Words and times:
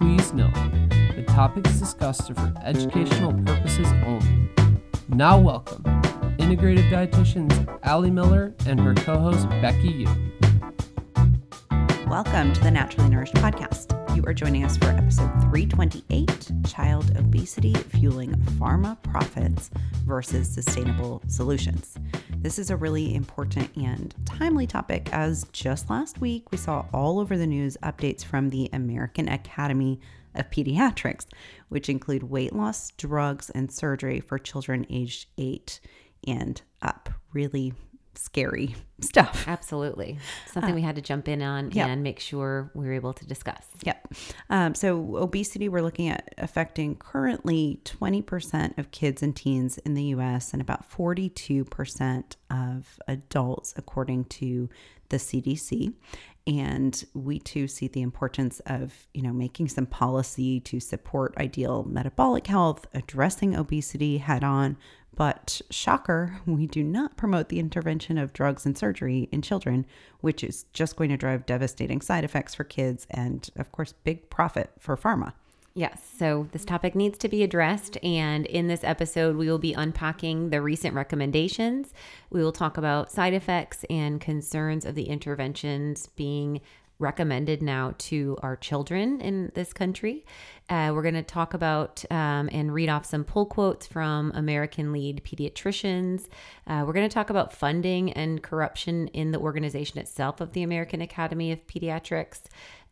Please 0.00 0.32
note, 0.32 0.54
the 1.14 1.24
topics 1.28 1.78
discussed 1.78 2.30
are 2.30 2.34
for 2.34 2.54
educational 2.64 3.34
purposes 3.44 3.86
only. 4.06 4.48
Now, 5.10 5.38
welcome 5.38 5.82
integrative 6.38 6.88
dietitians 6.90 7.78
Ali 7.84 8.10
Miller 8.10 8.54
and 8.64 8.80
her 8.80 8.94
co 8.94 9.18
host 9.18 9.46
Becky 9.60 9.88
Yu. 9.88 10.08
Welcome 12.06 12.54
to 12.54 12.60
the 12.62 12.70
Naturally 12.70 13.10
Nourished 13.10 13.34
podcast. 13.34 13.94
You 14.16 14.24
are 14.24 14.32
joining 14.32 14.64
us 14.64 14.78
for 14.78 14.86
episode 14.86 15.30
328 15.42 16.50
Child 16.66 17.16
Obesity 17.18 17.74
Fueling 17.74 18.32
Pharma 18.58 19.00
Profits 19.02 19.70
versus 20.06 20.48
Sustainable 20.48 21.20
Solutions. 21.28 21.96
This 22.42 22.58
is 22.58 22.70
a 22.70 22.76
really 22.76 23.14
important 23.14 23.68
and 23.76 24.14
timely 24.24 24.66
topic 24.66 25.10
as 25.12 25.44
just 25.52 25.90
last 25.90 26.22
week 26.22 26.50
we 26.50 26.56
saw 26.56 26.86
all 26.90 27.18
over 27.18 27.36
the 27.36 27.46
news 27.46 27.76
updates 27.82 28.24
from 28.24 28.48
the 28.48 28.70
American 28.72 29.28
Academy 29.28 30.00
of 30.34 30.48
Pediatrics, 30.50 31.26
which 31.68 31.90
include 31.90 32.22
weight 32.22 32.54
loss, 32.54 32.92
drugs, 32.92 33.50
and 33.50 33.70
surgery 33.70 34.20
for 34.20 34.38
children 34.38 34.86
aged 34.88 35.26
8 35.36 35.80
and 36.26 36.62
up. 36.80 37.10
Really 37.34 37.74
scary 38.14 38.74
stuff. 39.00 39.46
Absolutely. 39.48 40.18
Something 40.52 40.72
uh, 40.72 40.76
we 40.76 40.82
had 40.82 40.96
to 40.96 41.02
jump 41.02 41.28
in 41.28 41.42
on 41.42 41.70
yep. 41.70 41.88
and 41.88 42.02
make 42.02 42.20
sure 42.20 42.70
we 42.74 42.86
were 42.86 42.92
able 42.92 43.12
to 43.14 43.26
discuss. 43.26 43.64
Yep. 43.84 44.14
Um, 44.50 44.74
so, 44.74 45.16
obesity, 45.16 45.68
we're 45.68 45.82
looking 45.82 46.08
at 46.08 46.34
affecting 46.38 46.96
currently 46.96 47.80
20% 47.84 48.78
of 48.78 48.90
kids 48.90 49.22
and 49.22 49.34
teens 49.34 49.78
in 49.78 49.94
the 49.94 50.04
US 50.04 50.52
and 50.52 50.60
about 50.60 50.90
42% 50.90 52.36
of 52.50 52.98
adults, 53.08 53.74
according 53.76 54.24
to 54.26 54.68
the 55.08 55.16
CDC. 55.16 55.94
And 56.46 57.04
we 57.14 57.38
too 57.38 57.68
see 57.68 57.86
the 57.86 58.00
importance 58.00 58.60
of, 58.66 59.06
you 59.12 59.22
know, 59.22 59.32
making 59.32 59.68
some 59.68 59.86
policy 59.86 60.58
to 60.60 60.80
support 60.80 61.34
ideal 61.36 61.84
metabolic 61.84 62.46
health, 62.46 62.86
addressing 62.94 63.54
obesity 63.54 64.18
head 64.18 64.42
on, 64.42 64.76
but 65.20 65.60
shocker, 65.68 66.40
we 66.46 66.66
do 66.66 66.82
not 66.82 67.18
promote 67.18 67.50
the 67.50 67.58
intervention 67.58 68.16
of 68.16 68.32
drugs 68.32 68.64
and 68.64 68.78
surgery 68.78 69.28
in 69.30 69.42
children, 69.42 69.84
which 70.22 70.42
is 70.42 70.64
just 70.72 70.96
going 70.96 71.10
to 71.10 71.16
drive 71.18 71.44
devastating 71.44 72.00
side 72.00 72.24
effects 72.24 72.54
for 72.54 72.64
kids 72.64 73.06
and, 73.10 73.50
of 73.56 73.70
course, 73.70 73.92
big 74.02 74.30
profit 74.30 74.70
for 74.78 74.96
pharma. 74.96 75.34
Yes, 75.74 76.10
so 76.18 76.48
this 76.52 76.64
topic 76.64 76.94
needs 76.94 77.18
to 77.18 77.28
be 77.28 77.42
addressed. 77.42 77.98
And 78.02 78.46
in 78.46 78.68
this 78.68 78.82
episode, 78.82 79.36
we 79.36 79.46
will 79.46 79.58
be 79.58 79.74
unpacking 79.74 80.48
the 80.48 80.62
recent 80.62 80.94
recommendations. 80.94 81.92
We 82.30 82.42
will 82.42 82.50
talk 82.50 82.78
about 82.78 83.12
side 83.12 83.34
effects 83.34 83.84
and 83.90 84.22
concerns 84.22 84.86
of 84.86 84.94
the 84.94 85.10
interventions 85.10 86.06
being 86.16 86.62
recommended 87.00 87.62
now 87.62 87.94
to 87.98 88.38
our 88.42 88.56
children 88.56 89.20
in 89.20 89.50
this 89.54 89.72
country. 89.72 90.24
Uh, 90.68 90.92
we're 90.94 91.02
going 91.02 91.14
to 91.14 91.22
talk 91.22 91.52
about 91.52 92.04
um, 92.12 92.48
and 92.52 92.72
read 92.72 92.88
off 92.88 93.04
some 93.04 93.24
pull 93.24 93.44
quotes 93.44 93.88
from 93.88 94.30
American 94.36 94.92
lead 94.92 95.20
pediatricians. 95.24 96.28
Uh, 96.66 96.84
we're 96.86 96.92
going 96.92 97.08
to 97.08 97.12
talk 97.12 97.28
about 97.28 97.52
funding 97.52 98.12
and 98.12 98.42
corruption 98.42 99.08
in 99.08 99.32
the 99.32 99.38
organization 99.38 99.98
itself 99.98 100.40
of 100.40 100.52
the 100.52 100.62
American 100.62 101.00
Academy 101.00 101.50
of 101.50 101.66
Pediatrics. 101.66 102.42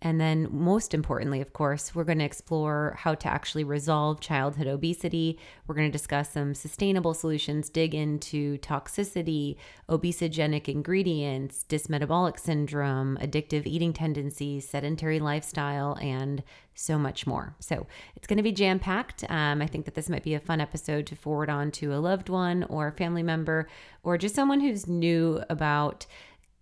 And 0.01 0.21
then, 0.21 0.47
most 0.53 0.95
importantly, 0.95 1.41
of 1.41 1.53
course, 1.53 1.93
we're 1.93 2.05
going 2.05 2.21
to 2.21 2.25
explore 2.25 2.97
how 2.99 3.15
to 3.17 3.29
actually 3.29 3.65
resolve 3.65 4.21
childhood 4.21 4.69
obesity. 4.69 5.41
We're 5.67 5.75
going 5.75 5.89
to 5.89 5.99
discuss 5.99 6.31
some 6.31 6.55
sustainable 6.55 7.15
solutions, 7.15 7.69
dig 7.69 7.97
into 7.97 8.59
toxicity, 8.59 9.57
obesogenic 9.89 10.69
ingredients, 10.69 11.65
dysmetabolic 11.69 12.39
syndrome, 12.39 13.19
addictive 13.21 13.67
eating 13.67 13.93
tendencies, 13.93 14.69
sedentary 14.69 15.19
lifestyle, 15.19 15.99
and 16.01 16.45
so 16.79 16.97
much 16.97 17.27
more. 17.27 17.57
So 17.59 17.89
it's 18.15 18.29
going 18.29 18.37
to 18.37 18.43
be 18.45 18.53
jam 18.53 18.79
packed. 18.79 19.25
Um, 19.29 19.61
I 19.61 19.67
think 19.67 19.85
that 19.87 19.97
this 19.97 20.09
might 20.09 20.23
be 20.23 20.35
a 20.35 20.41
fun 20.41 20.61
episode 20.61 21.07
to 21.07 21.17
forward 21.17 21.51
on 21.51 21.73
to 21.73 21.93
a 21.93 21.99
loved 21.99 22.29
one 22.29 22.63
or 22.65 22.87
a 22.87 22.93
family 22.93 23.25
member 23.25 23.69
or 24.05 24.17
just 24.17 24.37
someone 24.37 24.61
who's 24.61 24.87
new 24.87 25.43
about 25.51 26.07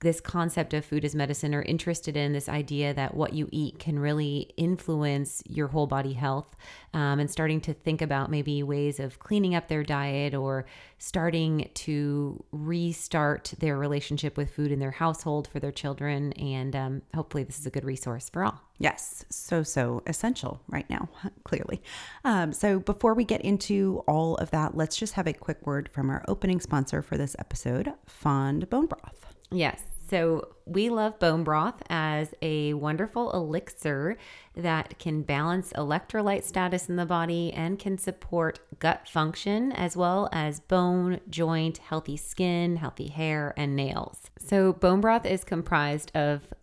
this 0.01 0.21
concept 0.21 0.75
of 0.75 0.85
food 0.85 1.05
as 1.05 1.15
medicine 1.15 1.55
or 1.55 1.63
interested 1.63 2.17
in 2.17 2.33
this 2.33 2.49
idea 2.49 2.93
that 2.93 3.15
what 3.15 3.33
you 3.33 3.49
eat 3.51 3.79
can 3.79 3.99
really 3.99 4.51
influence 4.57 5.43
your 5.49 5.69
whole 5.69 5.87
body 5.87 6.13
health 6.13 6.55
um, 6.93 7.19
and 7.19 7.31
starting 7.31 7.61
to 7.63 7.73
think 7.73 8.03
about 8.03 8.31
maybe 8.31 8.63
ways 8.63 9.01
of 9.01 9.19
cleaning 9.19 9.55
up 9.55 9.69
their 9.69 9.83
diet 9.83 10.35
or 10.35 10.67
starting 10.99 11.71
to 11.73 12.45
restart 12.53 13.55
their 13.59 13.79
relationship 13.79 14.37
with 14.37 14.51
food 14.51 14.71
in 14.71 14.81
their 14.81 14.91
household 14.91 15.49
for 15.49 15.61
their 15.61 15.73
children. 15.73 16.33
And 16.35 16.77
um, 16.77 17.03
hopefully, 17.15 17.45
this 17.45 17.59
is 17.59 17.67
a 17.67 17.71
good 17.71 17.85
resource 17.85 18.29
for 18.29 18.45
all. 18.45 18.61
Yes, 18.79 19.25
so, 19.31 19.63
so 19.63 20.03
essential 20.07 20.61
right 20.69 20.89
now, 20.91 21.09
clearly. 21.45 21.83
Um, 22.25 22.53
so, 22.53 22.81
before 22.81 23.15
we 23.15 23.25
get 23.25 23.41
into 23.41 24.03
all 24.07 24.35
of 24.37 24.51
that, 24.51 24.77
let's 24.77 24.97
just 24.97 25.15
have 25.15 25.27
a 25.27 25.33
quick 25.33 25.67
word 25.67 25.89
from 25.91 26.11
our 26.11 26.23
opening 26.29 26.61
sponsor 26.61 27.01
for 27.01 27.17
this 27.17 27.35
episode, 27.39 27.93
Fond 28.07 28.69
Bone 28.69 28.87
Broth. 28.87 29.26
Yes. 29.51 29.83
So 30.09 30.49
we 30.67 30.89
love 30.89 31.19
bone 31.19 31.43
broth 31.43 31.83
as 31.91 32.33
a 32.41 32.75
wonderful 32.75 33.33
elixir 33.33 34.17
that 34.55 34.99
can 35.01 35.23
balance 35.23 35.73
electrolyte 35.73 36.45
status 36.45 36.89
in 36.89 36.97
the 36.97 37.07
body 37.07 37.53
and 37.53 37.79
can 37.79 37.99
support 37.99 38.61
gut 38.79 39.09
function 39.09 39.73
as 39.73 39.97
well 39.97 40.29
as 40.33 40.61
bone, 40.61 41.21
joint, 41.29 41.79
healthy 41.79 42.17
skin, 42.17 42.77
healthy 42.77 43.09
hair, 43.09 43.53
and 43.57 43.75
nails. 43.75 44.31
So 44.39 44.73
bone 44.73 45.01
broth 45.01 45.27
is 45.27 45.43
comprised 45.43 46.13
of 46.15 46.55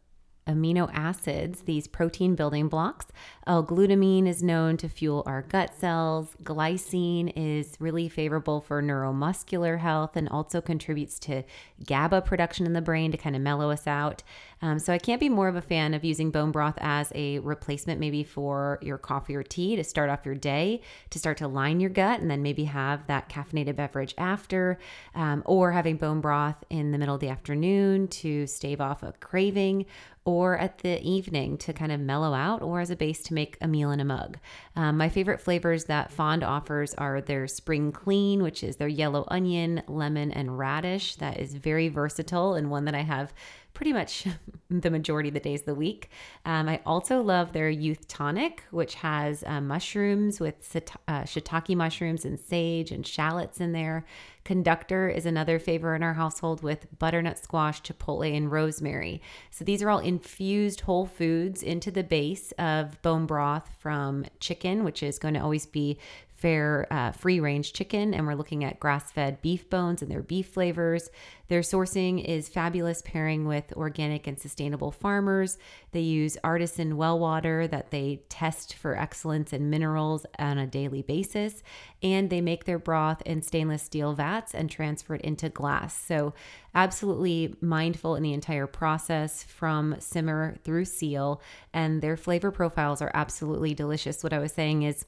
amino 0.48 0.90
acids, 0.94 1.62
these 1.62 1.88
protein 1.88 2.36
building 2.36 2.68
blocks. 2.68 3.08
L-glutamine 3.46 4.28
is 4.28 4.42
known 4.42 4.78
to 4.78 4.88
fuel 4.88 5.24
our 5.26 5.42
gut 5.42 5.76
cells. 5.76 6.36
Glycine 6.44 7.34
is 7.36 7.76
really 7.80 8.08
favorable 8.08 8.62
for 8.62 8.82
neuromuscular 8.82 9.80
health 9.80 10.16
and 10.16 10.30
also 10.30 10.62
contributes 10.62 11.20
to 11.20 11.44
GABA 11.86 12.22
production 12.22 12.66
in 12.66 12.74
the 12.74 12.82
brain 12.82 13.12
to 13.12 13.18
kind 13.18 13.36
of 13.36 13.42
mellow 13.42 13.70
us 13.70 13.86
out. 13.86 14.24
Um, 14.62 14.80
so 14.80 14.94
I 14.94 14.98
can't 14.98 15.20
be 15.20 15.28
more 15.28 15.50
of 15.50 15.58
a 15.58 15.62
fan 15.62 15.94
of 15.94 16.06
using 16.06 16.32
bone 16.32 16.52
broth 16.52 16.78
as 16.80 17.12
a 17.16 17.40
replacement, 17.40 18.00
maybe 18.00 18.24
for 18.24 18.80
your 18.82 18.98
coffee 18.98 19.36
or 19.36 19.44
tea 19.44 19.76
to 19.76 19.84
start 19.84 20.10
off 20.10 20.26
your 20.26 20.36
day, 20.36 20.80
to 21.10 21.20
start 21.20 21.38
to 21.40 21.48
line 21.50 21.82
your 21.82 21.90
gut, 21.90 22.22
and 22.22 22.32
then 22.32 22.42
maybe 22.42 22.64
have 22.64 23.06
that 23.08 23.28
caffeinated 23.28 23.76
beverage 23.76 24.16
after, 24.18 24.80
um, 25.16 25.44
or 25.46 25.74
having 25.74 25.98
bone 25.98 26.22
broth 26.22 26.64
in 26.70 26.94
the 26.94 26.98
middle 26.98 27.16
of 27.16 27.20
the 27.22 27.28
afternoon 27.28 28.08
to 28.08 28.48
stave 28.48 28.80
off 28.80 29.04
a 29.04 29.12
craving 29.20 29.86
or 30.26 30.58
at 30.58 30.78
the 30.78 31.02
evening 31.02 31.58
to 31.58 31.74
kind 31.74 31.92
of 31.92 32.00
mellow 32.00 32.34
out, 32.34 32.62
or 32.62 32.80
as 32.80 32.90
a 32.90 32.96
base 32.96 33.22
to 33.22 33.33
make 33.34 33.58
a 33.62 33.68
meal 33.68 33.92
in 33.92 34.00
a 34.00 34.06
mug. 34.06 34.38
Um, 34.76 34.98
my 34.98 35.10
favorite 35.10 35.42
flavors 35.42 35.86
that 35.86 36.12
Fond 36.12 36.44
offers 36.44 36.94
are 36.96 37.22
their 37.22 37.48
Spring 37.48 37.92
Clean, 37.92 38.42
which 38.42 38.64
is 38.64 38.78
their 38.78 38.88
yellow 38.88 39.26
onion, 39.30 39.84
lemon, 39.88 40.32
and 40.32 40.58
radish. 40.58 41.16
That 41.16 41.40
is 41.40 41.54
very 41.54 41.90
versatile 41.90 42.54
and 42.54 42.70
one 42.70 42.86
that 42.86 42.96
I 42.96 43.02
have 43.02 43.34
pretty 43.74 43.94
much 43.94 44.26
the 44.70 44.90
majority 44.90 45.30
of 45.30 45.34
the 45.34 45.40
days 45.40 45.62
of 45.62 45.66
the 45.66 45.76
week. 45.76 46.10
Um, 46.46 46.70
I 46.70 46.80
also 46.86 47.22
love 47.22 47.54
their 47.54 47.70
youth 47.70 48.08
tonic, 48.08 48.64
which 48.72 48.96
has 48.96 49.44
uh, 49.46 49.62
mushrooms 49.62 50.40
with 50.40 50.76
uh, 51.08 51.24
shiitake 51.24 51.76
mushrooms 51.76 52.26
and 52.26 52.40
sage 52.40 52.92
and 52.92 53.06
shallots 53.06 53.60
in 53.60 53.72
there. 53.72 54.06
Conductor 54.44 55.08
is 55.08 55.26
another 55.26 55.58
favorite 55.58 55.96
in 55.96 56.04
our 56.04 56.14
household 56.14 56.64
with 56.64 56.88
butternut 57.00 57.38
squash, 57.38 57.82
chipotle, 57.82 58.36
and 58.36 58.52
rosemary. 58.52 59.22
So 59.52 59.64
these 59.64 59.82
are 59.82 59.90
all 59.90 60.00
infused 60.00 60.82
whole 60.82 61.06
foods 61.06 61.64
into 61.64 61.92
the 61.92 62.04
base 62.04 62.52
of 62.60 63.02
bone 63.02 63.26
broth 63.26 63.70
from 63.80 64.26
chicken, 64.40 64.84
which 64.84 65.02
is 65.02 65.18
going 65.18 65.36
to 65.36 65.40
always 65.40 65.66
be 65.66 65.98
fair 66.44 66.86
uh, 66.92 67.10
free 67.14 67.40
range 67.40 67.72
chicken, 67.72 68.14
and 68.14 68.28
we're 68.28 68.36
looking 68.36 68.66
at 68.66 68.78
grass 68.78 69.10
fed 69.10 69.42
beef 69.42 69.70
bones 69.70 70.02
and 70.02 70.12
their 70.12 70.22
beef 70.22 70.50
flavors. 70.50 71.10
Their 71.48 71.62
sourcing 71.62 72.22
is 72.22 72.50
fabulous, 72.50 73.02
pairing 73.02 73.48
with 73.48 73.72
organic 73.78 74.28
and 74.28 74.38
sustainable 74.38 74.92
farmers. 74.92 75.58
They 75.94 76.02
use 76.02 76.38
artisan 76.44 76.98
well 76.98 77.18
water 77.18 77.66
that 77.70 77.92
they 77.92 78.24
test 78.28 78.74
for 78.74 78.98
excellence 78.98 79.54
in 79.54 79.70
minerals 79.70 80.26
on 80.38 80.58
a 80.58 80.68
daily 80.68 81.02
basis, 81.02 81.64
and 82.02 82.30
they 82.30 82.42
make 82.42 82.66
their 82.66 82.80
broth 82.80 83.22
in 83.22 83.42
stainless 83.42 83.84
steel 83.84 84.12
vats 84.12 84.54
and 84.54 84.70
transfer 84.70 85.16
it 85.16 85.22
into 85.22 85.48
glass. 85.48 85.98
So, 85.98 86.34
absolutely 86.76 87.56
mindful 87.62 88.18
in 88.18 88.24
the 88.24 88.34
entire 88.34 88.68
process 88.68 89.44
from 89.44 89.96
simmer 90.00 90.58
through 90.66 90.86
seal, 90.86 91.42
and 91.72 92.02
their 92.02 92.18
flavor 92.18 92.52
profiles 92.52 93.02
are 93.02 93.12
absolutely 93.14 93.74
delicious. 93.74 94.24
What 94.24 94.34
I 94.34 94.40
was 94.40 94.52
saying 94.52 94.84
is, 94.84 95.06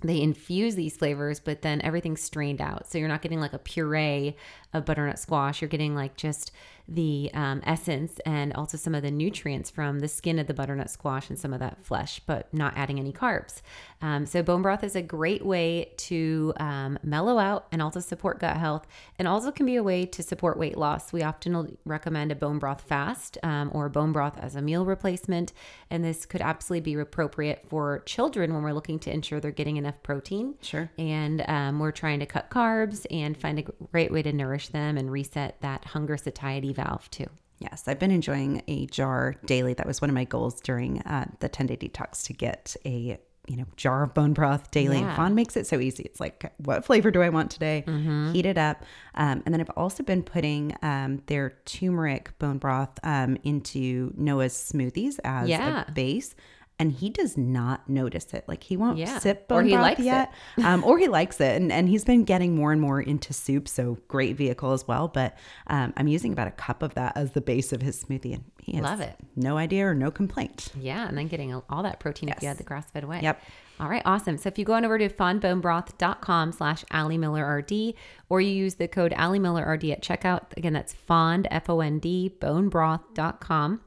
they 0.00 0.20
infuse 0.20 0.74
these 0.74 0.96
flavors, 0.96 1.40
but 1.40 1.62
then 1.62 1.80
everything's 1.82 2.20
strained 2.20 2.60
out. 2.60 2.86
So 2.86 2.98
you're 2.98 3.08
not 3.08 3.22
getting 3.22 3.40
like 3.40 3.52
a 3.52 3.58
puree 3.58 4.36
of 4.72 4.84
butternut 4.84 5.18
squash. 5.18 5.60
You're 5.60 5.68
getting 5.68 5.94
like 5.94 6.16
just 6.16 6.52
the 6.86 7.30
um, 7.32 7.62
essence 7.64 8.20
and 8.26 8.52
also 8.52 8.76
some 8.76 8.94
of 8.94 9.02
the 9.02 9.10
nutrients 9.10 9.70
from 9.70 10.00
the 10.00 10.08
skin 10.08 10.38
of 10.38 10.46
the 10.46 10.54
butternut 10.54 10.90
squash 10.90 11.30
and 11.30 11.38
some 11.38 11.54
of 11.54 11.60
that 11.60 11.82
flesh, 11.82 12.20
but 12.26 12.52
not 12.52 12.74
adding 12.76 12.98
any 12.98 13.12
carbs. 13.12 13.62
Um, 14.02 14.26
so 14.26 14.42
bone 14.42 14.60
broth 14.60 14.84
is 14.84 14.94
a 14.94 15.00
great 15.00 15.46
way 15.46 15.92
to 15.96 16.52
um, 16.58 16.98
mellow 17.02 17.38
out 17.38 17.66
and 17.72 17.80
also 17.80 18.00
support 18.00 18.38
gut 18.38 18.58
health, 18.58 18.86
and 19.18 19.26
also 19.26 19.50
can 19.50 19.64
be 19.64 19.76
a 19.76 19.82
way 19.82 20.04
to 20.04 20.22
support 20.22 20.58
weight 20.58 20.76
loss. 20.76 21.10
We 21.10 21.22
often 21.22 21.78
recommend 21.86 22.32
a 22.32 22.34
bone 22.34 22.58
broth 22.58 22.82
fast 22.82 23.38
um, 23.42 23.70
or 23.72 23.88
bone 23.88 24.12
broth 24.12 24.38
as 24.38 24.54
a 24.54 24.60
meal 24.60 24.84
replacement, 24.84 25.54
and 25.88 26.04
this 26.04 26.26
could 26.26 26.42
absolutely 26.42 26.92
be 26.92 27.00
appropriate 27.00 27.64
for 27.66 28.00
children 28.00 28.52
when 28.52 28.62
we're 28.62 28.72
looking 28.72 28.98
to 29.00 29.10
ensure 29.10 29.40
they're 29.40 29.50
getting 29.52 29.78
enough 29.78 30.02
protein. 30.02 30.54
Sure. 30.60 30.90
And 30.98 31.42
um, 31.48 31.78
we're 31.78 31.92
trying 31.92 32.20
to 32.20 32.26
cut 32.26 32.50
carbs 32.50 33.06
and 33.10 33.34
find 33.34 33.58
a 33.58 33.62
great 33.90 34.12
way 34.12 34.20
to 34.20 34.32
nourish 34.34 34.68
them 34.68 34.98
and 34.98 35.10
reset 35.10 35.60
that 35.62 35.86
hunger 35.86 36.18
satiety 36.18 36.73
valve 36.74 37.10
too. 37.10 37.26
Yes, 37.60 37.84
I've 37.86 37.98
been 37.98 38.10
enjoying 38.10 38.62
a 38.68 38.86
jar 38.86 39.36
daily. 39.46 39.74
That 39.74 39.86
was 39.86 40.00
one 40.00 40.10
of 40.10 40.14
my 40.14 40.24
goals 40.24 40.60
during 40.60 41.00
uh, 41.02 41.26
the 41.40 41.48
10 41.48 41.66
day 41.66 41.76
detox 41.76 42.24
to 42.24 42.32
get 42.32 42.76
a 42.84 43.18
you 43.46 43.56
know 43.58 43.66
jar 43.76 44.02
of 44.02 44.14
bone 44.14 44.32
broth 44.32 44.70
daily. 44.70 44.98
Yeah. 44.98 45.08
And 45.08 45.16
Fond 45.16 45.34
makes 45.34 45.54
it 45.56 45.66
so 45.66 45.78
easy. 45.78 46.02
It's 46.04 46.18
like, 46.18 46.50
what 46.58 46.84
flavor 46.84 47.10
do 47.10 47.22
I 47.22 47.28
want 47.28 47.50
today? 47.50 47.84
Mm-hmm. 47.86 48.32
Heat 48.32 48.46
it 48.46 48.58
up, 48.58 48.82
um, 49.14 49.42
and 49.44 49.54
then 49.54 49.60
I've 49.60 49.70
also 49.76 50.02
been 50.02 50.22
putting 50.22 50.74
um, 50.82 51.22
their 51.26 51.50
turmeric 51.66 52.36
bone 52.38 52.58
broth 52.58 52.98
um, 53.02 53.36
into 53.44 54.12
Noah's 54.16 54.54
smoothies 54.54 55.18
as 55.24 55.48
Yeah. 55.48 55.84
a 55.86 55.92
base. 55.92 56.34
And 56.76 56.90
he 56.90 57.08
does 57.08 57.36
not 57.36 57.88
notice 57.88 58.34
it. 58.34 58.44
Like 58.48 58.64
he 58.64 58.76
won't 58.76 58.98
Yeah. 58.98 59.18
sip 59.20 59.44
Or 59.48 59.60
bone 59.60 59.66
he 59.66 59.70
broth 59.74 59.82
likes 59.82 60.00
it. 60.00 60.04
yet, 60.06 60.32
um, 60.64 60.82
or 60.82 60.98
he 60.98 61.06
likes 61.06 61.40
it. 61.40 61.60
And 61.60 61.70
and 61.70 61.88
he's 61.88 62.04
been 62.04 62.24
getting 62.24 62.56
more 62.56 62.72
and 62.72 62.80
more 62.80 63.00
into 63.00 63.32
soup, 63.32 63.68
so 63.68 63.96
great 64.08 64.36
vehicle 64.36 64.72
as 64.72 64.86
well. 64.88 65.06
But 65.06 65.36
um, 65.68 65.92
I'm 65.96 66.08
using 66.08 66.32
about 66.32 66.48
a 66.48 66.52
cup 66.52 66.82
of 66.82 66.94
that 66.94 67.16
as 67.16 67.30
the 67.30 67.40
base 67.40 67.72
of 67.72 67.80
his 67.80 68.02
smoothie, 68.02 68.34
and 68.34 68.44
he 68.60 68.72
has 68.72 68.82
Love 68.82 69.00
it. 69.00 69.14
no 69.36 69.56
idea 69.56 69.86
or 69.86 69.94
no 69.94 70.10
complaint. 70.10 70.72
Yeah, 70.78 71.06
and 71.06 71.16
then 71.16 71.28
getting 71.28 71.54
all 71.70 71.82
that 71.84 72.00
protein 72.00 72.28
if 72.30 72.42
you 72.42 72.48
had 72.48 72.58
the 72.58 72.64
grass 72.64 72.90
fed 72.90 73.04
way. 73.04 73.20
Yep. 73.22 73.40
All 73.80 73.88
right, 73.88 74.02
awesome. 74.04 74.36
So 74.38 74.48
if 74.48 74.58
you 74.58 74.64
go 74.64 74.74
on 74.74 74.84
over 74.84 74.98
to 74.98 75.08
fondbonebroth.com 75.08 76.52
slash 76.52 76.84
Ali 76.92 77.18
Miller 77.18 77.56
RD, 77.56 77.94
or 78.28 78.40
you 78.40 78.50
use 78.50 78.74
the 78.76 78.88
code 78.88 79.12
Ali 79.14 79.38
Miller 79.38 79.64
RD 79.64 79.84
at 79.90 80.02
checkout, 80.02 80.56
again, 80.56 80.72
that's 80.72 80.92
fond, 80.92 81.46
F 81.50 81.68
O 81.70 81.80
N 81.80 81.98
D, 82.00 82.34
bonebroth.com. 82.40 83.80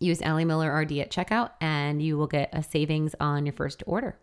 Use 0.00 0.22
Ali 0.22 0.44
Miller 0.44 0.74
RD 0.74 0.92
at 0.98 1.10
checkout, 1.10 1.50
and 1.60 2.02
you 2.02 2.16
will 2.16 2.26
get 2.26 2.50
a 2.52 2.62
savings 2.62 3.14
on 3.20 3.46
your 3.46 3.52
first 3.52 3.82
order. 3.86 4.18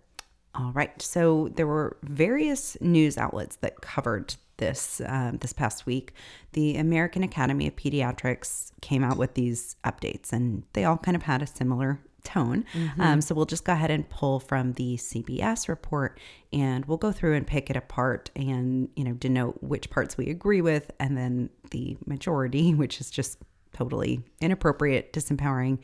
All 0.56 0.72
right. 0.74 1.02
So 1.02 1.50
there 1.56 1.68
were 1.68 1.98
various 2.04 2.78
news 2.80 3.18
outlets 3.18 3.56
that 3.58 3.82
covered 3.82 4.36
this 4.58 5.02
um, 5.06 5.38
this 5.38 5.54
past 5.54 5.86
week. 5.86 6.14
The 6.54 6.78
American 6.78 7.24
Academy 7.24 7.68
of 7.68 7.76
Pediatrics 7.76 8.72
came 8.82 9.04
out 9.04 9.18
with 9.18 9.34
these 9.34 9.76
updates, 9.84 10.32
and 10.32 10.64
they 10.74 10.84
all 10.84 10.98
kind 10.98 11.16
of 11.16 11.24
had 11.24 11.42
a 11.42 11.48
similar 11.48 12.00
tone. 12.24 12.66
Um, 13.00 13.22
so 13.22 13.36
we'll 13.36 13.46
just 13.46 13.66
go 13.66 13.74
ahead 13.74 13.92
and 13.92 14.08
pull 14.10 14.40
from 14.40 14.74
the 14.74 14.98
CBS 14.98 15.68
report, 15.68 16.20
and 16.52 16.86
we'll 16.86 16.98
go 16.98 17.12
through 17.12 17.36
and 17.36 17.46
pick 17.46 17.70
it 17.70 17.76
apart, 17.76 18.30
and 18.36 18.90
you 18.96 19.04
know 19.04 19.14
denote 19.14 19.62
which 19.62 19.90
parts 19.90 20.18
we 20.18 20.30
agree 20.30 20.62
with, 20.62 20.92
and 21.00 21.18
then 21.18 21.50
the 21.72 21.98
majority, 22.06 22.74
which 22.76 23.02
is 23.02 23.10
just 23.10 23.40
totally 23.74 24.22
inappropriate, 24.40 25.14
disempowering, 25.14 25.80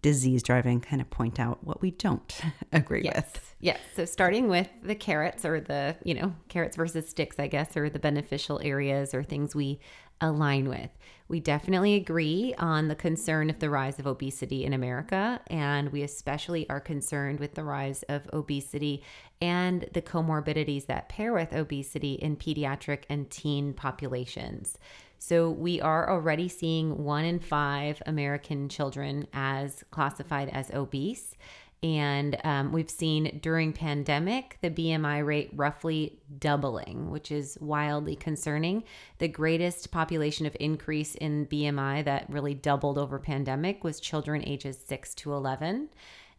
disease 0.00 0.42
driving, 0.42 0.80
kind 0.80 1.00
of 1.00 1.08
point 1.10 1.38
out 1.38 1.64
what 1.64 1.80
we 1.80 1.92
don't 1.92 2.40
agree 2.72 3.02
with. 3.02 3.54
Yes. 3.60 3.78
So 3.94 4.04
starting 4.04 4.48
with 4.48 4.68
the 4.82 4.96
carrots 4.96 5.44
or 5.44 5.60
the, 5.60 5.96
you 6.04 6.14
know, 6.14 6.34
carrots 6.48 6.76
versus 6.76 7.08
sticks, 7.08 7.38
I 7.38 7.46
guess, 7.46 7.76
or 7.76 7.88
the 7.88 8.00
beneficial 8.00 8.60
areas 8.62 9.14
or 9.14 9.22
things 9.22 9.54
we 9.54 9.78
align 10.20 10.68
with. 10.68 10.90
We 11.28 11.40
definitely 11.40 11.94
agree 11.94 12.54
on 12.58 12.88
the 12.88 12.94
concern 12.94 13.50
of 13.50 13.58
the 13.58 13.70
rise 13.70 13.98
of 13.98 14.06
obesity 14.06 14.64
in 14.64 14.72
America. 14.72 15.40
And 15.46 15.90
we 15.90 16.02
especially 16.02 16.68
are 16.68 16.80
concerned 16.80 17.40
with 17.40 17.54
the 17.54 17.64
rise 17.64 18.02
of 18.04 18.28
obesity 18.32 19.02
and 19.40 19.88
the 19.92 20.02
comorbidities 20.02 20.86
that 20.86 21.08
pair 21.08 21.32
with 21.32 21.52
obesity 21.52 22.14
in 22.14 22.36
pediatric 22.36 23.04
and 23.08 23.30
teen 23.30 23.72
populations. 23.72 24.78
So 25.24 25.50
we 25.50 25.80
are 25.80 26.10
already 26.10 26.48
seeing 26.48 27.04
one 27.04 27.24
in 27.24 27.38
five 27.38 28.02
American 28.06 28.68
children 28.68 29.28
as 29.32 29.84
classified 29.92 30.48
as 30.48 30.72
obese. 30.72 31.36
And 31.80 32.36
um, 32.42 32.72
we've 32.72 32.90
seen 32.90 33.38
during 33.40 33.72
pandemic 33.72 34.58
the 34.62 34.70
BMI 34.70 35.24
rate 35.24 35.50
roughly 35.54 36.18
doubling, 36.40 37.08
which 37.12 37.30
is 37.30 37.56
wildly 37.60 38.16
concerning. 38.16 38.82
The 39.18 39.28
greatest 39.28 39.92
population 39.92 40.44
of 40.44 40.56
increase 40.58 41.14
in 41.14 41.46
BMI 41.46 42.04
that 42.04 42.26
really 42.28 42.54
doubled 42.54 42.98
over 42.98 43.20
pandemic 43.20 43.84
was 43.84 44.00
children 44.00 44.42
ages 44.44 44.76
six 44.84 45.14
to 45.16 45.34
eleven, 45.34 45.88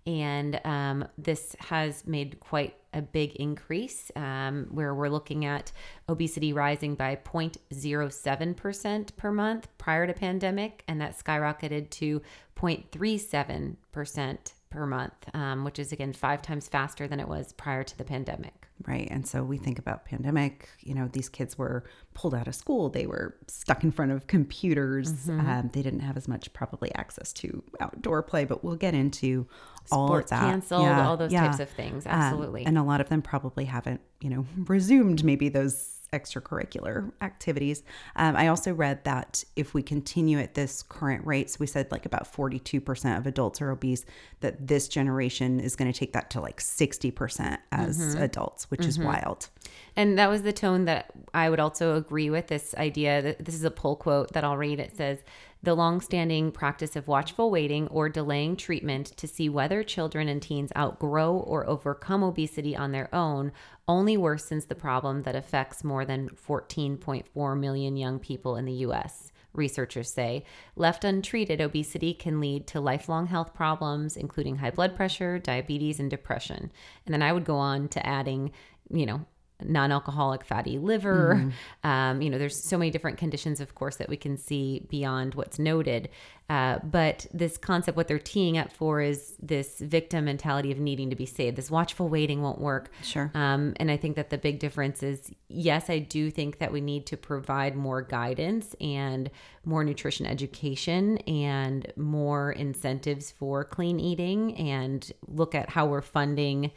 and 0.06 0.60
um, 0.66 1.08
this 1.18 1.56
has 1.60 2.06
made 2.06 2.40
quite 2.40 2.76
a 2.94 3.02
big 3.02 3.36
increase 3.38 4.12
um, 4.16 4.68
where 4.72 4.94
we're 4.94 5.10
looking 5.10 5.46
at 5.46 5.72
obesity 6.10 6.54
rising 6.54 6.96
by 6.96 7.16
0.07% 7.16 9.16
per 9.16 9.32
month 9.32 9.68
prior 9.78 10.06
to 10.06 10.14
pandemic 10.14 10.84
and 10.88 11.02
that 11.02 11.18
skyrocketed 11.18 11.90
to 11.90 12.22
0.37% 12.56 14.54
per 14.70 14.86
month 14.86 15.30
um, 15.34 15.64
which 15.64 15.80
is 15.80 15.92
again 15.92 16.14
five 16.14 16.42
times 16.42 16.68
faster 16.68 17.08
than 17.08 17.20
it 17.20 17.28
was 17.28 17.54
prior 17.54 17.84
to 17.84 17.98
the 17.98 18.04
pandemic 18.04 18.63
Right. 18.88 19.08
And 19.10 19.26
so 19.26 19.44
we 19.44 19.58
think 19.58 19.80
about 19.80 20.06
pandemic, 20.06 20.68
you 20.82 20.94
know, 20.94 21.08
these 21.12 21.30
kids 21.30 21.58
were 21.58 21.84
pulled 22.14 22.36
out 22.36 22.48
of 22.48 22.56
school. 22.56 22.90
They 22.90 23.06
were 23.06 23.36
stuck 23.48 23.84
in 23.84 23.92
front 23.92 24.12
of 24.12 24.28
computers. 24.28 25.30
Um, 25.30 25.70
they 25.74 25.82
didn't 25.82 26.02
have 26.02 26.18
as 26.18 26.28
much 26.28 26.52
probably 26.54 26.94
access 26.96 27.32
to 27.34 27.64
outdoor 27.80 28.24
play, 28.24 28.46
but 28.46 28.64
we'll 28.64 28.76
get 28.76 28.94
into 28.94 29.48
all 29.92 30.08
sports 30.08 30.32
of 30.32 30.40
that. 30.40 30.52
canceled 30.52 30.84
Yeah, 30.84 31.08
all 31.08 31.18
those 31.18 31.32
yeah. 31.32 31.48
types 31.48 31.60
of 31.60 31.70
things 31.70 32.06
Um, 32.06 32.12
absolutely 32.14 32.66
and 32.66 32.78
a 32.78 32.84
lot 32.84 33.02
of 33.02 33.10
them 33.10 33.22
probably 33.22 33.66
haven't, 33.66 34.02
you 34.22 34.30
know, 34.30 34.46
resumed 34.58 35.24
maybe 35.24 35.50
those 35.50 35.93
extracurricular 36.14 37.12
activities. 37.22 37.84
Um, 38.16 38.36
I 38.36 38.48
also 38.48 38.74
read 38.74 39.04
that 39.04 39.44
if 39.56 39.74
we 39.74 39.84
continue 39.84 40.40
at 40.40 40.54
this 40.54 40.84
current 40.84 41.26
rate, 41.26 41.50
so 41.50 41.58
we 41.60 41.68
said 41.68 41.92
like 41.92 42.06
about 42.06 42.32
42% 42.32 43.18
of 43.18 43.28
adults 43.28 43.62
are 43.62 43.72
obese, 43.72 44.06
that 44.40 44.68
this 44.68 44.88
generation 44.88 45.60
is 45.60 45.76
going 45.76 45.92
to 45.92 45.98
take 45.98 46.14
that 46.14 46.30
to 46.32 46.40
like 46.42 46.60
60% 46.60 47.58
as 47.72 47.94
Mm-hmm. 48.00 48.24
adults, 48.24 48.70
which 48.72 48.86
is 48.86 48.98
wild. 48.98 49.50
And 49.96 50.18
that 50.18 50.30
was 50.30 50.42
the 50.44 50.54
tone 50.54 50.86
that 50.86 51.12
I 51.34 51.50
would 51.50 51.60
also 51.60 51.96
agree 51.96 52.30
with 52.30 52.48
this 52.48 52.74
idea 52.76 53.22
that 53.22 53.46
this 53.46 53.56
is 53.56 53.64
a 53.64 53.72
pull 53.72 53.96
quote 53.96 54.34
that 54.34 54.44
I'll 54.44 54.58
read. 54.58 54.80
It 54.80 54.96
says, 54.96 55.20
the 55.64 55.74
longstanding 55.74 56.52
practice 56.52 56.98
of 56.98 57.08
watchful 57.08 57.50
waiting 57.50 57.88
or 57.88 58.10
delaying 58.10 58.58
treatment 58.58 59.08
to 59.16 59.26
see 59.26 59.48
whether 59.48 59.82
children 59.82 60.28
and 60.28 60.42
teens 60.42 60.74
outgrow 60.78 61.34
or 61.34 61.66
overcome 61.68 62.22
obesity 62.22 62.76
on 62.76 62.92
their 62.92 63.14
own 63.16 63.52
only 63.88 64.18
worsens 64.18 64.68
the 64.68 64.76
problem 64.76 65.24
that 65.24 65.38
affects 65.38 65.84
more 65.84 66.04
than 66.04 66.30
14.4 66.30 67.60
million 67.60 67.96
young 67.96 68.20
people 68.20 68.58
in 68.58 68.66
the 68.66 68.74
US. 68.74 69.32
Researchers 69.54 70.12
say 70.12 70.44
left 70.76 71.06
untreated, 71.06 71.62
obesity 71.62 72.14
can 72.14 72.42
lead 72.42 72.68
to 72.68 72.82
lifelong 72.82 73.28
health 73.28 73.54
problems, 73.54 74.18
including 74.18 74.58
high 74.58 74.72
blood 74.72 74.96
pressure, 74.98 75.40
diabetes, 75.40 76.00
and 76.00 76.10
depression. 76.10 76.72
And 77.06 77.14
then 77.14 77.22
I 77.22 77.32
would 77.32 77.46
go 77.46 77.56
on 77.56 77.88
to 77.90 78.06
adding, 78.06 78.52
you 78.90 79.06
know, 79.06 79.26
non-alcoholic 79.66 80.44
fatty 80.46 80.78
liver. 80.78 81.52
Um, 81.84 82.22
you 82.22 82.30
know 82.30 82.38
there's 82.38 82.56
so 82.62 82.78
many 82.78 82.92
different 82.92 83.18
conditions 83.18 83.60
of 83.60 83.76
course 83.76 83.98
that 83.98 84.08
we 84.08 84.16
can 84.18 84.38
see 84.38 84.86
beyond 84.90 85.36
what's 85.36 85.60
noted. 85.60 86.10
Uh, 86.50 86.78
but 86.84 87.26
this 87.34 87.58
concept 87.58 87.96
what 87.98 88.08
they're 88.08 88.20
teeing 88.20 88.58
up 88.58 88.72
for 88.72 89.02
is 89.02 89.36
this 89.42 89.80
victim 89.80 90.26
mentality 90.26 90.72
of 90.72 90.78
needing 90.80 91.10
to 91.10 91.16
be 91.16 91.26
saved. 91.26 91.58
This 91.58 91.72
watchful 91.72 92.10
waiting 92.10 92.42
won't 92.42 92.60
work. 92.60 92.92
Sure. 93.02 93.32
um, 93.34 93.74
and 93.78 93.90
i 93.92 93.98
think 93.98 94.16
that 94.16 94.30
the 94.30 94.38
big 94.38 94.60
difference 94.60 95.04
is 95.04 95.32
yes 95.50 95.90
i 95.90 96.00
do 96.00 96.30
think 96.32 96.60
that 96.60 96.72
we 96.72 96.82
need 96.82 97.06
to 97.08 97.18
provide 97.18 97.76
more 97.76 98.02
guidance 98.02 98.76
and 98.82 99.30
more 99.66 99.84
nutrition 99.84 100.26
education 100.26 101.18
and 101.20 101.92
more 101.96 102.52
incentives 102.52 103.32
for 103.32 103.64
clean 103.64 104.00
eating 104.00 104.56
and 104.58 105.12
look 105.28 105.56
at 105.56 105.70
how 105.70 105.86
we're 105.86 106.02
funding 106.02 106.72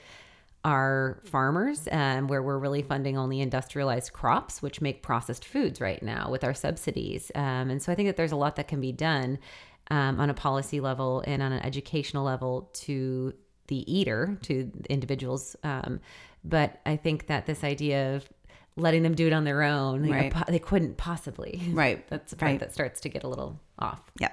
our 0.66 1.20
farmers 1.24 1.88
um, 1.92 2.26
where 2.26 2.42
we're 2.42 2.58
really 2.58 2.82
funding 2.82 3.16
only 3.16 3.40
industrialized 3.40 4.12
crops 4.12 4.60
which 4.60 4.80
make 4.80 5.00
processed 5.00 5.44
foods 5.44 5.80
right 5.80 6.02
now 6.02 6.28
with 6.28 6.42
our 6.42 6.52
subsidies. 6.54 7.30
Um, 7.36 7.70
and 7.70 7.80
so 7.80 7.92
i 7.92 7.94
think 7.94 8.08
that 8.08 8.16
there's 8.16 8.32
a 8.32 8.36
lot 8.36 8.56
that 8.56 8.66
can 8.66 8.80
be 8.80 8.92
done 8.92 9.38
um, 9.92 10.18
on 10.18 10.28
a 10.28 10.34
policy 10.34 10.80
level 10.80 11.22
and 11.24 11.40
on 11.40 11.52
an 11.52 11.62
educational 11.64 12.24
level 12.24 12.68
to 12.72 13.32
the 13.68 13.90
eater 13.92 14.36
to 14.42 14.70
individuals. 14.90 15.54
Um, 15.62 16.00
but 16.44 16.80
i 16.84 16.96
think 16.96 17.28
that 17.28 17.46
this 17.46 17.62
idea 17.62 18.16
of 18.16 18.28
letting 18.76 19.02
them 19.02 19.14
do 19.14 19.26
it 19.26 19.32
on 19.32 19.44
their 19.44 19.62
own. 19.62 20.08
Right. 20.08 20.32
they 20.48 20.58
couldn't 20.58 20.96
possibly. 20.98 21.60
Right. 21.70 22.06
That's 22.08 22.30
the 22.30 22.36
part 22.36 22.50
Right. 22.50 22.60
that 22.60 22.72
starts 22.74 23.00
to 23.00 23.08
get 23.08 23.24
a 23.24 23.28
little 23.28 23.58
off. 23.78 24.00
Yeah. 24.20 24.32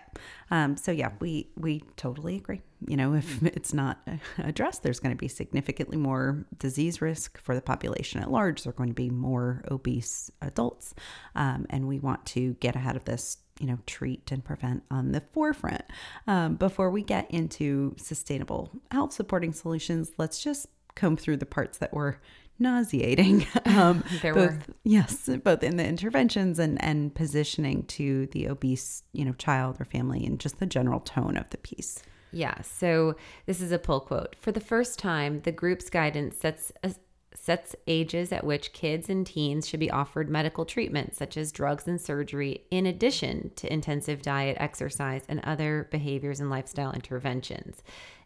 Um, 0.51 0.75
so 0.77 0.91
yeah, 0.91 1.11
we 1.19 1.49
we 1.57 1.83
totally 1.97 2.35
agree. 2.35 2.61
You 2.87 2.97
know, 2.97 3.13
if 3.13 3.41
it's 3.43 3.73
not 3.73 4.05
addressed, 4.37 4.83
there's 4.83 4.99
going 4.99 5.15
to 5.15 5.19
be 5.19 5.27
significantly 5.27 5.97
more 5.97 6.45
disease 6.59 7.01
risk 7.01 7.39
for 7.39 7.55
the 7.55 7.61
population 7.61 8.21
at 8.21 8.29
large. 8.31 8.63
There 8.63 8.69
are 8.71 8.73
going 8.73 8.89
to 8.89 8.95
be 8.95 9.09
more 9.09 9.63
obese 9.71 10.29
adults, 10.41 10.93
um, 11.35 11.65
and 11.69 11.87
we 11.87 11.99
want 11.99 12.25
to 12.27 12.53
get 12.55 12.75
ahead 12.75 12.95
of 12.95 13.05
this. 13.05 13.37
You 13.59 13.67
know, 13.67 13.77
treat 13.85 14.31
and 14.31 14.43
prevent 14.43 14.81
on 14.89 15.11
the 15.11 15.21
forefront. 15.21 15.83
Um, 16.25 16.55
before 16.55 16.89
we 16.89 17.03
get 17.03 17.29
into 17.29 17.93
sustainable 17.97 18.71
health 18.89 19.13
supporting 19.13 19.53
solutions, 19.53 20.11
let's 20.17 20.41
just 20.43 20.65
comb 20.95 21.15
through 21.17 21.37
the 21.37 21.45
parts 21.45 21.77
that 21.77 21.93
were 21.93 22.19
nauseating. 22.59 23.45
Um, 23.65 24.03
There 24.21 24.33
both, 24.33 24.67
were. 24.67 24.75
yes, 24.83 25.29
both 25.43 25.63
in 25.63 25.77
the 25.77 25.85
interventions 25.87 26.59
and 26.59 26.83
and 26.83 27.13
positioning 27.15 27.83
to 27.87 28.27
the 28.27 28.49
obese, 28.49 29.03
you 29.13 29.25
know, 29.25 29.33
child 29.33 29.77
or 29.79 29.85
family, 29.85 30.25
and 30.25 30.39
just 30.39 30.59
the 30.59 30.65
general 30.65 30.99
tone 30.99 31.37
of 31.37 31.49
the 31.49 31.57
piece. 31.57 32.03
Yeah. 32.31 32.61
So 32.61 33.15
this 33.45 33.61
is 33.61 33.71
a 33.71 33.79
pull 33.79 34.01
quote. 34.01 34.35
For 34.39 34.51
the 34.51 34.59
first 34.59 34.99
time, 34.99 35.41
the 35.41 35.51
group's 35.51 35.89
guidance 35.89 36.37
sets 36.37 36.71
a, 36.83 36.93
sets 37.35 37.75
ages 37.87 38.31
at 38.31 38.43
which 38.43 38.73
kids 38.73 39.09
and 39.09 39.25
teens 39.25 39.67
should 39.67 39.79
be 39.79 39.91
offered 39.91 40.29
medical 40.29 40.65
treatment, 40.65 41.15
such 41.15 41.35
as 41.37 41.51
drugs 41.51 41.87
and 41.87 41.99
surgery, 41.99 42.63
in 42.71 42.85
addition 42.85 43.51
to 43.55 43.71
intensive 43.71 44.21
diet, 44.21 44.57
exercise, 44.59 45.23
and 45.27 45.39
other 45.43 45.87
behaviors 45.91 46.39
and 46.39 46.49
lifestyle 46.49 46.91
interventions. 46.91 47.81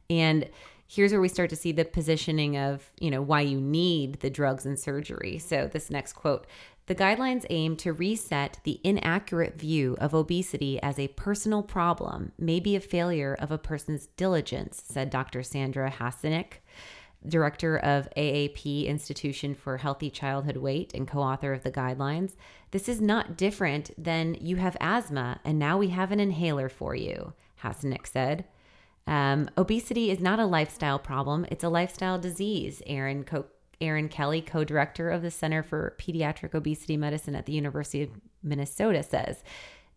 And 0.09 0.49
here's 0.87 1.11
where 1.11 1.21
we 1.21 1.27
start 1.27 1.49
to 1.49 1.55
see 1.55 1.71
the 1.71 1.85
positioning 1.85 2.57
of, 2.57 2.91
you 2.99 3.11
know, 3.11 3.21
why 3.21 3.41
you 3.41 3.59
need 3.59 4.21
the 4.21 4.29
drugs 4.29 4.65
and 4.65 4.79
surgery. 4.79 5.37
So 5.37 5.69
this 5.71 5.89
next 5.89 6.13
quote, 6.13 6.47
the 6.87 6.95
guidelines 6.95 7.45
aim 7.49 7.75
to 7.77 7.91
reset 7.91 8.59
the 8.63 8.79
inaccurate 8.81 9.59
view 9.59 9.97
of 9.99 10.13
obesity 10.13 10.81
as 10.81 10.97
a 10.97 11.09
personal 11.09 11.61
problem, 11.61 12.31
maybe 12.39 12.77
a 12.77 12.79
failure 12.79 13.35
of 13.37 13.51
a 13.51 13.57
person's 13.57 14.07
diligence, 14.15 14.81
said 14.85 15.09
Dr. 15.09 15.43
Sandra 15.43 15.91
Hassink, 15.91 16.59
director 17.27 17.77
of 17.77 18.07
AAP 18.15 18.85
Institution 18.85 19.53
for 19.53 19.75
Healthy 19.75 20.09
Childhood 20.09 20.55
Weight 20.55 20.93
and 20.93 21.05
co 21.05 21.19
author 21.19 21.51
of 21.51 21.63
the 21.63 21.71
guidelines. 21.71 22.35
This 22.71 22.87
is 22.87 23.01
not 23.01 23.35
different 23.35 23.91
than 24.01 24.37
you 24.39 24.55
have 24.55 24.77
asthma 24.79 25.41
and 25.43 25.59
now 25.59 25.77
we 25.77 25.89
have 25.89 26.13
an 26.13 26.21
inhaler 26.21 26.69
for 26.69 26.95
you, 26.95 27.33
Hassink 27.63 28.07
said. 28.07 28.45
Um, 29.07 29.49
obesity 29.57 30.11
is 30.11 30.19
not 30.19 30.39
a 30.39 30.45
lifestyle 30.45 30.99
problem; 30.99 31.45
it's 31.49 31.63
a 31.63 31.69
lifestyle 31.69 32.19
disease. 32.19 32.81
Aaron 32.85 33.23
Co- 33.23 33.45
Aaron 33.79 34.09
Kelly, 34.09 34.41
co-director 34.41 35.09
of 35.09 35.21
the 35.21 35.31
Center 35.31 35.63
for 35.63 35.95
Pediatric 35.99 36.53
Obesity 36.53 36.97
Medicine 36.97 37.35
at 37.35 37.45
the 37.45 37.53
University 37.53 38.03
of 38.03 38.09
Minnesota, 38.43 39.03
says. 39.03 39.43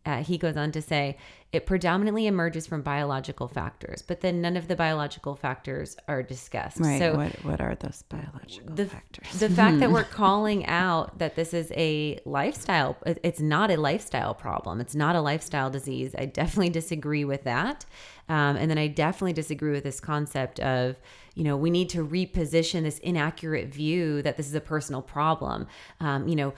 Uh, 0.07 0.23
he 0.23 0.39
goes 0.39 0.57
on 0.57 0.73
to 0.73 0.81
say 0.81 1.19
it 1.53 1.67
predominantly 1.67 2.27
emerges 2.27 2.67
from 2.67 2.81
biological 2.81 3.49
factors, 3.49 4.01
but 4.01 4.23
then 4.23 4.41
none 4.41 4.57
of 4.57 4.67
the 4.67 4.75
biological 4.75 5.37
factors 5.37 5.95
are 6.09 6.23
discussed. 6.23 6.81
Right. 6.81 6.99
So 6.99 7.17
what 7.17 7.33
what 7.45 7.61
are 7.61 7.75
those 7.75 8.03
biological 8.09 8.75
the, 8.75 8.87
factors? 8.87 9.39
the 9.39 9.51
fact 9.51 9.81
that 9.81 9.91
we're 9.93 10.05
calling 10.05 10.65
out 10.67 11.19
that 11.19 11.37
this 11.37 11.53
is 11.53 11.71
a 11.73 12.19
lifestyle, 12.25 12.97
it's 13.05 13.41
not 13.41 13.71
a 13.71 13.77
lifestyle 13.77 14.33
problem. 14.33 14.81
It's 14.81 14.95
not 14.95 15.17
a 15.17 15.21
lifestyle 15.21 15.69
disease. 15.69 16.15
I 16.17 16.25
definitely 16.25 16.71
disagree 16.71 17.27
with 17.27 17.45
that. 17.45 17.85
Um, 18.31 18.57
and 18.57 18.71
then 18.71 18.79
I 18.79 18.87
definitely 18.87 19.33
disagree 19.33 19.73
with 19.73 19.83
this 19.83 19.99
concept 19.99 20.61
of, 20.61 20.97
you 21.35 21.43
know, 21.43 21.57
we 21.57 21.69
need 21.69 21.89
to 21.91 22.07
reposition 22.07 22.85
this 22.85 23.01
inaccurate 23.01 23.69
view 23.69 24.23
that 24.23 24.37
this 24.37 24.47
is 24.47 24.55
a 24.55 24.61
personal 24.61 25.03
problem. 25.03 25.67
Um, 25.99 26.29
you 26.29 26.37
know, 26.37 26.55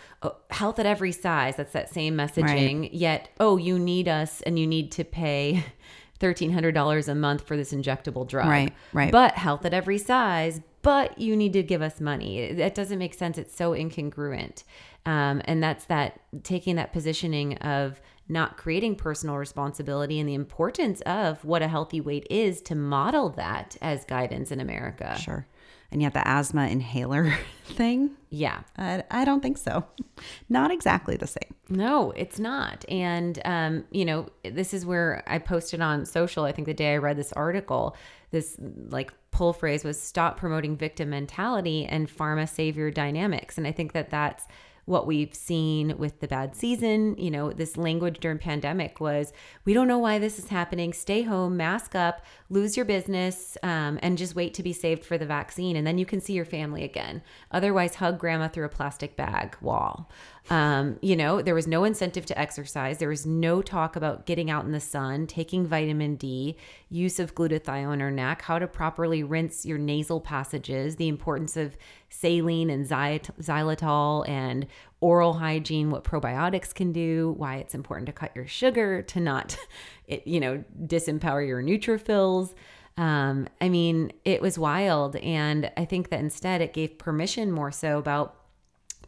health 0.50 0.79
at 0.79 0.85
every 0.85 1.12
size, 1.12 1.57
that's 1.57 1.73
that 1.73 1.88
same 1.88 2.14
messaging. 2.14 2.91
Yet, 2.93 3.31
oh, 3.41 3.57
you 3.57 3.79
need 3.79 4.07
us 4.07 4.43
and 4.43 4.59
you 4.59 4.67
need 4.67 4.93
to 4.93 5.05
pay. 5.05 5.64
$1,300 6.21 7.09
a 7.09 7.14
month 7.17 7.45
for 7.45 7.57
this 7.57 7.73
injectable 7.73 8.25
drug. 8.25 8.47
Right, 8.47 8.73
right. 8.93 9.11
But 9.11 9.35
health 9.35 9.64
at 9.64 9.75
every 9.75 9.99
size, 9.99 10.61
but 10.83 11.19
you 11.19 11.35
need 11.35 11.52
to 11.55 11.64
give 11.64 11.83
us 11.83 12.00
money. 12.00 12.52
That 12.52 12.76
doesn't 12.76 13.00
make 13.00 13.12
sense. 13.12 13.38
It's 13.38 13.57
so 13.57 13.73
incongruent. 13.73 14.62
Um, 15.05 15.43
and 15.47 15.61
that's 15.61 15.87
that 15.87 16.21
taking 16.45 16.76
that 16.76 16.93
positioning 16.93 17.57
of 17.59 18.00
not 18.33 18.57
creating 18.57 18.97
personal 18.97 19.37
responsibility 19.37 20.19
and 20.19 20.29
the 20.29 20.35
importance 20.35 21.01
of 21.03 21.45
what 21.45 21.62
a 21.62 21.69
healthy 21.69 22.01
weight 22.01 22.27
is 22.31 22.61
to 22.62 22.75
model 22.75 23.29
that 23.31 23.77
as 23.81 24.05
guidance 24.05 24.51
in 24.51 24.61
America. 24.61 25.17
Sure. 25.19 25.47
And 25.93 26.01
yet 26.01 26.15
the 26.15 26.27
asthma 26.27 26.69
inhaler 26.69 27.35
thing, 27.67 28.12
Yeah. 28.31 28.62
I, 28.79 29.05
I 29.11 29.27
don't 29.27 29.43
think 29.43 29.59
so. 29.59 29.85
Not 30.49 30.71
exactly 30.71 31.17
the 31.17 31.27
same. 31.27 31.55
No, 31.69 32.12
it's 32.12 32.39
not. 32.39 32.87
And, 32.89 33.39
um, 33.45 33.85
you 33.91 34.07
know, 34.07 34.29
this 34.43 34.73
is 34.73 34.87
where 34.87 35.23
I 35.27 35.39
posted 35.39 35.83
on 35.83 36.07
social, 36.07 36.45
I 36.45 36.53
think 36.53 36.67
the 36.67 36.75
day 36.75 36.95
I 36.95 36.97
read 36.97 37.19
this 37.19 37.33
article, 37.35 37.95
this 38.31 38.57
like 38.89 39.12
pull 39.33 39.53
phrase 39.53 39.85
was 39.85 40.01
stop 40.01 40.39
promoting 40.39 40.77
victim 40.77 41.11
mentality 41.11 41.85
and 41.85 42.09
pharma 42.09 42.49
savior 42.49 42.91
dynamics. 42.91 43.59
And 43.59 43.67
I 43.67 43.73
think 43.73 43.93
that 43.93 44.09
that's 44.09 44.47
what 44.85 45.07
we've 45.07 45.35
seen 45.35 45.97
with 45.99 46.21
the 46.21 46.29
bad 46.29 46.57
season. 46.57 47.17
You 47.17 47.31
know, 47.31 47.53
this 47.53 47.77
language 47.77 48.19
during 48.21 48.39
pandemic 48.39 49.01
was 49.01 49.33
we 49.65 49.75
don't 49.75 49.89
know 49.89 49.99
why 49.99 50.19
this 50.19 50.39
is 50.39 50.49
happening. 50.49 50.93
Stay 50.93 51.23
home, 51.23 51.57
mask 51.57 51.95
up, 51.95 52.25
lose 52.51 52.77
your 52.77 52.87
business, 52.87 53.57
um, 53.62 53.99
and 54.03 54.19
just 54.19 54.35
wait 54.35 54.55
to 54.55 54.62
be 54.62 54.73
saved 54.73 55.05
for 55.05 55.17
the 55.17 55.27
vaccine. 55.27 55.77
And 55.77 55.87
then 55.87 55.99
you 55.99 56.07
can 56.07 56.21
see 56.21 56.33
your 56.33 56.45
family 56.45 56.83
again. 56.85 57.23
Otherwise, 57.51 57.97
hug 57.97 58.19
grandma 58.19 58.49
through 58.49 58.67
a 58.67 58.71
plastic 58.71 59.17
bag 59.17 59.57
wall. 59.61 60.11
Um, 60.51 60.99
you 61.01 61.15
know, 61.15 61.41
there 61.41 61.55
was 61.55 61.69
no 61.69 61.85
incentive 61.85 62.27
to 62.27 62.39
exercise. 62.39 62.99
There 62.99 63.09
was 63.09 63.25
no 63.25 63.63
talk 63.63 63.95
about 63.95 64.27
getting 64.27 64.51
out 64.51 64.65
in 64.65 64.73
the 64.73 64.81
sun, 64.81 65.27
taking 65.27 65.67
vitamin 65.67 66.17
D, 66.17 66.57
use 66.91 67.21
of 67.21 67.35
glutathione 67.35 68.03
or 68.03 68.11
NAC, 68.11 68.43
how 68.43 68.59
to 68.59 68.67
properly 68.67 69.23
rinse 69.23 69.65
your 69.65 69.79
nasal 69.79 70.21
passages, 70.21 70.97
the 70.97 71.09
importance 71.09 71.57
of 71.57 71.77
saline 72.09 72.71
and 72.71 72.85
xylitol 72.87 74.29
and 74.29 74.67
oral 75.01 75.35
hygiene, 75.35 75.91
what 75.91 76.05
probiotics 76.05 76.75
can 76.75 76.93
do, 76.93 77.35
why 77.37 77.57
it's 77.57 77.75
important 77.75 78.07
to 78.07 78.13
cut 78.13 78.35
your 78.35 78.47
sugar 78.47 79.01
to 79.03 79.21
not, 79.21 79.57
you 80.25 80.41
know, 80.41 80.63
disempower 80.87 81.47
your 81.47 81.63
neutrophils. 81.63 82.53
Um, 82.97 83.49
I 83.61 83.69
mean, 83.69 84.13
it 84.25 84.43
was 84.43 84.59
wild. 84.59 85.17
And 85.17 85.71
I 85.77 85.85
think 85.85 86.11
that 86.11 86.21
instead 86.21 86.61
it 86.61 86.73
gave 86.73 86.99
permission 86.99 87.51
more 87.51 87.71
so 87.71 87.99
about 87.99 88.42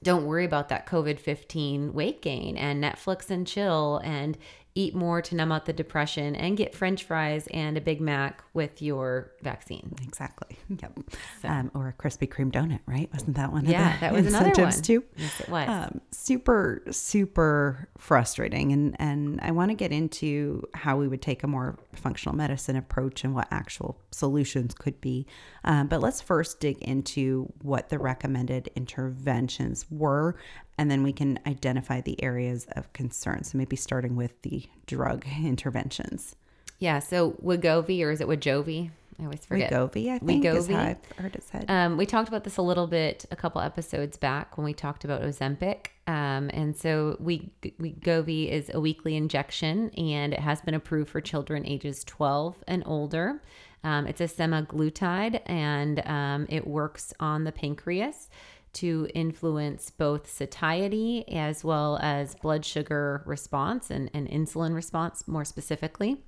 don't 0.04 0.26
worry 0.26 0.44
about 0.44 0.68
that 0.68 0.86
COVID 0.86 1.18
15 1.18 1.92
weight 1.94 2.22
gain 2.22 2.56
and 2.56 2.84
Netflix 2.84 3.30
and 3.30 3.46
chill 3.46 4.00
and 4.04 4.38
eat 4.76 4.94
more 4.94 5.22
to 5.22 5.36
numb 5.36 5.52
out 5.52 5.66
the 5.66 5.72
depression 5.72 6.34
and 6.34 6.56
get 6.56 6.74
french 6.74 7.04
fries 7.04 7.46
and 7.52 7.76
a 7.76 7.80
Big 7.80 8.00
Mac 8.00 8.42
with 8.54 8.82
your 8.82 9.30
vaccine. 9.40 9.94
Exactly. 10.02 10.58
Yep. 10.68 10.98
Um, 11.44 11.70
or 11.74 11.88
a 11.88 11.92
Krispy 11.92 12.28
Kreme 12.28 12.50
donut, 12.50 12.80
right? 12.86 13.08
Wasn't 13.12 13.36
that 13.36 13.52
one? 13.52 13.66
Yeah, 13.66 13.96
that 14.00 14.12
was 14.12 14.26
another 14.26 14.50
one. 14.60 14.72
too? 14.82 15.04
Yes, 15.16 15.40
it 15.40 15.48
was. 15.48 15.68
Um, 15.68 16.00
super, 16.10 16.82
super 16.90 17.88
frustrating, 17.98 18.72
and 18.72 18.96
and 18.98 19.40
I 19.42 19.52
want 19.52 19.70
to 19.70 19.74
get 19.74 19.92
into 19.92 20.64
how 20.74 20.96
we 20.96 21.06
would 21.06 21.22
take 21.22 21.44
a 21.44 21.46
more 21.46 21.78
functional 21.92 22.34
medicine 22.34 22.74
approach 22.76 23.22
and 23.22 23.34
what 23.34 23.46
actual 23.52 24.00
solutions 24.10 24.74
could 24.74 25.00
be. 25.00 25.26
Um, 25.62 25.86
but 25.86 26.00
let's 26.00 26.20
first 26.20 26.58
dig 26.58 26.78
into 26.82 27.52
what 27.62 27.90
the 27.90 27.98
recommended 27.98 28.70
interventions 28.74 29.86
were, 29.90 30.36
and 30.78 30.90
then 30.90 31.02
we 31.02 31.12
can 31.12 31.38
identify 31.46 32.00
the 32.00 32.22
areas 32.22 32.66
of 32.72 32.92
concern. 32.92 33.44
So 33.44 33.58
maybe 33.58 33.76
starting 33.76 34.16
with 34.16 34.40
the 34.42 34.68
drug 34.86 35.24
interventions. 35.42 36.36
yeah. 36.78 36.98
So 36.98 37.32
Wegovy 37.42 38.02
or 38.04 38.10
is 38.10 38.20
it 38.20 38.28
Wegovy? 38.28 38.90
I 39.18 39.24
always 39.24 39.46
forget. 39.46 39.70
Wegovy, 39.70 40.10
I 40.10 40.18
think, 40.18 40.44
is 40.44 40.66
how 40.66 40.74
Wegovy. 40.74 40.88
I've 40.88 41.16
heard 41.18 41.36
it 41.36 41.44
said. 41.44 41.66
Um, 41.68 41.96
we 41.96 42.04
talked 42.04 42.28
about 42.28 42.42
this 42.42 42.56
a 42.56 42.62
little 42.62 42.88
bit 42.88 43.24
a 43.30 43.36
couple 43.36 43.60
episodes 43.60 44.16
back 44.16 44.58
when 44.58 44.64
we 44.64 44.74
talked 44.74 45.04
about 45.04 45.22
Ozempic. 45.22 45.86
Um, 46.06 46.50
and 46.52 46.76
so 46.76 47.16
we 47.20 47.50
Wegovy 47.62 48.50
is 48.50 48.70
a 48.74 48.80
weekly 48.80 49.16
injection, 49.16 49.90
and 49.90 50.32
it 50.32 50.40
has 50.40 50.60
been 50.62 50.74
approved 50.74 51.10
for 51.10 51.20
children 51.20 51.64
ages 51.64 52.02
12 52.04 52.64
and 52.66 52.82
older. 52.86 53.40
Um, 53.84 54.06
it's 54.06 54.20
a 54.20 54.24
semaglutide, 54.24 55.42
and 55.46 56.04
um, 56.06 56.46
it 56.48 56.66
works 56.66 57.14
on 57.20 57.44
the 57.44 57.52
pancreas 57.52 58.30
to 58.74 59.08
influence 59.14 59.90
both 59.90 60.30
satiety 60.30 61.24
as 61.28 61.64
well 61.64 61.98
as 62.02 62.34
blood 62.34 62.64
sugar 62.64 63.22
response 63.26 63.90
and, 63.90 64.10
and 64.12 64.28
insulin 64.28 64.74
response 64.74 65.26
more 65.26 65.44
specifically. 65.44 66.22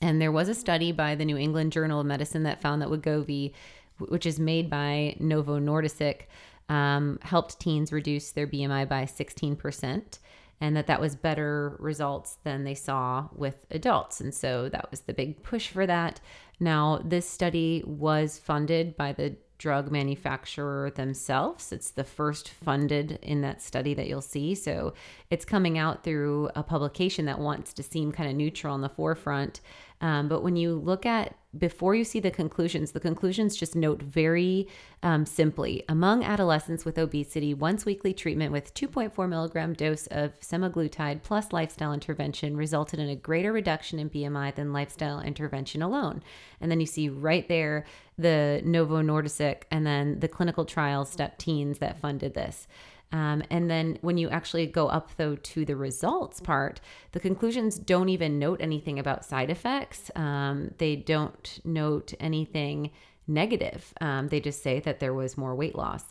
And 0.00 0.20
there 0.20 0.32
was 0.32 0.48
a 0.48 0.54
study 0.54 0.90
by 0.90 1.14
the 1.14 1.24
New 1.24 1.36
England 1.36 1.72
Journal 1.72 2.00
of 2.00 2.06
Medicine 2.06 2.42
that 2.42 2.60
found 2.60 2.82
that 2.82 2.88
Wegovy, 2.88 3.52
which 3.98 4.26
is 4.26 4.40
made 4.40 4.68
by 4.68 5.16
Novo 5.20 5.60
Nordisk, 5.60 6.22
um, 6.68 7.18
helped 7.22 7.60
teens 7.60 7.92
reduce 7.92 8.32
their 8.32 8.46
BMI 8.46 8.88
by 8.88 9.04
16%, 9.04 10.18
and 10.60 10.76
that 10.76 10.86
that 10.88 11.00
was 11.00 11.14
better 11.14 11.76
results 11.78 12.38
than 12.44 12.64
they 12.64 12.74
saw 12.74 13.28
with 13.34 13.66
adults. 13.70 14.20
And 14.20 14.34
so 14.34 14.68
that 14.70 14.90
was 14.90 15.02
the 15.02 15.14
big 15.14 15.42
push 15.42 15.68
for 15.68 15.86
that. 15.86 16.20
Now, 16.58 17.00
this 17.04 17.28
study 17.28 17.82
was 17.86 18.38
funded 18.38 18.96
by 18.96 19.12
the 19.12 19.36
drug 19.62 19.92
manufacturer 19.92 20.90
themselves. 20.90 21.70
It's 21.70 21.92
the 21.92 22.02
first 22.02 22.48
funded 22.48 23.20
in 23.22 23.42
that 23.42 23.62
study 23.62 23.94
that 23.94 24.08
you'll 24.08 24.20
see. 24.20 24.56
So 24.56 24.92
it's 25.30 25.44
coming 25.44 25.78
out 25.78 26.02
through 26.02 26.50
a 26.56 26.64
publication 26.64 27.26
that 27.26 27.38
wants 27.38 27.72
to 27.74 27.82
seem 27.84 28.10
kind 28.10 28.28
of 28.28 28.34
neutral 28.34 28.74
on 28.74 28.80
the 28.80 28.88
forefront. 28.88 29.60
Um, 30.02 30.28
but 30.28 30.42
when 30.42 30.56
you 30.56 30.74
look 30.74 31.06
at 31.06 31.36
before 31.56 31.94
you 31.94 32.02
see 32.02 32.18
the 32.18 32.30
conclusions, 32.30 32.92
the 32.92 33.00
conclusions 33.00 33.56
just 33.56 33.76
note 33.76 34.02
very 34.02 34.66
um, 35.02 35.26
simply 35.26 35.84
among 35.88 36.24
adolescents 36.24 36.84
with 36.84 36.98
obesity, 36.98 37.52
once 37.52 37.84
weekly 37.84 38.14
treatment 38.14 38.52
with 38.52 38.72
2.4 38.72 39.28
milligram 39.28 39.74
dose 39.74 40.06
of 40.08 40.38
semaglutide 40.40 41.22
plus 41.22 41.52
lifestyle 41.52 41.92
intervention 41.92 42.56
resulted 42.56 42.98
in 42.98 43.10
a 43.10 43.16
greater 43.16 43.52
reduction 43.52 43.98
in 43.98 44.08
BMI 44.08 44.54
than 44.54 44.72
lifestyle 44.72 45.20
intervention 45.20 45.82
alone. 45.82 46.22
And 46.60 46.70
then 46.70 46.80
you 46.80 46.86
see 46.86 47.10
right 47.10 47.46
there 47.48 47.84
the 48.16 48.62
Novo 48.64 49.02
Nordisk 49.02 49.62
and 49.70 49.86
then 49.86 50.20
the 50.20 50.28
clinical 50.28 50.64
trial 50.64 51.04
step 51.04 51.36
teens 51.38 51.78
that 51.78 52.00
funded 52.00 52.32
this. 52.32 52.66
Um, 53.12 53.42
and 53.50 53.70
then 53.70 53.98
when 54.00 54.16
you 54.16 54.30
actually 54.30 54.66
go 54.66 54.88
up 54.88 55.10
though 55.16 55.36
to 55.36 55.64
the 55.64 55.76
results 55.76 56.40
part, 56.40 56.80
the 57.12 57.20
conclusions 57.20 57.78
don't 57.78 58.08
even 58.08 58.38
note 58.38 58.60
anything 58.60 58.98
about 58.98 59.24
side 59.24 59.50
effects. 59.50 60.10
Um, 60.16 60.74
they 60.78 60.96
don't 60.96 61.60
note 61.64 62.14
anything 62.18 62.90
negative. 63.26 63.92
Um, 64.00 64.28
they 64.28 64.40
just 64.40 64.62
say 64.62 64.80
that 64.80 65.00
there 65.00 65.14
was 65.14 65.36
more 65.36 65.54
weight 65.54 65.74
loss. 65.74 66.04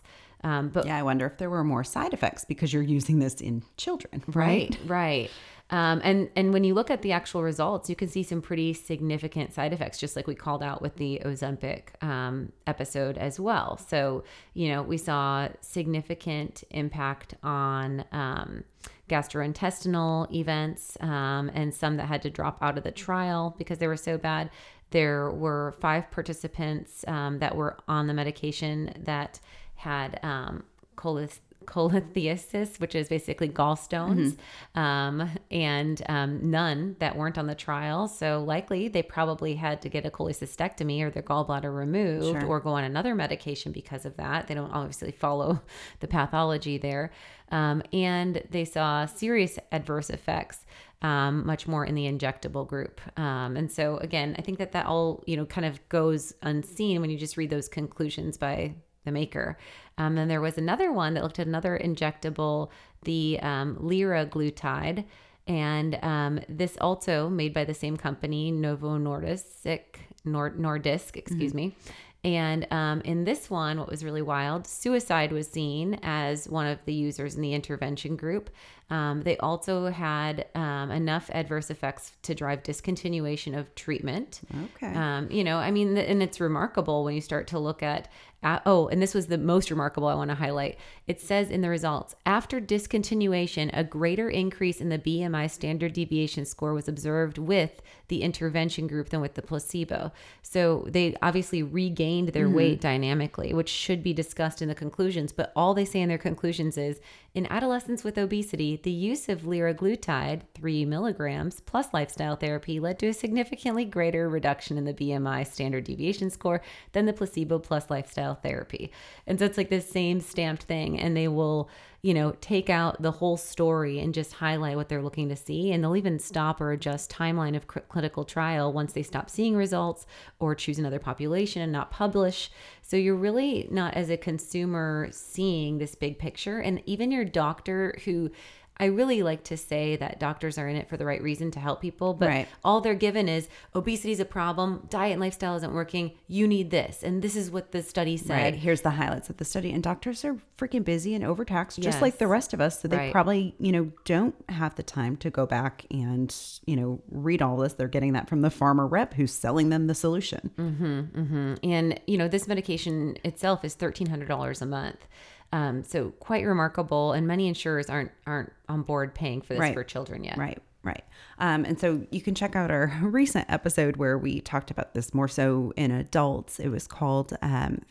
Um, 0.44 0.70
but 0.70 0.86
yeah, 0.86 0.98
I 0.98 1.04
wonder 1.04 1.26
if 1.26 1.38
there 1.38 1.50
were 1.50 1.64
more 1.64 1.84
side 1.84 2.14
effects 2.14 2.46
because 2.46 2.74
you're 2.74 2.82
using 2.82 3.20
this 3.20 3.36
in 3.42 3.64
children, 3.78 4.24
right? 4.28 4.76
Right, 4.86 4.90
right. 4.90 5.32
Um, 5.72 6.02
and 6.04 6.30
and 6.36 6.54
when 6.54 6.64
you 6.66 6.74
look 6.74 6.92
at 6.92 7.02
the 7.02 7.14
actual 7.14 7.44
results, 7.44 7.90
you 7.90 7.96
can 7.96 8.10
see 8.10 8.24
some 8.24 8.42
pretty 8.42 8.74
significant 8.74 9.54
side 9.54 9.72
effects, 9.74 9.98
just 9.98 10.16
like 10.16 10.28
we 10.28 10.36
called 10.36 10.62
out 10.62 10.82
with 10.82 10.98
the 10.98 11.22
Ozempic 11.26 12.02
um, 12.04 12.52
episode 12.68 13.18
as 13.18 13.40
well. 13.40 13.78
So 13.78 14.24
you 14.54 14.70
know 14.70 14.84
we 14.84 14.98
saw 14.98 15.48
significant 15.62 16.64
impact 16.72 17.36
on 17.42 18.04
um, 18.12 18.66
gastrointestinal 19.10 20.32
events 20.34 20.98
um, 21.02 21.50
and 21.54 21.74
some 21.74 21.98
that 21.98 22.06
had 22.06 22.22
to 22.24 22.30
drop 22.30 22.58
out 22.62 22.78
of 22.78 22.84
the 22.84 22.92
trial 22.92 23.56
because 23.58 23.78
they 23.78 23.88
were 23.88 23.98
so 23.98 24.18
bad. 24.18 24.50
There 24.92 25.32
were 25.32 25.74
five 25.80 26.12
participants 26.12 27.06
um, 27.08 27.40
that 27.40 27.56
were 27.56 27.78
on 27.88 28.08
the 28.08 28.14
medication 28.14 28.94
that 29.06 29.40
had 29.76 30.20
um, 30.22 30.64
cholest- 30.98 31.42
cholelithiasis, 31.66 32.80
which 32.80 32.96
is 32.96 33.10
basically 33.10 33.50
gallstones, 33.50 34.38
mm-hmm. 34.76 34.80
um, 34.80 35.30
and 35.50 36.02
um, 36.10 36.50
none 36.50 36.96
that 37.00 37.16
weren't 37.16 37.38
on 37.38 37.48
the 37.48 37.56
trial. 37.56 38.08
So 38.08 38.44
likely 38.44 38.88
they 38.88 39.04
probably 39.04 39.56
had 39.56 39.82
to 39.84 39.90
get 39.90 40.06
a 40.06 40.10
cholecystectomy 40.10 41.02
or 41.02 41.10
their 41.10 41.24
gallbladder 41.24 41.74
removed 41.74 42.42
sure. 42.42 42.46
or 42.46 42.60
go 42.60 42.72
on 42.72 42.84
another 42.84 43.16
medication 43.16 43.72
because 43.72 44.06
of 44.06 44.18
that. 44.18 44.48
They 44.48 44.54
don't 44.54 44.72
obviously 44.72 45.12
follow 45.12 45.62
the 46.00 46.08
pathology 46.08 46.78
there. 46.78 47.12
Um, 47.50 47.84
and 47.92 48.42
they 48.50 48.66
saw 48.66 49.06
serious 49.06 49.60
adverse 49.72 50.10
effects. 50.10 50.66
Um, 51.04 51.48
much 51.48 51.68
more 51.68 51.84
in 51.84 51.96
the 51.96 52.06
injectable 52.06 52.68
group. 52.68 53.02
Um, 53.18 53.58
and 53.58 53.72
so 53.72 53.98
again, 53.98 54.36
I 54.38 54.44
think 54.44 54.60
that 54.60 54.74
that 54.74 54.86
all, 54.86 55.24
you 55.26 55.36
know, 55.36 55.48
kind 55.48 55.66
of 55.66 55.90
goes 55.90 56.32
unseen 56.44 57.02
when 57.02 57.10
you 57.10 57.18
just 57.18 57.38
read 57.38 57.50
those 57.50 57.68
conclusions 57.68 58.38
by 58.38 58.76
the 59.06 59.12
maker. 59.12 59.58
Um, 59.98 60.18
and 60.18 60.30
there 60.30 60.42
was 60.42 60.58
another 60.58 60.92
one 60.92 61.14
that 61.14 61.24
looked 61.24 61.40
at 61.40 61.48
another 61.48 61.80
injectable, 61.84 62.70
the 63.04 63.40
um, 63.42 63.78
liraglutide. 63.78 65.06
And 65.48 65.98
um, 66.04 66.40
this 66.48 66.78
also 66.80 67.30
made 67.30 67.54
by 67.54 67.66
the 67.66 67.74
same 67.74 67.98
company, 67.98 68.52
Novo 68.52 68.98
Nordisk, 68.98 69.80
Nord, 70.24 70.58
Nordisk, 70.58 71.18
excuse 71.18 71.52
mm-hmm. 71.52 71.58
me. 71.58 71.76
And 72.24 72.68
um, 72.72 73.02
in 73.02 73.24
this 73.24 73.50
one, 73.50 73.80
what 73.80 73.90
was 73.90 74.06
really 74.06 74.22
wild, 74.22 74.68
suicide 74.68 75.32
was 75.32 75.48
seen 75.50 76.00
as 76.04 76.48
one 76.48 76.68
of 76.68 76.78
the 76.86 76.94
users 76.94 77.34
in 77.36 77.42
the 77.42 77.56
intervention 77.56 78.16
group. 78.16 78.52
Um, 78.92 79.22
they 79.22 79.38
also 79.38 79.88
had 79.88 80.46
um, 80.54 80.92
enough 80.92 81.32
adverse 81.34 81.72
effects 81.72 82.12
to 82.24 82.36
drive 82.36 82.62
discontinuation 82.62 83.58
of 83.58 83.74
treatment. 83.74 84.42
Okay. 84.76 84.94
Um, 84.94 85.32
you 85.32 85.44
know, 85.44 85.58
I 85.58 85.72
mean, 85.72 85.98
and 85.98 86.22
it's 86.22 86.40
remarkable 86.40 87.04
when 87.04 87.16
you 87.16 87.22
start 87.22 87.48
to 87.48 87.60
look 87.60 87.82
at 87.82 88.12
uh, 88.44 88.60
oh, 88.66 88.88
and 88.88 89.02
this 89.02 89.14
was 89.14 89.28
the 89.28 89.38
most 89.38 89.70
remarkable 89.70 90.08
I 90.08 90.16
want 90.16 90.32
to 90.32 90.36
highlight. 90.36 90.78
It 91.06 91.22
says 91.22 91.52
in 91.52 91.62
the 91.62 91.70
results 91.70 92.16
after 92.26 92.60
discontinuation, 92.60 93.70
a 93.72 93.84
greater 93.84 94.30
increase 94.30 94.82
in 94.82 94.90
the 94.90 94.98
BMI 94.98 95.50
standard 95.50 95.94
deviation 95.94 96.46
score 96.46 96.74
was 96.74 96.88
observed 96.88 97.38
with 97.38 97.82
the 98.08 98.24
intervention 98.24 98.88
group 98.88 99.10
than 99.10 99.22
with 99.22 99.36
the 99.36 99.44
placebo. 99.44 100.12
So 100.42 100.88
they 100.90 101.16
obviously 101.22 101.62
regained 101.62 102.30
their 102.30 102.48
mm-hmm. 102.48 102.56
weight 102.56 102.82
dynamically, 102.82 103.54
which 103.54 103.70
should 103.70 104.02
be 104.02 104.14
discussed 104.14 104.62
in 104.62 104.70
the 104.70 104.76
conclusions. 104.76 105.32
But 105.32 105.52
all 105.56 105.76
they 105.76 105.86
say 105.86 106.02
in 106.02 106.10
their 106.10 106.18
conclusions 106.18 106.78
is 106.78 107.00
in 107.34 107.48
adolescents 107.50 108.04
with 108.04 108.18
obesity, 108.18 108.80
the 108.82 108.92
use 108.92 109.30
of 109.30 109.44
liraglutide, 109.44 110.42
3 110.54 110.86
milligrams, 110.86 111.62
plus 111.62 111.94
lifestyle 111.94 112.36
therapy 112.36 112.80
led 112.80 113.00
to 113.00 113.08
a 113.08 113.14
significantly 113.14 113.86
greater 113.86 114.28
reduction 114.28 114.78
in 114.78 114.84
the 114.84 114.94
BMI 114.94 115.48
standard 115.48 115.86
deviation 115.86 116.30
score 116.30 116.62
than 116.92 117.06
the 117.06 117.14
placebo 117.14 117.58
plus 117.58 117.90
lifestyle 117.90 118.36
therapy. 118.36 118.92
And 119.26 119.40
so 119.40 119.46
it's 119.46 119.58
like 119.58 119.70
the 119.70 119.80
same 119.80 120.20
stamped 120.20 120.64
thing. 120.64 121.00
And 121.00 121.16
they 121.16 121.30
will 121.30 121.70
you 122.04 122.16
know, 122.16 122.36
take 122.42 122.70
out 122.70 123.02
the 123.02 123.12
whole 123.12 123.38
story 123.38 124.00
and 124.00 124.14
just 124.14 124.34
highlight 124.34 124.76
what 124.76 124.90
they're 124.90 125.04
looking 125.04 125.30
to 125.30 125.36
see. 125.36 125.72
And 125.72 125.84
they'll 125.84 125.96
even 125.96 126.18
stop 126.18 126.60
or 126.60 126.72
adjust 126.72 127.12
timeline 127.12 127.56
of 127.56 127.68
clinical 127.68 128.26
trial 128.26 128.74
once 128.74 128.94
they 128.94 129.04
stop 129.04 129.30
seeing 129.30 129.56
results 129.56 130.08
or 130.40 130.56
choose 130.56 130.80
another 130.80 131.00
population 131.00 131.62
and 131.62 131.72
not 131.72 131.92
publish. 131.92 132.50
So 132.82 132.98
you're 132.98 133.16
really 133.16 133.68
not 133.70 133.94
as 133.94 134.10
a 134.10 134.18
consumer 134.18 135.10
seeing 135.12 135.78
this 135.78 135.94
big 135.94 136.18
picture. 136.18 136.60
And 136.60 136.82
even 136.88 137.12
your 137.12 137.26
doctor 137.26 137.96
who 138.06 138.32
I 138.78 138.86
really 138.86 139.22
like 139.22 139.44
to 139.46 139.58
say 139.58 139.96
that 139.98 140.20
doctors 140.20 140.58
are 140.58 140.68
in 140.68 140.76
it 140.76 140.90
for 140.90 140.98
the 140.98 141.06
right 141.06 141.22
reason 141.22 141.52
to 141.52 141.60
help 141.60 141.82
people, 141.82 142.16
but 142.16 142.30
right. 142.30 142.48
all 142.64 142.82
they're 142.82 142.96
given 142.96 143.30
is 143.30 143.48
obesity 143.76 144.12
is 144.12 144.20
a 144.20 144.26
problem, 144.26 144.88
diet 144.90 145.12
and 145.12 145.22
lifestyle 145.22 145.56
isn't 145.56 145.74
working, 145.74 146.14
you 146.28 146.48
need 146.48 146.72
this. 146.72 147.04
And 147.04 147.22
this 147.22 147.36
is 147.36 147.52
what 147.52 147.72
the 147.74 147.84
study 147.84 148.18
said. 148.18 148.30
Right. 148.30 148.56
Here's 148.56 148.82
the 148.82 148.90
highlights 148.90 149.30
of 149.30 149.38
the 149.38 149.46
study. 149.46 149.72
And 149.72 149.84
doctors 149.84 150.26
are 150.26 150.38
freaking 150.58 150.84
busy 150.84 151.14
and 151.14 151.24
overtaxed, 151.24 151.78
just 151.78 151.98
yes. 151.98 152.02
like 152.02 152.18
the 152.18 152.28
rest 152.28 152.54
of 152.54 152.62
us. 152.62 152.82
So 152.82 152.88
they 152.88 152.98
right. 152.98 153.12
probably, 153.12 153.56
you 153.60 153.72
know, 153.72 153.92
don't 154.06 154.34
have 154.50 154.74
the 154.76 154.84
time 154.84 155.16
to 155.18 155.30
go 155.30 155.46
back 155.46 155.86
and, 155.92 156.36
you 156.66 156.76
know, 156.76 157.02
read 157.12 157.44
all 157.44 157.58
this. 157.58 157.74
They're 157.74 157.88
getting 157.88 158.14
that 158.14 158.30
from 158.30 158.42
the 158.42 158.50
farmer 158.50 158.88
rep 158.88 159.14
who's 159.14 159.32
selling 159.32 159.70
them 159.70 159.86
the 159.88 159.96
solution. 159.96 160.50
Mm-hmm, 160.58 161.00
mm-hmm. 161.22 161.54
And, 161.64 162.00
you 162.08 162.18
know, 162.18 162.28
this 162.28 162.48
medication 162.48 163.18
itself 163.24 163.64
is 163.64 163.76
$1,300 163.76 164.62
a 164.62 164.66
month. 164.66 165.08
Um, 165.54 165.84
so 165.84 166.12
quite 166.20 166.46
remarkable, 166.46 167.14
and 167.14 167.28
many 167.28 167.48
insurers 167.48 167.90
aren't 167.90 168.12
aren't 168.26 168.54
on 168.70 168.84
board 168.84 169.14
paying 169.14 169.42
for 169.42 169.54
this 169.54 169.60
right. 169.60 169.74
for 169.74 169.84
children 169.84 170.24
yet. 170.24 170.38
Right. 170.38 170.62
Right. 170.84 171.04
Um, 171.38 171.64
and 171.64 171.80
so 171.80 172.08
you 172.10 172.22
can 172.22 172.34
check 172.34 172.56
out 172.56 172.72
our 172.72 172.92
recent 173.04 173.46
episode 173.50 173.98
where 173.98 174.18
we 174.18 174.42
talked 174.42 174.72
about 174.72 174.96
this 174.96 175.14
more 175.14 175.28
so 175.28 175.74
in 175.76 175.92
adults. 175.92 176.60
It 176.60 176.70
was 176.70 176.88
called 176.88 177.38
um, 177.44 177.82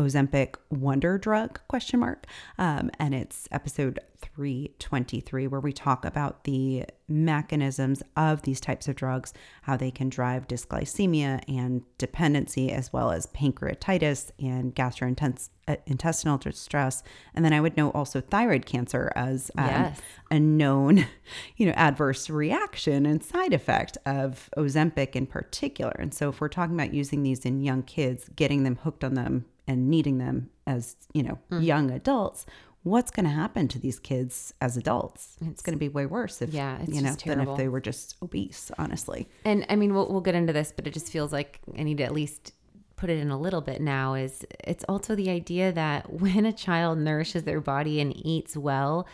Ozempic 0.00 0.54
Wonder 0.70 1.18
Drug 1.18 1.60
question 1.68 2.00
mark. 2.00 2.26
Um, 2.58 2.90
and 2.98 3.14
it's 3.14 3.46
episode 3.52 4.00
323 4.34 5.46
where 5.46 5.60
we 5.60 5.72
talk 5.74 6.06
about 6.06 6.44
the 6.44 6.86
mechanisms 7.06 8.02
of 8.16 8.42
these 8.42 8.60
types 8.60 8.88
of 8.88 8.96
drugs, 8.96 9.34
how 9.62 9.76
they 9.76 9.90
can 9.90 10.08
drive 10.08 10.48
dysglycemia 10.48 11.42
and 11.48 11.82
dependency, 11.98 12.72
as 12.72 12.92
well 12.94 13.10
as 13.10 13.26
pancreatitis 13.28 14.30
and 14.38 14.74
gastrointestinal 14.74 16.34
uh, 16.34 16.36
distress. 16.38 17.02
And 17.34 17.44
then 17.44 17.52
I 17.52 17.60
would 17.60 17.76
know 17.76 17.90
also 17.90 18.22
thyroid 18.22 18.64
cancer 18.64 19.12
as 19.14 19.50
um, 19.58 19.66
yes. 19.66 20.00
a 20.30 20.40
known, 20.40 21.06
you 21.56 21.66
know, 21.66 21.72
adverse 21.72 22.30
reaction 22.30 23.04
and 23.04 23.22
side 23.22 23.52
effect 23.52 23.98
of 24.06 24.48
Ozempic 24.56 25.14
in 25.14 25.26
particular. 25.26 25.94
And 25.98 26.14
so 26.14 26.30
if 26.30 26.40
we're 26.40 26.48
talking 26.48 26.74
about 26.74 26.94
using 26.94 27.22
these 27.22 27.44
in 27.44 27.60
young 27.60 27.82
kids, 27.82 28.30
getting 28.34 28.64
them 28.64 28.76
hooked 28.76 29.04
on 29.04 29.12
them 29.12 29.44
and 29.70 29.88
needing 29.88 30.18
them 30.18 30.50
as 30.66 30.96
you 31.14 31.22
know 31.22 31.38
mm. 31.50 31.64
young 31.64 31.90
adults 31.90 32.44
what's 32.82 33.10
going 33.10 33.24
to 33.24 33.30
happen 33.30 33.68
to 33.68 33.78
these 33.78 33.98
kids 33.98 34.54
as 34.62 34.76
adults? 34.78 35.36
It's, 35.42 35.50
it's 35.50 35.62
going 35.62 35.74
to 35.74 35.78
be 35.78 35.88
way 35.88 36.06
worse 36.06 36.40
if 36.42 36.50
yeah 36.50 36.78
you 36.88 37.02
know 37.02 37.12
than 37.12 37.40
if 37.40 37.56
they 37.56 37.68
were 37.68 37.80
just 37.80 38.16
obese 38.22 38.70
honestly. 38.78 39.28
And 39.44 39.66
i 39.68 39.76
mean 39.76 39.94
we'll, 39.94 40.08
we'll 40.08 40.22
get 40.22 40.34
into 40.34 40.52
this 40.52 40.72
but 40.74 40.86
it 40.86 40.92
just 40.92 41.12
feels 41.12 41.32
like 41.32 41.60
i 41.78 41.82
need 41.82 41.98
to 41.98 42.04
at 42.04 42.12
least 42.12 42.52
put 42.96 43.08
it 43.08 43.18
in 43.18 43.30
a 43.30 43.38
little 43.38 43.62
bit 43.62 43.80
now 43.80 44.14
is 44.14 44.44
it's 44.64 44.84
also 44.84 45.14
the 45.14 45.30
idea 45.30 45.72
that 45.72 46.12
when 46.20 46.44
a 46.46 46.52
child 46.52 46.98
nourishes 46.98 47.44
their 47.44 47.60
body 47.60 48.00
and 48.00 48.12
eats 48.26 48.56
well 48.56 49.06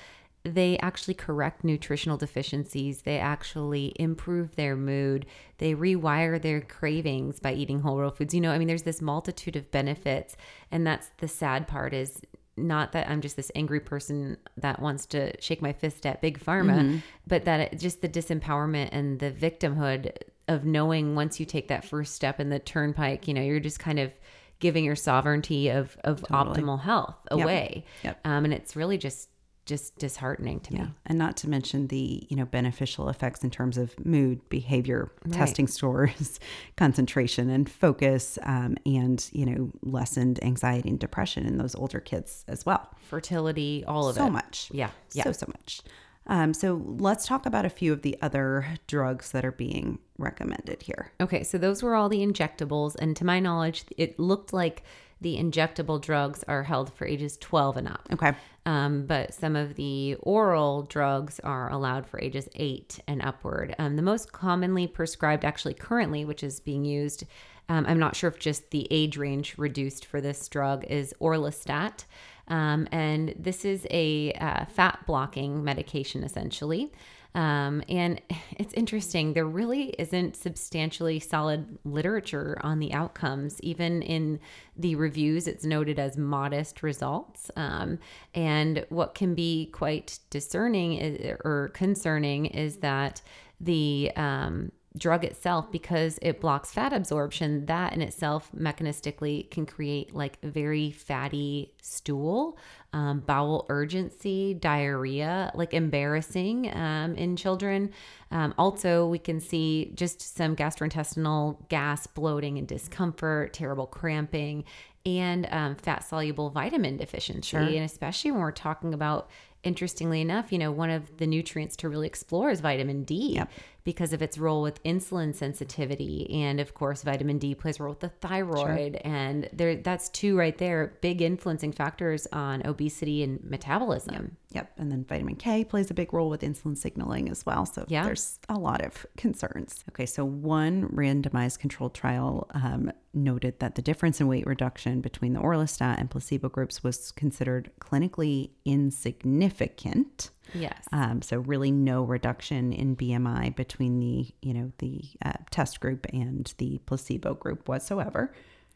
they 0.55 0.79
actually 0.79 1.15
correct 1.15 1.65
nutritional 1.65 2.17
deficiencies. 2.17 3.03
They 3.03 3.19
actually 3.19 3.93
improve 3.97 4.57
their 4.57 4.77
mood. 4.77 5.27
They 5.59 5.75
rewire 5.75 6.41
their 6.41 6.61
cravings 6.61 7.41
by 7.41 7.55
eating 7.55 7.81
whole 7.81 7.99
real 7.99 8.11
foods. 8.11 8.35
You 8.35 8.41
know, 8.41 8.53
I 8.53 8.59
mean, 8.59 8.69
there's 8.69 8.83
this 8.83 9.03
multitude 9.03 9.57
of 9.57 9.71
benefits. 9.71 10.37
And 10.71 10.87
that's 10.87 11.11
the 11.19 11.29
sad 11.29 11.67
part 11.67 11.95
is 11.95 12.21
not 12.57 12.93
that 12.93 13.09
I'm 13.09 13.21
just 13.21 13.37
this 13.37 13.53
angry 13.55 13.81
person 13.81 14.39
that 14.57 14.81
wants 14.81 15.07
to 15.07 15.39
shake 15.41 15.61
my 15.61 15.73
fist 15.73 16.07
at 16.07 16.23
big 16.23 16.39
pharma, 16.39 16.79
mm-hmm. 16.81 16.99
but 17.27 17.45
that 17.45 17.61
it, 17.61 17.79
just 17.79 18.01
the 18.01 18.09
disempowerment 18.09 18.89
and 18.93 19.19
the 19.19 19.31
victimhood 19.31 20.13
of 20.49 20.65
knowing 20.65 21.15
once 21.15 21.39
you 21.39 21.45
take 21.45 21.69
that 21.69 21.85
first 21.85 22.15
step 22.15 22.41
in 22.41 22.49
the 22.49 22.59
turnpike, 22.59 23.29
you 23.29 23.35
know, 23.35 23.43
you're 23.43 23.61
just 23.61 23.79
kind 23.79 23.99
of 23.99 24.13
giving 24.59 24.85
your 24.85 24.97
sovereignty 24.97 25.69
of 25.69 25.99
of 26.05 26.23
Totally. 26.23 26.63
optimal 26.63 26.81
health 26.81 27.17
Yep. 27.31 27.41
away. 27.41 27.85
Yep. 28.05 28.21
Um, 28.25 28.45
and 28.47 28.55
it's 28.55 28.75
really 28.75 28.97
just 28.97 29.29
just 29.67 29.99
disheartening 29.99 30.61
to 30.61 30.73
Yeah. 30.75 30.85
me. 30.85 30.91
And 31.07 31.19
not 31.19 31.37
to 31.39 31.49
mention 31.51 31.89
the, 31.89 32.25
you 32.29 32.37
know, 32.37 32.45
beneficial 32.47 33.09
effects 33.09 33.43
in 33.45 33.51
terms 33.51 33.77
of 33.77 33.99
mood, 34.05 34.49
behavior, 34.49 35.11
testing 35.33 35.67
scores, 35.67 36.39
concentration 36.77 37.51
and 37.51 37.69
focus, 37.69 38.39
um, 38.45 38.77
and, 38.87 39.29
you 39.33 39.45
know, 39.45 39.71
lessened 39.83 40.43
anxiety 40.43 40.89
and 40.89 40.99
depression 40.99 41.47
in 41.47 41.59
those 41.59 41.75
older 41.75 42.01
kids 42.01 42.45
as 42.49 42.65
well. 42.65 42.89
Fertility, 43.11 43.85
all 43.87 44.09
of 44.09 44.15
so 44.17 44.27
it. 44.27 44.31
much. 44.31 44.69
Yeah. 44.73 44.91
Yeah. 45.13 45.25
So, 45.25 45.33
so 45.33 45.47
much. 45.49 45.81
Um, 46.29 46.55
so 46.55 46.83
let's 46.85 47.27
talk 47.27 47.47
about 47.47 47.65
a 47.65 47.71
few 47.71 47.93
of 47.93 48.03
the 48.03 48.17
other 48.21 48.67
drugs 48.89 49.31
that 49.31 49.45
are 49.45 49.53
being 49.53 49.99
recommended 50.19 50.83
here. 50.83 51.13
Okay, 51.21 51.45
so 51.45 51.57
those 51.57 51.83
were 51.85 51.95
all 51.95 52.09
the 52.09 52.19
injectables, 52.27 52.97
and 52.97 53.17
to 53.17 53.25
my 53.25 53.39
knowledge, 53.39 53.85
it 53.97 54.19
looked 54.19 54.53
like 54.53 54.83
the 55.27 55.39
injectable 55.39 56.01
drugs 56.01 56.45
are 56.47 56.63
held 56.63 56.93
for 56.93 57.05
ages 57.05 57.37
12 57.39 57.79
and 57.79 57.89
up. 57.89 58.07
Okay. 58.13 58.33
Um, 58.65 59.07
but 59.07 59.35
some 59.35 59.57
of 59.57 59.75
the 59.75 60.15
oral 60.21 60.83
drugs 60.83 61.41
are 61.41 61.69
allowed 61.69 62.07
for 62.07 62.21
ages 62.21 62.49
8 62.55 63.01
and 63.09 63.21
upward. 63.21 63.75
Um, 63.81 63.97
the 63.97 64.03
most 64.03 64.31
commonly 64.31 64.87
prescribed, 64.87 65.45
actually, 65.45 65.75
currently, 65.75 66.25
which 66.25 66.45
is 66.45 66.61
being 66.61 66.85
used, 66.85 67.25
um, 67.69 67.85
I'm 67.89 67.99
not 67.99 68.15
sure 68.15 68.31
if 68.31 68.39
just 68.39 68.71
the 68.71 68.87
age 68.89 69.17
range 69.17 69.59
reduced 69.59 70.07
for 70.07 70.21
this 70.21 70.47
drug, 70.47 70.85
is 70.85 71.13
Orlistat. 71.21 72.05
Um, 72.47 72.87
and 72.93 73.35
this 73.37 73.65
is 73.65 73.85
a 73.91 74.33
uh, 74.35 74.67
fat 74.67 75.01
blocking 75.09 75.65
medication, 75.65 76.23
essentially. 76.23 76.93
Um, 77.37 77.83
and 77.89 78.21
it's 78.59 78.75
interesting, 78.75 79.35
there 79.35 79.47
really 79.47 79.91
isn't 79.99 80.35
substantially 80.35 81.21
solid 81.21 81.79
literature 81.85 82.59
on 82.63 82.81
the 82.81 82.93
outcomes. 82.93 83.61
Even 83.61 84.03
in 84.03 84.41
the 84.77 84.97
reviews, 84.97 85.47
it's 85.47 85.65
noted 85.65 85.99
as 86.01 86.17
modest 86.17 86.83
results. 86.83 87.51
Um, 87.55 87.99
and 88.35 88.85
what 88.89 89.15
can 89.15 89.35
be 89.35 89.67
quite 89.67 90.19
discerning 90.31 90.95
is, 90.95 91.37
or 91.45 91.71
concerning 91.75 92.47
is 92.47 92.79
that 92.79 93.23
the 93.61 94.11
um, 94.17 94.73
drug 94.97 95.25
itself, 95.25 95.71
because 95.71 96.19
it 96.23 96.41
blocks 96.41 96.73
fat 96.73 96.93
absorption, 96.93 97.67
that 97.67 97.93
in 97.93 98.03
itself 98.03 98.51
mechanistically 98.57 99.51
can 99.51 99.67
create 99.67 100.15
like 100.15 100.41
very 100.43 100.91
fatty 100.91 101.73
stool, 101.83 102.59
um, 102.97 103.21
bowel 103.21 103.67
urgency, 103.69 104.55
diarrhea, 104.55 105.53
like 105.55 105.75
embarrassing 105.75 106.75
um, 106.75 107.15
in 107.17 107.37
children. 107.37 107.91
Um, 108.31 108.55
also, 108.57 109.07
we 109.07 109.19
can 109.19 109.39
see 109.39 109.93
just 109.95 110.35
some 110.35 110.57
gastrointestinal 110.57 111.69
gas, 111.69 112.07
bloating, 112.07 112.57
and 112.57 112.67
discomfort, 112.67 113.53
terrible 113.53 113.87
cramping, 113.87 114.65
and 115.05 115.47
um, 115.51 115.77
fat 115.77 116.05
soluble 116.05 116.49
vitamin 116.49 116.97
deficiency. 116.97 117.57
And 117.77 117.85
especially 117.85 118.31
when 118.31 118.41
we're 118.41 118.51
talking 118.51 118.95
about, 118.95 119.29
interestingly 119.63 120.21
enough, 120.23 120.51
you 120.51 120.59
know, 120.59 120.73
one 120.73 120.91
of 120.91 121.19
the 121.19 121.27
nutrients 121.27 121.77
to 121.77 121.89
really 121.89 122.07
explore 122.07 122.51
is 122.51 122.61
vitamin 122.61 123.05
D 123.05 123.35
Yep. 123.35 123.51
Because 123.87 124.13
of 124.13 124.21
its 124.21 124.37
role 124.37 124.63
with 124.63 124.83
insulin 124.83 125.33
sensitivity. 125.33 126.29
And 126.43 126.59
of 126.59 126.75
course, 126.75 127.05
vitamin 127.05 127.39
D 127.39 127.55
plays 127.55 127.79
a 127.79 127.85
role 127.85 127.93
with 127.93 128.01
the 128.01 128.09
thyroid. 128.09 128.97
And 128.97 129.49
there, 129.53 129.77
that's 129.77 130.09
two 130.09 130.37
right 130.37 130.59
there, 130.59 130.99
big 131.03 131.23
influencing 131.23 131.71
factors 131.71 132.27
on 132.33 132.67
obesity 132.67 133.23
and 133.23 133.43
metabolism. 133.45 134.37
Yep. 134.51 134.73
And 134.77 134.91
then 134.91 135.05
vitamin 135.05 135.37
K 135.37 135.65
plays 135.65 135.89
a 135.91 135.95
big 135.95 136.13
role 136.13 136.29
with 136.29 136.41
insulin 136.41 136.77
signaling 136.77 137.29
as 137.29 137.47
well. 137.47 137.65
So 137.65 137.85
Yeah. 137.87 138.03
there's 138.05 138.41
a 138.49 138.59
lot 138.59 138.85
of 138.85 139.07
concerns. 139.17 139.85
Okay. 139.91 140.07
So 140.07 140.25
one 140.25 140.89
randomized 140.89 141.61
controlled 141.61 141.95
trial 141.95 142.49
um, 142.55 142.91
noted 143.15 143.61
that 143.61 143.77
the 143.77 143.83
difference 143.83 144.21
in 144.21 144.27
weight 144.27 144.47
reduction 144.47 145.01
between 145.01 145.33
the 145.33 145.41
Orlistat 145.41 146.01
and 146.01 146.11
placebo 146.11 146.49
groups 146.49 146.83
was 146.83 147.13
considered 147.13 147.71
clinically 147.81 148.51
insignificant. 148.65 150.31
Yes. 150.55 150.85
Um, 150.93 151.23
so 151.23 151.39
really 151.41 151.71
no 151.71 152.03
reduction 152.03 152.73
in 152.73 152.97
BMI 152.97 153.55
between 153.57 153.99
the, 154.01 154.27
you 154.43 154.55
know, 154.55 154.73
the 154.79 155.03
uh, 155.25 155.33
test 155.51 155.81
group 155.81 156.07
and 156.13 156.53
the 156.59 156.79
placebo 156.87 157.35
group 157.35 157.69
whatsoever. 157.69 158.33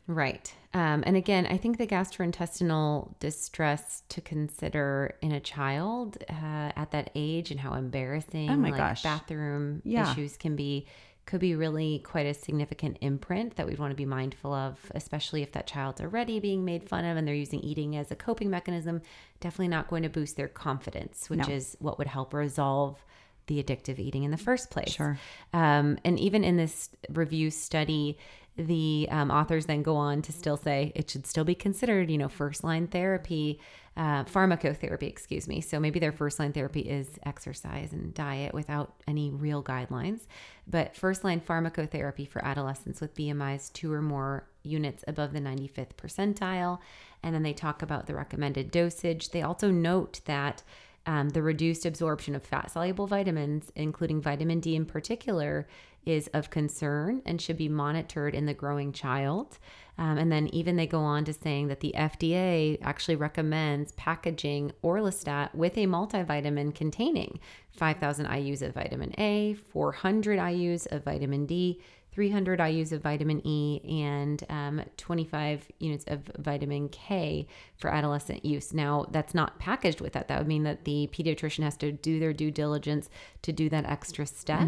Right. 0.07 0.53
Um, 0.75 1.05
and 1.07 1.17
again, 1.17 1.47
I 1.47 1.57
think 1.57 1.79
the 1.79 1.87
gastrointestinal 1.87 3.15
distress 3.21 4.03
to 4.09 4.21
consider 4.21 5.15
in 5.23 5.33
a 5.33 5.41
child 5.41 6.19
uh, 6.29 6.73
at 6.77 6.91
that 6.93 7.11
age 7.15 7.51
and 7.51 7.61
how 7.61 7.75
embarrassing 7.75 8.51
Oh 8.51 8.57
my 8.57 8.71
like 8.71 8.79
gosh. 8.79 9.03
bathroom 9.03 9.83
Yeah. 9.85 10.11
issues 10.11 10.37
can 10.37 10.57
be 10.57 10.87
could 11.31 11.41
be 11.41 11.55
really 11.55 12.01
quite 12.01 12.27
a 12.27 12.35
significant 12.35 12.99
imprint 13.01 13.55
that 13.55 13.65
we'd 13.65 13.79
want 13.79 13.93
to 13.93 13.97
be 13.97 14.05
mindful 14.05 14.53
of, 14.53 14.77
especially 14.97 15.43
if 15.43 15.53
that 15.53 15.65
child's 15.65 16.01
already 16.01 16.41
being 16.41 16.65
made 16.65 16.83
fun 16.83 17.05
of 17.05 17.17
and 17.17 17.27
they're 17.27 17.37
using 17.37 17.61
eating 17.61 17.97
as 17.97 18.11
a 18.11 18.17
coping 18.17 18.51
mechanism. 18.51 19.01
Definitely 19.39 19.69
not 19.69 19.87
going 19.87 20.03
to 20.03 20.09
boost 20.09 20.37
their 20.37 20.49
confidence, 20.49 21.31
which 21.31 21.47
No. 21.47 21.55
is 21.55 21.77
what 21.79 21.99
would 21.99 22.09
help 22.09 22.35
resolve 22.35 23.05
the 23.47 23.63
addictive 23.63 24.01
eating 24.01 24.25
in 24.25 24.33
the 24.33 24.37
first 24.37 24.71
place. 24.71 24.91
Sure. 24.91 25.19
Um, 25.53 25.99
and 26.05 26.19
even 26.19 26.43
in 26.43 26.57
this 26.57 26.91
review 27.11 27.53
study, 27.53 28.19
the 28.57 29.09
um, 29.11 29.31
authors 29.31 29.67
then 29.67 29.83
go 29.83 29.97
on 29.97 30.23
to 30.23 30.33
still 30.33 30.57
say 30.57 30.93
it 30.95 31.11
should 31.11 31.27
still 31.27 31.45
be 31.45 31.55
considered, 31.55 32.11
you 32.11 32.19
know, 32.19 32.29
first 32.29 32.63
line 32.65 32.87
therapy, 32.87 33.59
uh, 33.97 34.25
pharmacotherapy, 34.25 35.05
excuse 35.05 35.49
me. 35.49 35.61
So 35.61 35.81
maybe 35.81 35.99
their 35.99 36.13
first 36.13 36.39
line 36.39 36.53
therapy 36.53 36.81
is 36.81 37.19
exercise 37.25 37.93
and 37.93 38.15
diet 38.15 38.55
without 38.55 38.95
any 39.07 39.31
real 39.31 39.63
guidelines. 39.63 40.27
But 40.67 40.97
first 40.97 41.25
line 41.25 41.41
pharmacotherapy 41.41 42.29
for 42.29 42.45
adolescents 42.45 43.01
with 43.01 43.15
BMIs 43.15 43.73
two 43.73 43.93
or 43.93 44.03
more 44.03 44.49
units 44.63 45.05
above 45.09 45.33
the 45.33 45.41
95th 45.41 45.95
percentile. 45.97 46.79
And 47.23 47.35
then 47.35 47.43
they 47.43 47.53
talk 47.53 47.83
about 47.83 48.07
the 48.07 48.15
recommended 48.15 48.71
dosage. 48.71 49.31
They 49.31 49.43
also 49.43 49.71
note 49.71 50.21
that 50.27 50.63
um, 51.07 51.31
the 51.31 51.43
reduced 51.43 51.87
absorption 51.87 52.35
of 52.35 52.43
fat 52.43 52.71
soluble 52.71 53.07
vitamins, 53.07 53.73
including 53.75 54.21
vitamin 54.21 54.61
D 54.61 54.77
in 54.77 54.85
particular, 54.85 55.67
is 56.07 56.29
of 56.29 56.51
concern 56.51 57.23
and 57.27 57.41
should 57.41 57.57
be 57.57 57.69
monitored 57.69 58.35
in 58.35 58.47
the 58.47 58.55
growing 58.55 58.93
child. 58.93 59.59
Um, 59.99 60.17
and 60.17 60.33
then 60.33 60.49
even 60.49 60.77
they 60.77 60.87
go 60.87 61.01
on 61.01 61.25
to 61.27 61.33
saying 61.33 61.69
that 61.69 61.81
the 61.81 61.95
FDA 61.97 62.79
actually 62.81 63.17
recommends 63.17 63.93
packaging 63.93 64.73
Orlistat 64.83 65.55
with 65.55 65.77
a 65.77 65.87
multivitamin 65.87 66.75
containing 66.75 67.39
5,000 67.73 68.27
IUs 68.27 68.63
of 68.63 68.75
vitamin 68.75 69.15
A, 69.19 69.55
400 69.55 70.39
IUs 70.39 70.91
of 70.91 71.05
vitamin 71.05 71.45
D, 71.45 71.81
300 72.13 72.59
IUs 72.59 72.93
of 72.93 73.03
vitamin 73.03 73.41
E, 73.47 73.81
and 74.03 74.45
um, 74.49 74.83
25 74.97 75.67
units 75.79 76.05
of 76.09 76.21
vitamin 76.39 76.89
K 76.89 77.47
for 77.77 77.89
adolescent 77.93 78.45
use. 78.45 78.75
Now, 78.75 79.07
that's 79.11 79.35
not 79.35 79.59
packaged 79.59 80.01
with 80.01 80.13
that. 80.15 80.29
That 80.29 80.39
would 80.39 80.49
mean 80.49 80.65
that 80.65 80.85
the 80.85 81.09
pediatrician 81.13 81.63
has 81.63 81.77
to 81.79 81.93
do 81.93 82.19
their 82.19 82.33
due 82.33 82.51
diligence 82.51 83.09
to 83.43 83.53
do 83.53 83.69
that 83.69 83.87
extra 83.87 84.27
step. 84.27 84.61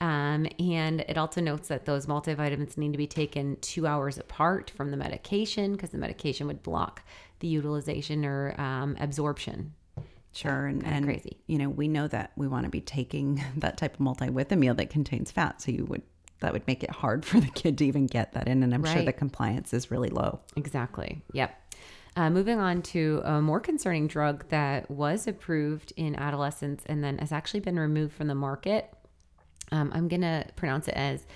Um, 0.00 0.46
and 0.58 1.00
it 1.08 1.18
also 1.18 1.40
notes 1.40 1.68
that 1.68 1.84
those 1.84 2.06
multivitamins 2.06 2.78
need 2.78 2.92
to 2.92 2.98
be 2.98 3.06
taken 3.06 3.56
two 3.60 3.86
hours 3.86 4.18
apart 4.18 4.70
from 4.70 4.90
the 4.90 4.96
medication 4.96 5.72
because 5.72 5.90
the 5.90 5.98
medication 5.98 6.46
would 6.46 6.62
block 6.62 7.02
the 7.40 7.48
utilization 7.48 8.24
or 8.24 8.58
um, 8.60 8.96
absorption. 8.98 9.74
Sure. 10.32 10.66
And, 10.66 10.86
and 10.86 11.04
crazy. 11.04 11.38
you 11.46 11.58
know, 11.58 11.68
we 11.68 11.88
know 11.88 12.06
that 12.08 12.32
we 12.36 12.46
want 12.46 12.64
to 12.64 12.70
be 12.70 12.80
taking 12.80 13.42
that 13.56 13.76
type 13.76 13.94
of 13.94 14.00
multi 14.00 14.30
with 14.30 14.52
a 14.52 14.56
meal 14.56 14.74
that 14.74 14.90
contains 14.90 15.30
fat. 15.30 15.60
So 15.60 15.72
you 15.72 15.84
would, 15.86 16.02
that 16.40 16.52
would 16.52 16.66
make 16.66 16.82
it 16.82 16.90
hard 16.90 17.24
for 17.26 17.40
the 17.40 17.48
kid 17.48 17.78
to 17.78 17.86
even 17.86 18.06
get 18.06 18.32
that 18.32 18.48
in. 18.48 18.62
And 18.62 18.74
I'm 18.74 18.84
sure 18.84 19.02
the 19.02 19.12
compliance 19.12 19.72
is 19.72 19.90
really 19.90 20.10
low. 20.10 20.40
Exactly. 20.56 21.22
Yep. 21.32 21.54
Uh, 22.16 22.30
moving 22.30 22.58
on 22.58 22.82
to 22.82 23.22
a 23.24 23.40
more 23.40 23.60
concerning 23.60 24.08
drug 24.08 24.48
that 24.48 24.90
was 24.90 25.28
approved 25.28 25.92
in 25.96 26.16
adolescents 26.16 26.82
and 26.86 27.04
then 27.04 27.18
has 27.18 27.30
actually 27.30 27.60
been 27.60 27.78
removed 27.78 28.12
from 28.12 28.26
the 28.26 28.34
market. 28.34 28.92
Um, 29.70 29.92
I'm 29.94 30.08
going 30.08 30.22
to 30.22 30.44
pronounce 30.56 30.88
it 30.88 30.94
as 30.94 31.26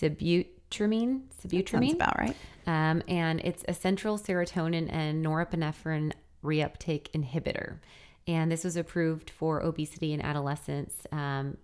sibutramine. 0.00 0.46
Sounds 0.70 1.44
Sibutramine. 1.46 1.94
about 1.94 2.18
right. 2.18 2.36
Um, 2.66 3.02
and 3.06 3.40
it's 3.40 3.64
a 3.68 3.74
central 3.74 4.18
serotonin 4.18 4.90
and 4.90 5.24
norepinephrine 5.24 6.12
reuptake 6.42 7.10
inhibitor. 7.10 7.78
And 8.26 8.50
this 8.50 8.64
was 8.64 8.76
approved 8.76 9.28
for 9.28 9.60
obesity 9.60 10.12
in 10.12 10.22
adolescents, 10.22 11.06
um, 11.12 11.58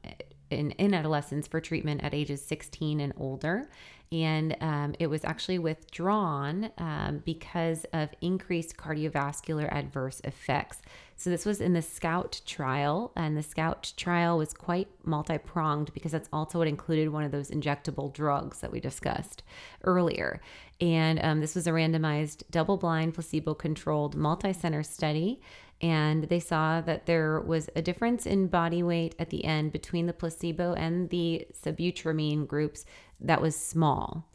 in, 0.51 0.73
in 0.73 0.95
adolescents 0.95 1.49
for 1.49 1.61
treatment 1.61 2.03
at 2.03 2.15
ages 2.15 2.43
16 2.43 3.01
and 3.01 3.13
older. 3.17 3.69
And 4.13 4.57
um, 4.61 4.95
it 4.99 5.07
was 5.07 5.25
actually 5.25 5.61
withdrawn 5.61 6.71
um, 6.79 7.23
because 7.25 7.87
of 7.93 8.11
increased 8.21 8.77
cardiovascular 8.77 9.73
adverse 9.73 10.21
effects. 10.25 10.83
So, 11.21 11.29
this 11.29 11.45
was 11.45 11.61
in 11.61 11.75
the 11.75 11.83
SCOUT 11.83 12.41
trial, 12.47 13.13
and 13.15 13.37
the 13.37 13.43
SCOUT 13.43 13.93
trial 13.99 14.39
was 14.39 14.55
quite 14.55 14.89
multi 15.05 15.37
pronged 15.37 15.93
because 15.93 16.13
that's 16.13 16.31
also 16.33 16.57
what 16.57 16.67
included 16.67 17.11
one 17.11 17.25
of 17.25 17.31
those 17.31 17.51
injectable 17.51 18.11
drugs 18.11 18.61
that 18.61 18.73
we 18.73 18.81
discussed 18.81 19.43
earlier. 19.85 20.41
And 20.81 21.23
um, 21.23 21.41
this 21.41 21.55
was 21.55 21.67
a 21.67 21.73
randomized, 21.73 22.45
double 22.51 22.79
blind, 22.79 23.13
placebo 23.13 23.53
controlled, 23.53 24.17
multi 24.17 24.55
center 24.55 24.83
study. 24.83 25.43
And 25.83 26.25
they 26.25 26.41
saw 26.41 26.81
that 26.81 27.05
there 27.05 27.41
was 27.41 27.69
a 27.77 27.83
difference 27.83 28.25
in 28.25 28.47
body 28.47 28.83
weight 28.83 29.15
at 29.19 29.29
the 29.29 29.45
end 29.45 29.73
between 29.73 30.07
the 30.07 30.15
placebo 30.15 30.73
and 30.73 31.11
the 31.11 31.47
sibutramine 31.53 32.47
groups 32.47 32.87
that 33.21 33.43
was 33.43 33.55
small. 33.55 34.30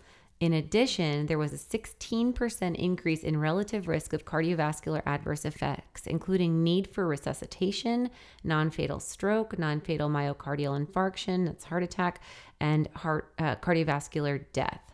In 0.45 0.53
addition, 0.53 1.25
there 1.25 1.39
was 1.39 1.53
a 1.53 1.58
16% 1.58 2.75
increase 2.75 3.23
in 3.23 3.39
relative 3.39 3.88
risk 3.88 4.13
of 4.13 4.25
cardiovascular 4.25 5.01
adverse 5.03 5.43
effects, 5.43 6.05
including 6.05 6.63
need 6.63 6.88
for 6.88 7.08
resuscitation, 7.08 8.12
non 8.43 8.69
fatal 8.69 8.99
stroke, 8.99 9.58
non 9.58 9.81
fatal 9.81 10.08
myocardial 10.08 10.79
infarction, 10.79 11.47
that's 11.47 11.63
heart 11.63 11.81
attack, 11.81 12.21
and 12.60 12.88
heart 12.89 13.34
uh, 13.39 13.55
cardiovascular 13.55 14.45
death. 14.53 14.93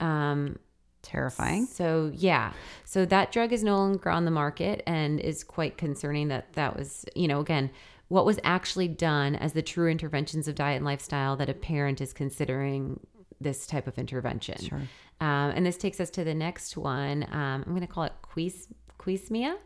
Um, 0.00 0.58
Terrifying. 1.00 1.64
so 1.64 2.12
yeah, 2.14 2.52
so 2.84 3.06
that 3.06 3.32
drug 3.32 3.54
is 3.54 3.64
no 3.64 3.78
longer 3.78 4.10
on 4.10 4.26
the 4.26 4.30
market 4.30 4.82
and 4.86 5.18
is 5.18 5.42
quite 5.42 5.78
concerning. 5.78 6.28
That 6.28 6.52
that 6.52 6.76
was 6.76 7.06
you 7.14 7.26
know 7.26 7.40
again 7.40 7.70
what 8.08 8.26
was 8.26 8.40
actually 8.42 8.88
done 8.88 9.36
as 9.36 9.52
the 9.52 9.62
true 9.62 9.88
interventions 9.88 10.46
of 10.48 10.56
diet 10.56 10.76
and 10.76 10.84
lifestyle 10.84 11.36
that 11.36 11.48
a 11.48 11.54
parent 11.54 12.00
is 12.00 12.12
considering 12.12 12.98
this 13.40 13.66
type 13.66 13.86
of 13.86 13.98
intervention. 13.98 14.58
Sure. 14.58 14.82
Um, 15.20 15.52
and 15.54 15.66
this 15.66 15.76
takes 15.76 16.00
us 16.00 16.10
to 16.10 16.24
the 16.24 16.34
next 16.34 16.76
one. 16.76 17.24
Um, 17.30 17.64
I'm 17.66 17.72
going 17.72 17.80
to 17.80 17.86
call 17.86 18.04
it 18.04 18.12
quis 18.22 18.68
quismia. 18.98 19.56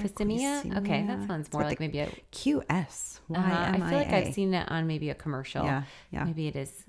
Casimia. 0.00 0.78
Okay, 0.78 1.04
that 1.06 1.26
sounds 1.26 1.52
more 1.52 1.62
like 1.62 1.78
maybe 1.78 1.98
a. 1.98 2.08
QS. 2.32 3.20
Uh, 3.34 3.38
I 3.38 3.72
feel 3.76 3.98
like 3.98 4.08
I've 4.08 4.32
seen 4.32 4.54
it 4.54 4.70
on 4.70 4.86
maybe 4.86 5.10
a 5.10 5.14
commercial. 5.14 5.64
Yeah, 5.64 5.82
yeah. 6.10 6.24
Maybe 6.24 6.46
it 6.46 6.56
is 6.56 6.85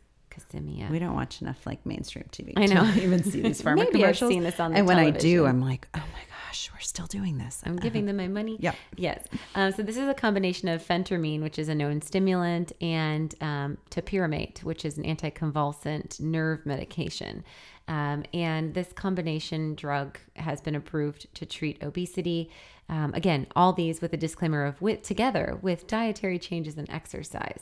We 0.89 0.99
don't 0.99 1.15
watch 1.15 1.41
enough 1.41 1.65
like 1.65 1.85
mainstream 1.85 2.25
TV. 2.31 2.53
I 2.55 2.65
know. 2.65 2.83
even 3.01 3.23
see 3.23 3.41
these 3.41 3.61
pharma 3.63 3.77
Maybe 3.77 4.05
I've 4.05 4.17
seen 4.17 4.43
this 4.43 4.59
on 4.59 4.71
the 4.71 4.77
and 4.77 4.87
when 4.87 4.97
I 4.97 5.09
do. 5.09 5.45
I'm 5.45 5.61
like, 5.61 5.87
oh 5.93 6.03
my 6.13 6.21
gosh, 6.47 6.69
we're 6.73 6.79
still 6.79 7.07
doing 7.07 7.37
this. 7.37 7.61
I'm 7.65 7.77
giving 7.77 8.05
them 8.05 8.17
my 8.17 8.27
money. 8.27 8.57
Yeah. 8.59 8.73
Yes. 8.95 9.25
Um, 9.55 9.71
so 9.71 9.83
this 9.83 9.97
is 9.97 10.07
a 10.07 10.13
combination 10.13 10.67
of 10.67 10.85
phentermine, 10.85 11.41
which 11.41 11.59
is 11.59 11.69
a 11.69 11.75
known 11.75 12.01
stimulant, 12.01 12.71
and 12.81 13.33
um, 13.41 13.77
topiramate, 13.91 14.63
which 14.63 14.85
is 14.85 14.97
an 14.97 15.03
anticonvulsant 15.03 16.19
nerve 16.19 16.65
medication. 16.65 17.43
Um, 17.87 18.23
and 18.33 18.73
this 18.73 18.91
combination 18.93 19.75
drug 19.75 20.19
has 20.35 20.59
been 20.59 20.75
approved 20.75 21.33
to 21.35 21.45
treat 21.45 21.81
obesity. 21.81 22.49
Um, 22.89 23.13
again, 23.13 23.47
all 23.55 23.73
these 23.73 24.01
with 24.01 24.13
a 24.13 24.17
disclaimer 24.17 24.65
of 24.65 24.81
with 24.81 25.03
together 25.03 25.57
with 25.61 25.87
dietary 25.87 26.39
changes 26.39 26.77
and 26.77 26.89
exercise. 26.89 27.61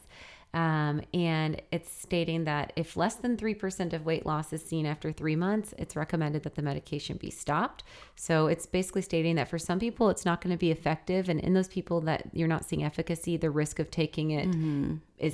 Um, 0.55 1.01
and 1.13 1.61
it's 1.73 1.91
stating 1.91 2.45
that 2.45 2.71
if 2.77 2.95
less 2.95 3.15
than 3.15 3.35
3% 3.35 3.91
of 3.91 4.05
weight 4.05 4.25
loss 4.25 4.53
is 4.53 4.63
seen 4.63 4.85
after 4.85 5.11
three 5.11 5.35
months, 5.35 5.73
it's 5.77 5.97
recommended 5.97 6.43
that 6.43 6.55
the 6.55 6.61
medication 6.61 7.17
be 7.17 7.29
stopped. 7.29 7.83
So 8.15 8.47
it's 8.47 8.65
basically 8.65 9.01
stating 9.01 9.35
that 9.35 9.49
for 9.49 9.59
some 9.59 9.79
people, 9.79 10.09
it's 10.09 10.23
not 10.23 10.39
going 10.39 10.55
to 10.55 10.57
be 10.57 10.71
effective. 10.71 11.27
And 11.27 11.41
in 11.41 11.53
those 11.53 11.67
people 11.67 11.99
that 12.01 12.29
you're 12.31 12.47
not 12.47 12.63
seeing 12.63 12.85
efficacy, 12.85 13.35
the 13.35 13.51
risk 13.51 13.79
of 13.79 13.91
taking 13.91 14.31
it 14.31 14.47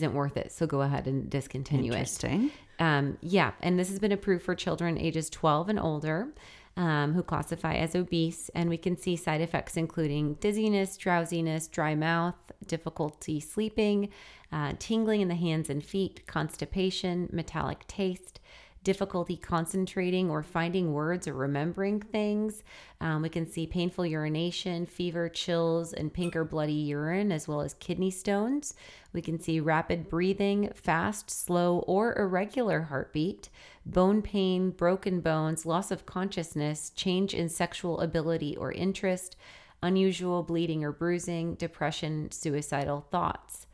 not 0.01 0.13
worth 0.13 0.37
it. 0.37 0.51
So 0.51 0.65
go 0.65 0.81
ahead 0.81 1.05
and 1.05 1.29
discontinue 1.29 1.91
it. 1.91 1.97
Interesting. 1.97 2.51
Um, 2.79 3.19
yeah, 3.21 3.51
and 3.61 3.77
this 3.77 3.89
has 3.89 3.99
been 3.99 4.11
approved 4.11 4.43
for 4.43 4.55
children 4.55 4.97
ages 4.97 5.29
12 5.29 5.69
and 5.69 5.79
older 5.79 6.29
um, 6.77 7.13
who 7.13 7.21
classify 7.21 7.75
as 7.75 7.95
obese. 7.95 8.49
And 8.55 8.69
we 8.69 8.77
can 8.77 8.97
see 8.97 9.15
side 9.15 9.41
effects 9.41 9.77
including 9.77 10.35
dizziness, 10.35 10.97
drowsiness, 10.97 11.67
dry 11.67 11.95
mouth, 11.95 12.35
difficulty 12.65 13.39
sleeping, 13.39 14.09
uh, 14.51 14.73
tingling 14.79 15.21
in 15.21 15.27
the 15.27 15.35
hands 15.35 15.69
and 15.69 15.83
feet, 15.83 16.25
constipation, 16.27 17.29
metallic 17.31 17.85
taste. 17.87 18.39
Difficulty 18.83 19.37
concentrating 19.37 20.31
or 20.31 20.41
finding 20.41 20.91
words 20.91 21.27
or 21.27 21.33
remembering 21.33 21.99
things. 22.01 22.63
Um, 22.99 23.21
we 23.21 23.29
can 23.29 23.45
see 23.45 23.67
painful 23.67 24.07
urination, 24.07 24.87
fever, 24.87 25.29
chills, 25.29 25.93
and 25.93 26.11
pink 26.11 26.35
or 26.35 26.43
bloody 26.43 26.73
urine, 26.73 27.31
as 27.31 27.47
well 27.47 27.61
as 27.61 27.75
kidney 27.75 28.09
stones. 28.09 28.73
We 29.13 29.21
can 29.21 29.39
see 29.39 29.59
rapid 29.59 30.09
breathing, 30.09 30.71
fast, 30.73 31.29
slow, 31.29 31.83
or 31.85 32.17
irregular 32.17 32.81
heartbeat, 32.81 33.49
bone 33.85 34.23
pain, 34.23 34.71
broken 34.71 35.19
bones, 35.21 35.63
loss 35.63 35.91
of 35.91 36.07
consciousness, 36.07 36.89
change 36.95 37.35
in 37.35 37.49
sexual 37.49 37.99
ability 37.99 38.57
or 38.57 38.71
interest, 38.71 39.35
unusual 39.83 40.41
bleeding 40.41 40.83
or 40.83 40.91
bruising, 40.91 41.53
depression, 41.53 42.31
suicidal 42.31 43.05
thoughts. 43.11 43.67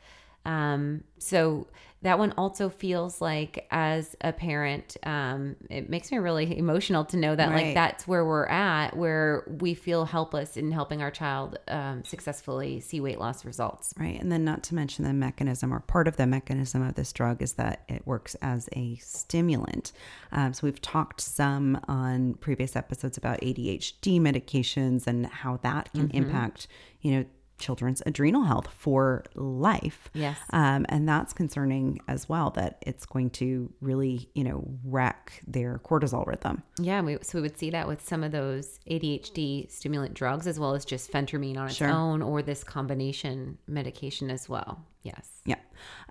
Um, 0.47 1.03
so 1.19 1.67
that 2.03 2.19
one 2.19 2.31
also 2.37 2.69
feels 2.69 3.21
like, 3.21 3.67
as 3.71 4.15
a 4.21 4.31
parent, 4.31 4.97
um, 5.03 5.55
it 5.69 5.89
makes 5.89 6.11
me 6.11 6.19
really 6.19 6.57
emotional 6.57 7.03
to 7.05 7.17
know 7.17 7.35
that, 7.35 7.51
like, 7.51 7.73
that's 7.73 8.07
where 8.07 8.23
we're 8.23 8.45
at, 8.45 8.95
where 8.95 9.43
we 9.59 9.73
feel 9.73 10.05
helpless 10.05 10.57
in 10.57 10.71
helping 10.71 11.01
our 11.01 11.09
child 11.09 11.57
um, 11.67 12.03
successfully 12.05 12.79
see 12.79 12.99
weight 12.99 13.19
loss 13.19 13.43
results. 13.45 13.95
Right. 13.99 14.21
And 14.21 14.31
then, 14.31 14.45
not 14.45 14.61
to 14.65 14.75
mention 14.75 15.05
the 15.05 15.13
mechanism 15.13 15.73
or 15.73 15.79
part 15.79 16.07
of 16.07 16.17
the 16.17 16.27
mechanism 16.27 16.83
of 16.83 16.93
this 16.93 17.11
drug 17.11 17.41
is 17.41 17.53
that 17.53 17.81
it 17.89 18.05
works 18.05 18.35
as 18.43 18.69
a 18.73 18.95
stimulant. 18.97 19.91
Um, 20.31 20.53
so, 20.53 20.67
we've 20.67 20.81
talked 20.81 21.19
some 21.19 21.81
on 21.87 22.35
previous 22.35 22.75
episodes 22.75 23.17
about 23.17 23.41
ADHD 23.41 24.21
medications 24.21 25.07
and 25.07 25.25
how 25.25 25.57
that 25.63 25.91
can 25.93 26.11
impact, 26.11 26.67
you 27.01 27.11
know, 27.11 27.25
children's 27.57 28.01
adrenal 28.05 28.43
health 28.43 28.67
for 28.77 29.23
life. 29.35 30.09
Yes. 30.13 30.37
Um, 30.51 30.85
and 30.89 31.07
that's 31.07 31.33
concerning 31.33 31.99
as 32.07 32.29
well 32.29 32.51
that 32.51 32.77
it's 32.85 33.05
going 33.05 33.29
to 33.31 33.71
really, 33.81 34.29
you 34.35 34.43
know, 34.43 34.63
wreck 34.83 35.41
their 35.47 35.79
cortisol 35.83 36.25
rhythm. 36.27 36.63
Yeah, 36.79 37.01
we, 37.01 37.17
so 37.21 37.37
we 37.37 37.41
would 37.41 37.57
see 37.57 37.69
that 37.71 37.87
with 37.87 38.07
some 38.07 38.23
of 38.23 38.31
those 38.31 38.79
ADHD 38.89 39.71
stimulant 39.71 40.13
drugs, 40.13 40.47
as 40.47 40.59
well 40.59 40.73
as 40.75 40.85
just 40.85 41.11
phentermine 41.11 41.57
on 41.57 41.67
its 41.67 41.75
Sure. 41.77 41.89
own, 41.89 42.21
or 42.21 42.41
this 42.41 42.63
combination 42.63 43.57
medication 43.67 44.29
as 44.29 44.47
well. 44.49 44.83
Yes. 45.07 45.29
Yeah. 45.45 45.55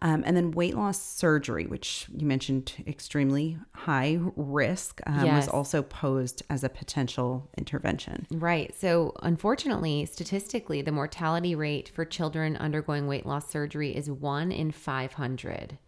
Um, 0.01 0.23
and 0.27 0.37
then 0.37 0.53
weight 0.53 0.75
loss 0.75 1.01
surgery, 1.01 1.67
which 1.67 2.07
you 2.17 2.27
mentioned 2.27 2.73
extremely 2.87 3.59
high 3.75 4.19
risk, 4.37 5.01
um, 5.07 5.25
Yes. 5.27 5.47
was 5.47 5.49
also 5.49 5.83
posed 5.83 6.43
as 6.49 6.65
a 6.65 6.69
potential 6.69 7.49
intervention. 7.59 8.27
Right. 8.31 8.75
So, 8.75 9.13
unfortunately, 9.23 10.07
statistically, 10.07 10.81
the 10.83 10.93
mortality 10.93 11.55
rate 11.55 11.91
for 11.95 12.05
children 12.05 12.57
undergoing 12.57 13.07
weight 13.07 13.27
loss 13.27 13.51
surgery 13.51 13.95
is 13.95 14.11
one 14.11 14.51
in 14.53 14.71
500, 14.71 15.79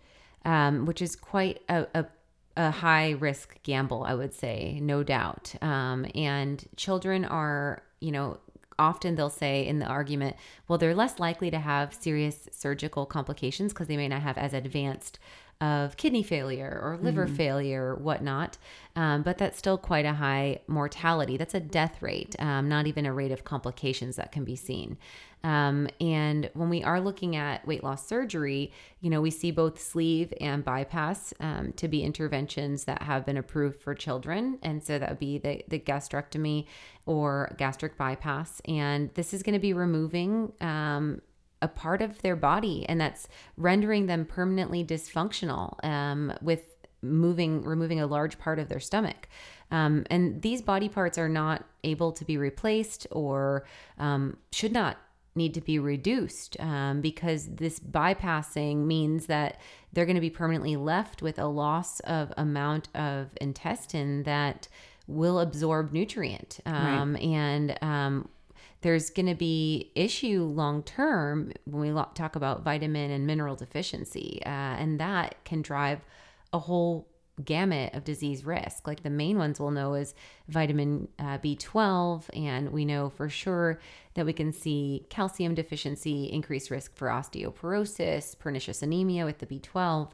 um, 0.45 0.85
which 0.85 1.01
is 1.01 1.17
quite 1.17 1.63
a, 1.69 1.87
a, 1.95 2.07
a 2.57 2.71
high 2.71 3.11
risk 3.13 3.63
gamble, 3.63 4.05
I 4.05 4.15
would 4.15 4.35
say, 4.35 4.81
no 4.83 5.03
doubt. 5.03 5.55
Um, 5.63 6.07
and 6.15 6.63
children 6.77 7.25
are, 7.25 7.83
you 8.01 8.13
know, 8.13 8.39
often 8.79 9.15
they'll 9.15 9.31
say 9.31 9.67
in 9.67 9.79
the 9.79 9.87
argument, 9.87 10.37
well, 10.67 10.79
they're 10.79 10.95
less 10.95 11.19
likely 11.19 11.51
to 11.51 11.59
have 11.59 11.95
serious 11.95 12.49
surgical 12.53 13.07
complications 13.07 13.73
because 13.73 13.89
they 13.89 13.97
may 13.97 14.09
not 14.09 14.23
have 14.23 14.39
as 14.39 14.55
advanced 14.55 15.19
of 15.61 15.97
kidney 15.97 16.23
failure 16.23 16.81
or 16.83 16.99
liver 17.03 17.27
failure, 17.27 17.95
whatnot. 17.97 18.57
Um, 18.95 19.23
but 19.23 19.39
that's 19.39 19.59
still 19.59 19.77
quite 19.77 20.05
a 20.05 20.15
high 20.15 20.61
mortality. 20.69 21.37
That's 21.37 21.55
a 21.55 21.61
death 21.61 22.01
rate, 22.01 22.37
um, 22.39 22.69
not 22.69 22.87
even 22.87 23.07
a 23.07 23.13
rate 23.13 23.33
of 23.33 23.45
complications 23.45 24.17
that 24.17 24.31
can 24.31 24.45
be 24.45 24.55
seen. 24.55 24.99
Um, 25.45 25.89
and 26.01 26.51
when 26.55 26.69
we 26.69 26.83
are 26.83 27.01
looking 27.01 27.37
at 27.37 27.67
weight 27.67 27.85
loss 27.85 28.07
surgery, 28.07 28.73
you 29.01 29.11
know, 29.11 29.21
we 29.21 29.31
see 29.31 29.51
both 29.51 29.81
sleeve 29.81 30.33
and 30.41 30.65
bypass 30.65 31.33
um, 31.41 31.73
to 31.77 31.89
be 31.89 32.03
interventions 32.03 32.85
that 32.85 33.03
have 33.03 33.25
been 33.25 33.37
approved 33.37 33.81
for 33.81 33.95
children. 33.95 34.59
And 34.63 34.83
so 34.83 34.99
that 34.99 35.09
would 35.09 35.19
be 35.19 35.39
the, 35.39 35.63
the 35.69 35.79
gastrectomy 35.79 36.67
or 37.07 37.55
gastric 37.57 37.97
bypass. 37.97 38.61
And 38.67 39.11
this 39.15 39.33
is 39.33 39.43
going 39.43 39.55
to 39.55 39.61
be 39.61 39.73
removing 39.73 40.53
um, 40.61 41.23
a 41.63 41.69
part 41.69 42.03
of 42.03 42.23
their 42.23 42.37
body, 42.37 42.87
and 42.89 43.01
that's 43.01 43.29
rendering 43.57 44.07
them 44.07 44.25
permanently 44.25 44.85
dysfunctional 44.85 45.83
um, 45.85 46.33
with 46.41 46.77
moving, 47.03 47.63
removing 47.63 48.01
a 48.01 48.07
large 48.07 48.39
part 48.39 48.59
of 48.59 48.69
their 48.69 48.81
stomach. 48.81 49.29
Um, 49.71 50.05
and 50.11 50.41
these 50.43 50.63
body 50.63 50.89
parts 50.89 51.19
are 51.19 51.29
not 51.29 51.65
able 51.85 52.13
to 52.13 52.25
be 52.25 52.37
replaced 52.37 53.07
or 53.11 53.67
um, 53.99 54.37
should 54.53 54.73
not 54.73 54.99
need 55.35 55.55
to 55.55 55.61
be 55.61 55.79
reduced 55.79 56.59
um, 56.61 57.01
because 57.01 57.47
this 57.47 57.79
bypassing 57.79 58.85
means 58.87 59.27
that 59.27 59.61
they're 59.93 60.07
going 60.07 60.17
to 60.17 60.21
be 60.21 60.31
permanently 60.31 60.77
left 60.77 61.23
with 61.23 61.39
a 61.39 61.47
loss 61.47 62.01
of 62.01 62.33
amount 62.37 62.89
of 62.95 63.29
intestine 63.41 64.25
that 64.25 64.69
will 65.07 65.41
absorb 65.41 65.93
nutrient. 65.93 66.61
Um, 66.67 67.17
and 67.17 67.79
um, 67.83 68.29
there's 68.83 69.11
going 69.11 69.27
to 69.27 69.35
be 69.35 69.91
issue 69.95 70.43
long 70.43 70.83
term 70.83 71.53
when 71.65 71.95
we 71.95 72.03
talk 72.15 72.37
about 72.37 72.63
vitamin 72.63 73.11
and 73.11 73.27
mineral 73.27 73.57
deficiency 73.57 74.41
uh, 74.45 74.49
and 74.49 75.01
that 75.01 75.43
can 75.45 75.63
drive 75.63 76.01
a 76.53 76.59
whole 76.59 77.09
gamut 77.45 77.95
of 77.95 78.05
disease 78.05 78.45
risk 78.45 78.87
like 78.87 79.03
the 79.03 79.11
main 79.11 79.39
ones 79.39 79.61
we'll 79.61 79.71
know 79.71 79.95
is 79.95 80.15
vitamin 80.49 81.09
uh, 81.19 81.39
b12 81.39 82.25
and 82.35 82.71
we 82.71 82.85
know 82.85 83.09
for 83.09 83.29
sure 83.29 83.79
that 84.15 84.27
we 84.27 84.33
can 84.33 84.53
see 84.53 85.07
calcium 85.09 85.55
deficiency 85.55 86.25
increased 86.25 86.71
risk 86.71 86.95
for 86.97 87.09
osteoporosis 87.09 88.39
pernicious 88.39 88.83
anemia 88.83 89.25
with 89.25 89.39
the 89.39 89.47
b12 89.47 90.11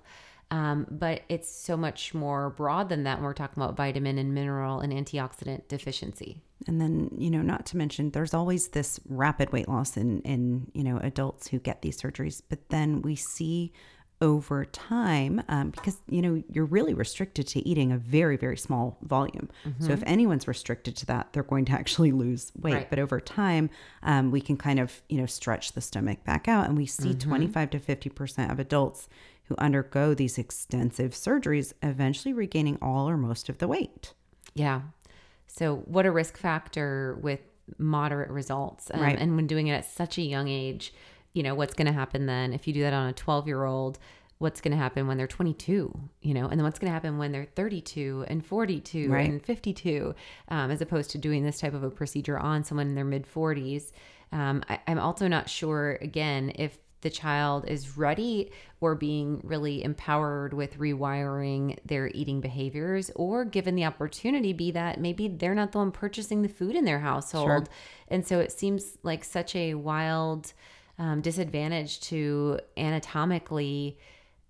um, 0.51 0.87
but 0.91 1.23
it's 1.29 1.51
so 1.51 1.77
much 1.77 2.15
more 2.15 2.51
broad 2.51 2.89
than 2.89 3.05
that 3.05 3.17
when 3.17 3.25
we're 3.25 3.33
talking 3.33 3.63
about 3.63 3.77
vitamin 3.77 4.19
and 4.19 4.35
mineral 4.35 4.81
and 4.81 4.93
antioxidant 4.93 5.67
deficiency 5.69 6.43
And 6.67 6.81
then, 6.81 7.11
you 7.19 7.31
know, 7.31 7.43
not 7.43 7.67
to 7.67 7.77
mention, 7.77 8.11
there's 8.11 8.35
always 8.35 8.69
this 8.69 9.01
rapid 9.09 9.53
weight 9.53 9.69
loss 9.69 9.97
in, 9.97 10.21
in, 10.23 10.71
you 10.73 10.85
know, 10.85 10.99
adults 10.99 11.49
who 11.49 11.59
get 11.59 11.83
these 11.83 12.01
surgeries. 12.01 12.41
But 12.49 12.71
then 12.71 13.03
we 13.03 13.17
see 13.17 13.73
over 14.23 14.65
time 14.67 15.43
um, 15.49 15.71
because 15.71 15.99
you 16.09 16.23
know 16.23 16.43
you're 16.51 16.65
really 16.65 16.95
restricted 16.95 17.47
to 17.49 17.69
eating 17.69 17.93
a 17.93 17.99
very 17.99 18.37
very 18.37 18.57
small 18.57 18.97
volume 19.03 19.49
so 19.81 19.93
if 19.93 20.03
anyone's 20.07 20.47
restricted 20.49 20.97
to 20.97 21.05
that 21.07 21.33
they're 21.33 21.43
going 21.43 21.65
to 21.65 21.73
actually 21.81 22.13
lose 22.13 22.53
weight 22.59 22.75
Right. 22.75 22.91
but 22.91 22.99
over 22.99 23.21
time 23.21 23.69
um, 24.03 24.31
we 24.31 24.41
can 24.41 24.57
kind 24.57 24.79
of 24.81 25.03
you 25.09 25.19
know 25.19 25.27
stretch 25.27 25.73
the 25.73 25.81
stomach 25.81 26.25
back 26.25 26.49
out 26.49 26.67
and 26.69 26.79
we 26.79 26.87
see 26.87 27.13
25 27.13 27.71
to 27.71 27.79
50 27.79 28.09
percent 28.11 28.53
of 28.53 28.59
adults 28.59 29.09
who 29.49 29.57
undergo 29.59 30.15
these 30.15 30.39
extensive 30.39 31.11
surgeries 31.13 31.73
eventually 31.83 32.33
regaining 32.33 32.79
all 32.81 33.09
or 33.11 33.17
most 33.17 33.49
of 33.49 33.59
the 33.59 33.69
weight 33.69 34.15
Yeah. 34.55 34.81
So, 35.47 35.77
what 35.87 36.05
a 36.07 36.11
risk 36.11 36.37
factor 36.37 37.19
with 37.21 37.41
moderate 37.79 38.31
results. 38.31 38.91
Um, 38.93 39.01
Right. 39.01 39.19
And 39.19 39.37
when 39.37 39.47
doing 39.47 39.69
it 39.69 39.75
at 39.75 39.85
such 39.85 40.19
a 40.19 40.23
young 40.23 40.49
age, 40.49 40.93
you 41.35 41.43
know, 41.43 41.55
what's 41.55 41.75
going 41.75 41.87
to 41.87 41.93
happen 41.93 42.27
then? 42.27 42.53
If 42.53 42.67
you 42.67 42.73
do 42.73 42.81
that 42.83 42.95
on 42.95 43.09
a 43.09 43.13
12 43.13 43.47
year 43.47 43.65
old, 43.65 43.99
what's 44.39 44.61
going 44.61 44.73
to 44.73 44.79
happen 44.79 45.07
when 45.07 45.17
they're 45.17 45.27
22, 45.27 45.93
you 46.23 46.35
know, 46.35 46.47
and 46.47 46.59
then 46.59 46.65
what's 46.65 46.79
going 46.79 46.89
to 46.89 46.93
happen 46.95 47.19
when 47.19 47.33
they're 47.33 47.45
32 47.45 48.25
and 48.29 48.45
42 48.45 49.11
Right. 49.11 49.29
and 49.29 49.43
52, 49.43 50.15
um, 50.49 50.71
as 50.71 50.81
opposed 50.81 51.11
to 51.11 51.19
doing 51.19 51.45
this 51.45 51.61
type 51.61 51.75
of 51.75 51.83
a 51.83 51.91
procedure 51.91 52.39
on 52.39 52.65
someone 52.65 52.87
in 52.89 52.95
their 52.95 53.05
mid 53.05 53.27
40s. 53.27 53.93
Um, 54.33 54.63
I, 54.69 54.81
I'm 54.87 54.99
also 54.99 55.29
not 55.29 55.49
sure, 55.49 55.99
again, 56.01 56.53
if 56.57 56.79
the 57.03 57.11
child 57.11 57.67
is 57.69 57.97
ready 57.99 58.51
or 58.81 58.95
being 58.95 59.41
really 59.45 59.85
empowered 59.85 60.55
with 60.55 60.79
rewiring 60.79 61.79
their 61.85 62.09
eating 62.09 62.41
behaviors 62.41 63.11
or 63.15 63.45
given 63.45 63.75
the 63.75 63.85
opportunity 63.85 64.55
be 64.55 64.71
that 64.71 64.99
maybe 64.99 65.29
they're 65.29 65.55
not 65.55 65.73
the 65.73 65.79
one 65.79 65.93
purchasing 65.93 66.41
the 66.41 66.49
food 66.49 66.75
in 66.75 66.87
their 66.87 67.01
household 67.01 67.69
and 68.09 68.27
so 68.27 68.41
it 68.41 68.51
seems 68.51 68.97
like 69.03 69.23
such 69.23 69.55
a 69.55 69.75
wild 69.75 70.55
um, 70.99 71.21
disadvantage 71.21 72.01
to 72.01 72.61
anatomically 72.77 73.99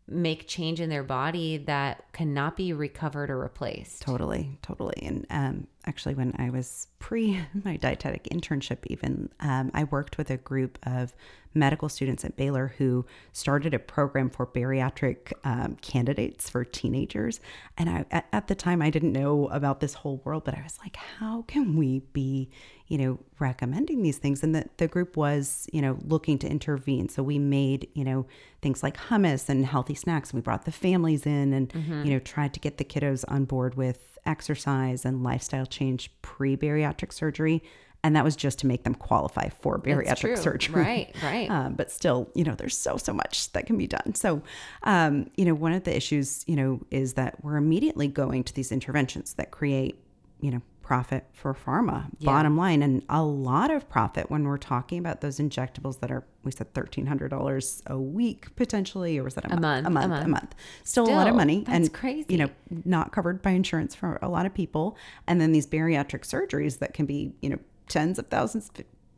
make 0.07 0.47
change 0.47 0.81
in 0.81 0.91
their 0.91 1.03
body 1.03 1.57
that 1.57 2.13
cannot 2.13 2.57
be 2.57 2.73
recovered 2.75 3.31
or 3.31 3.39
replaced 3.39 4.03
Totally, 4.03 4.59
totally. 4.61 5.03
And 5.03 5.27
um, 5.31 5.67
actually, 5.87 6.15
when 6.15 6.35
I 6.39 6.51
was 6.51 6.89
pre 6.99 7.41
my 7.65 7.77
dietetic 7.77 8.25
internship, 8.25 8.79
even 8.87 9.31
um, 9.41 9.71
I 9.73 9.85
worked 9.85 10.19
with 10.19 10.31
a 10.31 10.37
group 10.37 10.79
of 10.83 11.15
medical 11.55 11.89
students 11.89 12.25
at 12.25 12.37
Baylor 12.37 12.75
who 12.79 13.07
started 13.33 13.73
a 13.73 13.79
program 13.79 14.29
for 14.29 14.47
bariatric 14.47 15.33
um, 15.45 15.77
candidates 15.81 16.51
for 16.51 16.65
teenagers. 16.65 17.41
And 17.79 17.89
I, 17.89 18.05
at, 18.11 18.27
at 18.33 18.49
the 18.49 18.55
time, 18.55 18.83
I 18.83 18.91
didn't 18.91 19.13
know 19.13 19.47
about 19.49 19.81
this 19.81 19.95
whole 19.95 20.21
world, 20.25 20.45
but 20.45 20.55
I 20.55 20.63
was 20.63 20.79
like, 20.83 20.97
how 20.97 21.43
can 21.47 21.77
we 21.77 22.01
be, 22.13 22.51
you 22.89 22.99
know, 22.99 23.19
recommending 23.39 24.03
these 24.03 24.19
things? 24.19 24.43
And 24.43 24.55
the, 24.55 24.67
the 24.77 24.89
group 24.89 25.17
was, 25.17 25.69
you 25.73 25.81
know, 25.81 25.99
looking 26.05 26.39
to 26.39 26.49
intervene. 26.49 27.09
So 27.09 27.23
we 27.23 27.39
made, 27.39 27.89
you 27.95 28.05
know, 28.05 28.27
things 28.63 28.83
like 28.83 28.97
hummus 28.97 29.49
and 29.49 29.65
healthy 29.65 29.95
snacks. 29.95 30.33
We 30.33 30.41
brought 30.41 30.65
the 30.65 30.73
families 30.73 31.27
in 31.27 31.53
and, 31.53 31.73
you 32.07 32.13
know, 32.13 32.19
tried 32.19 32.55
to 32.55 32.61
get 32.61 32.79
the 32.79 32.85
kiddos 32.85 33.25
on 33.29 33.45
board 33.45 33.75
with 33.77 34.19
exercise 34.27 35.05
and 35.05 35.23
lifestyle 35.23 35.67
change 35.67 36.11
pre 36.23 36.57
bariatric 36.57 37.13
surgery. 37.13 37.63
And 38.03 38.15
that 38.17 38.25
was 38.25 38.37
just 38.37 38.59
to 38.59 38.67
make 38.67 38.85
them 38.85 38.95
qualify 38.95 39.49
for 39.49 39.79
bariatric 39.79 40.21
true. 40.21 40.37
surgery. 40.37 40.83
right 40.83 41.17
right 41.23 41.51
Um, 41.55 41.75
but 41.75 41.91
still, 41.91 42.31
you 42.35 42.45
know, 42.45 42.55
there's 42.55 42.77
so, 42.77 42.99
so 42.99 43.15
much 43.15 43.51
that 43.53 43.65
can 43.65 43.79
be 43.79 43.87
done. 43.87 44.15
So, 44.15 44.43
um, 44.83 45.31
you 45.37 45.47
know, 45.47 45.55
one 45.55 45.73
of 45.73 45.85
the 45.85 45.97
issues, 45.97 46.45
you 46.47 46.55
know, 46.55 46.81
is 46.91 47.15
that 47.15 47.43
we're 47.43 47.57
immediately 47.57 48.07
going 48.09 48.45
to 48.45 48.55
these 48.55 48.71
interventions 48.73 49.33
that 49.35 49.53
create, 49.53 49.99
you 50.43 50.51
know, 50.51 50.61
profit 50.85 51.25
for 51.33 51.55
pharma, 51.55 52.07
bottom 52.21 52.59
line, 52.59 52.83
and 52.83 53.03
a 53.09 53.23
lot 53.23 53.71
of 53.71 53.89
profit 53.89 54.31
when 54.31 54.45
we're 54.45 54.59
talking 54.59 54.99
about 54.99 55.23
those 55.23 55.39
injectables 55.39 55.99
that 56.01 56.11
are, 56.11 56.27
we 56.45 56.53
said 56.53 56.73
$1,300 56.75 57.83
a 57.87 57.99
week 57.99 58.55
potentially, 58.55 59.19
or 59.19 59.25
was 59.25 59.35
that 59.35 59.47
a, 59.47 59.59
month, 59.59 59.87
A 59.87 59.89
a 59.89 59.91
month, 59.91 60.05
a 60.05 60.09
month. 60.09 60.29
month. 60.29 60.55
Still, 60.85 61.09
a 61.09 61.11
lot 61.11 61.27
of 61.27 61.35
money. 61.35 61.65
that's 61.67 61.89
and, 61.89 61.93
crazy. 61.93 62.27
You 62.29 62.37
know, 62.37 62.51
not 62.85 63.13
covered 63.13 63.41
by 63.41 63.53
insurance 63.53 63.95
for 63.95 64.19
a 64.21 64.29
lot 64.29 64.45
of 64.45 64.53
people. 64.53 64.99
And 65.27 65.41
then 65.41 65.53
these 65.53 65.67
bariatric 65.67 66.21
surgeries 66.21 66.79
that 66.81 66.93
can 66.93 67.07
be, 67.07 67.33
you 67.41 67.49
know, 67.49 67.59
tens 67.89 68.19
of 68.19 68.27
thousands, 68.27 68.71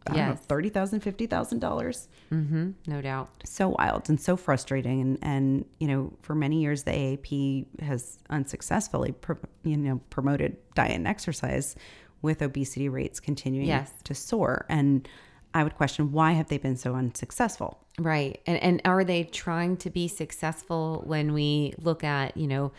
Don't 0.07 0.17
know, 0.17 0.39
$30,000, 0.49 1.01
$50,000 1.03 2.07
mm-hmm, 2.33 2.71
no 2.87 3.01
doubt 3.01 3.29
so 3.45 3.69
wild 3.79 4.09
and 4.09 4.21
so 4.21 4.37
frustrating 4.37 5.01
and 5.01 5.19
and 5.23 5.65
you 5.79 5.87
know 5.89 6.13
for 6.23 6.35
many 6.35 6.61
years 6.61 6.83
the 6.85 6.91
AAP 6.91 7.67
has 7.81 8.19
unsuccessfully 8.31 9.13
pro, 9.13 9.37
you 9.65 9.77
know 9.77 10.01
promoted 10.11 10.57
diet 10.75 10.93
and 10.97 11.07
exercise 11.07 11.77
with 12.23 12.43
obesity 12.43 12.89
rates 12.89 13.21
continuing 13.21 13.67
Yes. 13.69 13.93
to 14.05 14.15
soar 14.15 14.67
and 14.69 15.09
I 15.55 15.63
would 15.63 15.77
question 15.77 16.13
why 16.13 16.33
have 16.33 16.49
they 16.49 16.59
been 16.59 16.77
so 16.77 16.95
unsuccessful 16.95 17.87
Right. 17.99 18.41
And 18.47 18.59
and 18.63 18.83
are 18.85 19.05
they 19.05 19.25
trying 19.25 19.79
to 19.79 19.89
be 19.91 20.07
successful 20.09 21.03
when 21.07 21.33
we 21.33 21.73
look 21.79 22.05
at, 22.05 22.37
you 22.37 22.47
know, 22.47 22.73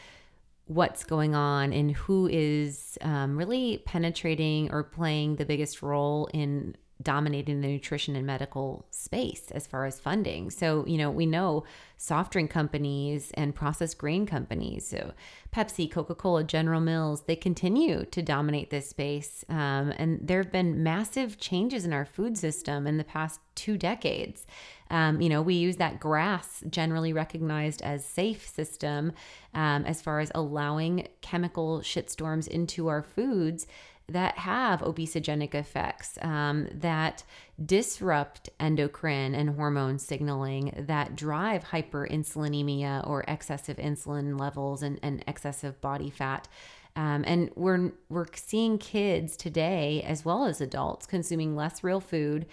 what's 0.67 1.03
going 1.03 1.33
on 1.33 1.73
and 1.73 1.91
who 1.91 2.27
is 2.31 2.97
um, 3.01 3.37
really 3.37 3.81
penetrating 3.85 4.69
or 4.71 4.83
playing 4.83 5.37
the 5.37 5.45
biggest 5.45 5.81
role 5.81 6.29
in 6.33 6.75
dominating 7.01 7.61
the 7.61 7.67
nutrition 7.67 8.15
and 8.15 8.25
medical 8.25 8.85
space 8.89 9.51
as 9.51 9.67
far 9.67 9.85
as 9.85 9.99
funding. 9.99 10.49
So, 10.49 10.85
you 10.87 10.97
know, 10.97 11.11
we 11.11 11.25
know 11.25 11.63
soft 11.97 12.31
drink 12.31 12.49
companies 12.49 13.31
and 13.35 13.53
processed 13.53 13.97
grain 13.97 14.25
companies, 14.25 14.87
so 14.87 15.13
Pepsi, 15.51 15.89
Coca 15.89 16.15
Cola, 16.15 16.43
General 16.43 16.81
Mills, 16.81 17.21
they 17.21 17.35
continue 17.35 18.05
to 18.05 18.21
dominate 18.21 18.69
this 18.69 18.89
space. 18.89 19.45
Um, 19.49 19.93
and 19.97 20.19
there 20.21 20.41
have 20.41 20.51
been 20.51 20.83
massive 20.83 21.39
changes 21.39 21.85
in 21.85 21.93
our 21.93 22.05
food 22.05 22.37
system 22.37 22.85
in 22.85 22.97
the 22.97 23.03
past 23.03 23.39
two 23.55 23.77
decades. 23.77 24.45
Um, 24.89 25.19
you 25.19 25.29
know, 25.29 25.41
we 25.41 25.55
use 25.55 25.77
that 25.77 25.99
GRAS, 25.99 26.63
generally 26.69 27.11
recognized 27.13 27.81
as 27.81 28.05
safe 28.05 28.47
system, 28.47 29.13
um, 29.53 29.85
as 29.85 30.01
far 30.01 30.19
as 30.19 30.31
allowing 30.35 31.07
chemical 31.21 31.79
shitstorms 31.79 32.47
into 32.47 32.87
our 32.87 33.01
foods 33.01 33.67
that 34.09 34.37
have 34.37 34.79
obesogenic 34.81 35.53
effects 35.53 36.17
um, 36.21 36.67
that 36.73 37.23
disrupt 37.63 38.49
endocrine 38.59 39.35
and 39.35 39.55
hormone 39.55 39.99
signaling 39.99 40.73
that 40.77 41.15
drive 41.15 41.65
hyperinsulinemia 41.65 43.05
or 43.05 43.25
excessive 43.27 43.77
insulin 43.77 44.39
levels 44.39 44.81
and, 44.81 44.99
and 45.03 45.23
excessive 45.27 45.79
body 45.81 46.09
fat. 46.09 46.47
Um, 46.95 47.23
and 47.27 47.51
we're 47.55 47.91
we're 48.09 48.25
seeing 48.33 48.77
kids 48.77 49.35
today 49.35 50.03
as 50.07 50.25
well 50.25 50.45
as 50.45 50.61
adults 50.61 51.05
consuming 51.05 51.55
less 51.55 51.83
real 51.83 51.99
food 51.99 52.47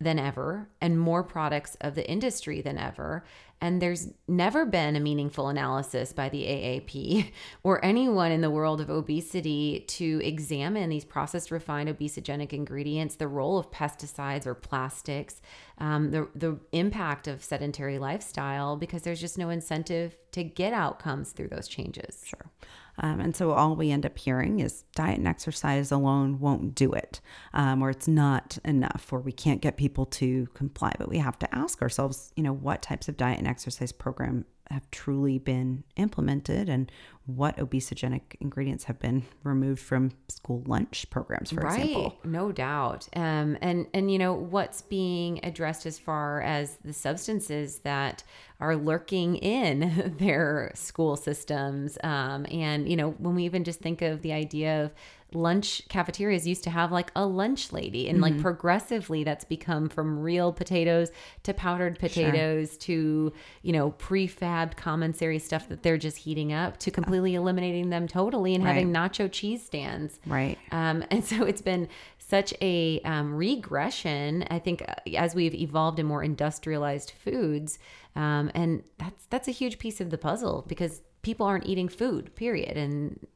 than 0.00 0.18
ever 0.18 0.68
and 0.80 0.98
more 0.98 1.22
products 1.22 1.76
of 1.80 1.94
the 1.94 2.08
industry 2.08 2.60
than 2.60 2.78
ever. 2.78 3.24
And 3.60 3.80
there's 3.80 4.08
never 4.28 4.66
been 4.66 4.96
a 4.96 5.00
meaningful 5.00 5.48
analysis 5.48 6.12
by 6.12 6.28
the 6.28 6.42
AAP 6.42 7.32
or 7.62 7.82
anyone 7.84 8.30
in 8.30 8.42
the 8.42 8.50
world 8.50 8.80
of 8.80 8.90
obesity 8.90 9.84
to 9.88 10.20
examine 10.22 10.90
these 10.90 11.04
processed, 11.04 11.50
refined, 11.50 11.88
obesogenic 11.88 12.52
ingredients, 12.52 13.16
the 13.16 13.28
role 13.28 13.58
of 13.58 13.70
pesticides 13.70 14.46
or 14.46 14.54
plastics, 14.54 15.40
um, 15.78 16.10
the, 16.10 16.28
the 16.34 16.58
impact 16.72 17.28
of 17.28 17.42
sedentary 17.42 17.98
lifestyle, 17.98 18.76
because 18.76 19.02
there's 19.02 19.20
just 19.20 19.38
no 19.38 19.48
incentive 19.48 20.16
to 20.32 20.44
get 20.44 20.72
outcomes 20.74 21.32
through 21.32 21.48
those 21.48 21.66
changes. 21.66 22.22
Sure. 22.26 22.50
Um, 22.98 23.20
and 23.20 23.36
so 23.36 23.52
all 23.52 23.76
we 23.76 23.90
end 23.90 24.06
up 24.06 24.16
hearing 24.18 24.60
is 24.60 24.84
diet 24.94 25.18
and 25.18 25.28
exercise 25.28 25.92
alone 25.92 26.38
won't 26.38 26.74
do 26.74 26.92
it, 26.92 27.20
um, 27.52 27.82
or 27.82 27.90
it's 27.90 28.08
not 28.08 28.58
enough, 28.64 29.12
or 29.12 29.20
we 29.20 29.32
can't 29.32 29.60
get 29.60 29.76
people 29.76 30.06
to 30.06 30.46
comply. 30.54 30.92
But 30.98 31.08
we 31.08 31.18
have 31.18 31.38
to 31.40 31.54
ask 31.54 31.82
ourselves, 31.82 32.32
you 32.36 32.42
know, 32.42 32.52
what 32.52 32.82
types 32.82 33.08
of 33.08 33.16
diet 33.16 33.38
and 33.38 33.48
exercise 33.48 33.92
program 33.92 34.44
have 34.70 34.90
truly 34.90 35.38
been 35.38 35.84
implemented 35.96 36.68
and 36.68 36.90
what 37.26 37.56
obesogenic 37.56 38.20
ingredients 38.40 38.84
have 38.84 38.98
been 39.00 39.24
removed 39.42 39.80
from 39.80 40.12
school 40.28 40.62
lunch 40.66 41.06
programs, 41.10 41.50
for 41.50 41.66
example. 41.66 42.16
no 42.24 42.52
doubt 42.52 43.08
um, 43.16 43.58
and 43.60 43.86
and 43.92 44.12
you 44.12 44.18
know 44.18 44.32
what's 44.32 44.82
being 44.82 45.40
addressed 45.42 45.86
as 45.86 45.98
far 45.98 46.40
as 46.42 46.78
the 46.84 46.92
substances 46.92 47.80
that 47.80 48.22
are 48.60 48.76
lurking 48.76 49.36
in 49.36 50.14
their 50.18 50.70
school 50.74 51.16
systems 51.16 51.98
um, 52.04 52.46
and 52.50 52.88
you 52.88 52.96
know 52.96 53.10
when 53.18 53.34
we 53.34 53.44
even 53.44 53.64
just 53.64 53.80
think 53.80 54.02
of 54.02 54.22
the 54.22 54.32
idea 54.32 54.84
of 54.84 54.92
lunch 55.32 55.82
cafeterias 55.88 56.46
used 56.46 56.62
to 56.64 56.70
have 56.70 56.92
like 56.92 57.10
a 57.16 57.26
lunch 57.26 57.72
lady. 57.72 58.08
And 58.08 58.20
like 58.20 58.40
progressively 58.40 59.24
that's 59.24 59.44
become 59.44 59.88
from 59.88 60.18
real 60.18 60.52
potatoes 60.52 61.10
to 61.42 61.52
powdered 61.52 61.98
potatoes 61.98 62.76
to 62.78 63.32
you 63.62 63.72
know 63.72 63.92
prefabbed 63.92 64.76
commissary 64.76 65.38
stuff 65.38 65.68
that 65.68 65.82
they're 65.82 65.98
just 65.98 66.18
heating 66.18 66.52
up 66.52 66.78
to 66.78 66.90
completely 66.90 67.34
eliminating 67.34 67.90
them 67.90 68.06
totally 68.06 68.54
and 68.54 68.64
having 68.64 68.92
nacho 68.92 69.30
cheese 69.30 69.64
stands. 69.64 70.20
Right. 70.26 70.58
um, 70.72 71.04
and 71.10 71.24
so 71.24 71.44
it's 71.44 71.62
been 71.62 71.88
such 72.18 72.52
a 72.60 73.00
um, 73.04 73.34
regression, 73.34 74.44
I 74.50 74.58
think, 74.58 74.82
uh, 74.82 74.94
as 75.16 75.34
we've 75.34 75.54
evolved 75.54 76.00
in 76.00 76.06
more 76.06 76.24
industrialized 76.24 77.12
foods, 77.12 77.78
um, 78.16 78.50
and 78.54 78.82
that's 78.98 79.26
that's 79.26 79.48
a 79.48 79.52
huge 79.52 79.78
piece 79.78 80.00
of 80.00 80.10
the 80.10 80.18
puzzle 80.18 80.64
because 80.66 81.02
people 81.22 81.46
aren't 81.46 81.66
eating 81.66 81.88
food, 81.88 82.34
period, 82.34 82.76
and 82.76 83.26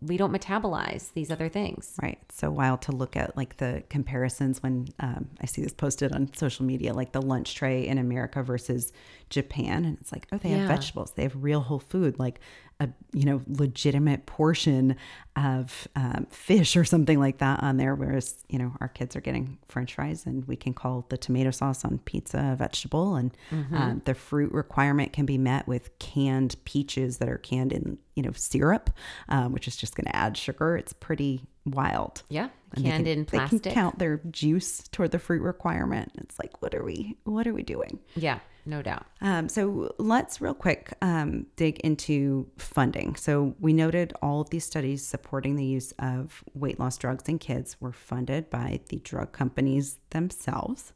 we 0.00 0.16
don't 0.16 0.32
metabolize 0.32 1.12
these 1.12 1.30
other 1.30 1.48
things. 1.48 1.94
Right. 2.02 2.18
It's 2.22 2.36
so 2.38 2.50
wild 2.50 2.82
to 2.82 2.92
look 2.92 3.16
at 3.16 3.36
like 3.36 3.58
the 3.58 3.84
comparisons 3.88 4.62
when 4.62 4.88
um, 4.98 5.28
I 5.40 5.46
see 5.46 5.62
this 5.62 5.72
posted 5.72 6.12
on 6.12 6.32
social 6.34 6.66
media, 6.66 6.92
like 6.92 7.12
the 7.12 7.22
lunch 7.22 7.54
tray 7.54 7.86
in 7.86 7.98
America 7.98 8.42
versus 8.42 8.92
Japan. 9.30 9.84
And 9.84 9.96
it's 10.00 10.10
like, 10.12 10.26
oh, 10.32 10.38
they 10.38 10.50
Yeah. 10.50 10.58
have 10.58 10.68
vegetables, 10.68 11.12
they 11.12 11.22
have 11.22 11.36
real 11.42 11.60
whole 11.60 11.78
food, 11.78 12.18
like 12.18 12.40
a, 12.80 12.88
you 13.12 13.24
know, 13.24 13.40
legitimate 13.46 14.26
portion 14.26 14.96
of 15.36 15.86
um, 15.96 16.26
fish 16.30 16.76
or 16.76 16.84
something 16.84 17.18
like 17.20 17.38
that 17.38 17.62
on 17.62 17.76
there. 17.76 17.94
Whereas, 17.94 18.44
you 18.48 18.58
know, 18.58 18.72
our 18.80 18.88
kids 18.88 19.14
are 19.16 19.20
getting 19.20 19.58
french 19.68 19.94
fries 19.94 20.26
and 20.26 20.44
we 20.46 20.56
can 20.56 20.74
call 20.74 21.06
the 21.08 21.16
tomato 21.16 21.50
sauce 21.50 21.84
on 21.84 21.98
pizza 21.98 22.50
a 22.52 22.56
vegetable. 22.56 23.14
And 23.16 23.36
um, 23.72 24.02
the 24.04 24.14
fruit 24.14 24.52
requirement 24.52 25.12
can 25.12 25.24
be 25.26 25.38
met 25.38 25.66
with 25.68 25.96
canned 25.98 26.56
peaches 26.64 27.18
that 27.18 27.28
are 27.28 27.38
canned 27.38 27.72
in, 27.72 27.98
you 28.16 28.22
know, 28.22 28.32
syrup, 28.32 28.90
um, 29.28 29.52
which 29.52 29.68
is 29.68 29.76
just 29.76 29.94
going 29.94 30.06
to 30.06 30.16
add 30.16 30.36
sugar. 30.36 30.76
It's 30.76 30.92
pretty 30.92 31.42
wild. 31.64 32.22
Yeah, 32.28 32.48
And 32.74 32.84
canned 32.84 33.04
can- 33.06 33.18
in 33.18 33.24
They 33.24 33.38
can 33.38 33.60
count 33.60 33.98
their 33.98 34.20
juice 34.30 34.86
toward 34.88 35.12
the 35.12 35.18
fruit 35.18 35.42
requirement. 35.42 36.12
It's 36.18 36.38
like, 36.38 36.60
what 36.60 36.74
are 36.74 36.84
we, 36.84 37.16
what 37.24 37.46
are 37.46 37.54
we 37.54 37.62
doing? 37.62 37.98
Yeah, 38.16 38.40
no 38.66 38.82
doubt. 38.82 39.06
Um, 39.20 39.48
so 39.48 39.94
let's 39.98 40.40
real 40.40 40.54
quick 40.54 40.94
um, 41.02 41.46
dig 41.56 41.80
into 41.80 42.48
funding. 42.56 43.16
So 43.16 43.54
we 43.60 43.72
noted 43.72 44.12
all 44.22 44.40
of 44.40 44.50
these 44.50 44.64
studies 44.64 45.06
supporting 45.06 45.56
the 45.56 45.64
use 45.64 45.92
of 45.98 46.42
weight 46.54 46.78
loss 46.80 46.96
drugs 46.96 47.28
in 47.28 47.38
kids 47.38 47.76
were 47.80 47.92
funded 47.92 48.50
by 48.50 48.80
the 48.88 48.96
drug 48.98 49.32
companies 49.32 49.98
themselves. 50.10 50.92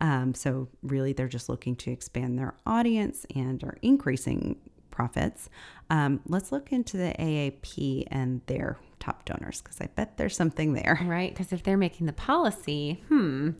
Um, 0.00 0.34
so 0.34 0.68
really, 0.82 1.12
they're 1.12 1.28
just 1.28 1.48
looking 1.48 1.74
to 1.76 1.90
expand 1.90 2.38
their 2.38 2.54
audience 2.66 3.26
and 3.34 3.62
are 3.64 3.78
increasing 3.82 4.56
profits. 4.90 5.48
Um, 5.90 6.20
let's 6.26 6.52
look 6.52 6.72
into 6.72 6.96
the 6.96 7.14
AAP 7.18 8.04
and 8.08 8.42
their 8.46 8.78
top 9.00 9.24
donors 9.24 9.60
because 9.60 9.80
I 9.80 9.86
bet 9.86 10.16
there's 10.16 10.36
something 10.36 10.74
there. 10.74 11.00
Right, 11.08 11.30
because 11.32 11.52
if 11.52 11.62
they're 11.62 11.78
making 11.78 12.06
the 12.06 12.12
policy, 12.12 13.02
hmm. 13.08 13.50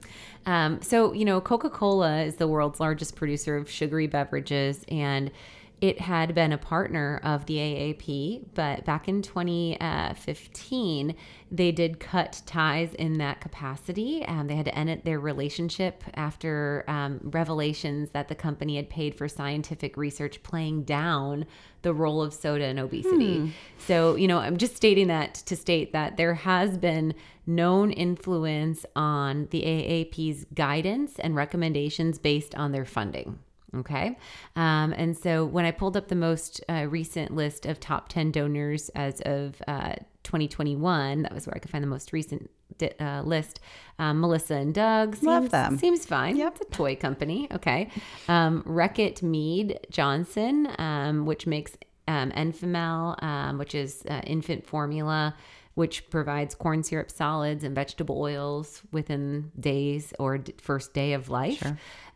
Um, 0.44 0.82
so 0.82 1.12
you 1.12 1.24
know, 1.24 1.40
Coca 1.40 1.70
Cola 1.70 2.22
is 2.22 2.36
the 2.36 2.46
world's 2.46 2.80
largest 2.80 3.16
producer 3.16 3.56
of 3.56 3.70
sugary 3.70 4.06
beverages, 4.06 4.84
and 4.88 5.30
it 5.80 6.00
had 6.00 6.34
been 6.34 6.52
a 6.52 6.58
partner 6.58 7.20
of 7.22 7.46
the 7.46 7.56
AAP, 7.56 8.46
but 8.54 8.84
back 8.84 9.08
in 9.08 9.22
2015, 9.22 11.14
they 11.50 11.72
did 11.72 12.00
cut 12.00 12.42
ties 12.46 12.94
in 12.94 13.18
that 13.18 13.40
capacity. 13.40 14.24
Um, 14.26 14.48
they 14.48 14.56
had 14.56 14.66
to 14.66 14.74
end 14.76 14.90
it- 14.90 15.04
their 15.04 15.20
relationship 15.20 16.02
after 16.14 16.84
um, 16.88 17.20
revelations 17.22 18.10
that 18.10 18.28
the 18.28 18.34
company 18.34 18.76
had 18.76 18.90
paid 18.90 19.14
for 19.14 19.28
scientific 19.28 19.96
research 19.96 20.42
playing 20.42 20.82
down 20.82 21.46
the 21.82 21.94
role 21.94 22.22
of 22.22 22.34
soda 22.34 22.64
in 22.66 22.78
obesity. 22.78 23.52
So, 23.78 24.16
you 24.16 24.26
know, 24.26 24.38
I'm 24.38 24.56
just 24.56 24.74
stating 24.76 25.06
that 25.08 25.34
to 25.34 25.54
state 25.56 25.92
that 25.92 26.16
there 26.16 26.34
has 26.34 26.76
been 26.76 27.14
known 27.46 27.92
influence 27.92 28.84
on 28.96 29.46
the 29.50 29.62
AAP's 29.62 30.44
guidance 30.54 31.18
and 31.20 31.36
recommendations 31.36 32.18
based 32.18 32.54
on 32.56 32.72
their 32.72 32.84
funding. 32.84 33.38
Okay. 33.76 34.16
Um, 34.56 34.92
and 34.92 35.16
so 35.16 35.44
when 35.44 35.64
I 35.64 35.70
pulled 35.70 35.96
up 35.96 36.08
the 36.08 36.14
most 36.14 36.62
uh, 36.68 36.86
recent 36.88 37.34
list 37.34 37.66
of 37.66 37.78
top 37.78 38.08
10 38.08 38.32
donors 38.32 38.88
as 38.90 39.20
of 39.22 39.60
uh, 39.68 39.94
2021, 40.24 41.22
that 41.22 41.34
was 41.34 41.46
where 41.46 41.54
I 41.54 41.58
could 41.58 41.70
find 41.70 41.84
the 41.84 41.88
most 41.88 42.12
recent 42.12 42.50
di- 42.78 42.92
uh, 42.98 43.22
list. 43.22 43.60
Um, 43.98 44.20
Melissa 44.20 44.54
and 44.54 44.72
Doug. 44.72 45.16
Seems, 45.16 45.26
Love 45.26 45.50
them. 45.50 45.78
Seems 45.78 46.06
fine. 46.06 46.36
Yep. 46.36 46.58
It's 46.60 46.70
a 46.70 46.74
toy 46.74 46.96
company. 46.96 47.48
Okay. 47.52 47.90
Um, 48.28 48.62
Reckitt 48.62 49.22
Mead 49.22 49.80
Johnson, 49.90 50.68
um, 50.78 51.26
which 51.26 51.46
makes 51.46 51.76
um, 52.06 52.30
Enfamil, 52.32 53.22
um, 53.22 53.58
which 53.58 53.74
is 53.74 54.02
uh, 54.08 54.22
infant 54.26 54.66
formula, 54.66 55.34
which 55.78 56.10
provides 56.10 56.56
corn 56.56 56.82
syrup 56.82 57.08
solids 57.08 57.62
and 57.62 57.72
vegetable 57.72 58.20
oils 58.20 58.82
within 58.90 59.52
days 59.60 60.12
or 60.18 60.42
first 60.60 60.92
day 60.92 61.12
of 61.12 61.28
life. 61.28 61.62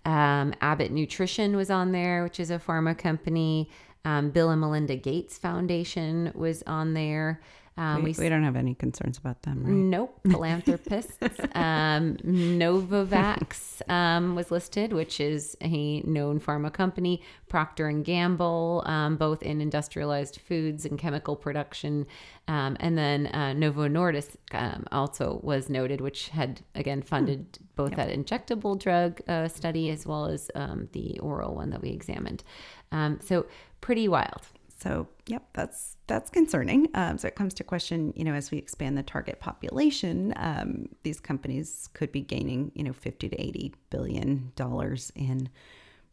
Um, 0.05 0.53
Abbott 0.61 0.91
Nutrition 0.91 1.55
was 1.55 1.71
on 1.71 1.93
there, 1.93 2.25
which 2.25 2.41
is 2.41 2.51
a 2.51 2.59
pharma 2.59 2.99
company. 2.99 3.71
Um, 4.05 4.31
Bill 4.31 4.51
and 4.51 4.61
Melinda 4.61 4.97
Gates 4.97 5.39
Foundation 5.39 6.33
was 6.35 6.65
on 6.67 6.95
there. 6.95 7.41
Um, 7.77 8.03
We, 8.03 8.15
we 8.19 8.29
don't 8.29 8.43
have 8.43 8.57
any 8.57 8.75
concerns 8.75 9.17
about 9.17 9.43
them, 9.43 9.65
right? 9.65 9.73
Nope, 9.73 10.21
philanthropists. 10.31 11.17
um, 11.55 12.17
Novavax 12.25 13.81
um, 13.91 14.35
was 14.35 14.51
listed, 14.51 14.93
which 14.93 15.21
is 15.21 15.57
a 15.63 16.01
known 16.01 16.39
pharma 16.41 16.73
company. 16.73 17.23
Procter 17.49 17.87
and 17.89 18.05
Gamble, 18.05 18.83
um, 18.87 19.17
both 19.17 19.43
in 19.43 19.61
industrialized 19.61 20.41
foods 20.47 20.85
and 20.87 20.99
chemical 20.99 21.37
production, 21.37 22.07
um, 22.49 22.77
and 22.81 22.97
then 22.97 23.27
uh, 23.29 23.53
Novo 23.53 23.89
Nordisk 23.89 24.37
um, 24.53 24.87
also 24.91 25.41
was 25.43 25.69
noted, 25.69 26.01
which 26.01 26.29
had 26.29 26.61
again 26.75 27.03
funded 27.03 27.59
both 27.77 27.95
that 27.97 28.09
injectable 28.09 28.79
drug 28.79 29.21
uh, 29.29 29.49
study 29.49 29.91
as 29.91 30.07
well 30.07 30.27
as 30.27 30.51
um, 30.55 30.89
the 30.93 31.19
oral 31.21 31.55
one 31.55 31.71
that 31.71 31.83
we 31.83 31.91
examined. 31.91 32.43
Um, 32.91 33.19
so 33.23 33.47
pretty 33.81 34.09
wild. 34.09 34.43
So, 34.83 35.07
yep, 35.27 35.45
that's 35.53 35.97
that's 36.09 36.29
concerning. 36.29 36.89
Um, 36.95 37.17
so 37.17 37.29
it 37.29 37.37
comes 37.37 37.55
to 37.55 37.65
question, 37.65 38.13
you 38.17 38.25
know, 38.25 38.35
as 38.35 38.51
we 38.51 38.59
expand 38.59 38.99
the 38.99 39.05
target 39.05 39.39
population, 39.39 40.33
um, 40.37 40.89
these 41.05 41.21
companies 41.21 41.89
could 41.95 42.11
be 42.11 42.21
gaining, 42.21 42.73
you 42.75 42.83
know, 42.83 42.93
fifty 42.93 43.29
to 43.29 43.41
eighty 43.41 43.75
billion 43.91 44.51
dollars 44.57 45.13
in 45.15 45.49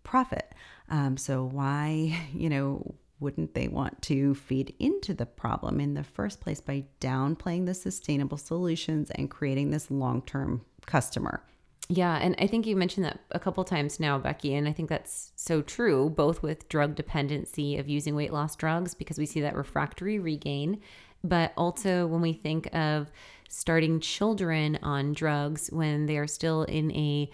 profit. 0.04 0.54
Um, 0.90 1.18
so 1.18 1.44
why, 1.46 2.16
you 2.34 2.50
know, 2.50 2.96
wouldn't 3.20 3.56
they 3.56 3.68
want 3.68 4.02
to 4.04 4.36
feed 4.36 4.76
into 4.78 5.16
the 5.16 5.26
problem 5.26 5.80
in 5.80 5.96
the 5.96 6.04
first 6.04 6.40
place 6.40 6.62
by 6.62 6.86
downplaying 7.02 7.66
the 7.66 7.74
sustainable 7.74 8.38
solutions 8.38 9.10
and 9.12 9.32
creating 9.32 9.72
this 9.72 9.90
long-term 9.90 10.62
customer? 10.86 11.44
Yeah, 11.92 12.18
and 12.18 12.36
I 12.38 12.46
think 12.46 12.68
you 12.68 12.76
mentioned 12.76 13.06
that 13.06 13.20
a 13.32 13.40
couple 13.40 13.64
times 13.64 14.00
now, 14.00 14.20
Becky, 14.20 14.54
and 14.54 14.68
I 14.68 14.74
think 14.74 14.90
that's 14.90 15.32
so 15.36 15.64
true, 15.64 16.10
both 16.12 16.44
with 16.44 16.70
drug 16.70 16.94
dependency 16.94 17.78
of 17.78 17.90
using 17.90 18.16
weight 18.16 18.32
loss 18.32 18.56
drugs, 18.56 18.94
because 18.94 19.18
we 19.18 19.26
see 19.26 19.42
that 19.42 19.56
refractory 19.56 20.20
regain, 20.20 20.82
but 21.24 21.52
also 21.58 22.06
when 22.06 22.22
we 22.22 22.34
think 22.34 22.74
of 22.76 23.12
starting 23.50 24.00
children 24.00 24.78
on 24.84 25.14
drugs 25.14 25.70
when 25.72 26.06
they 26.06 26.18
are 26.20 26.28
still 26.28 26.62
in 26.64 26.92
a 26.92 27.28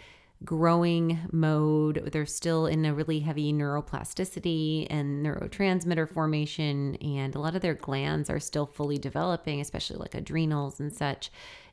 growing 0.46 1.20
mode, 1.34 2.10
they're 2.14 2.26
still 2.26 2.66
in 2.66 2.86
a 2.86 2.94
really 2.94 3.20
heavy 3.20 3.52
neuroplasticity 3.52 4.88
and 4.90 5.26
neurotransmitter 5.26 6.10
formation, 6.10 6.96
and 6.98 7.36
a 7.36 7.40
lot 7.40 7.56
of 7.56 7.62
their 7.62 7.74
glands 7.74 8.30
are 8.30 8.40
still 8.40 8.66
fully 8.66 8.98
developing, 8.98 9.60
especially 9.60 9.98
like 9.98 10.16
adrenals 10.16 10.80
and 10.80 10.94
such. 10.94 11.30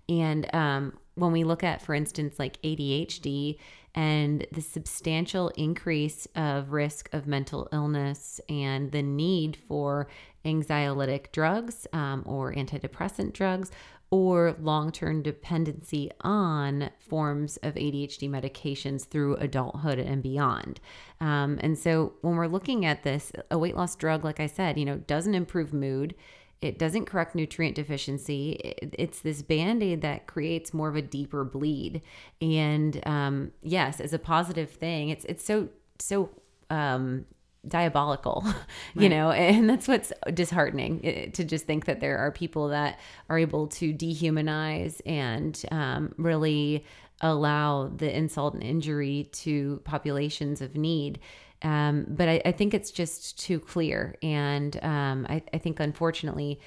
And 0.09 0.53
um, 0.55 0.99
when 1.15 1.33
we 1.33 1.45
look 1.45 1.63
at, 1.63 1.83
for 1.83 1.95
instance, 1.95 2.39
like 2.39 2.61
ADHD 2.63 3.59
and 3.95 4.47
the 4.53 4.63
substantial 4.63 5.49
increase 5.51 6.27
of 6.35 6.73
risk 6.73 7.11
of 7.13 7.27
mental 7.27 7.69
illness 7.73 8.41
and 8.49 8.91
the 8.91 9.03
need 9.03 9.57
for 9.69 10.09
anxiolytic 10.45 11.31
drugs 11.33 11.87
um, 11.93 12.23
or 12.27 12.55
antidepressant 12.55 13.33
drugs 13.33 13.71
or 14.13 14.55
long 14.61 14.93
term 14.93 15.23
dependency 15.23 16.11
on 16.21 16.91
forms 16.99 17.57
of 17.59 17.75
ADHD 17.75 18.29
medications 18.29 19.07
through 19.07 19.37
adulthood 19.37 19.99
and 19.99 20.23
beyond. 20.23 20.81
Um, 21.21 21.59
and 21.63 21.79
so 21.79 22.13
when 22.21 22.37
we're 22.37 22.47
looking 22.47 22.85
at 22.85 23.05
this, 23.05 23.33
a 23.51 23.59
weight 23.59 23.75
loss 23.75 23.97
drug, 23.97 24.23
like 24.23 24.39
I 24.39 24.47
said, 24.47 24.79
you 24.79 24.85
know, 24.85 24.99
doesn't 24.99 25.35
improve 25.35 25.73
mood. 25.73 26.15
It 26.63 26.79
doesn't 26.79 27.07
correct 27.07 27.35
nutrient 27.35 27.75
deficiency. 27.75 28.53
It's 28.93 29.21
this 29.21 29.43
band 29.43 29.83
aid 29.83 30.01
that 30.03 30.27
creates 30.27 30.73
more 30.73 30.89
of 30.89 30.97
a 30.97 31.03
deeper 31.03 31.45
bleed. 31.45 32.03
And 32.41 33.03
um, 33.05 33.53
yes, 33.63 34.01
as 34.01 34.13
a 34.13 34.19
positive 34.19 34.71
thing, 34.71 35.09
it's 35.09 35.25
it's 35.25 35.45
so 35.45 35.69
so 35.99 36.31
um, 36.71 37.27
diabolical, 37.67 38.45
you 38.95 39.09
know, 39.09 39.31
and 39.31 39.69
that's 39.69 39.89
what's 39.89 40.13
disheartening 40.33 41.01
eh, 41.05 41.27
to 41.31 41.45
just 41.45 41.67
think 41.67 41.87
that 41.87 42.01
there 42.01 42.19
are 42.19 42.31
people 42.31 42.69
that 42.69 42.99
are 43.29 43.39
able 43.39 43.67
to 43.67 43.93
dehumanize 43.93 45.01
and 45.05 45.63
um, 45.71 46.15
really 46.17 46.85
allow 47.21 47.89
the 47.89 48.15
insult 48.17 48.55
and 48.55 48.63
injury 48.63 49.29
to 49.33 49.81
populations 49.85 50.61
of 50.61 50.77
need. 50.77 51.21
Um, 51.63 52.07
but 52.09 52.29
I, 52.29 52.43
I 52.45 52.53
think 52.53 52.75
it's 52.75 52.91
just 52.91 53.39
too 53.39 53.61
clear. 53.61 54.17
And 54.23 54.83
um, 54.83 55.27
I, 55.29 55.43
I 55.53 55.59
think, 55.59 55.81
unfortunately, 55.81 56.61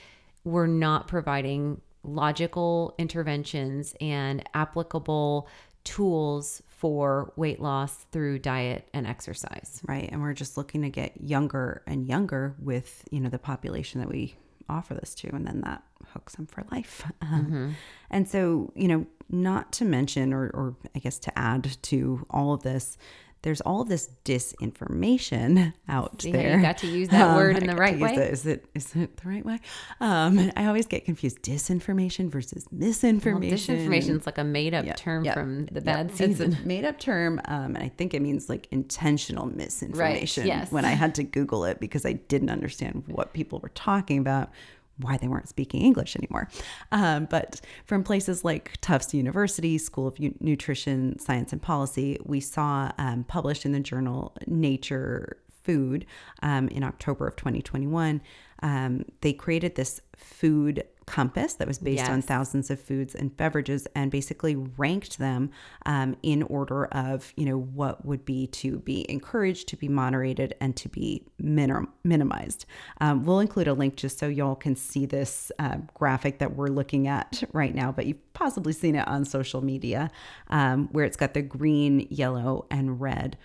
we're 0.43 0.67
not 0.67 1.07
providing 1.07 1.81
logical 2.03 2.95
interventions 2.97 3.95
and 3.99 4.47
applicable 4.53 5.47
tools 5.83 6.61
for 6.67 7.31
weight 7.35 7.61
loss 7.61 8.05
through 8.11 8.39
diet 8.39 8.87
and 8.93 9.07
exercise. 9.07 9.81
right 9.87 10.09
and 10.11 10.21
we're 10.21 10.33
just 10.33 10.57
looking 10.57 10.81
to 10.81 10.89
get 10.89 11.19
younger 11.21 11.81
and 11.87 12.07
younger 12.07 12.55
with 12.59 13.03
you 13.11 13.19
know 13.19 13.29
the 13.29 13.39
population 13.39 13.99
that 13.99 14.09
we 14.09 14.35
offer 14.67 14.93
this 14.95 15.13
to 15.13 15.29
and 15.29 15.45
then 15.45 15.61
that 15.61 15.83
hooks 16.13 16.35
them 16.35 16.47
for 16.47 16.63
life 16.71 17.09
um, 17.21 17.75
and 18.09 18.27
so 18.27 18.71
you 18.75 18.87
know 18.87 19.05
not 19.29 19.71
to 19.71 19.85
mention 19.85 20.33
or, 20.33 20.49
or 20.49 20.75
i 20.95 20.99
guess 20.99 21.17
to 21.19 21.37
add 21.37 21.77
to 21.81 22.25
all 22.29 22.53
of 22.53 22.63
this 22.63 22.97
there's 23.45 23.61
all 23.61 23.83
this 23.83 24.09
disinformation 24.25 25.71
out 25.87 26.21
See 26.21 26.31
there. 26.31 26.55
you 26.57 26.61
got 26.61 26.79
to 26.79 26.87
use 26.87 27.09
that 27.09 27.35
word 27.35 27.55
Um, 27.57 27.61
in 27.61 27.67
the 27.69 27.75
right 27.75 27.99
way? 27.99 28.15
the- 28.15 28.31
is 28.31 28.45
it 28.45 28.65
is 28.73 28.95
it 28.95 29.15
the 29.17 29.29
right 29.29 29.45
way? 29.45 29.59
Um, 29.99 30.51
I 30.57 30.65
always 30.65 30.87
get 30.87 31.05
confused. 31.05 31.41
Disinformation 31.43 32.29
versus 32.29 32.65
Well, 32.71 32.79
misinformation. 32.87 33.77
disinformation 33.77 34.19
is 34.19 34.25
like 34.25 34.37
a 34.39 34.43
made 34.43 34.73
up 34.73 34.85
Yeah, 34.85 34.93
term 34.93 35.23
yeah, 35.25 35.33
from 35.35 35.67
the 35.67 35.81
bad 35.81 36.07
It's 36.07 36.17
season. 36.17 36.57
a 36.63 36.67
made 36.67 36.85
up 36.85 36.99
term, 36.99 37.39
um, 37.45 37.75
and 37.75 37.79
I 37.83 37.89
think 37.89 38.13
it 38.13 38.21
means 38.21 38.49
like 38.49 38.67
intentional 38.71 39.45
misinformation. 39.45 40.43
Right, 40.43 40.47
yes. 40.47 40.71
When 40.71 40.83
I 40.85 40.91
had 40.91 41.13
to 41.19 41.23
Google 41.23 41.65
it 41.65 41.79
because 41.79 42.05
I 42.05 42.13
didn't 42.13 42.49
understand 42.49 43.03
what 43.07 43.33
people 43.33 43.59
were 43.59 43.69
talking 43.69 44.17
about, 44.17 44.49
why 44.97 45.17
they 45.17 45.27
weren't 45.27 45.49
speaking 45.49 45.81
English 45.81 46.15
anymore. 46.15 46.49
Um, 46.91 47.25
but 47.29 47.61
from 47.85 48.03
places 48.03 48.45
like 48.45 48.79
Tufts 48.81 49.13
University, 49.13 49.77
School 49.77 50.07
of 50.07 50.17
U- 50.19 50.35
Nutrition, 50.39 51.19
Science, 51.19 51.51
and 51.51 51.61
Policy, 51.61 52.17
we 52.23 52.39
saw 52.39 52.91
um, 52.97 53.23
published 53.25 53.65
in 53.65 53.71
the 53.71 53.79
journal 53.79 54.35
Nature 54.47 55.37
Food 55.63 56.05
um, 56.43 56.67
in 56.69 56.83
October 56.83 57.27
of 57.27 57.35
2021. 57.35 58.21
Um, 58.61 59.05
they 59.21 59.33
created 59.33 59.75
this 59.75 59.99
food 60.15 60.83
compass 61.05 61.53
that 61.53 61.67
was 61.67 61.79
based 61.79 62.09
on 62.09 62.21
thousands 62.21 62.71
of 62.71 62.79
foods 62.79 63.13
and 63.13 63.35
beverages 63.37 63.87
and 63.95 64.09
basically 64.09 64.55
ranked 64.55 65.17
them 65.19 65.51
um, 65.85 66.15
in 66.23 66.43
order 66.43 66.85
of 66.85 67.33
you 67.35 67.45
know 67.45 67.57
what 67.57 68.05
would 68.05 68.25
be 68.25 68.47
to 68.47 68.79
be 68.79 69.09
encouraged 69.09 69.67
to 69.67 69.77
be 69.77 69.87
moderated 69.87 70.55
and 70.59 70.75
to 70.75 70.89
be 70.89 71.23
minim- 71.39 71.91
minimized. 72.03 72.65
Um, 73.01 73.23
we'll 73.23 73.39
include 73.39 73.67
a 73.67 73.73
link 73.73 73.95
just 73.95 74.17
so 74.17 74.27
y'all 74.27 74.55
can 74.55 74.75
see 74.75 75.05
this 75.05 75.51
uh, 75.59 75.77
graphic 75.93 76.39
that 76.39 76.55
we're 76.55 76.67
looking 76.67 77.07
at 77.07 77.43
right 77.53 77.75
now 77.75 77.91
but 77.91 78.05
you've 78.05 78.33
possibly 78.33 78.73
seen 78.73 78.95
it 78.95 79.07
on 79.07 79.25
social 79.25 79.63
media 79.63 80.09
um, 80.49 80.87
where 80.91 81.05
it's 81.05 81.17
got 81.17 81.33
the 81.33 81.41
green 81.41 82.07
yellow 82.09 82.65
and 82.69 82.99
red 82.99 83.37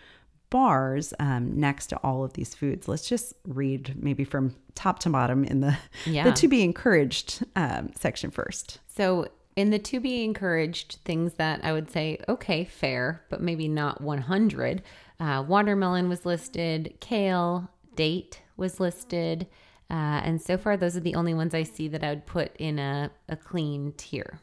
bars 0.51 1.15
um, 1.19 1.59
next 1.59 1.87
to 1.89 1.97
all 1.99 2.25
of 2.25 2.33
these 2.35 2.55
foods. 2.55 2.89
Let's 2.89 3.09
just 3.09 3.35
read 3.47 3.95
maybe 4.03 4.25
from 4.25 4.55
top 4.75 4.99
to 5.01 5.11
bottom 5.11 5.45
in 5.45 5.61
the 5.61 5.77
Yeah. 6.07 6.25
the 6.25 6.33
to 6.33 6.49
be 6.49 6.63
encouraged 6.63 7.45
um, 7.57 7.91
section 7.99 8.31
first. 8.31 8.81
So, 8.87 9.29
in 9.57 9.71
the 9.71 9.79
to 9.81 10.01
be 10.01 10.25
encouraged 10.25 10.99
things 11.05 11.35
that 11.35 11.65
I 11.65 11.73
would 11.73 11.91
say, 11.91 12.19
okay, 12.29 12.65
fair, 12.65 13.23
but 13.31 13.41
maybe 13.41 13.69
not 13.69 14.01
100, 14.01 14.83
uh, 15.19 15.45
watermelon 15.47 16.09
was 16.09 16.25
listed, 16.25 16.95
kale, 17.01 17.69
date 17.97 18.41
was 18.57 18.79
listed. 18.81 19.47
Uh, 19.91 20.23
and 20.25 20.41
so 20.41 20.57
far, 20.57 20.77
those 20.77 20.97
are 20.97 21.01
the 21.01 21.17
only 21.17 21.35
ones 21.35 21.53
I 21.53 21.65
see 21.65 21.89
that 21.89 22.05
I 22.05 22.11
would 22.11 22.27
put 22.27 22.57
in 22.59 22.79
a, 22.79 23.11
a 23.29 23.37
clean 23.37 23.93
tier. 23.97 24.41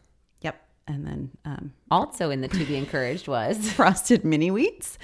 Yep, 0.87 0.95
and 0.95 1.05
then 1.07 1.31
um, 1.45 1.73
Also, 1.91 2.29
in 2.29 2.41
the 2.41 2.47
to 2.47 2.65
be 2.65 2.75
encouraged 2.75 3.27
was 3.27 3.71
frosted 3.73 4.23
mini 4.23 4.49
wheats 4.49 4.97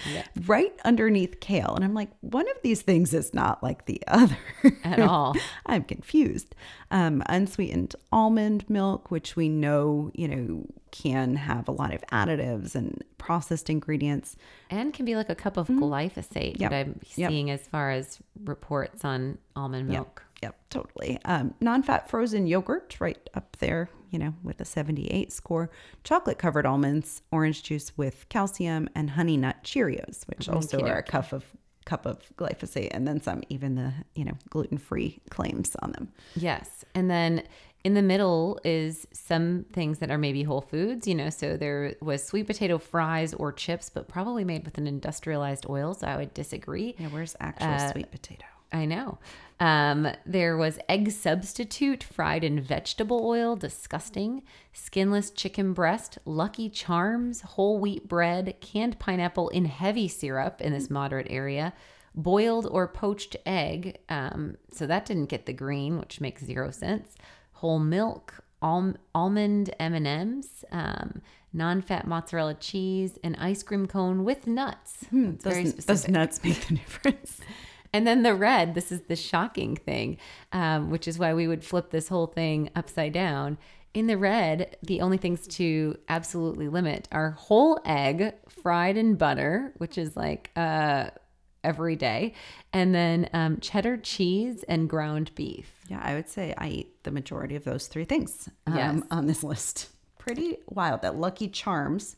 right 0.45 0.73
underneath 0.85 1.39
kale, 1.39 1.73
and 1.75 1.83
I'm 1.83 1.93
like, 1.93 2.09
one 2.21 2.47
of 2.49 2.57
these 2.63 2.81
things 2.81 3.13
is 3.13 3.33
not 3.33 3.61
like 3.63 3.85
the 3.85 4.01
other 4.07 4.37
at 4.83 4.99
all. 4.99 5.35
I'm 5.65 5.83
confused. 5.83 6.55
Um, 6.91 7.23
unsweetened 7.27 7.95
almond 8.11 8.69
milk, 8.69 9.11
which 9.11 9.35
we 9.35 9.49
know, 9.49 10.11
you 10.13 10.27
know, 10.27 10.65
can 10.91 11.35
have 11.35 11.67
a 11.67 11.71
lot 11.71 11.93
of 11.93 12.01
additives 12.11 12.75
and 12.75 13.03
processed 13.17 13.69
ingredients. 13.69 14.35
And 14.69 14.93
can 14.93 15.05
be 15.05 15.15
like 15.15 15.29
a 15.29 15.35
cup 15.35 15.57
of 15.57 15.67
glyphosate 15.67 16.53
Mm-hmm. 16.57 16.61
Yep. 16.61 16.69
that 16.71 16.85
I'm 16.85 16.99
Yep. 17.15 17.29
seeing 17.31 17.49
as 17.49 17.61
far 17.67 17.89
as 17.91 18.19
reports 18.43 19.03
on 19.03 19.37
almond 19.55 19.87
milk. 19.87 20.23
Yep, 20.43 20.55
totally. 20.69 21.19
Um, 21.25 21.53
non-fat 21.61 22.09
frozen 22.09 22.45
yogurt, 22.47 22.97
right 22.99 23.29
up 23.33 23.55
there, 23.57 23.89
you 24.13 24.19
know, 24.19 24.33
with 24.43 24.61
a 24.61 24.65
78 24.65 25.33
score. 25.33 25.69
Chocolate 26.03 26.37
covered 26.37 26.65
almonds, 26.65 27.23
orange 27.31 27.63
juice 27.63 27.91
with 27.97 28.29
calcium, 28.29 28.87
and 28.95 29.09
honey 29.09 29.35
nut 29.35 29.57
Cheerios, 29.63 30.23
which 30.27 30.47
also 30.47 30.79
are 30.81 30.99
a 30.99 31.03
cup 31.03 31.33
of 31.33 31.43
cup 31.85 32.05
of 32.05 32.19
glyphosate, 32.37 32.89
and 32.91 33.05
then 33.07 33.19
some. 33.19 33.43
Even 33.49 33.75
the 33.75 33.91
you 34.15 34.23
know 34.23 34.37
gluten 34.49 34.77
free 34.77 35.19
claims 35.29 35.75
on 35.81 35.91
them. 35.91 36.09
Yes. 36.35 36.85
And 36.95 37.09
then 37.09 37.43
in 37.83 37.95
the 37.95 38.01
middle 38.01 38.59
is 38.63 39.07
some 39.11 39.65
things 39.73 39.99
that 39.99 40.09
are 40.09 40.17
maybe 40.17 40.43
whole 40.43 40.61
foods, 40.61 41.05
you 41.05 41.15
know, 41.15 41.29
so 41.29 41.57
there 41.57 41.95
was 42.01 42.23
sweet 42.23 42.47
potato 42.47 42.77
fries 42.77 43.33
or 43.33 43.51
chips, 43.51 43.89
but 43.89 44.07
probably 44.07 44.45
made 44.45 44.63
with 44.63 44.77
an 44.77 44.87
industrialized 44.87 45.65
oil. 45.69 45.93
So 45.93 46.07
I 46.07 46.15
would 46.15 46.33
disagree. 46.33 46.95
Yeah, 46.97 47.07
where's 47.07 47.35
actual 47.41 47.67
uh, 47.67 47.91
sweet 47.91 48.09
potato? 48.09 48.45
I 48.73 48.85
know. 48.85 49.19
Um, 49.59 50.09
there 50.25 50.57
was 50.57 50.79
egg 50.89 51.11
substitute 51.11 52.03
fried 52.03 52.43
in 52.43 52.59
vegetable 52.59 53.25
oil, 53.25 53.55
disgusting. 53.55 54.41
Skinless 54.73 55.29
chicken 55.29 55.73
breast, 55.73 56.17
Lucky 56.25 56.69
Charms, 56.69 57.41
whole 57.41 57.79
wheat 57.79 58.07
bread, 58.07 58.55
canned 58.59 58.99
pineapple 58.99 59.49
in 59.49 59.65
heavy 59.65 60.07
syrup 60.07 60.59
in 60.59 60.73
this 60.73 60.89
moderate 60.89 61.27
area, 61.29 61.71
boiled 62.15 62.65
or 62.65 62.87
poached 62.87 63.37
egg. 63.45 63.99
Um, 64.09 64.57
so 64.71 64.87
that 64.87 65.05
didn't 65.05 65.27
get 65.27 65.45
the 65.45 65.53
green, 65.53 65.99
which 65.99 66.19
makes 66.19 66.43
zero 66.43 66.71
sense. 66.71 67.15
Whole 67.53 67.79
milk, 67.79 68.43
alm- 68.61 68.97
almond 69.13 69.73
M 69.79 69.93
and 69.93 70.07
M's, 70.07 70.65
um, 70.71 71.21
non-fat 71.53 72.07
mozzarella 72.07 72.55
cheese, 72.55 73.19
an 73.23 73.35
ice 73.35 73.61
cream 73.61 73.85
cone 73.85 74.23
with 74.23 74.47
nuts. 74.47 75.05
Very 75.11 75.65
Those, 75.65 75.85
those 75.85 76.07
nuts 76.09 76.43
make 76.43 76.67
the 76.67 76.75
difference. 76.75 77.39
And 77.93 78.07
then 78.07 78.23
the 78.23 78.33
red, 78.33 78.73
this 78.73 78.91
is 78.91 79.01
the 79.03 79.15
shocking 79.15 79.75
thing, 79.75 80.17
um, 80.51 80.89
which 80.89 81.07
is 81.07 81.19
why 81.19 81.33
we 81.33 81.47
would 81.47 81.63
flip 81.63 81.91
this 81.91 82.07
whole 82.07 82.27
thing 82.27 82.69
upside 82.75 83.13
down. 83.13 83.57
In 83.93 84.07
the 84.07 84.17
red, 84.17 84.75
the 84.81 85.01
only 85.01 85.17
things 85.17 85.45
to 85.47 85.95
absolutely 86.09 86.67
limit 86.67 87.07
are 87.11 87.31
whole 87.31 87.79
egg 87.85 88.33
fried 88.49 88.97
in 88.97 89.13
butter, 89.15 89.73
which 89.77 89.99
is 89.99 90.17
like 90.17 90.49
uh, 90.55 91.11
every 91.63 91.95
day, 91.95 92.33
and 92.73 92.95
then 92.95 93.29
um, 93.33 93.59
cheddar 93.59 93.97
cheese 93.97 94.63
and 94.67 94.89
ground 94.89 95.29
beef. 95.35 95.71
Yeah, 95.87 96.01
I 96.03 96.15
would 96.15 96.27
say 96.27 96.55
I 96.57 96.69
eat 96.69 97.03
the 97.03 97.11
majority 97.11 97.55
of 97.55 97.63
those 97.65 97.85
three 97.87 98.05
things 98.05 98.49
um, 98.65 98.75
Yes. 98.75 99.03
on 99.11 99.27
this 99.27 99.43
list. 99.43 99.89
Pretty 100.17 100.57
wild 100.67 101.03
that 101.03 101.15
Lucky 101.17 101.47
Charms 101.47 102.15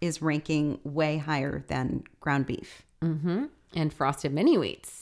is 0.00 0.20
ranking 0.20 0.80
way 0.82 1.18
higher 1.18 1.62
than 1.68 2.02
ground 2.18 2.46
beef. 2.46 2.82
hmm 3.00 3.44
And 3.76 3.92
frosted 3.92 4.32
mini 4.32 4.56
wheats, 4.56 5.01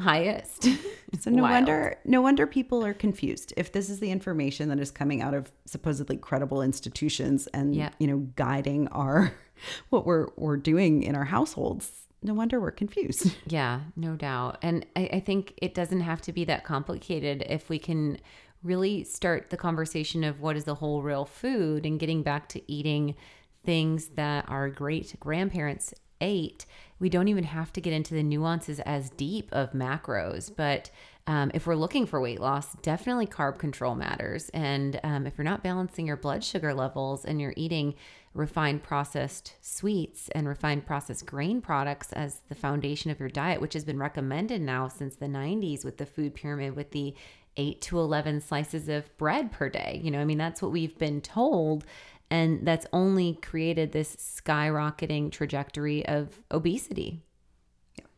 highest. 0.00 0.66
So 1.18 1.28
no 1.28 1.42
Wild. 1.42 1.54
wonder 1.66 1.98
no 2.04 2.22
wonder 2.22 2.46
people 2.46 2.84
are 2.84 2.94
confused. 2.94 3.52
If 3.56 3.72
this 3.72 3.90
is 3.90 3.98
the 3.98 4.12
information 4.12 4.68
that 4.68 4.78
is 4.78 4.92
coming 4.92 5.20
out 5.22 5.34
of 5.34 5.50
supposedly 5.64 6.16
credible 6.16 6.62
institutions 6.62 7.48
and 7.48 7.74
Yeah. 7.74 7.90
you 7.98 8.06
know 8.06 8.18
guiding 8.36 8.86
our 8.88 9.34
what 9.90 10.06
we're 10.06 10.28
we're 10.36 10.56
doing 10.56 11.02
in 11.02 11.16
our 11.16 11.24
households, 11.24 12.06
no 12.22 12.32
wonder 12.32 12.60
we're 12.60 12.70
confused. 12.70 13.34
Yeah, 13.48 13.80
no 13.96 14.14
doubt. 14.14 14.58
And 14.62 14.86
I, 14.94 15.10
I 15.14 15.20
think 15.20 15.54
it 15.60 15.74
doesn't 15.74 16.02
have 16.02 16.20
to 16.22 16.32
be 16.32 16.44
that 16.44 16.62
complicated 16.62 17.42
if 17.48 17.68
we 17.68 17.80
can 17.80 18.18
really 18.62 19.02
start 19.02 19.50
the 19.50 19.56
conversation 19.56 20.22
of 20.22 20.40
what 20.40 20.56
is 20.56 20.62
the 20.62 20.76
whole 20.76 21.02
real 21.02 21.24
food 21.24 21.84
and 21.84 21.98
getting 21.98 22.22
back 22.22 22.48
to 22.50 22.72
eating 22.72 23.16
things 23.64 24.10
that 24.14 24.48
our 24.48 24.70
great 24.70 25.18
grandparents 25.18 25.92
ate. 26.20 26.66
We 26.98 27.08
don't 27.08 27.28
even 27.28 27.44
have 27.44 27.72
to 27.74 27.80
get 27.80 27.92
into 27.92 28.14
the 28.14 28.22
nuances 28.22 28.80
as 28.80 29.10
deep 29.10 29.48
of 29.52 29.72
macros, 29.72 30.54
but 30.54 30.90
um, 31.26 31.50
if 31.54 31.66
we're 31.66 31.76
looking 31.76 32.06
for 32.06 32.20
weight 32.20 32.40
loss, 32.40 32.74
definitely 32.82 33.26
carb 33.26 33.58
control 33.58 33.94
matters. 33.94 34.48
And 34.50 34.98
um, 35.04 35.26
if 35.26 35.38
you're 35.38 35.44
not 35.44 35.62
balancing 35.62 36.06
your 36.06 36.16
blood 36.16 36.42
sugar 36.42 36.74
levels 36.74 37.24
and 37.24 37.40
you're 37.40 37.54
eating 37.56 37.94
refined 38.34 38.82
processed 38.82 39.54
sweets 39.60 40.28
and 40.30 40.46
refined 40.48 40.86
processed 40.86 41.26
grain 41.26 41.60
products 41.60 42.12
as 42.12 42.40
the 42.48 42.54
foundation 42.54 43.10
of 43.10 43.20
your 43.20 43.28
diet, 43.28 43.60
which 43.60 43.74
has 43.74 43.84
been 43.84 43.98
recommended 43.98 44.60
now 44.60 44.88
since 44.88 45.16
the 45.16 45.26
90s 45.26 45.84
with 45.84 45.98
the 45.98 46.06
food 46.06 46.34
pyramid, 46.34 46.76
with 46.76 46.90
the 46.90 47.14
eight 47.56 47.80
to 47.80 47.98
11 47.98 48.40
slices 48.40 48.88
of 48.88 49.16
bread 49.18 49.52
per 49.52 49.68
day. 49.68 50.00
You 50.02 50.10
know, 50.10 50.20
I 50.20 50.24
mean, 50.24 50.38
that's 50.38 50.62
what 50.62 50.72
we've 50.72 50.96
been 50.98 51.20
told. 51.20 51.84
And 52.30 52.66
that's 52.66 52.86
only 52.92 53.34
created 53.42 53.92
this 53.92 54.14
skyrocketing 54.16 55.32
trajectory 55.32 56.06
of 56.06 56.40
obesity. 56.50 57.22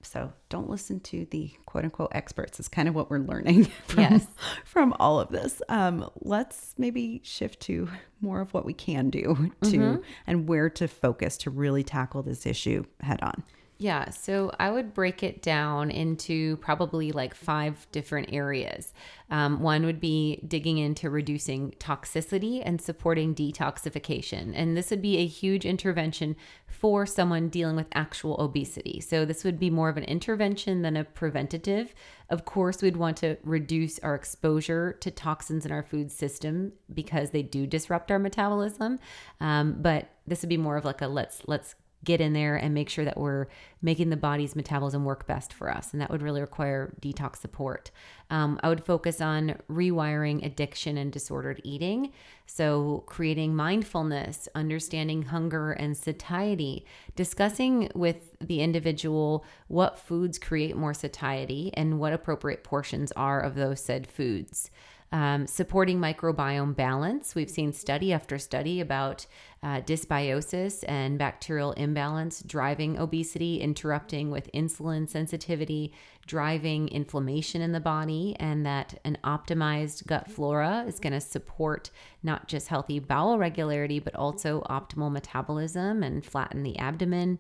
So 0.05 0.33
don't 0.49 0.69
listen 0.69 0.99
to 1.01 1.27
the 1.31 1.53
quote 1.65 1.85
unquote 1.85 2.11
experts. 2.13 2.59
Is 2.59 2.67
kind 2.69 2.89
of 2.89 2.95
what 2.95 3.09
we're 3.09 3.21
learning 3.21 3.65
from, 3.87 4.01
Yes. 4.01 4.27
from 4.65 4.95
all 4.99 5.21
of 5.21 5.29
this. 5.29 5.63
Um, 5.69 6.11
let's 6.21 6.75
maybe 6.77 7.21
shift 7.25 7.61
to 7.61 7.89
more 8.21 8.41
of 8.41 8.53
what 8.53 8.65
we 8.65 8.75
can 8.75 9.11
do 9.11 9.53
to 9.65 10.03
and 10.27 10.49
where 10.49 10.69
to 10.71 10.89
focus 10.89 11.37
to 11.39 11.51
really 11.51 11.85
tackle 11.85 12.23
this 12.23 12.47
issue 12.47 12.85
head 13.01 13.21
on. 13.23 13.45
Yeah, 13.83 14.11
so 14.11 14.53
I 14.61 14.71
would 14.71 14.95
break 14.95 15.25
it 15.25 15.43
down 15.43 15.91
into 15.91 16.57
probably 16.59 17.11
like 17.11 17.35
five 17.35 17.85
different 17.91 18.33
areas. 18.33 18.95
Um, 19.29 19.61
one 19.61 19.85
would 19.85 19.99
be 19.99 20.41
digging 20.47 20.79
into 20.79 21.11
reducing 21.11 21.73
toxicity 21.81 22.63
and 22.65 22.81
supporting 22.81 23.35
detoxification. 23.35 24.53
And 24.55 24.77
this 24.77 24.91
would 24.91 25.03
be 25.03 25.17
a 25.17 25.27
huge 25.27 25.67
intervention 25.67 26.37
for 26.69 27.07
someone 27.07 27.49
dealing 27.49 27.75
with 27.75 27.89
actual 27.93 28.41
obesity. 28.41 29.01
So 29.01 29.25
this 29.25 29.43
would 29.43 29.59
be 29.59 29.69
more 29.69 29.89
of 29.89 29.97
an 29.97 30.05
intervention 30.05 30.83
than 30.83 30.97
a 30.97 31.03
preventative. 31.03 31.93
Of 32.31 32.45
course, 32.45 32.83
we'd 32.83 32.97
want 32.97 33.17
to 33.17 33.37
reduce 33.43 33.99
our 33.99 34.15
exposure 34.15 34.93
to 35.01 35.11
toxins 35.11 35.67
in 35.67 35.73
our 35.73 35.83
food 35.83 36.13
system 36.13 36.73
because 36.95 37.31
they 37.31 37.43
do 37.43 37.67
disrupt 37.67 38.13
our 38.13 38.21
metabolism. 38.21 39.01
Um, 39.41 39.79
but 39.83 40.09
this 40.25 40.41
would 40.43 40.49
be 40.51 40.57
more 40.57 40.77
of 40.77 40.85
like 40.85 41.03
a 41.03 41.09
let's 41.09 41.43
let's 41.49 41.75
get 42.05 42.21
in 42.21 42.33
there 42.33 42.57
and 42.57 42.75
make 42.75 42.89
sure 42.89 43.05
that 43.05 43.17
we're 43.17 43.47
making 43.81 44.11
the 44.11 44.17
body's 44.17 44.57
metabolism 44.57 45.05
work 45.05 45.27
best 45.27 45.53
for 45.53 45.71
us. 45.71 45.93
And 45.93 46.01
that 46.01 46.11
would 46.11 46.23
really 46.23 46.41
require 46.41 46.95
detox 47.01 47.37
support. 47.37 47.91
Um, 48.31 48.59
I 48.63 48.69
would 48.69 48.85
focus 48.85 49.21
on 49.21 49.57
rewiring 49.71 50.45
addiction 50.45 50.97
and 50.97 51.13
disordered 51.13 51.61
eating. 51.65 52.13
So, 52.47 53.05
creating 53.07 53.55
mindfulness, 53.55 54.49
understanding 54.55 55.23
hunger 55.23 55.73
and 55.73 55.97
satiety, 55.97 56.85
discussing 57.15 57.91
with 57.95 58.37
the 58.41 58.61
individual 58.61 59.45
what 59.69 59.99
foods 59.99 60.39
create 60.39 60.77
more 60.77 60.95
satiety 60.95 61.71
and 61.75 61.99
what 61.99 62.13
appropriate 62.13 62.65
portions 62.65 63.13
are 63.13 63.41
of 63.41 63.55
those 63.55 63.81
said 63.81 64.07
foods. 64.07 64.71
Um, 65.13 65.47
supporting 65.47 65.99
microbiome 65.99 66.75
balance. 66.75 67.35
We've 67.35 67.51
seen 67.51 67.75
study 67.75 68.15
after 68.15 68.39
study 68.39 68.81
about 68.81 69.27
uh, 69.63 69.83
dysbiosis 69.83 70.85
and 70.89 71.19
bacterial 71.19 71.73
imbalance 71.73 72.43
driving 72.43 72.99
obesity, 72.99 73.61
interrupting 73.61 74.31
with 74.31 74.51
insulin 74.53 75.07
sensitivity, 75.07 75.93
driving 76.27 76.89
inflammation 76.89 77.61
in 77.61 77.73
the 77.73 77.79
body, 77.81 78.35
and 78.41 78.65
that 78.65 78.99
an 79.05 79.19
optimized 79.23 80.07
gut 80.07 80.31
flora 80.31 80.85
is 80.89 80.99
going 80.99 81.13
to 81.13 81.21
support 81.21 81.91
not 82.23 82.49
just 82.49 82.69
healthy 82.69 82.99
bowel 82.99 83.37
regularity, 83.37 83.99
but 83.99 84.15
also 84.15 84.63
optimal 84.71 85.13
metabolism 85.13 86.03
and 86.03 86.25
flatten 86.25 86.63
the 86.63 86.79
abdomen. 86.79 87.39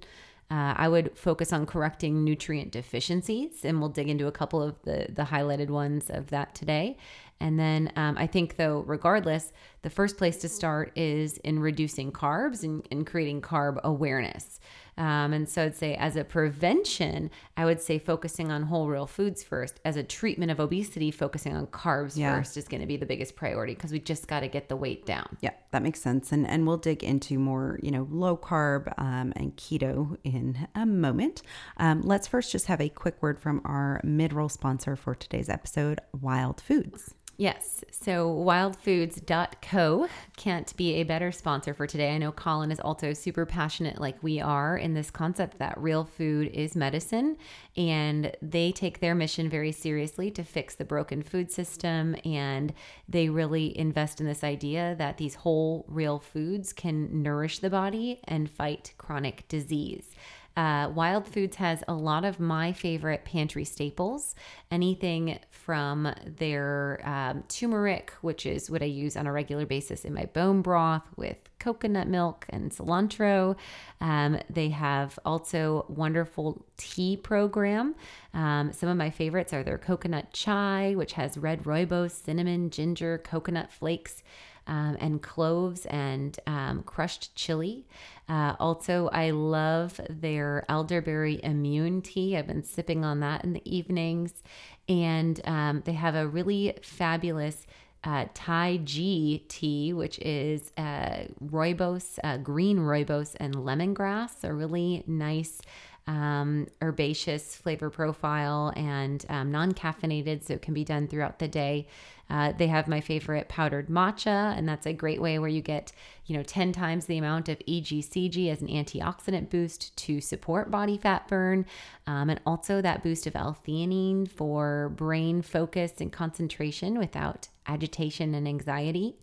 Uh, 0.51 0.75
I 0.77 0.89
would 0.91 1.17
focus 1.17 1.51
on 1.51 1.65
correcting 1.65 2.25
nutrient 2.25 2.73
deficiencies, 2.73 3.65
and 3.65 3.81
we'll 3.81 3.89
dig 3.89 4.11
into 4.11 4.27
a 4.27 4.33
couple 4.33 4.63
of 4.63 4.77
the, 4.83 5.07
the 5.09 5.23
highlighted 5.23 5.71
ones 5.71 6.11
of 6.11 6.27
that 6.27 6.55
today. 6.55 6.99
And 7.43 7.59
then 7.59 7.93
um, 7.97 8.17
I 8.17 8.29
think, 8.29 8.57
though, 8.57 8.85
regardless, 8.87 9.53
the 9.83 9.91
first 9.91 10.17
place 10.17 10.37
to 10.39 10.49
start 10.49 10.93
is 10.97 11.39
in 11.39 11.59
reducing 11.59 12.13
carbs 12.13 12.63
and, 12.63 12.87
and 12.93 13.05
creating 13.05 13.43
carb 13.43 13.83
awareness. 13.83 14.61
Um, 14.97 15.33
and 15.33 15.49
so 15.49 15.65
I'd 15.65 15.75
say, 15.75 15.97
as 15.97 16.15
a 16.15 16.23
prevention, 16.23 17.31
I 17.57 17.65
would 17.65 17.81
say 17.81 17.99
focusing 17.99 18.53
on 18.53 18.63
whole 18.63 18.87
real 18.87 19.09
foods 19.09 19.43
first. 19.43 19.81
As 19.85 19.97
a 19.97 20.05
treatment 20.05 20.53
of 20.53 20.61
obesity, 20.61 21.11
focusing 21.11 21.57
on 21.57 21.67
carbs 21.67 22.17
yeah. 22.17 22.37
first 22.37 22.57
is 22.57 22.69
going 22.69 22.81
to 22.81 22.87
be 22.87 22.97
the 22.97 23.07
biggest 23.07 23.35
priority 23.35 23.75
because 23.75 23.91
we 23.91 23.99
just 23.99 24.29
got 24.29 24.41
to 24.41 24.49
get 24.49 24.69
the 24.69 24.77
weight 24.77 25.05
down. 25.05 25.37
Yeah, 25.41 25.55
that 25.73 25.83
makes 25.83 26.01
sense. 26.01 26.31
And 26.31 26.47
and 26.47 26.65
we'll 26.65 26.77
dig 26.77 27.03
into 27.03 27.41
more, 27.41 27.81
you 27.83 27.91
know, 27.91 28.07
low 28.09 28.37
carb 28.37 28.93
um, 28.99 29.33
and 29.35 29.57
keto 29.57 30.17
in 30.23 30.69
a 30.77 30.87
moment. 30.87 31.43
Um, 31.79 32.03
let's 32.03 32.29
first 32.29 32.53
just 32.53 32.67
have 32.67 32.81
a 32.81 32.89
quick 32.89 33.21
word 33.21 33.41
from 33.41 33.63
our 33.65 34.01
mid 34.05 34.33
roll 34.33 34.49
sponsor 34.49 34.95
for 34.95 35.17
today's 35.17 35.49
episode, 35.49 36.01
Wild 36.13 36.61
Foods. 36.61 37.15
Yes. 37.39 37.83
So 37.91 38.29
wildfoods.co 38.29 40.07
can't 40.37 40.77
be 40.77 40.95
a 40.95 41.03
better 41.03 41.33
sponsor 41.33 41.73
for 41.73 41.87
today. 41.87 42.15
I 42.15 42.19
know 42.19 42.31
Colin 42.31 42.71
is 42.71 42.79
also 42.79 43.15
super 43.15 43.47
passionate, 43.47 44.01
like 44.01 44.23
we 44.23 44.41
are, 44.41 44.77
in 44.77 44.95
this 44.95 45.11
concept 45.11 45.59
that 45.59 45.79
real 45.79 46.05
food 46.05 46.49
is 46.49 46.77
medicine. 46.77 47.39
And 47.77 48.37
they 48.43 48.71
take 48.71 49.01
their 49.01 49.15
mission 49.15 49.49
very 49.49 49.73
seriously 49.73 50.31
to 50.33 50.45
fix 50.45 50.75
the 50.75 50.85
broken 50.85 51.23
food 51.23 51.51
system. 51.51 52.15
And 52.25 52.75
they 53.09 53.31
really 53.31 53.77
invest 53.77 54.21
in 54.21 54.27
this 54.27 54.45
idea 54.45 54.95
that 54.99 55.17
these 55.17 55.35
whole, 55.35 55.87
real 55.89 56.19
foods 56.19 56.73
can 56.73 57.23
nourish 57.23 57.61
the 57.61 57.71
body 57.71 58.21
and 58.25 58.51
fight 58.51 58.93
chronic 58.99 59.49
disease. 59.49 60.11
Uh, 60.57 60.91
Wild 60.95 61.27
Foods 61.27 61.57
has 61.57 61.83
a 61.89 61.95
lot 61.95 62.25
of 62.25 62.39
my 62.39 62.73
favorite 62.73 63.25
pantry 63.25 63.65
staples. 63.65 64.35
Anything 64.71 65.39
from 65.51 66.13
their 66.27 67.01
um, 67.05 67.45
turmeric, 67.49 68.13
which 68.21 68.45
is 68.45 68.71
what 68.71 68.83
I 68.83 68.87
use 68.87 69.17
on 69.17 69.27
a 69.27 69.33
regular 69.33 69.67
basis 69.67 70.05
in 70.05 70.13
my 70.13 70.27
bone 70.27 70.63
broth 70.63 71.05
with 71.17 71.37
coconut 71.59 72.09
milk 72.09 72.45
and 72.51 72.71
cilantro. 72.71 73.57
Um, 74.01 74.39
they 74.51 74.71
have 74.71 75.19
also 75.25 75.87
wonderful 75.89 76.67
tea 76.77 77.17
program. 77.17 77.95
Um, 78.35 78.73
some 78.73 78.89
of 78.89 78.97
my 78.97 79.11
favorites 79.11 79.53
are 79.53 79.63
their 79.63 79.79
coconut 79.79 80.33
chai, 80.33 80.95
which 80.97 81.13
has 81.13 81.39
red 81.39 81.65
rooibos, 81.65 82.11
cinnamon, 82.11 82.71
ginger, 82.71 83.19
coconut 83.19 83.71
flakes 83.71 84.23
um, 84.67 84.97
and 85.01 85.23
cloves 85.23 85.87
and 85.87 86.39
um, 86.47 86.83
crushed 86.85 87.35
chili. 87.35 87.87
Uh, 88.29 88.55
also, 88.59 89.09
I 89.13 89.31
love 89.31 90.01
their 90.09 90.65
elderberry 90.69 91.41
immune 91.43 92.03
tea. 92.03 92.37
I've 92.37 92.47
been 92.47 92.63
sipping 92.63 93.05
on 93.05 93.21
that 93.21 93.45
in 93.45 93.53
the 93.53 93.63
evenings. 93.65 94.43
And 94.89 95.41
um, 95.45 95.83
they 95.85 95.93
have 95.93 96.15
a 96.15 96.27
really 96.27 96.75
fabulous 96.83 97.67
uh, 98.05 98.27
Tai 98.35 98.79
G 98.79 99.45
tea, 99.49 99.93
which 99.93 100.19
is 100.19 100.73
uh, 100.77 101.25
rooibos, 101.45 102.19
uh, 102.25 102.39
green 102.39 102.79
rooibos, 102.79 103.37
and 103.39 103.55
lemongrass. 103.55 104.43
A 104.43 104.53
really 104.53 105.05
nice 105.07 105.61
um, 106.09 106.67
herbaceous 106.83 107.55
flavor 107.55 107.91
profile 107.91 108.73
and 108.75 109.25
um, 109.29 109.53
non 109.53 109.73
caffeinated, 109.73 110.43
so 110.43 110.55
it 110.55 110.63
can 110.63 110.75
be 110.75 110.85
done 110.85 111.07
throughout 111.07 111.39
the 111.39 111.47
day. 111.47 111.87
Uh, 112.33 112.51
they 112.51 112.67
have 112.67 112.89
my 112.89 112.99
favorite 112.99 113.47
powdered 113.51 113.89
matcha, 113.89 114.57
and 114.57 114.67
that's 114.67 114.87
a 114.87 114.93
great 114.95 115.21
way 115.21 115.39
where 115.39 115.51
you 115.51 115.61
get, 115.61 115.93
you 116.25 116.35
know, 116.35 116.43
10 116.43 116.73
times 116.73 117.05
the 117.05 117.19
amount 117.19 117.51
of 117.51 117.59
EGCG 117.69 118.51
as 118.51 118.63
an 118.63 118.69
antioxidant 118.69 119.51
boost 119.51 119.95
to 119.99 120.19
support 120.19 120.71
body 120.71 120.97
fat 120.97 121.29
burn, 121.29 121.67
um, 122.07 122.31
and 122.31 122.41
also 122.47 122.81
that 122.81 123.03
boost 123.03 123.27
of 123.27 123.37
L-theanine 123.37 124.27
for 124.27 124.95
brain 124.97 125.43
focus 125.43 126.01
and 126.01 126.11
concentration 126.11 126.99
without 126.99 127.49
agitation 127.67 128.35
and 128.35 128.49
anxiety. 128.49 129.19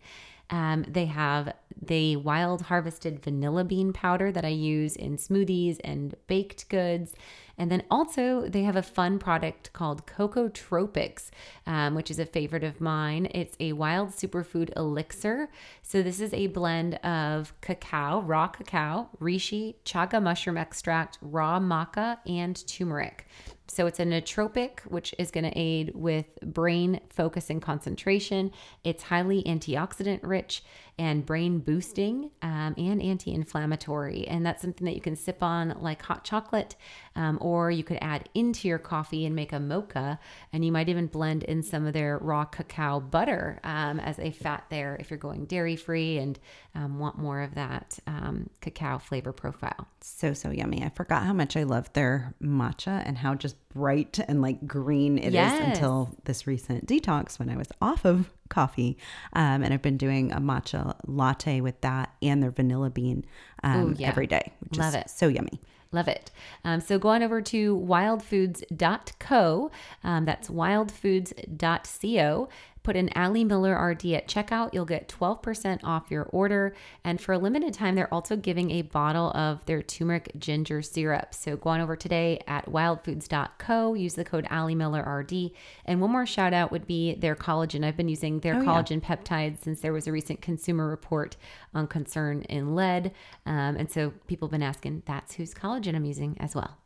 Um, 0.50 0.84
they 0.86 1.06
have 1.06 1.52
the 1.82 2.14
wild 2.16 2.62
harvested 2.62 3.22
vanilla 3.22 3.64
bean 3.64 3.92
powder 3.92 4.30
that 4.30 4.44
I 4.44 4.48
use 4.48 4.94
in 4.94 5.16
smoothies 5.16 5.78
and 5.82 6.14
baked 6.28 6.68
goods. 6.68 7.14
And 7.60 7.70
then 7.70 7.82
also, 7.90 8.48
they 8.48 8.62
have 8.62 8.76
a 8.76 8.82
fun 8.82 9.18
product 9.18 9.74
called 9.74 10.06
Coco 10.06 10.48
Tropics, 10.48 11.30
um, 11.66 11.94
which 11.94 12.10
is 12.10 12.18
a 12.18 12.24
favorite 12.24 12.64
of 12.64 12.80
mine. 12.80 13.28
It's 13.34 13.54
a 13.60 13.74
wild 13.74 14.12
superfood 14.12 14.74
elixir. 14.78 15.50
So, 15.82 16.02
this 16.02 16.20
is 16.20 16.32
a 16.32 16.46
blend 16.46 16.94
of 17.04 17.52
cacao, 17.60 18.22
raw 18.22 18.48
cacao, 18.48 19.10
reishi, 19.20 19.74
chaga 19.84 20.22
mushroom 20.22 20.56
extract, 20.56 21.18
raw 21.20 21.60
maca, 21.60 22.16
and 22.26 22.66
turmeric. 22.66 23.26
So 23.70 23.86
it's 23.86 24.00
a 24.00 24.04
nootropic, 24.04 24.80
which 24.80 25.14
is 25.16 25.30
going 25.30 25.44
to 25.44 25.56
aid 25.56 25.92
with 25.94 26.26
brain 26.42 27.00
focus 27.08 27.50
and 27.50 27.62
concentration. 27.62 28.50
It's 28.82 29.04
highly 29.04 29.44
antioxidant 29.44 30.20
rich 30.24 30.64
and 30.98 31.24
brain 31.24 31.60
boosting 31.60 32.30
um, 32.42 32.74
and 32.76 33.00
anti 33.00 33.32
inflammatory. 33.32 34.26
And 34.26 34.44
that's 34.44 34.60
something 34.60 34.84
that 34.86 34.94
you 34.94 35.00
can 35.00 35.14
sip 35.14 35.40
on 35.40 35.76
like 35.80 36.02
hot 36.02 36.24
chocolate, 36.24 36.74
um, 37.14 37.38
or 37.40 37.70
you 37.70 37.84
could 37.84 37.98
add 38.02 38.28
into 38.34 38.66
your 38.66 38.78
coffee 38.78 39.24
and 39.24 39.36
make 39.36 39.52
a 39.52 39.60
mocha. 39.60 40.18
And 40.52 40.64
you 40.64 40.72
might 40.72 40.88
even 40.88 41.06
blend 41.06 41.44
in 41.44 41.62
some 41.62 41.86
of 41.86 41.92
their 41.92 42.18
raw 42.18 42.44
cacao 42.46 42.98
butter 42.98 43.60
um, 43.62 44.00
as 44.00 44.18
a 44.18 44.32
fat 44.32 44.64
there 44.68 44.96
if 44.98 45.10
you're 45.10 45.18
going 45.18 45.44
dairy 45.46 45.76
free 45.76 46.18
and 46.18 46.38
um, 46.74 46.98
want 46.98 47.18
more 47.18 47.40
of 47.40 47.54
that 47.54 47.98
um, 48.08 48.50
cacao 48.60 48.98
flavor 48.98 49.32
profile. 49.32 49.86
So, 50.00 50.34
so 50.34 50.50
yummy. 50.50 50.82
I 50.82 50.88
forgot 50.88 51.22
how 51.22 51.32
much 51.32 51.56
I 51.56 51.62
love 51.62 51.92
their 51.92 52.34
matcha 52.42 53.02
and 53.06 53.16
how 53.16 53.34
just 53.36 53.56
bright 53.72 54.18
and 54.26 54.42
like 54.42 54.66
green 54.66 55.18
it 55.18 55.32
yes. 55.32 55.54
is 55.54 55.68
until 55.68 56.16
this 56.24 56.46
recent 56.46 56.86
detox 56.86 57.38
when 57.38 57.48
I 57.48 57.56
was 57.56 57.68
off 57.80 58.04
of 58.04 58.30
coffee. 58.48 58.98
Um, 59.32 59.62
and 59.62 59.72
I've 59.72 59.82
been 59.82 59.96
doing 59.96 60.32
a 60.32 60.40
matcha 60.40 60.96
latte 61.06 61.60
with 61.60 61.80
that 61.82 62.12
and 62.20 62.42
their 62.42 62.50
vanilla 62.50 62.90
bean 62.90 63.24
um, 63.62 63.92
Ooh, 63.92 63.94
yeah. 63.96 64.08
every 64.08 64.26
day, 64.26 64.52
which 64.60 64.78
Love 64.78 64.88
is 64.88 65.02
it. 65.02 65.10
so 65.10 65.28
yummy. 65.28 65.60
Love 65.92 66.06
it. 66.06 66.30
Um, 66.64 66.80
so 66.80 67.00
go 67.00 67.08
on 67.08 67.20
over 67.22 67.42
to 67.42 67.76
wildfoods.co. 67.76 69.70
Um, 70.04 70.24
that's 70.24 70.48
wildfoods.co. 70.48 72.48
Put 72.82 72.96
in 72.96 73.10
Ali 73.14 73.44
Miller 73.44 73.74
RD 73.74 74.06
at 74.06 74.28
checkout. 74.28 74.72
You'll 74.72 74.84
get 74.84 75.08
12% 75.08 75.80
off 75.84 76.10
your 76.10 76.24
order. 76.24 76.74
And 77.04 77.20
for 77.20 77.32
a 77.32 77.38
limited 77.38 77.74
time, 77.74 77.94
they're 77.94 78.12
also 78.12 78.36
giving 78.36 78.70
a 78.70 78.82
bottle 78.82 79.30
of 79.32 79.64
their 79.66 79.82
turmeric 79.82 80.32
ginger 80.38 80.80
syrup. 80.80 81.34
So 81.34 81.56
go 81.56 81.70
on 81.70 81.80
over 81.80 81.96
today 81.96 82.42
at 82.46 82.66
wildfoods.co. 82.66 83.94
Use 83.94 84.14
the 84.14 84.24
code 84.24 84.46
Ali 84.50 84.74
Miller 84.74 85.02
RD. 85.02 85.50
And 85.84 86.00
one 86.00 86.10
more 86.10 86.26
shout 86.26 86.54
out 86.54 86.72
would 86.72 86.86
be 86.86 87.14
their 87.14 87.36
collagen. 87.36 87.84
I've 87.84 87.96
been 87.96 88.08
using 88.08 88.40
their 88.40 88.56
oh, 88.56 88.62
collagen 88.62 89.02
yeah. 89.02 89.16
peptides 89.16 89.62
since 89.62 89.80
there 89.80 89.92
was 89.92 90.06
a 90.06 90.12
recent 90.12 90.40
consumer 90.40 90.88
report 90.88 91.36
on 91.74 91.86
concern 91.86 92.42
in 92.42 92.74
lead. 92.74 93.12
Um, 93.46 93.76
and 93.76 93.90
so 93.90 94.12
people 94.26 94.48
have 94.48 94.52
been 94.52 94.62
asking, 94.62 95.02
that's 95.06 95.34
whose 95.34 95.52
collagen 95.52 95.94
I'm 95.94 96.04
using 96.04 96.36
as 96.40 96.54
well. 96.54 96.78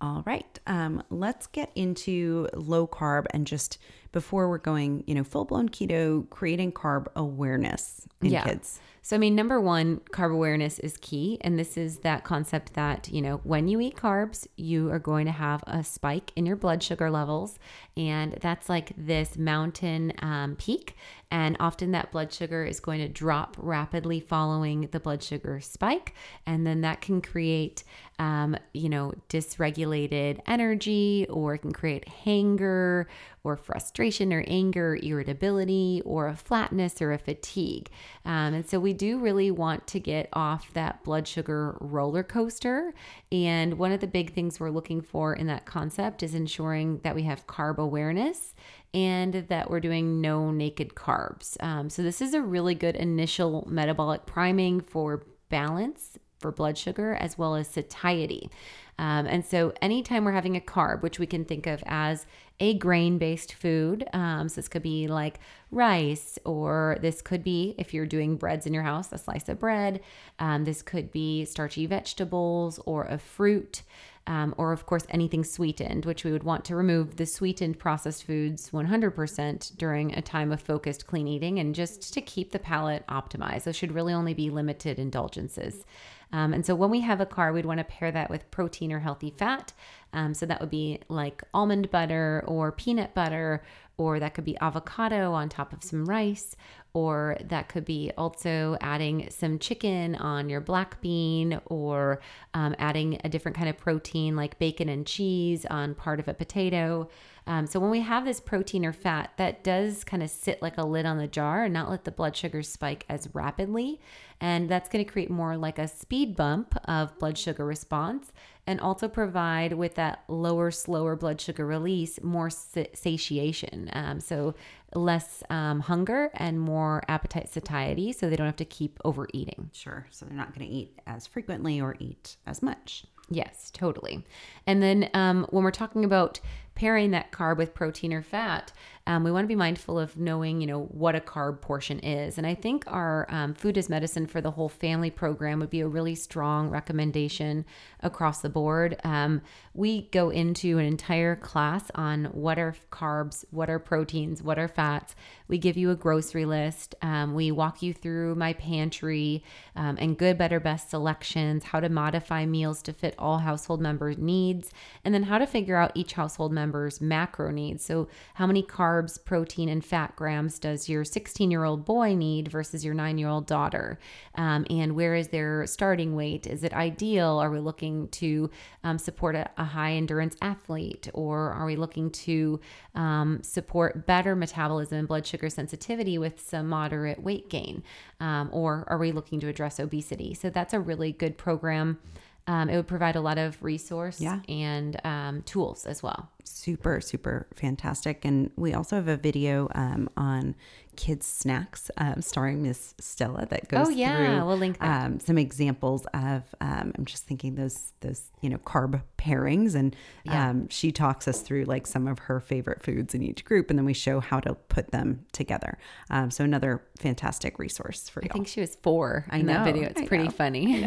All 0.00 0.22
right. 0.26 0.58
Um, 0.66 1.02
let's 1.08 1.46
get 1.46 1.70
into 1.74 2.48
low 2.52 2.86
carb 2.86 3.24
and 3.30 3.46
just 3.46 3.78
before 4.14 4.48
we're 4.48 4.56
going, 4.56 5.04
you 5.06 5.14
know, 5.14 5.24
full 5.24 5.44
blown 5.44 5.68
keto, 5.68 6.28
creating 6.30 6.72
carb 6.72 7.06
awareness 7.16 8.06
in 8.22 8.30
Yeah. 8.30 8.44
kids. 8.44 8.80
So, 9.02 9.16
I 9.16 9.18
mean, 9.18 9.34
number 9.34 9.60
one, 9.60 10.00
carb 10.12 10.32
awareness 10.32 10.78
is 10.78 10.96
key. 10.96 11.36
And 11.42 11.58
this 11.58 11.76
is 11.76 11.98
that 11.98 12.24
concept 12.24 12.72
that, 12.72 13.10
you 13.10 13.20
know, 13.20 13.42
when 13.44 13.68
you 13.68 13.78
eat 13.82 13.96
carbs, 13.96 14.46
you 14.56 14.90
are 14.90 14.98
going 14.98 15.26
to 15.26 15.32
have 15.32 15.62
a 15.66 15.84
spike 15.84 16.32
in 16.36 16.46
your 16.46 16.56
blood 16.56 16.82
sugar 16.82 17.10
levels. 17.10 17.58
And 17.98 18.38
that's 18.40 18.70
like 18.70 18.92
this 18.96 19.36
mountain 19.36 20.14
um, 20.22 20.56
peak. 20.56 20.96
And 21.30 21.54
often 21.60 21.90
that 21.90 22.12
blood 22.12 22.32
sugar 22.32 22.64
is 22.64 22.80
going 22.80 23.00
to 23.00 23.08
drop 23.08 23.56
rapidly 23.58 24.20
following 24.20 24.88
the 24.92 25.00
blood 25.00 25.22
sugar 25.22 25.60
spike. 25.60 26.14
And 26.46 26.66
then 26.66 26.80
that 26.80 27.02
can 27.02 27.20
create, 27.20 27.84
um, 28.18 28.56
you 28.72 28.88
know, 28.88 29.12
dysregulated 29.28 30.40
energy 30.46 31.26
or 31.28 31.54
it 31.56 31.58
can 31.58 31.72
create 31.72 32.08
hanger 32.08 33.06
or 33.44 33.56
frustration 33.56 34.32
or 34.32 34.42
anger, 34.48 34.98
irritability, 35.02 36.02
or 36.04 36.28
a 36.28 36.34
flatness 36.34 37.00
or 37.00 37.12
a 37.12 37.18
fatigue. 37.18 37.90
Um, 38.24 38.54
and 38.54 38.68
so 38.68 38.80
we 38.80 38.94
do 38.94 39.18
really 39.18 39.50
want 39.50 39.86
to 39.88 40.00
get 40.00 40.28
off 40.32 40.72
that 40.72 41.04
blood 41.04 41.28
sugar 41.28 41.76
roller 41.80 42.22
coaster. 42.22 42.94
And 43.30 43.78
one 43.78 43.92
of 43.92 44.00
the 44.00 44.06
big 44.06 44.32
things 44.32 44.58
we're 44.58 44.70
looking 44.70 45.02
for 45.02 45.34
in 45.34 45.46
that 45.48 45.66
concept 45.66 46.22
is 46.22 46.34
ensuring 46.34 47.00
that 47.04 47.14
we 47.14 47.22
have 47.24 47.46
carb 47.46 47.76
awareness 47.76 48.54
and 48.94 49.34
that 49.34 49.68
we're 49.68 49.80
doing 49.80 50.20
no 50.20 50.50
naked 50.50 50.94
carbs. 50.94 51.62
Um, 51.62 51.90
so 51.90 52.02
this 52.02 52.22
is 52.22 52.32
a 52.32 52.40
really 52.40 52.74
good 52.74 52.96
initial 52.96 53.66
metabolic 53.68 54.24
priming 54.24 54.80
for 54.80 55.26
balance 55.50 56.18
for 56.38 56.52
blood 56.52 56.78
sugar 56.78 57.14
as 57.14 57.36
well 57.36 57.54
as 57.56 57.68
satiety. 57.68 58.50
Um, 58.98 59.26
and 59.26 59.44
so, 59.44 59.72
anytime 59.82 60.24
we're 60.24 60.32
having 60.32 60.56
a 60.56 60.60
carb, 60.60 61.02
which 61.02 61.18
we 61.18 61.26
can 61.26 61.44
think 61.44 61.66
of 61.66 61.82
as 61.86 62.26
a 62.60 62.74
grain 62.74 63.18
based 63.18 63.54
food, 63.54 64.06
um, 64.12 64.48
so 64.48 64.56
this 64.56 64.68
could 64.68 64.82
be 64.82 65.08
like 65.08 65.40
rice, 65.70 66.38
or 66.44 66.98
this 67.00 67.20
could 67.20 67.42
be, 67.42 67.74
if 67.78 67.92
you're 67.92 68.06
doing 68.06 68.36
breads 68.36 68.66
in 68.66 68.74
your 68.74 68.84
house, 68.84 69.12
a 69.12 69.18
slice 69.18 69.48
of 69.48 69.58
bread. 69.58 70.00
Um, 70.38 70.64
this 70.64 70.82
could 70.82 71.10
be 71.10 71.44
starchy 71.44 71.86
vegetables 71.86 72.78
or 72.86 73.04
a 73.04 73.18
fruit. 73.18 73.82
Um, 74.26 74.54
or, 74.56 74.72
of 74.72 74.86
course, 74.86 75.04
anything 75.10 75.44
sweetened, 75.44 76.06
which 76.06 76.24
we 76.24 76.32
would 76.32 76.44
want 76.44 76.64
to 76.64 76.76
remove 76.76 77.16
the 77.16 77.26
sweetened 77.26 77.78
processed 77.78 78.24
foods 78.24 78.70
100% 78.70 79.76
during 79.76 80.14
a 80.14 80.22
time 80.22 80.50
of 80.50 80.62
focused 80.62 81.06
clean 81.06 81.28
eating 81.28 81.58
and 81.58 81.74
just 81.74 82.14
to 82.14 82.22
keep 82.22 82.50
the 82.50 82.58
palate 82.58 83.06
optimized. 83.06 83.64
Those 83.64 83.76
should 83.76 83.92
really 83.92 84.14
only 84.14 84.32
be 84.32 84.48
limited 84.48 84.98
indulgences. 84.98 85.84
Um, 86.32 86.52
and 86.52 86.66
so 86.66 86.74
when 86.74 86.90
we 86.90 87.00
have 87.00 87.20
a 87.20 87.26
carb, 87.26 87.54
we'd 87.54 87.66
want 87.66 87.78
to 87.78 87.84
pair 87.84 88.10
that 88.10 88.30
with 88.30 88.50
protein 88.50 88.92
or 88.92 89.00
healthy 89.00 89.30
fat. 89.30 89.72
Um, 90.12 90.34
so 90.34 90.46
that 90.46 90.60
would 90.60 90.70
be 90.70 91.00
like 91.08 91.42
almond 91.52 91.90
butter 91.90 92.44
or 92.46 92.72
peanut 92.72 93.14
butter, 93.14 93.64
or 93.96 94.18
that 94.18 94.34
could 94.34 94.44
be 94.44 94.58
avocado 94.58 95.32
on 95.32 95.48
top 95.48 95.72
of 95.72 95.82
some 95.84 96.04
rice, 96.04 96.56
or 96.94 97.36
that 97.44 97.68
could 97.68 97.84
be 97.84 98.10
also 98.16 98.76
adding 98.80 99.28
some 99.30 99.58
chicken 99.58 100.16
on 100.16 100.48
your 100.48 100.60
black 100.60 101.00
bean, 101.00 101.60
or 101.66 102.20
um, 102.54 102.74
adding 102.78 103.20
a 103.24 103.28
different 103.28 103.56
kind 103.56 103.68
of 103.68 103.76
protein 103.76 104.34
like 104.34 104.58
bacon 104.58 104.88
and 104.88 105.06
cheese 105.06 105.64
on 105.66 105.94
part 105.94 106.18
of 106.20 106.28
a 106.28 106.34
potato. 106.34 107.08
Um, 107.46 107.66
so 107.66 107.78
when 107.78 107.90
we 107.90 108.00
have 108.00 108.24
this 108.24 108.40
protein 108.40 108.86
or 108.86 108.92
fat, 108.92 109.32
that 109.36 109.62
does 109.62 110.02
kind 110.02 110.22
of 110.22 110.30
sit 110.30 110.62
like 110.62 110.78
a 110.78 110.86
lid 110.86 111.06
on 111.06 111.18
the 111.18 111.26
jar 111.26 111.64
and 111.64 111.74
not 111.74 111.90
let 111.90 112.04
the 112.04 112.10
blood 112.10 112.34
sugar 112.36 112.62
spike 112.62 113.04
as 113.08 113.28
rapidly. 113.34 114.00
And 114.40 114.68
that's 114.68 114.88
going 114.88 115.04
to 115.04 115.10
create 115.10 115.30
more 115.30 115.56
like 115.56 115.78
a 115.78 115.88
speed 115.88 116.36
bump 116.36 116.76
of 116.86 117.18
blood 117.18 117.38
sugar 117.38 117.64
response 117.64 118.32
and 118.66 118.80
also 118.80 119.08
provide 119.08 119.74
with 119.74 119.94
that 119.94 120.24
lower, 120.28 120.70
slower 120.70 121.16
blood 121.16 121.40
sugar 121.40 121.66
release 121.66 122.22
more 122.22 122.50
satiation. 122.50 123.90
Um, 123.92 124.20
so 124.20 124.54
less 124.94 125.42
um, 125.50 125.80
hunger 125.80 126.30
and 126.34 126.60
more 126.60 127.02
appetite 127.08 127.48
satiety 127.48 128.12
so 128.12 128.28
they 128.28 128.36
don't 128.36 128.46
have 128.46 128.56
to 128.56 128.64
keep 128.64 128.98
overeating. 129.04 129.70
Sure. 129.72 130.06
So 130.10 130.24
they're 130.24 130.36
not 130.36 130.54
going 130.54 130.66
to 130.66 130.72
eat 130.72 130.98
as 131.06 131.26
frequently 131.26 131.80
or 131.80 131.96
eat 131.98 132.36
as 132.46 132.62
much. 132.62 133.04
Yes, 133.30 133.70
totally. 133.72 134.24
And 134.66 134.82
then 134.82 135.10
um, 135.14 135.46
when 135.50 135.64
we're 135.64 135.70
talking 135.70 136.04
about 136.04 136.40
pairing 136.74 137.12
that 137.12 137.32
carb 137.32 137.56
with 137.56 137.74
protein 137.74 138.12
or 138.12 138.22
fat, 138.22 138.72
um, 139.06 139.22
we 139.22 139.30
want 139.30 139.44
to 139.44 139.48
be 139.48 139.54
mindful 139.54 139.98
of 139.98 140.16
knowing, 140.16 140.62
you 140.62 140.66
know, 140.66 140.84
what 140.84 141.14
a 141.14 141.20
carb 141.20 141.60
portion 141.60 141.98
is. 141.98 142.38
And 142.38 142.46
I 142.46 142.54
think 142.54 142.84
our 142.86 143.26
um, 143.28 143.52
food 143.52 143.76
as 143.76 143.90
medicine 143.90 144.26
for 144.26 144.40
the 144.40 144.52
whole 144.52 144.70
family 144.70 145.10
program 145.10 145.60
would 145.60 145.68
be 145.68 145.80
a 145.80 145.88
really 145.88 146.14
strong 146.14 146.70
recommendation 146.70 147.66
across 148.00 148.40
the 148.40 148.48
board. 148.48 148.96
Um, 149.04 149.42
we 149.74 150.08
go 150.10 150.30
into 150.30 150.78
an 150.78 150.86
entire 150.86 151.36
class 151.36 151.90
on 151.94 152.26
what 152.26 152.58
are 152.58 152.74
carbs, 152.90 153.44
what 153.50 153.68
are 153.68 153.78
proteins, 153.78 154.42
what 154.42 154.58
are 154.58 154.68
fats. 154.68 155.14
We 155.48 155.58
give 155.58 155.76
you 155.76 155.90
a 155.90 155.96
grocery 155.96 156.46
list. 156.46 156.94
Um, 157.02 157.34
we 157.34 157.50
walk 157.50 157.82
you 157.82 157.92
through 157.92 158.36
my 158.36 158.54
pantry 158.54 159.44
um, 159.76 159.98
and 160.00 160.16
good, 160.16 160.38
better, 160.38 160.60
best 160.60 160.88
selections, 160.88 161.64
how 161.64 161.80
to 161.80 161.90
modify 161.90 162.46
meals 162.46 162.80
to 162.82 162.94
fit 162.94 163.14
all 163.18 163.38
household 163.38 163.82
members' 163.82 164.16
needs, 164.16 164.70
and 165.04 165.12
then 165.12 165.24
how 165.24 165.36
to 165.36 165.46
figure 165.46 165.76
out 165.76 165.92
each 165.94 166.14
household 166.14 166.52
member's 166.52 167.00
macro 167.00 167.50
needs. 167.50 167.84
So, 167.84 168.08
how 168.34 168.46
many 168.46 168.62
carbs, 168.62 168.93
protein, 169.02 169.68
and 169.68 169.84
fat 169.84 170.14
grams 170.16 170.58
does 170.58 170.88
your 170.88 171.04
16 171.04 171.50
year 171.50 171.64
old 171.64 171.84
boy 171.84 172.14
need 172.14 172.48
versus 172.48 172.84
your 172.84 172.94
nine 172.94 173.18
year 173.18 173.28
old 173.28 173.46
daughter? 173.46 173.98
Um, 174.34 174.66
and 174.70 174.94
where 174.94 175.14
is 175.14 175.28
their 175.28 175.66
starting 175.66 176.14
weight? 176.14 176.46
Is 176.46 176.64
it 176.64 176.72
ideal? 176.72 177.38
Are 177.38 177.50
we 177.50 177.60
looking 177.60 178.08
to 178.08 178.50
um, 178.82 178.98
support 178.98 179.34
a, 179.34 179.50
a 179.56 179.64
high 179.64 179.92
endurance 179.92 180.36
athlete, 180.42 181.08
or 181.14 181.52
are 181.52 181.66
we 181.66 181.76
looking 181.76 182.10
to 182.10 182.60
um, 182.94 183.42
support 183.42 184.06
better 184.06 184.36
metabolism 184.36 184.98
and 184.98 185.08
blood 185.08 185.26
sugar 185.26 185.48
sensitivity 185.50 186.18
with 186.18 186.40
some 186.40 186.68
moderate 186.68 187.22
weight 187.22 187.48
gain? 187.50 187.82
Um, 188.20 188.48
or 188.52 188.84
are 188.88 188.98
we 188.98 189.12
looking 189.12 189.40
to 189.40 189.48
address 189.48 189.80
obesity? 189.80 190.34
So, 190.34 190.50
that's 190.50 190.74
a 190.74 190.80
really 190.80 191.12
good 191.12 191.36
program. 191.36 191.98
Um, 192.46 192.68
it 192.68 192.76
would 192.76 192.86
provide 192.86 193.16
a 193.16 193.20
lot 193.22 193.38
of 193.38 193.56
resource 193.62 194.20
Yeah. 194.20 194.40
and 194.48 195.00
um, 195.04 195.42
tools 195.42 195.86
as 195.86 196.02
well. 196.02 196.28
super 196.44 197.00
super 197.00 197.46
fantastic 197.54 198.24
and 198.24 198.50
we 198.56 198.74
also 198.74 198.96
have 198.96 199.08
a 199.08 199.16
video 199.16 199.68
um, 199.74 200.08
on 200.16 200.54
kids 200.96 201.26
snacks 201.26 201.90
um, 201.98 202.20
starring 202.22 202.62
miss 202.62 202.94
stella 203.00 203.46
that 203.46 203.68
goes 203.68 203.86
Oh, 203.88 203.90
yeah, 203.90 204.16
through 204.38 204.46
we'll 204.46 204.56
link 204.58 204.78
that. 204.78 205.04
um, 205.06 205.20
some 205.20 205.38
examples 205.38 206.06
of 206.14 206.42
um, 206.60 206.92
i'm 206.96 207.04
just 207.04 207.24
thinking 207.24 207.54
those 207.56 207.92
those 208.00 208.30
you 208.40 208.50
know 208.50 208.58
carb 208.58 209.02
pairings 209.18 209.74
and 209.74 209.94
Yeah. 210.24 210.50
um, 210.50 210.68
she 210.68 210.92
talks 210.92 211.26
us 211.28 211.40
through 211.40 211.64
like 211.64 211.86
some 211.86 212.06
of 212.06 212.18
her 212.20 212.40
favorite 212.40 212.82
foods 212.82 213.14
in 213.14 213.22
each 213.22 213.44
group 213.44 213.70
and 213.70 213.78
then 213.78 213.86
we 213.86 213.94
show 213.94 214.20
how 214.20 214.40
to 214.40 214.54
put 214.54 214.90
them 214.90 215.24
together 215.32 215.78
um, 216.10 216.30
so 216.30 216.44
another 216.44 216.82
fantastic 216.98 217.58
resource 217.58 218.08
for 218.08 218.22
you. 218.22 218.28
I 218.30 218.32
think 218.32 218.46
she 218.46 218.60
was 218.60 218.76
four 218.76 219.26
I 219.30 219.38
in 219.38 219.46
that 219.46 219.64
video. 219.64 219.88
It's 219.88 220.00
I 220.00 220.06
pretty 220.06 220.24
know, 220.24 220.30
funny. 220.30 220.84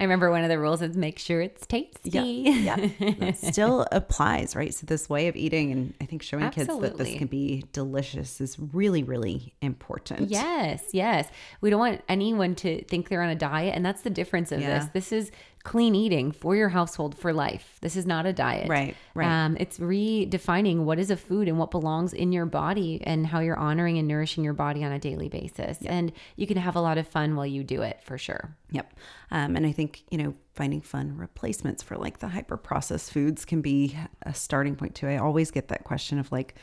I, 0.00 0.02
remember 0.04 0.30
one 0.30 0.42
of 0.42 0.48
the 0.48 0.58
rules 0.58 0.82
is 0.82 0.96
make 0.96 1.18
sure 1.18 1.40
it's 1.40 1.64
tasty. 1.66 2.10
yeah, 2.10 2.76
yeah. 2.98 3.32
Still 3.32 3.86
applies, 3.92 4.56
right? 4.56 4.74
So 4.74 4.84
this 4.86 5.08
way 5.08 5.28
of 5.28 5.36
eating, 5.36 5.70
and 5.72 5.94
I 6.00 6.06
think 6.06 6.22
showing 6.22 6.50
kids 6.50 6.68
that 6.80 6.98
this 6.98 7.14
can 7.16 7.28
be 7.28 7.64
delicious 7.72 8.40
is 8.40 8.58
really, 8.58 9.02
really 9.12 9.54
important. 9.60 10.30
Yes, 10.30 10.82
yes. 10.92 11.28
We 11.60 11.68
don't 11.70 11.78
want 11.80 12.00
anyone 12.08 12.54
to 12.56 12.82
think 12.84 13.08
they're 13.08 13.22
on 13.22 13.28
a 13.28 13.34
diet, 13.34 13.74
and 13.76 13.84
that's 13.84 14.00
the 14.02 14.10
difference 14.10 14.50
of 14.52 14.60
Yeah. 14.60 14.78
this. 14.78 14.88
This 14.98 15.12
is 15.12 15.30
clean 15.64 15.94
eating 15.94 16.32
for 16.32 16.56
your 16.56 16.70
household 16.70 17.16
for 17.16 17.32
life. 17.32 17.78
This 17.82 17.94
is 17.94 18.04
not 18.04 18.26
a 18.26 18.32
diet. 18.32 18.68
Right, 18.68 18.96
right. 19.14 19.28
Um, 19.28 19.56
it's 19.60 19.78
redefining 19.78 20.78
what 20.84 20.98
is 20.98 21.08
a 21.10 21.16
food 21.16 21.46
and 21.46 21.56
what 21.56 21.70
belongs 21.70 22.12
in 22.12 22.32
your 22.32 22.46
body 22.46 23.00
and 23.04 23.24
how 23.26 23.38
you're 23.38 23.58
honoring 23.58 23.96
and 23.98 24.08
nourishing 24.08 24.42
your 24.42 24.54
body 24.54 24.82
on 24.82 24.90
a 24.90 24.98
daily 24.98 25.28
basis. 25.28 25.78
And 25.86 26.12
you 26.34 26.48
can 26.48 26.56
have 26.56 26.74
a 26.74 26.80
lot 26.80 26.98
of 26.98 27.06
fun 27.06 27.36
while 27.36 27.46
you 27.46 27.62
do 27.62 27.82
it 27.82 28.00
for 28.02 28.18
sure. 28.18 28.56
Yep. 28.72 28.92
Um, 29.30 29.54
and 29.54 29.64
I 29.64 29.70
think, 29.72 30.02
you 30.10 30.18
know, 30.18 30.34
finding 30.56 30.80
fun 30.80 31.16
replacements 31.16 31.80
for 31.82 31.96
like 31.96 32.18
the 32.18 32.28
hyper 32.28 32.56
processed 32.56 33.12
foods 33.12 33.44
can 33.44 33.60
be 33.62 33.96
a 34.22 34.34
starting 34.34 34.74
point 34.74 34.96
too. 34.96 35.06
I 35.06 35.18
always 35.18 35.52
get 35.52 35.68
that 35.68 35.84
question 35.84 36.18
of 36.18 36.32
like, 36.32 36.56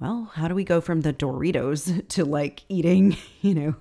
well, 0.00 0.30
how 0.34 0.48
do 0.48 0.54
we 0.54 0.64
go 0.64 0.80
from 0.80 1.00
the 1.02 1.12
Doritos 1.12 2.06
to 2.14 2.24
like 2.24 2.62
eating, 2.68 3.16
you 3.40 3.54
know, 3.54 3.74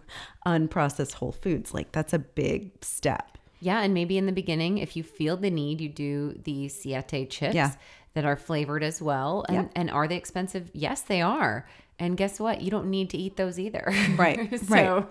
unprocessed 0.45 1.13
whole 1.13 1.31
foods? 1.31 1.73
Like 1.73 1.91
that's 1.91 2.13
a 2.13 2.19
big 2.19 2.71
step. 2.83 3.37
Yeah, 3.59 3.81
and 3.81 3.93
maybe 3.93 4.17
in 4.17 4.27
the 4.27 4.31
beginning, 4.31 4.77
if 4.77 4.95
you 4.95 5.01
feel 5.03 5.35
the 5.35 5.49
need, 5.49 5.81
you 5.81 5.89
do 5.89 6.39
the 6.43 6.67
siete 6.69 7.29
chips 7.31 7.55
Yeah. 7.55 7.71
that 8.13 8.23
are 8.23 8.35
flavored 8.35 8.83
as 8.83 9.01
well. 9.01 9.45
And, 9.49 9.55
Yeah. 9.57 9.67
and 9.75 9.89
are 9.89 10.07
they 10.07 10.15
expensive? 10.15 10.69
Yes, 10.73 11.01
they 11.01 11.21
are. 11.23 11.67
And 11.99 12.15
guess 12.15 12.39
what? 12.39 12.61
You 12.61 12.69
don't 12.69 12.91
need 12.91 13.09
to 13.09 13.17
eat 13.17 13.35
those 13.37 13.57
either. 13.57 13.91
Right, 14.15 14.59
so 14.59 15.07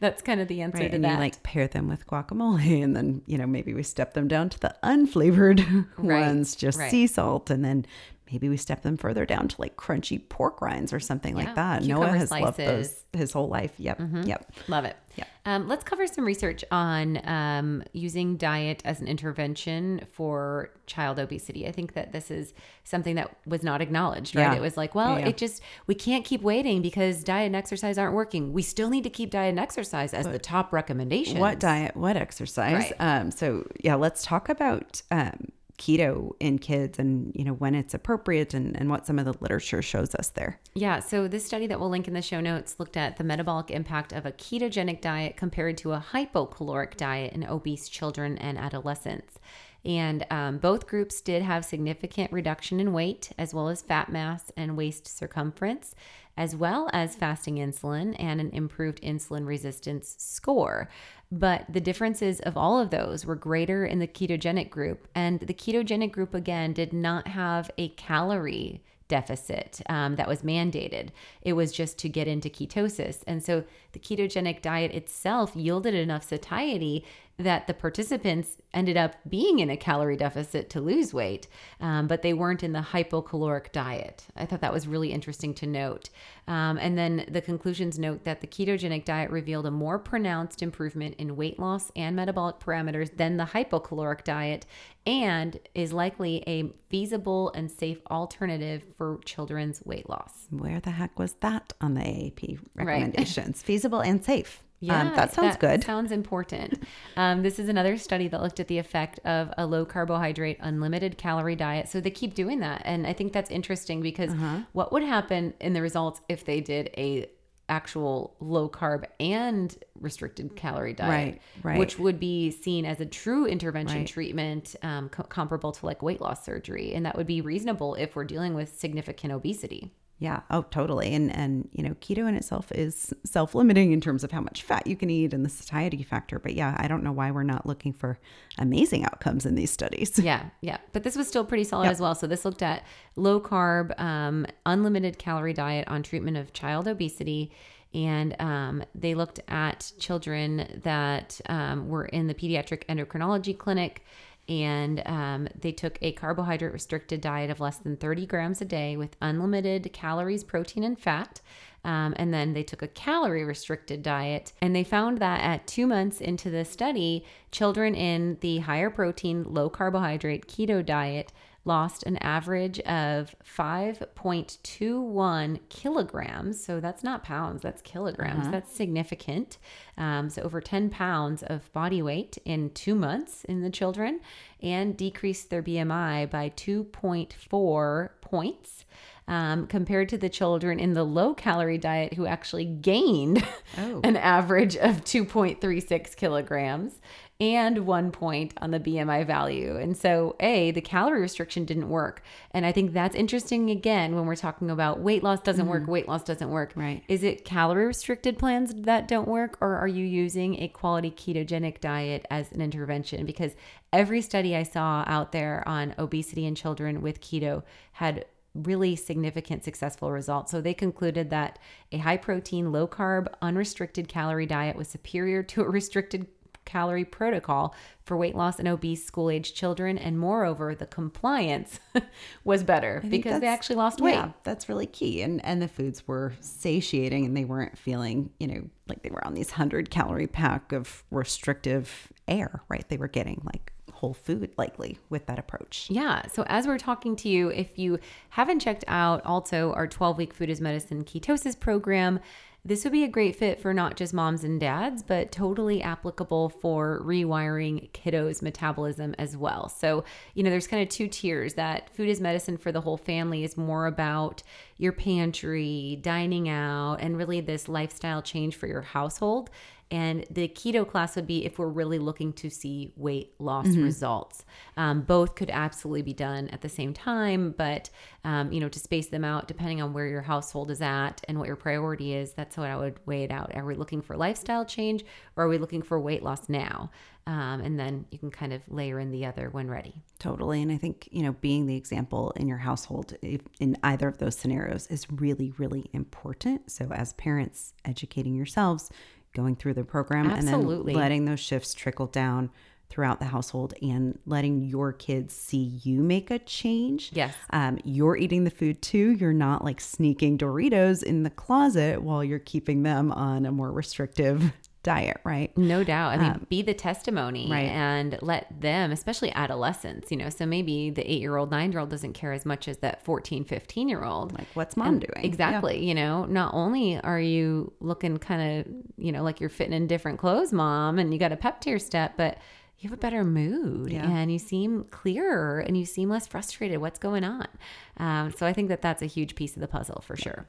that's 0.00 0.20
kind 0.22 0.40
of 0.40 0.48
the 0.48 0.62
answer 0.62 0.78
Right. 0.78 0.88
to 0.90 0.96
And 0.96 1.04
that. 1.04 1.12
you 1.12 1.18
like 1.20 1.40
pair 1.44 1.68
them 1.68 1.86
with 1.86 2.08
guacamole 2.08 2.82
and 2.82 2.96
then, 2.96 3.22
you 3.26 3.38
know, 3.38 3.46
maybe 3.46 3.72
we 3.72 3.84
step 3.84 4.14
them 4.14 4.26
down 4.26 4.48
to 4.48 4.58
the 4.58 4.74
unflavored 4.82 5.86
Right, 5.96 6.26
ones, 6.26 6.56
just 6.56 6.80
right. 6.80 6.90
sea 6.90 7.06
salt 7.06 7.50
and 7.50 7.64
then 7.64 7.86
maybe 8.30 8.48
we 8.48 8.56
step 8.56 8.82
them 8.82 8.96
further 8.96 9.24
down 9.24 9.48
to 9.48 9.60
like 9.60 9.76
crunchy 9.76 10.20
pork 10.28 10.60
rinds 10.60 10.92
or 10.92 11.00
something 11.00 11.36
Yeah, 11.36 11.44
like 11.44 11.54
that. 11.54 11.82
cucumber 11.82 12.06
Noah 12.06 12.18
has 12.18 12.30
loved 12.30 12.56
slices. 12.56 12.58
Mm-hmm. 12.58 12.76
those 12.76 13.02
his 13.20 13.32
whole 13.32 13.48
life. 13.48 13.72
Yep. 13.78 14.00
Yep. 14.24 14.52
Love 14.68 14.84
it. 14.84 14.96
Yeah. 15.16 15.24
Um, 15.46 15.68
let's 15.68 15.84
cover 15.84 16.06
some 16.06 16.24
research 16.26 16.62
on 16.70 17.26
um, 17.26 17.82
using 17.94 18.36
diet 18.36 18.82
as 18.84 19.00
an 19.00 19.08
intervention 19.08 20.02
for 20.12 20.70
child 20.86 21.18
obesity. 21.18 21.66
I 21.66 21.72
think 21.72 21.94
that 21.94 22.12
this 22.12 22.30
is 22.30 22.52
something 22.84 23.14
that 23.14 23.34
was 23.46 23.62
not 23.62 23.80
acknowledged, 23.80 24.36
right? 24.36 24.42
Yeah. 24.52 24.54
It 24.54 24.60
was 24.60 24.76
like, 24.76 24.94
well, 24.94 25.18
Yeah. 25.18 25.28
it 25.28 25.38
just, 25.38 25.62
we 25.86 25.94
can't 25.94 26.24
keep 26.24 26.42
waiting 26.42 26.82
because 26.82 27.24
diet 27.24 27.46
and 27.46 27.56
exercise 27.56 27.96
aren't 27.96 28.14
working. 28.14 28.52
We 28.52 28.60
still 28.60 28.90
need 28.90 29.04
to 29.04 29.10
keep 29.10 29.30
diet 29.30 29.50
and 29.50 29.60
exercise 29.60 30.12
as 30.12 30.26
the 30.26 30.38
top 30.38 30.72
recommendation. 30.74 31.38
What 31.38 31.58
diet, 31.58 31.96
what 31.96 32.16
exercise? 32.16 32.74
Right. 32.74 32.94
Um, 32.98 33.30
so 33.30 33.66
yeah, 33.82 33.94
let's 33.94 34.24
talk 34.24 34.48
about 34.50 35.00
um, 35.10 35.48
keto 35.78 36.32
in 36.40 36.58
kids 36.58 36.98
and 36.98 37.32
you 37.34 37.44
know 37.44 37.52
when 37.52 37.74
it's 37.74 37.94
appropriate 37.94 38.54
and, 38.54 38.76
and 38.78 38.88
what 38.88 39.06
some 39.06 39.18
of 39.18 39.24
the 39.24 39.34
literature 39.40 39.82
shows 39.82 40.14
us 40.14 40.28
there. 40.30 40.58
Yeah, 40.74 41.00
so 41.00 41.28
this 41.28 41.44
study 41.44 41.66
that 41.66 41.78
we'll 41.78 41.90
link 41.90 42.08
in 42.08 42.14
the 42.14 42.22
show 42.22 42.40
notes 42.40 42.76
looked 42.78 42.96
at 42.96 43.16
the 43.16 43.24
metabolic 43.24 43.70
impact 43.70 44.12
of 44.12 44.26
a 44.26 44.32
ketogenic 44.32 45.00
diet 45.00 45.36
compared 45.36 45.76
to 45.78 45.92
a 45.92 46.04
hypocaloric 46.12 46.96
diet 46.96 47.32
in 47.32 47.44
obese 47.44 47.88
children 47.88 48.38
and 48.38 48.58
adolescents. 48.58 49.38
And 49.84 50.26
um, 50.32 50.58
both 50.58 50.88
groups 50.88 51.20
did 51.20 51.42
have 51.42 51.64
significant 51.64 52.32
reduction 52.32 52.80
in 52.80 52.92
weight, 52.92 53.30
as 53.38 53.54
well 53.54 53.68
as 53.68 53.82
fat 53.82 54.10
mass 54.10 54.50
and 54.56 54.76
waist 54.76 55.06
circumference, 55.06 55.94
as 56.36 56.56
well 56.56 56.90
as 56.92 57.14
fasting 57.14 57.56
insulin 57.56 58.16
and 58.18 58.40
an 58.40 58.50
improved 58.50 59.00
insulin 59.00 59.46
resistance 59.46 60.16
score. 60.18 60.88
But 61.32 61.64
the 61.68 61.80
differences 61.80 62.40
of 62.40 62.56
all 62.56 62.78
of 62.80 62.90
those 62.90 63.26
were 63.26 63.34
greater 63.34 63.84
in 63.84 63.98
the 63.98 64.06
ketogenic 64.06 64.70
group. 64.70 65.08
And 65.14 65.40
the 65.40 65.54
ketogenic 65.54 66.12
group, 66.12 66.34
again, 66.34 66.72
did 66.72 66.92
not 66.92 67.28
have 67.28 67.70
a 67.78 67.88
calorie 67.90 68.82
deficit 69.08 69.80
um, 69.88 70.16
that 70.16 70.28
was 70.28 70.42
mandated. 70.42 71.10
It 71.42 71.52
was 71.54 71.72
just 71.72 71.98
to 71.98 72.08
get 72.08 72.28
into 72.28 72.48
ketosis. 72.48 73.22
And 73.26 73.42
so 73.42 73.64
the 73.96 74.16
ketogenic 74.16 74.60
diet 74.60 74.92
itself 74.92 75.56
yielded 75.56 75.94
enough 75.94 76.28
satiety 76.28 77.02
that 77.38 77.66
the 77.66 77.74
participants 77.74 78.56
ended 78.72 78.96
up 78.96 79.14
being 79.28 79.58
in 79.58 79.68
a 79.68 79.76
calorie 79.76 80.16
deficit 80.16 80.70
to 80.70 80.80
lose 80.80 81.12
weight, 81.12 81.46
um, 81.80 82.06
but 82.06 82.22
they 82.22 82.32
weren't 82.32 82.62
in 82.62 82.72
the 82.72 82.80
hypocaloric 82.80 83.72
diet. 83.72 84.26
I 84.36 84.46
thought 84.46 84.62
that 84.62 84.72
was 84.72 84.88
really 84.88 85.12
interesting 85.12 85.52
to 85.54 85.66
note. 85.66 86.08
Um, 86.48 86.78
and 86.78 86.96
then 86.96 87.26
the 87.28 87.42
conclusions 87.42 87.98
note 87.98 88.24
that 88.24 88.40
the 88.40 88.46
ketogenic 88.46 89.04
diet 89.04 89.30
revealed 89.30 89.66
a 89.66 89.70
more 89.70 89.98
pronounced 89.98 90.62
improvement 90.62 91.16
in 91.16 91.36
weight 91.36 91.58
loss 91.58 91.90
and 91.94 92.16
metabolic 92.16 92.58
parameters 92.58 93.14
than 93.16 93.36
the 93.36 93.44
hypocaloric 93.44 94.24
diet 94.24 94.64
and 95.06 95.60
is 95.74 95.92
likely 95.92 96.42
a 96.46 96.72
feasible 96.88 97.52
and 97.54 97.70
safe 97.70 97.98
alternative 98.10 98.82
for 98.96 99.20
children's 99.24 99.84
weight 99.84 100.08
loss. 100.08 100.46
Where 100.50 100.80
the 100.80 100.90
heck 100.90 101.18
was 101.18 101.34
that 101.34 101.72
on 101.80 101.94
the 101.94 102.00
AAP 102.00 102.58
recommendations? 102.74 103.62
And 103.94 104.24
safe. 104.24 104.62
Yeah, 104.80 105.00
um, 105.00 105.12
that 105.16 105.32
sounds 105.32 105.56
good. 105.56 105.82
Sounds 105.84 106.12
important. 106.12 106.82
Um, 107.16 107.42
this 107.42 107.58
is 107.58 107.70
another 107.70 107.96
study 107.96 108.28
that 108.28 108.42
looked 108.42 108.60
at 108.60 108.68
the 108.68 108.76
effect 108.76 109.18
of 109.24 109.50
a 109.56 109.64
low 109.64 109.86
carbohydrate, 109.86 110.58
unlimited 110.60 111.16
calorie 111.16 111.56
diet. 111.56 111.88
So 111.88 111.98
they 112.00 112.10
keep 112.10 112.34
doing 112.34 112.60
that, 112.60 112.82
and 112.84 113.06
I 113.06 113.14
think 113.14 113.32
that's 113.32 113.50
interesting 113.50 114.02
because 114.02 114.30
Uh-huh. 114.32 114.58
what 114.72 114.92
would 114.92 115.02
happen 115.02 115.54
in 115.60 115.72
the 115.72 115.80
results 115.80 116.20
if 116.28 116.44
they 116.44 116.60
did 116.60 116.90
a 116.98 117.26
actual 117.68 118.36
low 118.38 118.68
carb 118.68 119.04
and 119.18 119.74
restricted 119.98 120.54
calorie 120.54 120.92
diet, 120.92 121.10
Right, 121.10 121.40
right. 121.64 121.78
which 121.78 121.98
would 121.98 122.20
be 122.20 122.50
seen 122.52 122.84
as 122.84 123.00
a 123.00 123.06
true 123.06 123.46
intervention 123.46 123.98
Right. 124.00 124.06
treatment 124.06 124.76
um, 124.82 125.08
co- 125.08 125.24
comparable 125.24 125.72
to 125.72 125.86
like 125.86 126.00
weight 126.02 126.20
loss 126.20 126.44
surgery, 126.44 126.92
and 126.94 127.04
that 127.06 127.16
would 127.16 127.26
be 127.26 127.40
reasonable 127.40 127.94
if 127.96 128.14
we're 128.14 128.24
dealing 128.24 128.54
with 128.54 128.78
significant 128.78 129.32
obesity. 129.32 129.90
Yeah. 130.18 130.40
Oh, 130.50 130.62
totally. 130.62 131.14
And 131.14 131.34
and 131.34 131.68
you 131.72 131.82
know, 131.82 131.94
keto 132.00 132.26
in 132.26 132.34
itself 132.36 132.72
is 132.72 133.12
self-limiting 133.24 133.92
in 133.92 134.00
terms 134.00 134.24
of 134.24 134.32
how 134.32 134.40
much 134.40 134.62
fat 134.62 134.86
you 134.86 134.96
can 134.96 135.10
eat 135.10 135.34
and 135.34 135.44
the 135.44 135.50
satiety 135.50 136.02
factor. 136.02 136.38
But 136.38 136.54
yeah, 136.54 136.74
I 136.78 136.88
don't 136.88 137.02
know 137.02 137.12
why 137.12 137.30
we're 137.30 137.42
not 137.42 137.66
looking 137.66 137.92
for 137.92 138.18
amazing 138.58 139.04
outcomes 139.04 139.44
in 139.44 139.54
these 139.54 139.70
studies. 139.70 140.18
Yeah, 140.26 140.48
yeah. 140.60 140.78
But 140.92 141.04
this 141.04 141.14
was 141.14 141.28
still 141.28 141.44
pretty 141.44 141.62
solid 141.62 141.88
as 141.88 142.00
well. 142.00 142.14
So 142.16 142.26
this 142.26 142.44
looked 142.44 142.62
at 142.62 142.82
low 143.14 143.40
carb, 143.40 143.98
um, 144.00 144.44
unlimited 144.64 145.18
calorie 145.18 145.52
diet 145.52 145.86
on 145.86 146.02
treatment 146.02 146.36
of 146.36 146.52
child 146.52 146.88
obesity. 146.88 147.52
And 147.94 148.34
um, 148.40 148.82
they 148.92 149.14
looked 149.14 149.38
at 149.46 149.92
children 150.00 150.80
that 150.82 151.40
um, 151.48 151.88
were 151.88 152.06
in 152.06 152.26
the 152.26 152.34
pediatric 152.34 152.84
endocrinology 152.86 153.56
clinic. 153.56 154.04
And 154.48 155.02
um, 155.06 155.48
they 155.60 155.72
took 155.72 155.98
a 156.00 156.12
carbohydrate 156.12 156.72
restricted 156.72 157.20
diet 157.20 157.50
of 157.50 157.60
less 157.60 157.78
than 157.78 157.96
30 157.96 158.26
grams 158.26 158.60
a 158.60 158.64
day 158.64 158.96
with 158.96 159.16
unlimited 159.20 159.92
calories, 159.92 160.44
protein, 160.44 160.84
and 160.84 160.98
fat. 160.98 161.40
Um, 161.84 162.14
and 162.16 162.34
then 162.34 162.52
they 162.52 162.62
took 162.62 162.82
a 162.82 162.88
calorie 162.88 163.44
restricted 163.44 164.02
diet. 164.02 164.52
And 164.60 164.74
they 164.74 164.84
found 164.84 165.18
that 165.18 165.40
at 165.40 165.66
two 165.66 165.86
months 165.86 166.20
into 166.20 166.50
the 166.50 166.64
study, 166.64 167.24
children 167.50 167.94
in 167.94 168.38
the 168.40 168.58
higher 168.58 168.90
protein, 168.90 169.44
low 169.44 169.68
carbohydrate 169.68 170.46
keto 170.48 170.84
diet 170.84 171.32
lost 171.66 172.04
an 172.04 172.16
average 172.18 172.78
of 172.80 173.34
5.21 173.44 175.58
kilograms. 175.68 176.64
So 176.64 176.80
that's 176.80 177.02
not 177.04 177.24
pounds, 177.24 177.62
that's 177.62 177.82
kilograms. 177.82 178.48
That's 178.50 178.72
significant. 178.72 179.58
Um, 179.98 180.30
so 180.30 180.42
over 180.42 180.60
10 180.60 180.90
pounds 180.90 181.42
of 181.42 181.72
body 181.72 182.02
weight 182.02 182.38
in 182.44 182.70
two 182.70 182.94
months 182.94 183.44
in 183.44 183.62
the 183.62 183.70
children 183.70 184.20
and 184.62 184.96
decreased 184.96 185.50
their 185.50 185.62
BMI 185.62 186.30
by 186.30 186.50
2.4 186.50 188.08
points. 188.20 188.84
Um, 189.28 189.66
compared 189.66 190.08
to 190.10 190.18
the 190.18 190.28
children 190.28 190.78
in 190.78 190.92
the 190.92 191.02
low 191.02 191.34
calorie 191.34 191.78
diet 191.78 192.14
who 192.14 192.26
actually 192.26 192.64
gained 192.64 193.44
Oh. 193.76 194.00
an 194.04 194.16
average 194.16 194.76
of 194.76 195.02
2.36 195.04 196.14
kilograms 196.14 197.00
and 197.38 197.86
one 197.86 198.10
point 198.10 198.54
on 198.58 198.70
the 198.70 198.80
BMI 198.80 199.26
value. 199.26 199.76
And 199.76 199.96
so, 199.96 200.36
A, 200.40 200.70
the 200.70 200.80
calorie 200.80 201.20
restriction 201.20 201.64
didn't 201.64 201.88
work. 201.88 202.22
And 202.52 202.64
I 202.64 202.72
think 202.72 202.92
that's 202.92 203.14
interesting 203.14 203.68
again 203.68 204.14
when 204.14 204.24
we're 204.24 204.36
talking 204.36 204.70
about 204.70 205.00
weight 205.00 205.22
loss 205.22 205.40
doesn't 205.40 205.66
work, 205.66 205.82
mm-hmm. 205.82 205.92
weight 205.92 206.08
loss 206.08 206.24
doesn't 206.24 206.50
work. 206.50 206.72
Right. 206.74 207.02
Is 207.08 207.22
it 207.22 207.44
calorie 207.44 207.86
restricted 207.86 208.38
plans 208.38 208.72
that 208.74 209.06
don't 209.06 209.28
work, 209.28 209.58
or 209.60 209.76
are 209.76 209.88
you 209.88 210.04
using 210.04 210.62
a 210.62 210.68
quality 210.68 211.10
ketogenic 211.10 211.80
diet 211.80 212.26
as 212.30 212.50
an 212.52 212.62
intervention? 212.62 213.26
Because 213.26 213.54
every 213.92 214.22
study 214.22 214.56
I 214.56 214.62
saw 214.62 215.04
out 215.06 215.32
there 215.32 215.62
on 215.66 215.94
obesity 215.98 216.46
in 216.46 216.54
children 216.54 217.02
with 217.02 217.20
keto 217.20 217.62
had 217.92 218.24
really 218.54 218.96
significant 218.96 219.64
successful 219.64 220.10
results. 220.10 220.50
So 220.50 220.60
they 220.60 220.74
concluded 220.74 221.30
that 221.30 221.58
a 221.92 221.98
high 221.98 222.16
protein, 222.16 222.72
low 222.72 222.86
carb, 222.86 223.26
unrestricted 223.42 224.08
calorie 224.08 224.46
diet 224.46 224.76
was 224.76 224.88
superior 224.88 225.42
to 225.42 225.62
a 225.62 225.68
restricted 225.68 226.26
calorie 226.66 227.04
protocol 227.04 227.74
for 228.04 228.16
weight 228.16 228.34
loss 228.34 228.60
in 228.60 228.66
obese 228.66 229.04
school 229.04 229.30
age 229.30 229.54
children. 229.54 229.96
And 229.96 230.18
moreover, 230.18 230.74
the 230.74 230.86
compliance 230.86 231.80
was 232.44 232.62
better 232.62 233.02
because 233.08 233.40
they 233.40 233.46
actually 233.46 233.76
lost 233.76 234.00
weight. 234.00 234.14
Yeah, 234.14 234.32
that's 234.44 234.68
really 234.68 234.86
key. 234.86 235.22
And 235.22 235.42
and 235.44 235.62
the 235.62 235.68
foods 235.68 236.06
were 236.06 236.34
satiating 236.40 237.24
and 237.24 237.34
they 237.34 237.44
weren't 237.44 237.78
feeling, 237.78 238.30
you 238.38 238.46
know, 238.48 238.62
like 238.88 239.02
they 239.02 239.10
were 239.10 239.26
on 239.26 239.32
these 239.32 239.50
hundred 239.50 239.90
calorie 239.90 240.26
pack 240.26 240.72
of 240.72 241.04
restrictive 241.10 242.12
air, 242.28 242.62
right? 242.68 242.86
They 242.88 242.98
were 242.98 243.08
getting 243.08 243.40
like 243.44 243.72
whole 243.96 244.14
food 244.14 244.52
likely 244.58 244.98
with 245.08 245.26
that 245.26 245.38
approach. 245.38 245.88
Yeah. 245.90 246.26
So 246.26 246.44
as 246.46 246.66
we're 246.66 246.78
talking 246.78 247.16
to 247.16 247.28
you, 247.28 247.48
if 247.48 247.78
you 247.78 247.98
haven't 248.28 248.60
checked 248.60 248.84
out 248.86 249.24
also 249.24 249.72
our 249.72 249.86
12 249.86 250.18
week 250.18 250.34
food 250.34 250.50
as 250.50 250.60
medicine 250.60 251.02
ketosis 251.02 251.58
program, 251.58 252.20
this 252.66 252.82
would 252.82 252.92
be 252.92 253.04
a 253.04 253.08
great 253.08 253.36
fit 253.36 253.60
for 253.60 253.72
not 253.72 253.96
just 253.96 254.12
moms 254.12 254.42
and 254.42 254.58
dads, 254.58 255.00
but 255.00 255.30
totally 255.30 255.80
applicable 255.80 256.48
for 256.48 257.00
rewiring 257.04 257.88
kiddos' 257.92 258.42
metabolism 258.42 259.14
as 259.18 259.36
well. 259.36 259.68
So, 259.68 260.02
you 260.34 260.42
know, 260.42 260.50
there's 260.50 260.66
kind 260.66 260.82
of 260.82 260.88
two 260.88 261.06
tiers 261.06 261.54
that 261.54 261.88
food 261.94 262.08
is 262.08 262.20
medicine 262.20 262.56
for 262.56 262.72
the 262.72 262.80
whole 262.80 262.96
family 262.96 263.44
is 263.44 263.56
more 263.56 263.86
about 263.86 264.42
your 264.78 264.92
pantry, 264.92 266.00
dining 266.02 266.48
out, 266.48 266.96
and 266.96 267.16
really 267.16 267.40
this 267.40 267.68
lifestyle 267.68 268.20
change 268.20 268.56
for 268.56 268.66
your 268.66 268.82
household. 268.82 269.48
And 269.90 270.24
the 270.30 270.48
keto 270.48 270.88
class 270.88 271.14
would 271.14 271.26
be 271.26 271.44
if 271.44 271.58
we're 271.58 271.68
really 271.68 271.98
looking 271.98 272.32
to 272.34 272.50
see 272.50 272.92
weight 272.96 273.34
loss 273.38 273.68
results. 273.68 274.44
Um, 274.76 275.02
both 275.02 275.36
could 275.36 275.50
absolutely 275.50 276.02
be 276.02 276.12
done 276.12 276.48
at 276.48 276.60
the 276.60 276.68
same 276.68 276.92
time, 276.92 277.54
but 277.56 277.90
um, 278.24 278.50
you 278.50 278.58
know, 278.58 278.68
to 278.68 278.78
space 278.80 279.06
them 279.06 279.24
out 279.24 279.46
depending 279.46 279.80
on 279.80 279.92
where 279.92 280.06
your 280.06 280.22
household 280.22 280.70
is 280.70 280.82
at 280.82 281.22
and 281.28 281.38
what 281.38 281.46
your 281.46 281.56
priority 281.56 282.14
is, 282.14 282.32
that's 282.32 282.56
what 282.56 282.68
I 282.68 282.76
would 282.76 282.98
weigh 283.06 283.22
it 283.22 283.30
out. 283.30 283.54
Are 283.54 283.64
we 283.64 283.76
looking 283.76 284.02
for 284.02 284.16
lifestyle 284.16 284.64
change 284.64 285.04
or 285.36 285.44
are 285.44 285.48
we 285.48 285.58
looking 285.58 285.82
for 285.82 286.00
weight 286.00 286.22
loss 286.22 286.48
now? 286.48 286.90
Um, 287.28 287.60
and 287.60 287.78
then 287.78 288.06
you 288.10 288.18
can 288.18 288.30
kind 288.30 288.52
of 288.52 288.62
layer 288.68 289.00
in 289.00 289.10
the 289.10 289.26
other 289.26 289.50
when 289.50 289.68
ready. 289.68 289.94
Totally. 290.20 290.62
And 290.62 290.70
I 290.70 290.76
think, 290.76 291.08
you 291.10 291.24
know, 291.24 291.32
being 291.32 291.66
the 291.66 291.76
example 291.76 292.32
in 292.36 292.46
your 292.46 292.58
household 292.58 293.16
in 293.22 293.76
either 293.82 294.06
of 294.06 294.18
those 294.18 294.38
scenarios 294.38 294.86
is 294.86 295.10
really, 295.10 295.52
really 295.58 295.90
important. 295.92 296.70
So, 296.70 296.88
as 296.92 297.14
parents, 297.14 297.74
educating 297.84 298.36
yourselves, 298.36 298.90
going 299.36 299.54
through 299.54 299.74
the 299.74 299.84
program, 299.84 300.30
Absolutely. 300.30 300.76
and 300.76 300.86
then 300.88 300.94
letting 300.94 301.24
those 301.26 301.40
shifts 301.40 301.74
trickle 301.74 302.06
down 302.06 302.50
throughout 302.88 303.18
the 303.18 303.26
household 303.26 303.74
and 303.82 304.18
letting 304.26 304.62
your 304.62 304.92
kids 304.92 305.34
see 305.34 305.80
you 305.82 306.00
make 306.00 306.30
a 306.30 306.38
change. 306.38 307.10
Yes. 307.12 307.34
Um, 307.50 307.78
you're 307.84 308.16
eating 308.16 308.44
the 308.44 308.50
food 308.50 308.80
too. 308.80 309.12
You're 309.12 309.32
not 309.32 309.64
like 309.64 309.80
sneaking 309.80 310.38
Doritos 310.38 311.02
in 311.02 311.22
the 311.24 311.30
closet 311.30 312.02
while 312.02 312.22
you're 312.22 312.38
keeping 312.38 312.84
them 312.84 313.12
on 313.12 313.44
a 313.44 313.52
more 313.52 313.72
restrictive 313.72 314.52
diet, 314.86 315.20
right? 315.24 315.50
No 315.58 315.84
doubt. 315.84 316.12
I 316.12 316.16
mean, 316.16 316.46
be 316.48 316.62
the 316.62 316.72
testimony 316.72 317.46
Um, 317.46 317.50
right. 317.52 317.68
and 317.68 318.18
let 318.22 318.46
them, 318.60 318.92
especially 318.92 319.32
adolescents, 319.32 320.10
you 320.10 320.16
know, 320.16 320.30
so 320.30 320.46
maybe 320.46 320.90
the 320.90 321.02
eight 321.10 321.20
year 321.20 321.36
old, 321.36 321.50
nine 321.50 321.72
year 321.72 321.80
old 321.80 321.90
doesn't 321.90 322.12
care 322.14 322.32
as 322.32 322.46
much 322.46 322.68
as 322.68 322.78
that 322.78 323.04
14, 323.04 323.44
15 323.44 323.88
year 323.88 324.04
old. 324.04 324.32
Like, 324.32 324.46
what's 324.54 324.76
mom 324.76 324.98
doing? 325.00 325.12
Yeah. 325.16 325.26
Exactly. 325.26 325.84
You 325.84 325.94
know, 325.94 326.24
not 326.24 326.54
only 326.54 326.98
are 327.00 327.20
you 327.20 327.72
looking 327.80 328.16
kind 328.18 328.60
of, 328.66 328.72
you 328.96 329.12
know, 329.12 329.22
like 329.22 329.40
you're 329.40 329.50
fitting 329.50 329.74
in 329.74 329.86
different 329.86 330.18
clothes, 330.18 330.52
mom, 330.52 330.98
and 330.98 331.12
you 331.12 331.18
got 331.18 331.32
a 331.32 331.36
pep 331.36 331.60
to 331.62 331.70
your 331.70 331.78
step, 331.80 332.14
but 332.16 332.38
you 332.78 332.88
have 332.88 332.96
a 332.96 333.00
better 333.00 333.24
mood 333.24 333.90
Yeah. 333.90 334.08
and 334.08 334.30
you 334.30 334.38
seem 334.38 334.84
clearer 334.90 335.60
and 335.60 335.76
you 335.76 335.84
seem 335.86 336.08
less 336.10 336.26
frustrated. 336.26 336.78
What's 336.80 336.98
going 336.98 337.24
on? 337.24 337.48
Um, 337.96 338.30
so 338.36 338.46
I 338.46 338.52
think 338.52 338.68
that 338.68 338.82
that's 338.82 339.02
a 339.02 339.06
huge 339.06 339.34
piece 339.34 339.54
of 339.56 339.60
the 339.60 339.68
puzzle 339.68 340.02
for 340.06 340.16
sure. 340.16 340.46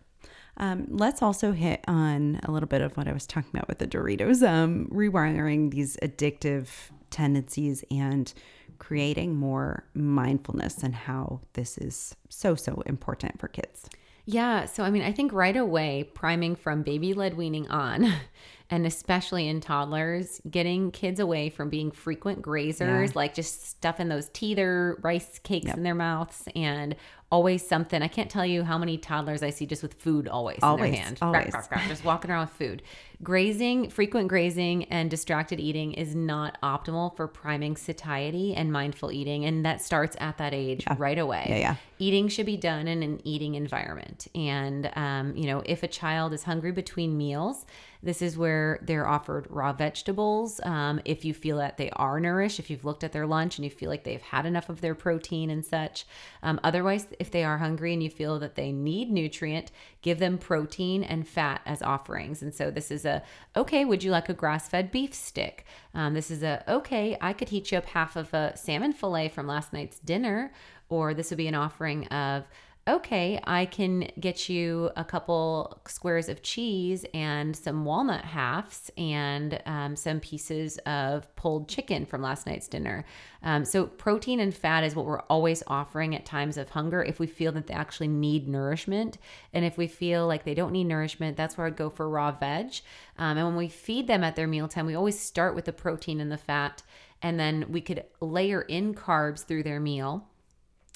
Um, 0.58 0.88
let's 0.90 1.22
also 1.22 1.52
hit 1.52 1.84
on 1.88 2.40
a 2.44 2.52
little 2.52 2.68
bit 2.68 2.82
of 2.82 2.98
what 2.98 3.08
I 3.08 3.14
was 3.14 3.28
talking 3.28 3.50
about 3.54 3.68
with 3.68 3.78
the 3.80 3.88
Doritos, 3.88 4.48
um, 4.48 4.88
rewiring 4.92 5.72
these 5.72 5.98
addictive 6.02 6.68
tendencies 7.12 7.84
and 7.92 8.34
creating 8.80 9.36
more 9.36 9.86
mindfulness 9.94 10.84
and 10.84 10.94
how 10.96 11.42
this 11.54 11.78
is 11.78 12.16
so, 12.30 12.56
so 12.56 12.82
important 12.86 13.40
for 13.40 13.48
kids. 13.48 13.90
Yeah. 14.26 14.66
So, 14.66 14.84
I 14.84 14.90
mean, 14.90 15.04
I 15.04 15.14
think 15.14 15.32
right 15.32 15.56
away, 15.56 16.04
priming 16.14 16.56
from 16.56 16.84
baby 16.84 17.14
led 17.14 17.38
weaning 17.38 17.68
on, 17.70 18.12
and 18.70 18.86
especially 18.86 19.48
in 19.48 19.62
toddlers, 19.62 20.42
getting 20.50 20.92
kids 20.92 21.22
away 21.22 21.50
from 21.50 21.70
being 21.70 21.92
frequent 21.92 22.42
grazers, 22.42 23.08
Yeah. 23.08 23.12
like 23.16 23.34
just 23.34 23.66
stuffing 23.70 24.10
those 24.10 24.30
teether 24.32 25.02
rice 25.02 25.40
cakes 25.40 25.72
in 25.72 25.84
their 25.84 25.96
mouths 25.96 26.44
and 26.56 26.96
always 27.32 27.68
something. 27.68 28.02
I 28.02 28.08
can't 28.08 28.30
tell 28.30 28.46
you 28.46 28.64
how 28.64 28.78
many 28.78 28.98
toddlers 28.98 29.44
I 29.44 29.50
see 29.50 29.66
just 29.66 29.84
with 29.84 29.96
food 29.96 30.28
always, 30.28 30.60
in 30.62 30.62
their 30.62 31.02
hand. 31.02 31.18
always. 31.22 31.52
Crack, 31.52 31.88
just 31.88 32.06
walking 32.06 32.32
around 32.32 32.48
with 32.48 32.56
food. 32.56 32.82
Grazing, 33.24 33.90
frequent 33.90 34.28
grazing, 34.28 34.86
and 34.86 35.10
distracted 35.10 35.60
eating 35.60 35.94
is 35.94 36.14
not 36.16 36.58
optimal 36.62 37.16
for 37.18 37.28
priming 37.28 37.76
satiety 37.76 38.54
and 38.54 38.72
mindful 38.72 39.12
eating. 39.12 39.44
And 39.46 39.66
that 39.66 39.82
starts 39.82 40.16
at 40.20 40.38
that 40.38 40.54
age 40.54 40.86
right 40.98 41.18
away 41.18 41.46
Yeah, 41.50 41.58
yeah. 41.58 41.76
eating 42.00 42.28
should 42.28 42.46
be 42.46 42.58
done 42.58 42.88
in 42.88 43.02
an 43.04 43.20
eating 43.28 43.56
environment 43.56 44.28
and 44.36 44.92
um, 44.96 45.36
you 45.36 45.48
know 45.48 45.64
if 45.66 45.82
a 45.84 45.88
child 45.88 46.32
is 46.34 46.44
hungry 46.44 46.72
between 46.72 47.18
meals 47.18 47.66
this 48.04 48.22
is 48.22 48.38
where 48.38 48.80
they're 48.84 49.08
offered 49.08 49.48
raw 49.50 49.74
vegetables 49.74 50.60
um, 50.64 51.02
if 51.06 51.26
you 51.26 51.34
feel 51.34 51.58
that 51.58 51.78
they 51.78 51.90
are 51.92 52.20
nourished 52.20 52.60
if 52.60 52.70
you've 52.70 52.86
looked 52.86 53.04
at 53.04 53.12
their 53.14 53.26
lunch 53.26 53.58
and 53.58 53.66
you 53.66 53.72
feel 53.72 53.90
like 53.90 54.04
they've 54.04 54.22
had 54.22 54.46
enough 54.46 54.70
of 54.70 54.82
their 54.82 54.94
protein 54.96 55.50
and 55.50 55.66
such 55.66 56.06
um, 56.44 56.60
otherwise 56.64 57.08
if 57.20 57.32
they 57.32 57.44
are 57.44 57.58
hungry 57.58 57.94
and 57.94 58.04
you 58.04 58.10
feel 58.10 58.40
that 58.40 58.56
they 58.56 58.72
need 58.72 59.12
nutrient 59.12 59.72
give 60.02 60.20
them 60.20 60.38
protein 60.38 61.04
and 61.04 61.28
fat 61.28 61.62
as 61.66 61.82
offerings. 61.82 62.42
And 62.42 62.54
so 62.54 62.72
this 62.72 62.92
is 62.92 63.06
a 63.06 63.24
okay 63.56 63.86
would 63.86 64.04
you 64.04 64.12
like 64.12 64.30
a 64.30 64.34
grass-fed 64.34 64.92
beef 64.92 65.14
stick? 65.14 65.66
Um, 65.94 66.14
this 66.14 66.30
is 66.30 66.44
a 66.44 66.64
okay 66.68 67.18
i 67.22 67.34
could 67.34 67.50
heat 67.50 67.72
you 67.72 67.78
up 67.78 67.86
half 67.86 68.16
of 68.16 68.34
a 68.34 68.56
salmon 68.56 68.94
fillet 68.94 69.30
from 69.30 69.48
last 69.48 69.74
night's 69.74 70.00
dinner 70.00 70.52
or 70.90 71.14
this 71.14 71.30
would 71.30 71.38
be 71.38 71.48
an 71.48 71.56
offering 71.56 72.08
of 72.08 72.46
okay 72.88 73.40
i 73.44 73.66
can 73.66 74.10
get 74.20 74.50
you 74.50 74.90
a 74.96 75.04
couple 75.04 75.80
squares 75.88 76.30
of 76.30 76.42
cheese 76.42 77.06
and 77.14 77.56
some 77.56 77.86
walnut 77.86 78.24
halves 78.24 78.90
and 78.98 79.62
um, 79.66 79.96
some 79.96 80.20
pieces 80.20 80.78
of 80.80 81.34
pulled 81.36 81.68
chicken 81.68 82.06
from 82.06 82.22
last 82.22 82.46
night's 82.46 82.68
dinner. 82.68 83.06
Um, 83.44 83.66
so 83.66 83.86
protein 83.86 84.40
and 84.40 84.56
fat 84.56 84.84
is 84.84 84.96
what 84.96 85.06
we're 85.06 85.22
always 85.22 85.64
offering 85.68 86.16
at 86.16 86.26
times 86.26 86.58
of 86.58 86.70
hunger 86.70 87.04
if 87.04 87.20
we 87.20 87.28
feel 87.28 87.52
that 87.54 87.68
they 87.68 87.74
actually 87.74 88.08
need 88.08 88.48
nourishment. 88.48 89.18
And 89.54 89.64
if 89.64 89.78
we 89.78 89.88
feel 89.88 90.28
like 90.28 90.44
they 90.44 90.54
don't 90.54 90.72
need 90.72 90.86
nourishment 90.86 91.38
that's 91.38 91.58
where 91.58 91.68
i'd 91.68 91.76
go 91.76 91.90
for 91.90 92.10
raw 92.10 92.32
veg. 92.32 92.74
Um, 93.18 93.38
and 93.38 93.48
when 93.48 93.56
we 93.56 93.68
feed 93.70 94.08
them 94.08 94.24
at 94.24 94.36
their 94.36 94.48
mealtime 94.48 94.86
we 94.86 94.96
always 94.96 95.20
start 95.20 95.56
with 95.56 95.66
the 95.66 95.74
protein 95.74 96.20
and 96.20 96.32
the 96.32 96.38
fat 96.38 96.84
and 97.22 97.40
then 97.40 97.66
we 97.70 97.82
could 97.82 98.04
layer 98.20 98.62
in 98.62 98.94
carbs 98.94 99.44
through 99.46 99.64
their 99.64 99.80
meal 99.80 100.28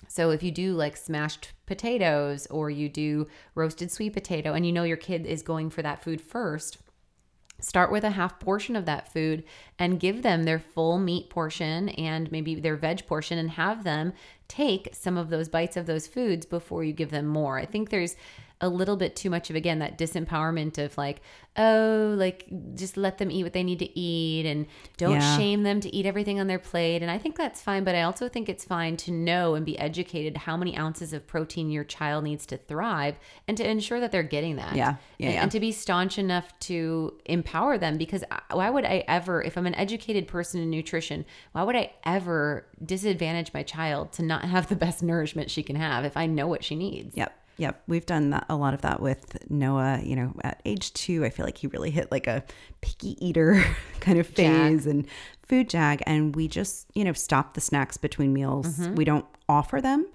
so 0.08 0.32
if 0.32 0.44
you 0.44 0.52
do 0.52 0.74
like 0.74 0.98
smashed 0.98 1.54
potatoes 1.66 2.48
or 2.48 2.70
you 2.70 2.90
do 2.90 3.28
roasted 3.56 3.92
sweet 3.92 4.14
potato 4.14 4.54
and 4.54 4.66
you 4.66 4.72
know 4.72 4.84
your 4.84 4.98
kid 4.98 5.26
is 5.26 5.42
going 5.42 5.70
for 5.70 5.82
that 5.82 6.04
food 6.04 6.22
first, 6.22 6.78
start 7.60 7.92
with 7.92 8.04
a 8.04 8.12
half 8.12 8.40
portion 8.40 8.76
of 8.76 8.86
that 8.86 9.12
food 9.14 9.44
and 9.80 10.00
give 10.00 10.24
them 10.24 10.44
their 10.44 10.60
full 10.60 10.98
meat 10.98 11.30
portion 11.30 11.90
and 11.90 12.32
maybe 12.32 12.56
their 12.56 12.76
veg 12.76 13.06
portion 13.06 13.38
and 13.38 13.52
have 13.52 13.84
them 13.84 14.14
take 14.48 14.90
some 14.94 15.18
of 15.18 15.30
those 15.30 15.48
bites 15.48 15.78
of 15.78 15.86
those 15.86 16.08
foods 16.08 16.46
before 16.46 16.84
you 16.84 16.92
give 16.92 17.12
them 17.12 17.28
more. 17.28 17.58
I 17.58 17.66
think 17.66 17.90
there's 17.90 18.16
a 18.62 18.70
little 18.70 18.96
bit 18.96 19.16
too 19.16 19.30
much 19.30 19.50
of 19.50 19.56
again 19.56 19.80
that 19.80 19.98
disempowerment 19.98 20.78
of 20.78 20.98
like 20.98 21.22
oh 21.58 22.14
like 22.18 22.46
just 22.76 22.96
let 22.96 23.18
them 23.18 23.30
eat 23.30 23.44
what 23.44 23.52
they 23.52 23.64
need 23.64 23.80
to 23.80 24.00
eat 24.00 24.46
and 24.46 24.66
don't 24.96 25.16
Yeah. 25.20 25.36
shame 25.38 25.64
them 25.64 25.82
to 25.82 25.94
eat 25.94 26.06
everything 26.06 26.40
on 26.40 26.48
their 26.48 26.60
plate 26.60 27.02
and 27.02 27.12
i 27.12 27.18
think 27.18 27.36
that's 27.36 27.62
fine 27.62 27.84
but 27.84 27.94
i 27.94 28.04
also 28.04 28.30
think 28.30 28.48
it's 28.48 28.64
fine 28.64 28.96
to 28.98 29.12
know 29.12 29.56
and 29.56 29.66
be 29.66 29.78
educated 29.78 30.38
how 30.38 30.56
many 30.56 30.78
ounces 30.78 31.12
of 31.12 31.28
protein 31.28 31.70
your 31.70 31.84
child 31.84 32.24
needs 32.24 32.46
to 32.46 32.58
thrive 32.58 33.16
and 33.50 33.58
to 33.58 33.70
ensure 33.70 34.00
that 34.00 34.14
they're 34.14 34.24
getting 34.24 34.56
that 34.56 34.76
Yeah. 34.76 34.96
Yeah, 35.18 35.28
and, 35.28 35.34
yeah. 35.36 35.42
and 35.44 35.52
to 35.52 35.60
be 35.60 35.74
staunch 35.74 36.18
enough 36.18 36.58
to 36.62 37.20
empower 37.26 37.78
them 37.78 37.98
because 37.98 38.24
why 38.52 38.70
would 38.70 38.86
i 38.86 39.04
ever 39.10 39.42
if 39.42 39.58
i'm 39.58 39.66
an 39.68 39.76
educated 39.76 40.28
person 40.30 40.62
in 40.62 40.70
nutrition 40.70 41.26
why 41.52 41.64
would 41.64 41.76
i 41.76 41.92
ever 42.06 42.66
disadvantage 42.86 43.54
my 43.54 43.64
child 43.64 44.14
to 44.14 44.24
not 44.24 44.46
have 44.46 44.70
the 44.70 44.76
best 44.76 45.04
nourishment 45.12 45.52
she 45.52 45.64
can 45.64 45.76
have 45.76 46.06
if 46.06 46.16
i 46.16 46.26
know 46.26 46.48
what 46.48 46.64
she 46.64 46.76
needs 46.76 47.18
Yep. 47.18 47.36
Yep. 47.62 47.84
We've 47.88 48.06
done 48.08 48.32
that, 48.32 48.48
a 48.50 48.56
lot 48.56 48.74
of 48.74 48.82
that 48.82 49.02
with 49.02 49.38
Noah. 49.52 50.02
You 50.04 50.16
know, 50.16 50.34
at 50.44 50.64
age 50.66 50.94
two, 50.94 51.24
I 51.24 51.30
feel 51.30 51.46
like 51.46 51.60
he 51.60 51.68
really 51.68 51.92
hit 51.92 52.12
like 52.12 52.26
a 52.26 52.44
picky 52.82 53.24
eater 53.24 53.64
kind 54.00 54.18
of 54.18 54.26
phase 54.26 54.88
and 54.88 55.06
food 55.46 55.70
jag. 55.70 56.02
And 56.08 56.36
we 56.36 56.48
just, 56.48 56.88
you 56.96 57.04
know, 57.04 57.14
stop 57.14 57.54
the 57.54 57.62
snacks 57.62 57.98
between 57.98 58.34
meals. 58.34 58.80
Mm-hmm. 58.80 58.96
We 58.96 59.06
don't 59.06 59.28
offer 59.48 59.80
them. 59.80 60.08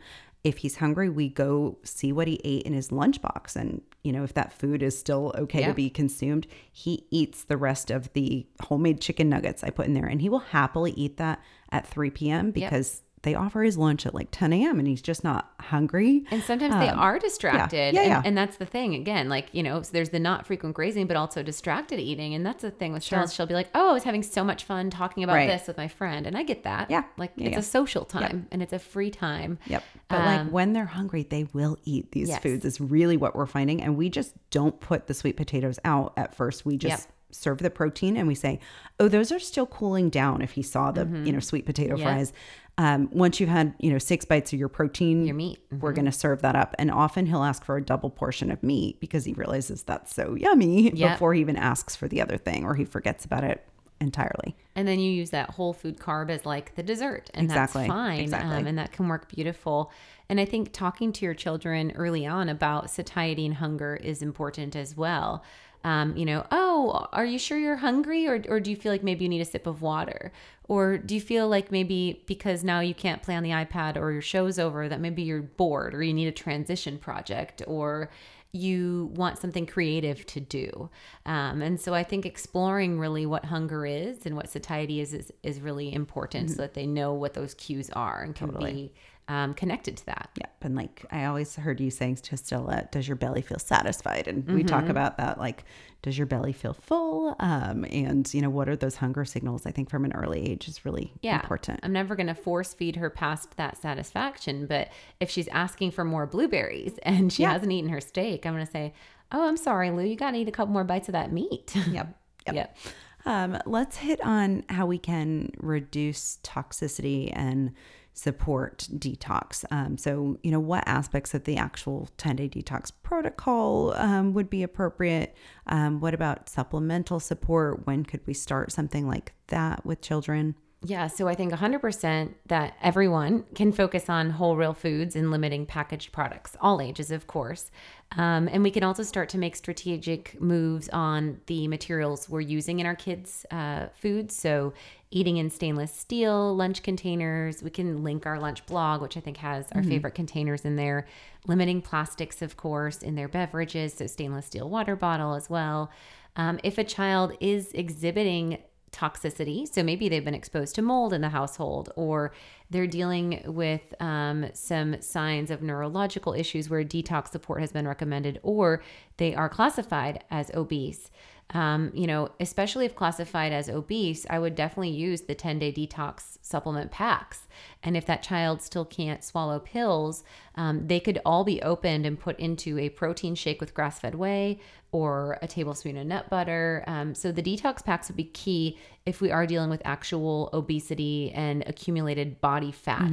If 0.43 0.59
he's 0.59 0.79
hungry, 0.79 1.09
we 1.09 1.29
go 1.29 1.79
see 1.85 2.11
what 2.11 2.27
he 2.27 2.41
ate 2.43 2.65
in 2.65 2.73
his 2.73 2.89
lunchbox. 2.89 3.55
And, 3.55 3.81
you 4.03 4.11
know, 4.11 4.25
if 4.25 4.35
that 4.35 4.53
food 4.53 4.83
is 4.83 4.99
still 4.99 5.33
okay 5.39 5.67
to 5.67 5.73
be 5.73 5.89
consumed, 5.89 6.49
he 6.73 7.07
eats 7.13 7.45
the 7.45 7.57
rest 7.57 7.93
of 7.93 8.13
the 8.13 8.45
homemade 8.63 9.01
chicken 9.01 9.29
nuggets 9.29 9.63
I 9.63 9.71
put 9.71 9.87
in 9.87 9.95
there. 9.95 10.07
And 10.07 10.21
he 10.21 10.29
will 10.29 10.41
happily 10.41 10.91
eat 10.97 11.17
that 11.19 11.41
at 11.71 11.87
3 11.87 12.11
p.m. 12.11 12.51
because 12.51 13.03
they 13.27 13.35
offer 13.35 13.63
his 13.65 13.77
lunch 13.77 14.07
at 14.07 14.15
like 14.15 14.29
10 14.31 14.53
a.m. 14.53 14.79
and 14.79 14.87
he's 14.87 15.03
just 15.03 15.25
not 15.25 15.53
hungry. 15.61 16.25
And 16.31 16.43
sometimes 16.45 16.77
they 16.77 16.89
are 16.89 17.19
distracted. 17.19 17.91
Um, 17.91 17.95
yeah, 17.97 18.01
and, 18.03 18.09
yeah. 18.11 18.23
and 18.25 18.39
that's 18.39 18.57
the 18.57 18.65
thing. 18.65 18.95
Again, 18.95 19.29
like, 19.29 19.49
you 19.53 19.63
know, 19.65 19.83
so 19.83 19.91
there's 19.93 20.11
the 20.11 20.21
not 20.21 20.47
frequent 20.47 20.77
grazing, 20.77 21.09
but 21.09 21.17
also 21.17 21.43
distracted 21.43 21.99
eating. 21.99 22.35
And 22.35 22.47
that's 22.47 22.63
the 22.63 22.71
thing 22.71 22.93
with 22.93 23.03
Cheryl. 23.03 23.31
She'll 23.31 23.47
be 23.47 23.55
like, 23.55 23.69
oh, 23.75 23.91
I 23.91 23.93
was 23.93 24.05
having 24.05 24.23
so 24.23 24.45
much 24.45 24.63
fun 24.65 24.91
talking 24.91 25.25
about 25.25 25.35
Right. 25.35 25.49
this 25.49 25.67
with 25.67 25.77
my 25.77 25.89
friend. 25.89 26.25
And 26.27 26.39
I 26.39 26.45
get 26.45 26.63
that. 26.63 26.89
Yeah. 26.91 27.03
Like, 27.17 27.33
Yeah, 27.37 27.47
it's 27.49 27.53
yeah. 27.55 27.59
a 27.59 27.63
social 27.65 28.05
time 28.05 28.47
and 28.53 28.63
it's 28.63 28.73
a 28.73 28.79
free 28.79 29.11
time. 29.11 29.59
Yep. 29.67 29.83
But 30.09 30.19
like 30.25 30.49
when 30.51 30.73
they're 30.73 30.85
hungry, 30.87 31.25
they 31.25 31.49
will 31.53 31.77
eat 31.85 32.13
these 32.13 32.29
Um, 32.29 32.35
Yes. 32.35 32.43
foods, 32.43 32.65
is 32.65 32.81
really 32.81 33.17
what 33.17 33.35
we're 33.35 33.47
finding. 33.47 33.83
And 33.83 33.97
we 33.97 34.09
just 34.09 34.35
don't 34.51 34.79
put 34.81 35.09
the 35.09 35.15
sweet 35.15 35.37
potatoes 35.37 35.79
out 35.85 36.13
at 36.17 36.33
first. 36.35 36.65
We 36.65 36.77
just 36.77 37.03
Yep. 37.09 37.13
serve 37.33 37.59
the 37.59 37.71
protein 37.71 38.17
and 38.17 38.29
we 38.29 38.35
say, 38.37 38.61
oh, 39.01 39.09
those 39.09 39.31
are 39.33 39.39
still 39.41 39.67
cooling 39.67 40.09
down 40.11 40.41
if 40.41 40.53
he 40.53 40.63
saw 40.63 40.91
the, 40.93 41.05
Mm-hmm. 41.05 41.27
you 41.27 41.33
know, 41.33 41.41
sweet 41.41 41.67
potato 41.67 41.97
Yeah. 41.97 42.05
fries. 42.05 42.33
Um, 42.79 43.09
once 43.11 43.41
you've 43.41 43.49
had, 43.49 43.75
you 43.79 43.91
know, 43.91 43.99
six 43.99 44.25
bites 44.27 44.53
of 44.53 44.59
your 44.59 44.69
protein, 44.69 45.25
Your 45.25 45.35
meat. 45.35 45.59
Mm-hmm. 45.71 45.81
we're 45.81 45.93
going 45.93 46.05
to 46.05 46.13
serve 46.13 46.43
that 46.43 46.55
up. 46.55 46.75
And 46.79 46.91
often 46.91 47.25
he'll 47.27 47.43
ask 47.43 47.65
for 47.65 47.77
a 47.79 47.83
double 47.83 48.11
portion 48.11 48.51
of 48.51 48.63
meat 48.63 49.01
because 49.01 49.25
he 49.25 49.33
realizes 49.33 49.83
that's 49.83 50.15
so 50.15 50.35
yummy 50.35 50.91
Yep. 50.93 51.13
before 51.15 51.33
he 51.35 51.41
even 51.41 51.57
asks 51.57 51.97
for 51.97 52.07
the 52.07 52.21
other 52.21 52.37
thing 52.37 52.65
or 52.65 52.75
he 52.75 52.85
forgets 52.85 53.25
about 53.25 53.45
it 53.45 53.67
entirely. 53.99 54.55
And 54.75 54.87
then 54.87 54.99
you 55.01 55.11
use 55.11 55.31
that 55.31 55.49
whole 55.51 55.73
food 55.73 55.97
carb 55.99 56.29
as 56.29 56.45
like 56.45 56.75
the 56.75 56.83
dessert, 56.83 57.31
and 57.33 57.45
Exactly, 57.47 57.85
that's 57.85 57.93
fine. 57.95 58.21
exactly. 58.21 58.57
Um, 58.57 58.67
and 58.67 58.77
that 58.77 58.93
can 58.93 59.09
work 59.09 59.27
beautiful. 59.35 59.91
And 60.29 60.39
I 60.39 60.45
think 60.45 60.73
talking 60.75 61.13
to 61.15 61.25
your 61.25 61.33
children 61.33 61.93
early 61.97 62.27
on 62.27 62.51
about 62.51 62.91
satiety 62.91 63.47
and 63.47 63.55
hunger 63.55 63.97
is 63.97 64.21
important 64.21 64.77
as 64.77 64.95
well. 64.95 65.43
Um, 65.83 66.17
you 66.17 66.27
know, 66.27 66.45
oh, 66.51 67.07
are 67.13 67.25
you 67.25 67.39
sure 67.39 67.57
you're 67.57 67.77
hungry, 67.77 68.27
or 68.27 68.43
or 68.49 68.59
do 68.59 68.71
you 68.71 68.77
feel 68.77 68.91
like 68.91 69.05
maybe 69.05 69.25
you 69.25 69.29
need 69.29 69.41
a 69.41 69.45
sip 69.45 69.67
of 69.69 69.83
water, 69.83 70.33
or 70.69 70.99
do 70.99 71.15
you 71.15 71.21
feel 71.21 71.49
like 71.49 71.71
maybe 71.71 72.23
because 72.27 72.65
now 72.65 72.81
you 72.81 72.95
can't 72.95 73.23
play 73.23 73.35
on 73.35 73.43
the 73.43 73.51
iPad 73.51 73.97
or 73.97 74.13
your 74.13 74.23
show's 74.23 74.59
over 74.59 74.89
that 74.89 75.01
maybe 75.01 75.23
you're 75.23 75.43
bored 75.43 75.95
or 75.95 76.03
you 76.03 76.13
need 76.13 76.27
a 76.27 76.33
transition 76.33 76.99
project 76.99 77.63
or 77.67 78.11
you 78.53 79.11
want 79.15 79.39
something 79.39 79.67
creative 79.67 80.25
to 80.27 80.41
do. 80.41 80.89
Um, 81.27 81.61
and 81.63 81.81
so 81.81 81.95
I 81.95 82.03
think 82.03 82.25
exploring 82.25 82.99
really 82.99 83.27
what 83.27 83.45
hunger 83.45 83.85
is 83.85 84.25
and 84.25 84.35
what 84.35 84.49
satiety 84.49 85.01
is 85.01 85.13
is, 85.13 85.33
is 85.43 85.61
really 85.61 85.93
important 85.93 86.51
so 86.51 86.57
that 86.57 86.75
they 86.75 86.87
know 86.87 87.13
what 87.13 87.35
those 87.35 87.55
cues 87.55 87.91
are 87.91 88.23
and 88.23 88.35
can 88.35 88.51
be 88.51 88.93
um, 89.29 89.55
connected 89.55 89.97
to 89.97 90.07
that. 90.07 90.31
Yep. 90.39 90.53
And 90.63 90.77
like 90.77 91.05
I 91.11 91.25
always 91.25 91.57
heard 91.57 91.81
you 91.81 91.91
saying 91.91 92.17
to 92.17 92.37
Stella, 92.37 92.89
does 92.93 93.09
your 93.09 93.17
belly 93.17 93.43
feel 93.43 93.59
satisfied? 93.59 94.29
And 94.29 94.47
we 94.49 94.63
talk 94.63 94.89
about 94.89 95.17
that 95.19 95.39
like, 95.39 95.65
does 96.03 96.17
your 96.17 96.27
belly 96.29 96.53
feel 96.53 96.73
full? 96.75 97.35
Um, 97.41 97.85
and 97.91 98.33
you 98.33 98.41
know, 98.41 98.51
what 98.51 98.69
are 98.69 98.77
those 98.77 98.97
hunger 98.97 99.25
signals? 99.25 99.67
I 99.67 99.73
think 99.73 99.91
from 99.91 100.05
an 100.05 100.13
early 100.13 100.49
age 100.49 100.69
is 100.69 100.85
really 100.85 101.13
Yeah. 101.23 101.35
important. 101.41 101.81
I'm 101.83 101.93
never 101.93 102.15
going 102.15 102.29
to 102.29 102.35
force 102.35 102.73
feed 102.75 102.97
her 102.97 103.11
past 103.11 103.57
that 103.57 103.77
satisfaction. 103.77 104.67
But 104.67 104.91
if 105.19 105.29
she's 105.31 105.49
asking 105.49 105.91
for 105.91 106.05
more 106.05 106.27
blueberries 106.27 106.97
and 107.03 107.33
she 107.33 107.43
Yeah. 107.43 107.53
hasn't 107.53 107.73
eaten 107.73 107.91
her 107.91 108.01
steak, 108.01 108.47
I'm 108.47 108.55
going 108.55 108.65
to 108.67 108.71
say, 108.71 108.95
Oh, 109.33 109.49
I'm 109.49 109.57
sorry, 109.57 109.91
Lou, 109.91 110.05
you 110.05 110.15
got 110.15 110.31
to 110.33 110.39
eat 110.39 110.47
a 110.49 110.53
couple 110.53 110.73
more 110.73 110.85
bites 110.85 111.09
of 111.09 111.13
that 111.15 111.33
meat. 111.33 111.75
Yep. 111.91 112.17
Yep. 112.47 112.55
Yep. 112.55 112.77
Um, 113.25 113.59
let's 113.67 113.97
hit 113.97 114.21
on 114.21 114.63
how 114.69 114.87
we 114.87 114.99
can 114.99 115.51
reduce 115.59 116.39
toxicity 116.45 117.33
and 117.35 117.73
support 118.17 118.89
detox. 118.95 119.65
Um, 119.71 119.99
so, 119.99 120.39
you 120.43 120.51
know, 120.51 120.59
what 120.59 120.83
aspects 120.87 121.35
of 121.35 121.45
the 121.45 121.59
actual 121.59 122.09
10 122.17 122.37
day 122.37 122.49
detox 122.49 122.91
protocol 123.03 123.93
um, 123.97 124.33
would 124.33 124.49
be 124.49 124.63
appropriate? 124.63 125.37
Um, 125.67 126.01
what 126.01 126.15
about 126.15 126.49
supplemental 126.49 127.21
support? 127.21 127.87
When 127.87 128.05
could 128.05 128.21
we 128.27 128.33
start 128.33 128.73
something 128.73 129.07
like 129.07 129.35
that 129.49 129.85
with 129.85 130.01
children? 130.01 130.55
Yeah, 130.89 131.09
so 131.09 131.27
I 131.27 131.35
think 131.35 131.53
100% 131.53 132.35
that 132.47 132.77
everyone 132.81 133.45
can 133.57 133.73
focus 133.73 134.09
on 134.09 134.31
whole 134.31 134.55
real 134.55 134.73
foods 134.73 135.17
and 135.17 135.33
limiting 135.33 135.67
packaged 135.67 136.13
products, 136.13 136.57
all 136.61 136.81
ages, 136.81 137.11
of 137.11 137.27
course. 137.27 137.73
Um, 138.17 138.49
and 138.53 138.63
we 138.63 138.71
can 138.71 138.85
also 138.85 139.03
start 139.03 139.29
to 139.31 139.39
make 139.39 139.57
strategic 139.57 140.41
moves 140.41 140.89
on 140.91 141.41
the 141.47 141.67
materials 141.67 142.29
we're 142.29 142.41
using 142.41 142.79
in 142.79 142.87
our 142.87 142.95
kids' 142.95 143.45
uh, 143.51 143.89
foods. 143.95 144.37
So, 144.37 144.75
eating 145.11 145.39
in 145.39 145.51
stainless 145.51 145.93
steel 145.93 146.55
lunch 146.55 146.83
containers. 146.83 147.63
We 147.63 147.71
can 147.71 148.05
link 148.05 148.27
our 148.27 148.39
lunch 148.39 148.65
blog, 148.67 149.03
which 149.03 149.17
I 149.17 149.21
think 149.21 149.39
has 149.39 149.71
our 149.73 149.83
favorite 149.83 150.15
containers 150.15 150.65
in 150.65 150.77
there. 150.77 151.07
Limiting 151.47 151.81
plastics, 151.81 152.43
of 152.43 152.57
course, 152.57 153.03
in 153.03 153.15
their 153.15 153.29
beverages. 153.29 153.95
So, 153.95 154.07
stainless 154.07 154.47
steel 154.47 154.69
water 154.71 154.95
bottle 154.95 155.35
as 155.35 155.51
well. 155.51 155.91
Um, 156.37 156.61
if 156.63 156.79
a 156.79 156.85
child 156.85 157.33
is 157.41 157.73
exhibiting 157.73 158.59
toxicity. 158.97 159.73
So 159.73 159.83
maybe 159.83 160.09
they've 160.09 160.25
been 160.25 160.35
exposed 160.35 160.75
to 160.77 160.83
mold 160.83 161.13
in 161.13 161.21
the 161.21 161.29
household, 161.29 161.93
or 161.97 162.33
they're 162.71 162.87
dealing 162.87 163.43
with 163.45 163.95
um, 164.01 164.47
some 164.55 165.01
signs 165.03 165.51
of 165.51 165.63
neurological 165.63 166.33
issues 166.33 166.71
where 166.71 166.85
detox 166.85 167.29
support 167.29 167.61
has 167.61 167.73
been 167.73 167.87
recommended, 167.87 168.41
or 168.43 168.83
they 169.19 169.35
are 169.35 169.49
classified 169.49 170.25
as 170.31 170.51
obese. 170.55 171.11
Um, 171.51 171.93
you 171.95 172.09
know, 172.09 172.31
especially 172.41 172.87
if 172.87 172.97
classified 172.97 173.53
as 173.53 173.69
obese, 173.69 174.27
I 174.29 174.39
would 174.39 174.57
definitely 174.57 174.91
use 174.91 175.23
the 175.23 175.35
10 175.35 175.61
day 175.61 175.73
detox 175.73 176.39
supplement 176.43 176.91
packs. 176.91 177.47
And 177.83 177.97
if 177.97 178.05
that 178.07 178.23
child 178.23 178.63
still 178.63 178.85
can't 178.85 179.23
swallow 179.23 179.61
pills, 179.61 180.25
um, 180.57 180.89
they 180.89 180.99
could 180.99 181.21
all 181.25 181.45
be 181.45 181.63
opened 181.63 182.05
and 182.05 182.19
put 182.19 182.39
into 182.41 182.79
a 182.79 182.89
protein 182.89 183.37
shake 183.37 183.61
with 183.61 183.75
grass 183.75 184.01
fed 184.01 184.17
whey 184.17 184.59
or 184.91 185.39
a 185.43 185.47
tablespoon 185.47 185.97
of 185.97 186.07
nut 186.07 186.29
butter. 186.31 186.83
Um, 186.87 187.15
so 187.15 187.31
the 187.31 187.43
detox 187.43 187.85
packs 187.85 188.09
would 188.09 188.17
be 188.17 188.25
key 188.25 188.79
if 189.05 189.21
we 189.21 189.31
are 189.31 189.47
dealing 189.47 189.71
with 189.71 189.83
actual 189.85 190.51
obesity 190.53 191.31
and 191.33 191.63
accumulated 191.67 192.41
body 192.41 192.73
fat 192.73 193.11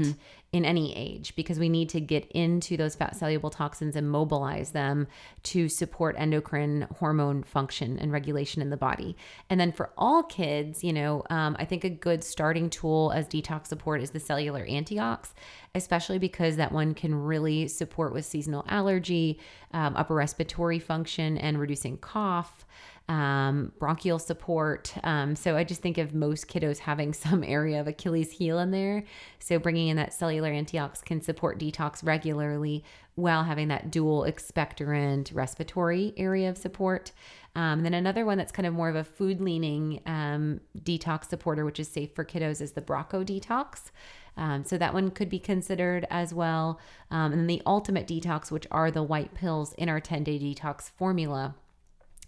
in 0.53 0.65
any 0.65 0.95
age, 0.95 1.35
because 1.35 1.57
we 1.57 1.67
need 1.67 1.89
to 1.89 1.99
get 1.99 2.31
into 2.31 2.77
those 2.77 2.93
fat 2.93 3.15
soluble 3.15 3.49
toxins 3.49 3.95
and 3.95 4.09
mobilize 4.09 4.71
them 4.71 5.07
to 5.41 5.67
support 5.67 6.15
endocrine 6.17 6.87
hormone 6.99 7.41
function 7.41 7.97
and 7.97 8.11
regulation 8.11 8.61
in 8.61 8.69
the 8.69 8.77
body. 8.77 9.17
And 9.49 9.59
then 9.59 9.71
for 9.71 9.91
all 9.97 10.21
kids, 10.21 10.83
you 10.83 10.93
know, 10.93 11.23
um, 11.31 11.55
I 11.59 11.65
think 11.65 11.83
a 11.83 11.89
good 11.89 12.23
starting 12.23 12.69
tool 12.69 13.11
as 13.15 13.27
detox 13.27 13.65
support 13.67 13.99
is 13.99 14.11
the 14.11 14.19
cellular 14.19 14.63
antiox, 14.63 15.33
especially 15.73 16.19
because 16.19 16.55
that 16.57 16.71
one 16.71 16.93
can 16.93 17.15
really 17.15 17.67
support 17.67 18.13
with 18.13 18.23
seasonal 18.23 18.63
allergy, 18.69 19.39
um, 19.73 19.95
upper 19.95 20.13
respiratory 20.13 20.77
function, 20.77 21.35
and 21.39 21.59
reducing 21.59 21.97
cough 21.97 22.63
um, 23.09 23.71
bronchial 23.79 24.19
support. 24.19 24.93
Um, 25.03 25.35
so 25.35 25.57
I 25.57 25.63
just 25.63 25.81
think 25.81 25.97
of 25.97 26.13
most 26.13 26.47
kiddos 26.47 26.79
having 26.79 27.13
some 27.13 27.43
area 27.43 27.79
of 27.79 27.87
Achilles 27.87 28.31
heel 28.31 28.59
in 28.59 28.71
there. 28.71 29.03
So 29.39 29.59
bringing 29.59 29.89
in 29.89 29.97
that 29.97 30.13
cellular 30.13 30.51
antioxidant 30.51 31.05
can 31.05 31.21
support 31.21 31.59
detox 31.59 32.05
regularly 32.05 32.83
while 33.15 33.43
having 33.43 33.67
that 33.67 33.91
dual 33.91 34.21
expectorant 34.23 35.33
respiratory 35.35 36.13
area 36.17 36.49
of 36.49 36.57
support. 36.57 37.11
Um, 37.55 37.83
then 37.83 37.93
another 37.93 38.25
one 38.25 38.39
that's 38.39 38.51
kind 38.51 38.65
of 38.65 38.73
more 38.73 38.89
of 38.89 38.95
a 38.95 39.03
food 39.03 39.39
leaning 39.39 40.01
um, 40.07 40.59
detox 40.79 41.25
supporter, 41.25 41.65
which 41.65 41.79
is 41.79 41.87
safe 41.87 42.15
for 42.15 42.25
kiddos, 42.25 42.61
is 42.61 42.71
the 42.71 42.81
Brocco 42.81 43.23
detox. 43.23 43.91
Um, 44.35 44.63
so 44.63 44.79
that 44.79 44.95
one 44.95 45.11
could 45.11 45.29
be 45.29 45.37
considered 45.37 46.07
as 46.09 46.33
well. 46.33 46.79
Um, 47.11 47.31
and 47.31 47.41
then 47.41 47.47
the 47.47 47.61
ultimate 47.67 48.07
detox, 48.07 48.49
which 48.49 48.65
are 48.71 48.89
the 48.89 49.03
white 49.03 49.35
pills 49.35 49.73
in 49.73 49.89
our 49.89 49.99
10 49.99 50.23
day 50.23 50.39
detox 50.39 50.89
formula 50.89 51.53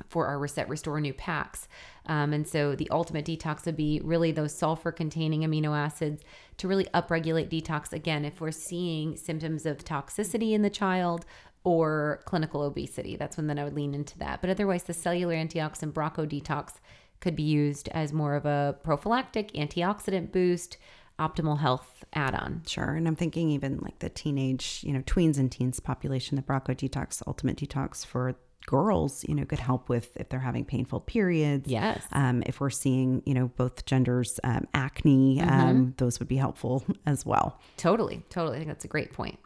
for 0.07 0.27
our 0.27 0.37
Reset 0.37 0.67
Restore 0.69 0.99
New 0.99 1.13
packs. 1.13 1.67
Um, 2.05 2.33
and 2.33 2.47
so 2.47 2.75
the 2.75 2.89
ultimate 2.89 3.25
detox 3.25 3.65
would 3.65 3.77
be 3.77 4.01
really 4.03 4.31
those 4.31 4.53
sulfur 4.53 4.91
containing 4.91 5.41
amino 5.41 5.75
acids 5.75 6.23
to 6.57 6.67
really 6.67 6.85
upregulate 6.93 7.49
detox. 7.49 7.93
Again, 7.93 8.25
if 8.25 8.41
we're 8.41 8.51
seeing 8.51 9.15
symptoms 9.15 9.65
of 9.65 9.79
toxicity 9.79 10.51
in 10.51 10.61
the 10.61 10.69
child 10.69 11.25
or 11.63 12.21
clinical 12.25 12.61
obesity, 12.61 13.15
that's 13.15 13.37
when 13.37 13.47
then 13.47 13.57
I 13.57 13.63
would 13.63 13.73
lean 13.73 13.95
into 13.95 14.17
that. 14.19 14.41
But 14.41 14.49
otherwise, 14.49 14.83
the 14.83 14.93
cellular 14.93 15.33
antioxidant 15.33 15.93
Brocco 15.93 16.27
detox 16.27 16.73
could 17.21 17.35
be 17.35 17.43
used 17.43 17.87
as 17.89 18.13
more 18.13 18.35
of 18.35 18.45
a 18.45 18.77
prophylactic 18.83 19.53
antioxidant 19.53 20.31
boost, 20.31 20.77
optimal 21.17 21.59
health 21.59 22.03
add 22.13 22.35
on. 22.35 22.61
Sure. 22.67 22.93
And 22.93 23.07
I'm 23.07 23.15
thinking 23.15 23.49
even 23.49 23.79
like 23.79 23.99
the 23.99 24.09
teenage, 24.09 24.81
you 24.83 24.93
know, 24.93 25.01
tweens 25.01 25.39
and 25.39 25.51
teens 25.51 25.79
population, 25.79 26.35
the 26.35 26.41
Brocco 26.41 26.75
detox, 26.75 27.23
ultimate 27.25 27.57
detox 27.57 28.05
for 28.05 28.35
girls, 28.65 29.23
you 29.27 29.35
know, 29.35 29.45
could 29.45 29.59
help 29.59 29.89
with 29.89 30.15
if 30.17 30.29
they're 30.29 30.39
having 30.39 30.65
painful 30.65 30.99
periods. 30.99 31.69
Yes. 31.69 32.03
Um, 32.11 32.43
if 32.45 32.59
we're 32.59 32.69
seeing, 32.69 33.21
you 33.25 33.33
know, 33.33 33.47
both 33.55 33.85
genders 33.85 34.39
um, 34.43 34.67
acne, 34.73 35.41
um, 35.41 35.93
those 35.97 36.19
would 36.19 36.27
be 36.27 36.37
helpful 36.37 36.83
as 37.05 37.25
well. 37.25 37.59
Totally. 37.77 38.23
Totally. 38.29 38.55
I 38.55 38.59
think 38.59 38.69
that's 38.69 38.85
a 38.85 38.89
great 38.89 39.13
point. 39.13 39.39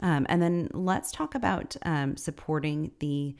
Um, 0.00 0.26
and 0.28 0.42
then 0.42 0.68
let's 0.72 1.12
talk 1.12 1.34
about 1.34 1.76
um, 1.82 2.16
supporting 2.16 2.90
the 2.98 3.36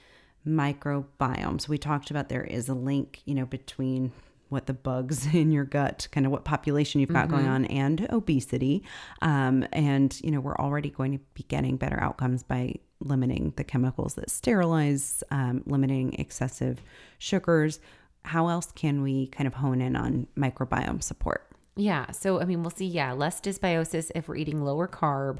microbiome. 0.47 1.61
So 1.61 1.69
we 1.69 1.79
talked 1.79 2.11
about 2.11 2.29
there 2.29 2.45
is 2.45 2.69
a 2.69 2.75
link, 2.75 3.23
you 3.25 3.35
know, 3.35 3.47
between 3.47 4.13
what 4.49 4.67
the 4.67 4.75
bugs 4.75 5.27
in 5.35 5.51
your 5.51 5.65
gut, 5.65 6.07
kind 6.13 6.27
of 6.27 6.33
what 6.33 6.45
population 6.45 7.01
you've 7.01 7.13
got 7.13 7.29
going 7.29 7.49
on, 7.49 7.65
and 7.67 8.07
obesity. 8.11 8.85
Um, 9.23 9.67
and 9.73 10.19
you 10.23 10.31
know, 10.31 10.41
we're 10.41 10.57
already 10.57 10.91
going 10.91 11.13
to 11.13 11.25
be 11.35 11.43
getting 11.45 11.77
better 11.77 12.01
outcomes 12.01 12.43
by 12.43 12.77
limiting 13.07 13.53
the 13.57 13.65
chemicals 13.65 14.15
that 14.15 14.31
sterilize, 14.31 15.23
um, 15.31 15.63
limiting 15.67 16.15
excessive 16.15 16.83
sugars. 17.19 17.81
How 18.25 18.49
else 18.49 18.71
can 18.73 19.03
we 19.03 19.27
kind 19.29 19.47
of 19.47 19.55
hone 19.55 19.81
in 19.81 19.97
on 19.97 20.27
microbiome 20.37 21.03
support? 21.03 21.47
Yeah. 21.77 22.11
So, 22.11 22.41
I 22.41 22.45
mean, 22.45 22.63
we'll 22.63 22.71
see, 22.71 22.87
yeah, 22.87 23.13
less 23.13 23.41
dysbiosis 23.41 24.11
if 24.15 24.29
we're 24.29 24.37
eating 24.37 24.63
lower 24.63 24.87
carb 24.87 25.39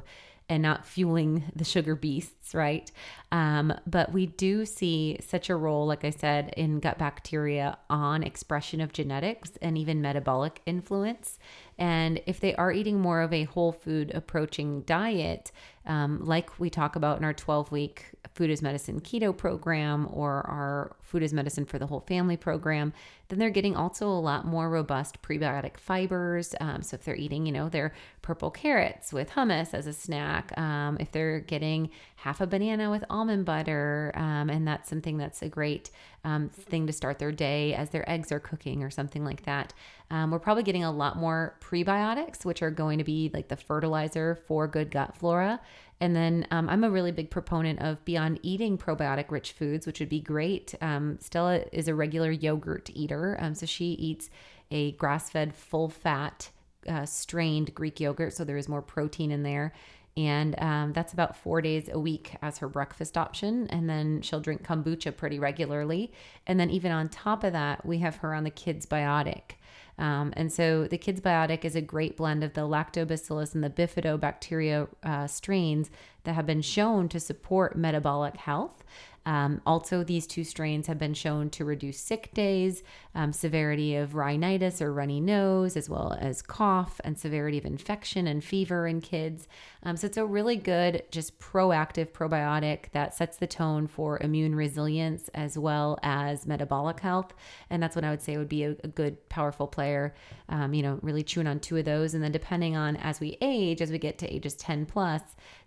and 0.49 0.61
not 0.61 0.85
fueling 0.85 1.43
the 1.55 1.63
sugar 1.63 1.95
beasts, 1.95 2.53
right? 2.53 2.91
Um, 3.31 3.73
but 3.87 4.11
we 4.11 4.25
do 4.25 4.65
see 4.65 5.17
such 5.21 5.49
a 5.49 5.55
role, 5.55 5.87
like 5.87 6.03
I 6.03 6.09
said, 6.09 6.53
in 6.57 6.79
gut 6.79 6.97
bacteria 6.97 7.77
on 7.89 8.23
expression 8.23 8.81
of 8.81 8.91
genetics 8.91 9.51
and 9.61 9.77
even 9.77 10.01
metabolic 10.01 10.61
influence. 10.65 11.39
And 11.77 12.21
if 12.25 12.39
they 12.39 12.53
are 12.55 12.71
eating 12.71 12.99
more 12.99 13.21
of 13.21 13.31
a 13.31 13.45
whole 13.45 13.71
food 13.71 14.11
approaching 14.13 14.81
diet, 14.81 15.51
um, 15.85 16.23
like 16.23 16.59
we 16.59 16.69
talk 16.69 16.95
about 16.95 17.17
in 17.17 17.23
our 17.23 17.33
12 17.33 17.71
week 17.71 18.05
Food 18.33 18.49
as 18.49 18.63
Medicine 18.63 18.99
keto 18.99 19.35
program 19.35 20.07
or 20.11 20.45
our 20.47 20.95
Food 21.01 21.21
as 21.21 21.33
Medicine 21.33 21.65
for 21.65 21.77
the 21.77 21.85
Whole 21.85 21.99
Family 21.99 22.35
program, 22.35 22.93
then 23.27 23.37
they're 23.37 23.51
getting 23.51 23.75
also 23.75 24.07
a 24.07 24.17
lot 24.17 24.45
more 24.45 24.69
robust 24.69 25.21
prebiotic 25.21 25.77
fibers. 25.77 26.55
Um, 26.59 26.81
so 26.81 26.95
if 26.95 27.03
they're 27.03 27.15
eating, 27.15 27.45
you 27.45 27.51
know, 27.51 27.69
their 27.69 27.93
purple 28.23 28.49
carrots 28.49 29.13
with 29.13 29.29
hummus 29.31 29.73
as 29.73 29.85
a 29.85 29.93
snack, 29.93 30.57
um, 30.57 30.97
if 30.99 31.11
they're 31.11 31.41
getting 31.41 31.91
half 32.15 32.41
a 32.41 32.47
banana 32.47 32.89
with 32.89 33.03
almond 33.09 33.45
butter, 33.45 34.11
um, 34.15 34.49
and 34.49 34.67
that's 34.67 34.89
something 34.89 35.17
that's 35.17 35.43
a 35.43 35.49
great 35.49 35.91
um, 36.23 36.49
thing 36.49 36.87
to 36.87 36.93
start 36.93 37.19
their 37.19 37.31
day 37.31 37.73
as 37.73 37.89
their 37.89 38.09
eggs 38.09 38.31
are 38.31 38.39
cooking 38.39 38.83
or 38.83 38.89
something 38.89 39.25
like 39.25 39.43
that. 39.43 39.73
Um, 40.09 40.31
we're 40.31 40.39
probably 40.39 40.63
getting 40.63 40.83
a 40.83 40.91
lot 40.91 41.17
more 41.17 41.57
prebiotics, 41.59 42.45
which 42.45 42.61
are 42.61 42.71
going 42.71 42.97
to 42.97 43.03
be 43.03 43.29
like 43.33 43.49
the 43.49 43.57
fertilizer 43.57 44.35
for 44.47 44.67
good 44.67 44.91
gut 44.91 45.17
flora. 45.17 45.59
And 45.99 46.15
then 46.15 46.47
um, 46.51 46.69
I'm 46.69 46.83
a 46.83 46.89
really 46.89 47.11
big 47.11 47.29
proponent 47.29 47.79
of 47.81 48.03
beyond 48.05 48.39
eating 48.41 48.77
probiotic 48.77 49.31
rich 49.31 49.53
foods, 49.53 49.85
which 49.85 49.99
would 49.99 50.09
be 50.09 50.19
great. 50.19 50.75
Um, 50.81 51.17
Stella 51.19 51.63
is 51.71 51.87
a 51.87 51.95
regular 51.95 52.31
yogurt 52.31 52.89
eater. 52.93 53.37
Um, 53.39 53.55
so 53.55 53.65
she 53.65 53.85
eats 53.93 54.29
a 54.71 54.91
grass 54.93 55.29
fed, 55.29 55.53
full 55.55 55.89
fat, 55.89 56.49
uh, 56.87 57.05
strained 57.05 57.73
Greek 57.73 57.99
yogurt. 57.99 58.33
So 58.33 58.43
there 58.43 58.57
is 58.57 58.67
more 58.67 58.81
protein 58.81 59.31
in 59.31 59.43
there. 59.43 59.73
And 60.15 60.55
um, 60.59 60.93
that's 60.93 61.13
about 61.13 61.35
four 61.35 61.61
days 61.61 61.89
a 61.91 61.99
week 61.99 62.35
as 62.41 62.59
her 62.59 62.67
breakfast 62.67 63.17
option. 63.17 63.67
And 63.67 63.89
then 63.89 64.21
she'll 64.21 64.39
drink 64.39 64.63
kombucha 64.63 65.15
pretty 65.17 65.39
regularly. 65.39 66.11
And 66.45 66.59
then, 66.59 66.69
even 66.69 66.91
on 66.91 67.09
top 67.09 67.43
of 67.43 67.53
that, 67.53 67.85
we 67.85 67.99
have 67.99 68.17
her 68.17 68.33
on 68.33 68.43
the 68.43 68.51
Kids 68.51 68.85
Biotic. 68.85 69.53
Um, 69.97 70.33
and 70.35 70.51
so 70.51 70.87
the 70.87 70.97
Kids 70.97 71.21
Biotic 71.21 71.63
is 71.63 71.75
a 71.75 71.81
great 71.81 72.17
blend 72.17 72.43
of 72.43 72.53
the 72.53 72.61
lactobacillus 72.61 73.53
and 73.53 73.63
the 73.63 73.69
bifidobacteria 73.69 74.87
uh, 75.03 75.27
strains 75.27 75.91
that 76.23 76.33
have 76.33 76.45
been 76.45 76.61
shown 76.61 77.09
to 77.09 77.19
support 77.19 77.77
metabolic 77.77 78.37
health. 78.37 78.83
Um, 79.25 79.61
also, 79.65 80.03
these 80.03 80.27
two 80.27 80.43
strains 80.43 80.87
have 80.87 80.97
been 80.97 81.13
shown 81.13 81.49
to 81.51 81.65
reduce 81.65 81.99
sick 81.99 82.33
days, 82.33 82.83
um, 83.15 83.31
severity 83.31 83.95
of 83.95 84.15
rhinitis 84.15 84.81
or 84.81 84.93
runny 84.93 85.21
nose, 85.21 85.77
as 85.77 85.89
well 85.89 86.17
as 86.19 86.41
cough 86.41 86.99
and 87.03 87.17
severity 87.17 87.57
of 87.57 87.65
infection 87.65 88.27
and 88.27 88.43
fever 88.43 88.85
in 88.85 89.01
kids. 89.01 89.47
Um, 89.83 89.95
so, 89.95 90.07
it's 90.07 90.17
a 90.17 90.25
really 90.25 90.57
good, 90.57 91.03
just 91.11 91.39
proactive 91.39 92.11
probiotic 92.11 92.91
that 92.91 93.13
sets 93.13 93.37
the 93.37 93.47
tone 93.47 93.87
for 93.87 94.19
immune 94.19 94.55
resilience 94.55 95.29
as 95.33 95.57
well 95.57 95.99
as 96.03 96.45
metabolic 96.45 96.99
health. 96.99 97.33
And 97.69 97.81
that's 97.81 97.95
what 97.95 98.03
I 98.03 98.09
would 98.09 98.21
say 98.21 98.37
would 98.37 98.49
be 98.49 98.63
a, 98.63 98.75
a 98.83 98.87
good, 98.87 99.29
powerful 99.29 99.67
player. 99.67 100.13
Um, 100.49 100.73
you 100.73 100.83
know, 100.83 100.99
really 101.01 101.23
chewing 101.23 101.47
on 101.47 101.59
two 101.59 101.77
of 101.77 101.85
those. 101.85 102.13
And 102.13 102.23
then, 102.23 102.31
depending 102.31 102.75
on 102.75 102.97
as 102.97 103.19
we 103.19 103.37
age, 103.41 103.81
as 103.81 103.91
we 103.91 103.97
get 103.97 104.17
to 104.19 104.33
ages 104.33 104.55
10 104.55 104.85
plus, 104.85 105.21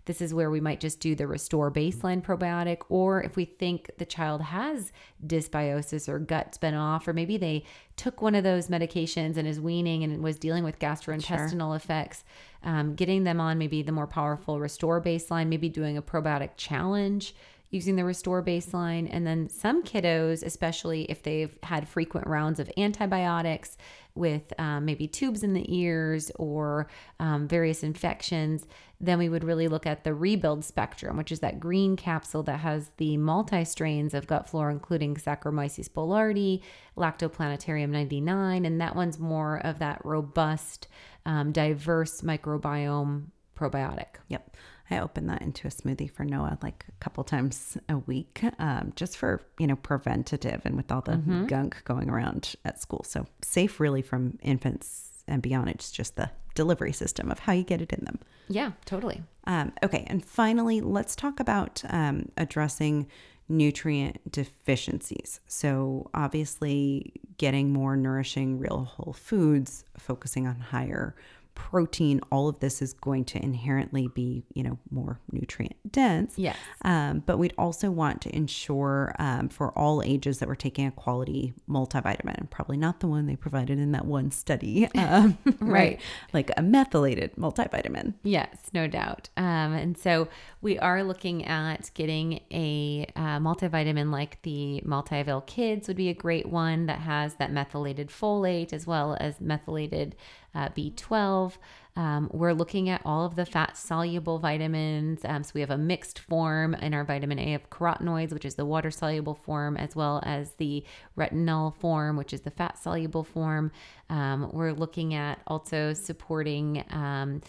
this 0.07 0.21
is 0.21 0.33
where 0.33 0.49
we 0.49 0.59
might 0.59 0.79
just 0.79 0.99
do 0.99 1.13
the 1.13 1.27
restore 1.27 1.69
baseline 1.69 2.23
probiotic, 2.23 2.79
or 2.89 3.21
if 3.21 3.35
we 3.35 3.45
think 3.45 3.91
the 3.97 4.05
child 4.05 4.41
has 4.41 4.91
dysbiosis 5.25 6.09
or 6.09 6.17
gut's 6.17 6.57
been 6.57 6.73
off, 6.73 7.07
or 7.07 7.13
maybe 7.13 7.37
they 7.37 7.63
took 7.97 8.21
one 8.21 8.33
of 8.33 8.43
those 8.43 8.69
medications 8.69 9.37
and 9.37 9.47
is 9.47 9.59
weaning 9.59 10.03
and 10.03 10.23
was 10.23 10.39
dealing 10.39 10.63
with 10.63 10.79
gastrointestinal 10.79 11.69
sure. 11.69 11.75
effects, 11.75 12.23
um, 12.63 12.95
getting 12.95 13.25
them 13.25 13.39
on 13.39 13.57
maybe 13.57 13.81
the 13.81 13.91
more 13.91 14.07
powerful 14.07 14.59
restore 14.59 15.01
baseline, 15.01 15.47
maybe 15.47 15.69
doing 15.69 15.97
a 15.97 16.01
probiotic 16.01 16.51
challenge 16.55 17.35
using 17.69 17.95
the 17.95 18.05
restore 18.05 18.41
baseline. 18.43 19.07
And 19.11 19.27
then 19.27 19.49
some 19.49 19.83
kiddos, 19.83 20.43
especially 20.43 21.03
if 21.03 21.23
they've 21.23 21.57
had 21.63 21.87
frequent 21.87 22.27
rounds 22.27 22.59
of 22.59 22.71
antibiotics 22.77 23.77
with 24.15 24.53
um, 24.57 24.85
maybe 24.85 25.07
tubes 25.07 25.43
in 25.43 25.53
the 25.53 25.65
ears 25.75 26.31
or 26.35 26.87
um, 27.19 27.47
various 27.47 27.83
infections, 27.83 28.65
then 28.99 29.19
we 29.19 29.29
would 29.29 29.43
really 29.43 29.67
look 29.67 29.85
at 29.85 30.03
the 30.03 30.13
rebuild 30.13 30.65
spectrum, 30.65 31.17
which 31.17 31.31
is 31.31 31.39
that 31.41 31.59
green 31.59 31.95
capsule 31.95 32.41
that 32.43 32.59
has 32.59 32.91
the 32.97 33.15
multi 33.17 33.63
strains 33.63 34.13
of 34.13 34.27
gut 34.27 34.49
flora, 34.49 34.71
including 34.71 35.15
Saccharomyces 35.15 35.89
boulardii, 35.89 36.61
Lactoplantarum 36.97 37.89
99, 37.89 38.65
and 38.65 38.81
that 38.81 38.95
one's 38.95 39.19
more 39.19 39.57
of 39.57 39.79
that 39.79 40.01
robust, 40.03 40.87
um, 41.25 41.51
diverse 41.51 42.21
microbiome 42.21 43.25
probiotic. 43.55 44.17
Yep. 44.29 44.55
I 44.89 44.99
open 44.99 45.27
that 45.27 45.41
into 45.41 45.67
a 45.67 45.71
smoothie 45.71 46.11
for 46.11 46.23
Noah 46.23 46.57
like 46.61 46.85
a 46.87 46.91
couple 47.03 47.23
times 47.23 47.77
a 47.89 47.97
week, 47.97 48.41
um, 48.59 48.93
just 48.95 49.17
for 49.17 49.41
you 49.59 49.67
know 49.67 49.75
preventative 49.75 50.61
and 50.65 50.75
with 50.75 50.91
all 50.91 51.01
the 51.01 51.13
mm-hmm. 51.13 51.45
gunk 51.45 51.83
going 51.83 52.09
around 52.09 52.55
at 52.65 52.81
school. 52.81 53.03
So 53.03 53.25
safe 53.41 53.79
really 53.79 54.01
from 54.01 54.39
infants 54.41 55.11
and 55.27 55.41
beyond. 55.41 55.69
It's 55.69 55.91
just 55.91 56.15
the 56.15 56.29
delivery 56.55 56.93
system 56.93 57.31
of 57.31 57.39
how 57.39 57.53
you 57.53 57.63
get 57.63 57.81
it 57.81 57.93
in 57.93 58.03
them. 58.05 58.19
Yeah, 58.49 58.71
totally. 58.85 59.23
Um, 59.45 59.73
okay, 59.83 60.05
and 60.07 60.25
finally, 60.25 60.81
let's 60.81 61.15
talk 61.15 61.39
about 61.39 61.83
um, 61.89 62.29
addressing 62.37 63.07
nutrient 63.49 64.31
deficiencies. 64.31 65.39
So 65.47 66.09
obviously, 66.13 67.13
getting 67.37 67.71
more 67.71 67.95
nourishing 67.95 68.59
real 68.59 68.85
whole 68.85 69.13
foods, 69.13 69.85
focusing 69.97 70.47
on 70.47 70.59
higher 70.59 71.15
protein, 71.57 72.21
all 72.31 72.47
of 72.47 72.59
this 72.59 72.83
is 72.83 72.93
going 72.93 73.25
to 73.25 73.43
inherently 73.43 74.07
be, 74.07 74.43
you 74.53 74.61
know, 74.61 74.77
more 74.91 75.19
nutrient 75.31 75.75
dense. 75.91 76.35
Yes. 76.37 76.55
Um, 76.83 77.23
but 77.25 77.39
we'd 77.39 77.55
also 77.57 77.89
want 77.89 78.21
to 78.21 78.35
ensure 78.35 79.15
um, 79.17 79.49
for 79.49 79.71
all 79.77 80.03
ages 80.03 80.37
that 80.37 80.47
we're 80.47 80.53
taking 80.53 80.85
a 80.85 80.91
quality 80.91 81.55
multivitamin, 81.67 82.47
probably 82.51 82.77
not 82.77 82.99
the 82.99 83.07
one 83.07 83.25
they 83.25 83.35
provided 83.35 83.79
in 83.79 83.91
that 83.93 84.05
one 84.05 84.29
study, 84.29 84.87
um, 84.95 85.35
right. 85.45 85.59
right? 85.61 86.01
Like 86.31 86.51
a 86.55 86.61
methylated 86.61 87.35
multivitamin. 87.37 88.13
Yes, 88.21 88.55
no 88.71 88.85
doubt. 88.85 89.29
Um, 89.35 89.73
and 89.73 89.97
so 89.97 90.27
we 90.61 90.77
are 90.77 91.03
looking 91.03 91.43
at 91.45 91.89
getting 91.95 92.41
a 92.51 93.07
uh, 93.15 93.39
multivitamin 93.39 94.11
like 94.11 94.39
the 94.43 94.79
Multi-Avail 94.85 95.41
Kids 95.41 95.87
would 95.87 95.97
be 95.97 96.09
a 96.09 96.13
great 96.13 96.45
one 96.45 96.85
that 96.85 96.99
has 96.99 97.33
that 97.35 97.51
methylated 97.51 98.09
folate 98.09 98.73
as 98.73 98.85
well 98.85 99.17
as 99.19 99.41
methylated 99.41 100.15
uh, 100.57 100.69
B12. 100.69 101.53
Um, 101.95 102.29
we're 102.31 102.53
looking 102.53 102.89
at 102.89 103.01
all 103.05 103.25
of 103.25 103.35
the 103.35 103.45
fat 103.45 103.77
soluble 103.77 104.39
vitamins. 104.39 105.21
Um, 105.23 105.43
so 105.43 105.51
we 105.55 105.61
have 105.61 105.69
a 105.69 105.77
mixed 105.77 106.19
form 106.19 106.73
in 106.75 106.93
our 106.93 107.03
vitamin 107.03 107.39
A 107.39 107.53
of 107.53 107.69
carotenoids, 107.69 108.33
which 108.33 108.45
is 108.45 108.55
the 108.55 108.65
water 108.65 108.91
soluble 108.91 109.35
form, 109.35 109.77
as 109.77 109.95
well 109.95 110.21
as 110.23 110.51
the 110.53 110.83
retinol 111.17 111.75
form, 111.75 112.17
which 112.17 112.33
is 112.33 112.41
the 112.41 112.51
fat 112.51 112.77
soluble 112.77 113.23
form. 113.23 113.71
Um, 114.09 114.49
we're 114.51 114.73
looking 114.73 115.13
at 115.13 115.41
also 115.47 115.93
supporting 115.93 116.83
um, 116.89 117.41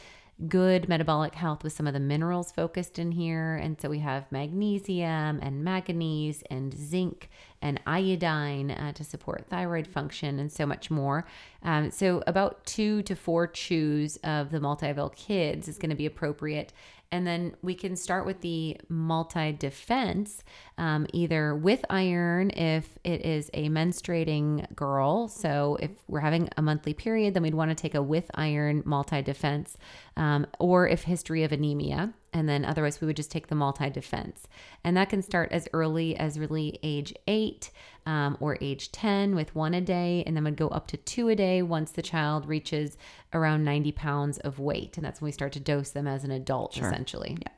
good 0.46 0.88
metabolic 0.88 1.34
health 1.34 1.64
with 1.64 1.72
some 1.72 1.88
of 1.88 1.94
the 1.94 2.00
minerals 2.00 2.52
focused 2.52 2.98
in 2.98 3.10
here. 3.10 3.56
And 3.56 3.80
so 3.80 3.88
we 3.88 3.98
have 3.98 4.30
magnesium 4.30 5.40
and 5.42 5.64
manganese 5.64 6.42
and 6.50 6.72
zinc 6.72 7.28
and 7.60 7.80
iodine 7.86 8.70
uh, 8.70 8.92
to 8.92 9.02
support 9.02 9.46
thyroid 9.48 9.88
function 9.88 10.38
and 10.38 10.52
so 10.52 10.64
much 10.64 10.90
more. 10.90 11.26
Um, 11.64 11.90
so 11.90 12.22
about 12.26 12.64
two 12.64 13.02
to 13.02 13.16
four 13.16 13.48
chews 13.48 14.16
of 14.18 14.50
the 14.50 14.60
multi-avail 14.60 15.10
kids 15.10 15.66
is 15.66 15.76
going 15.76 15.90
to 15.90 15.96
be 15.96 16.06
appropriate. 16.06 16.72
And 17.10 17.26
then 17.26 17.54
we 17.62 17.74
can 17.74 17.96
start 17.96 18.26
with 18.26 18.42
the 18.42 18.76
multi 18.88 19.52
defense, 19.52 20.44
um, 20.76 21.06
either 21.12 21.54
with 21.54 21.84
iron 21.88 22.50
if 22.50 22.98
it 23.02 23.24
is 23.24 23.50
a 23.54 23.68
menstruating 23.70 24.74
girl. 24.74 25.28
So 25.28 25.78
if 25.80 25.90
we're 26.06 26.20
having 26.20 26.50
a 26.56 26.62
monthly 26.62 26.92
period, 26.92 27.34
then 27.34 27.42
we'd 27.42 27.54
want 27.54 27.70
to 27.70 27.74
take 27.74 27.94
a 27.94 28.02
with 28.02 28.30
iron 28.34 28.82
multi 28.84 29.22
defense, 29.22 29.78
um, 30.16 30.46
or 30.58 30.86
if 30.86 31.04
history 31.04 31.44
of 31.44 31.52
anemia. 31.52 32.12
And 32.32 32.48
then 32.48 32.64
otherwise, 32.64 33.00
we 33.00 33.06
would 33.06 33.16
just 33.16 33.30
take 33.30 33.46
the 33.46 33.54
multi 33.54 33.90
defense. 33.90 34.46
And 34.84 34.96
that 34.96 35.08
can 35.08 35.22
start 35.22 35.50
as 35.52 35.68
early 35.72 36.16
as 36.16 36.38
really 36.38 36.78
age 36.82 37.14
eight 37.26 37.70
um, 38.06 38.36
or 38.40 38.58
age 38.60 38.92
10 38.92 39.34
with 39.34 39.54
one 39.54 39.74
a 39.74 39.80
day. 39.80 40.22
And 40.26 40.36
then 40.36 40.44
would 40.44 40.56
go 40.56 40.68
up 40.68 40.86
to 40.88 40.96
two 40.96 41.28
a 41.28 41.36
day 41.36 41.62
once 41.62 41.90
the 41.90 42.02
child 42.02 42.46
reaches 42.46 42.98
around 43.32 43.64
90 43.64 43.92
pounds 43.92 44.38
of 44.38 44.58
weight. 44.58 44.96
And 44.96 45.04
that's 45.04 45.20
when 45.20 45.28
we 45.28 45.32
start 45.32 45.52
to 45.52 45.60
dose 45.60 45.90
them 45.90 46.06
as 46.06 46.24
an 46.24 46.30
adult, 46.30 46.74
sure. 46.74 46.86
essentially. 46.86 47.38
Yeah. 47.40 47.52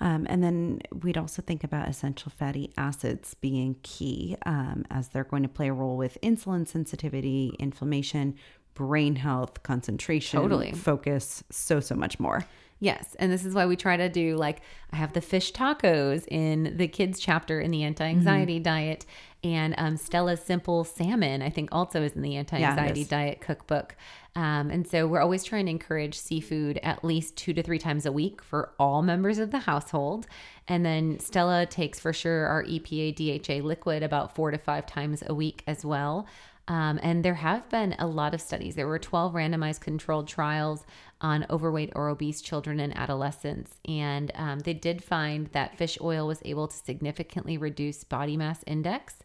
Um, 0.00 0.26
and 0.28 0.42
then 0.42 0.80
we'd 1.02 1.16
also 1.16 1.40
think 1.42 1.64
about 1.64 1.88
essential 1.88 2.30
fatty 2.30 2.72
acids 2.76 3.34
being 3.34 3.76
key 3.82 4.36
um, 4.44 4.84
as 4.90 5.08
they're 5.08 5.24
going 5.24 5.42
to 5.42 5.48
play 5.48 5.68
a 5.68 5.72
role 5.72 5.96
with 5.96 6.18
insulin 6.22 6.68
sensitivity, 6.68 7.54
inflammation, 7.58 8.34
brain 8.74 9.16
health, 9.16 9.62
concentration, 9.62 10.40
totally. 10.40 10.72
focus, 10.72 11.42
so, 11.50 11.80
so 11.80 11.94
much 11.94 12.20
more. 12.20 12.46
Yes. 12.78 13.16
And 13.18 13.32
this 13.32 13.44
is 13.44 13.54
why 13.54 13.66
we 13.66 13.76
try 13.76 13.96
to 13.96 14.08
do 14.08 14.36
like, 14.36 14.60
I 14.92 14.96
have 14.96 15.14
the 15.14 15.20
fish 15.20 15.52
tacos 15.52 16.26
in 16.28 16.76
the 16.76 16.88
kids 16.88 17.18
chapter 17.18 17.60
in 17.60 17.70
the 17.70 17.84
anti 17.84 18.04
anxiety 18.04 18.56
mm-hmm. 18.56 18.64
diet. 18.64 19.06
And 19.42 19.74
um, 19.78 19.96
Stella's 19.96 20.40
Simple 20.40 20.84
Salmon, 20.84 21.40
I 21.40 21.50
think, 21.50 21.70
also 21.72 22.02
is 22.02 22.12
in 22.12 22.22
the 22.22 22.36
anti 22.36 22.56
anxiety 22.56 23.02
yeah, 23.02 23.06
diet 23.08 23.40
cookbook. 23.40 23.96
Um, 24.34 24.70
and 24.70 24.86
so 24.86 25.06
we're 25.06 25.20
always 25.20 25.44
trying 25.44 25.64
to 25.66 25.70
encourage 25.70 26.14
seafood 26.14 26.78
at 26.82 27.02
least 27.02 27.36
two 27.36 27.54
to 27.54 27.62
three 27.62 27.78
times 27.78 28.04
a 28.04 28.12
week 28.12 28.42
for 28.42 28.72
all 28.78 29.02
members 29.02 29.38
of 29.38 29.50
the 29.50 29.60
household. 29.60 30.26
And 30.68 30.84
then 30.84 31.18
Stella 31.20 31.64
takes 31.64 31.98
for 31.98 32.12
sure 32.12 32.46
our 32.46 32.64
EPA 32.64 33.14
DHA 33.14 33.66
liquid 33.66 34.02
about 34.02 34.34
four 34.34 34.50
to 34.50 34.58
five 34.58 34.84
times 34.84 35.22
a 35.26 35.34
week 35.34 35.62
as 35.66 35.84
well. 35.84 36.26
Um, 36.68 36.98
and 37.02 37.24
there 37.24 37.34
have 37.34 37.68
been 37.68 37.94
a 37.98 38.06
lot 38.06 38.34
of 38.34 38.40
studies. 38.40 38.74
There 38.74 38.88
were 38.88 38.98
12 38.98 39.34
randomized 39.34 39.80
controlled 39.80 40.26
trials 40.26 40.84
on 41.20 41.46
overweight 41.48 41.92
or 41.96 42.08
obese 42.08 42.40
children 42.40 42.78
and 42.78 42.96
adolescents. 42.96 43.78
And 43.88 44.30
um, 44.34 44.58
they 44.60 44.74
did 44.74 45.02
find 45.02 45.46
that 45.48 45.76
fish 45.76 45.98
oil 46.00 46.26
was 46.26 46.42
able 46.44 46.68
to 46.68 46.76
significantly 46.76 47.56
reduce 47.56 48.04
body 48.04 48.36
mass 48.36 48.62
index. 48.66 49.16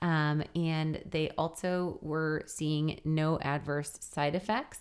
Um, 0.00 0.44
and 0.54 1.02
they 1.10 1.30
also 1.38 1.98
were 2.02 2.42
seeing 2.46 3.00
no 3.04 3.38
adverse 3.40 3.98
side 4.00 4.34
effects. 4.34 4.80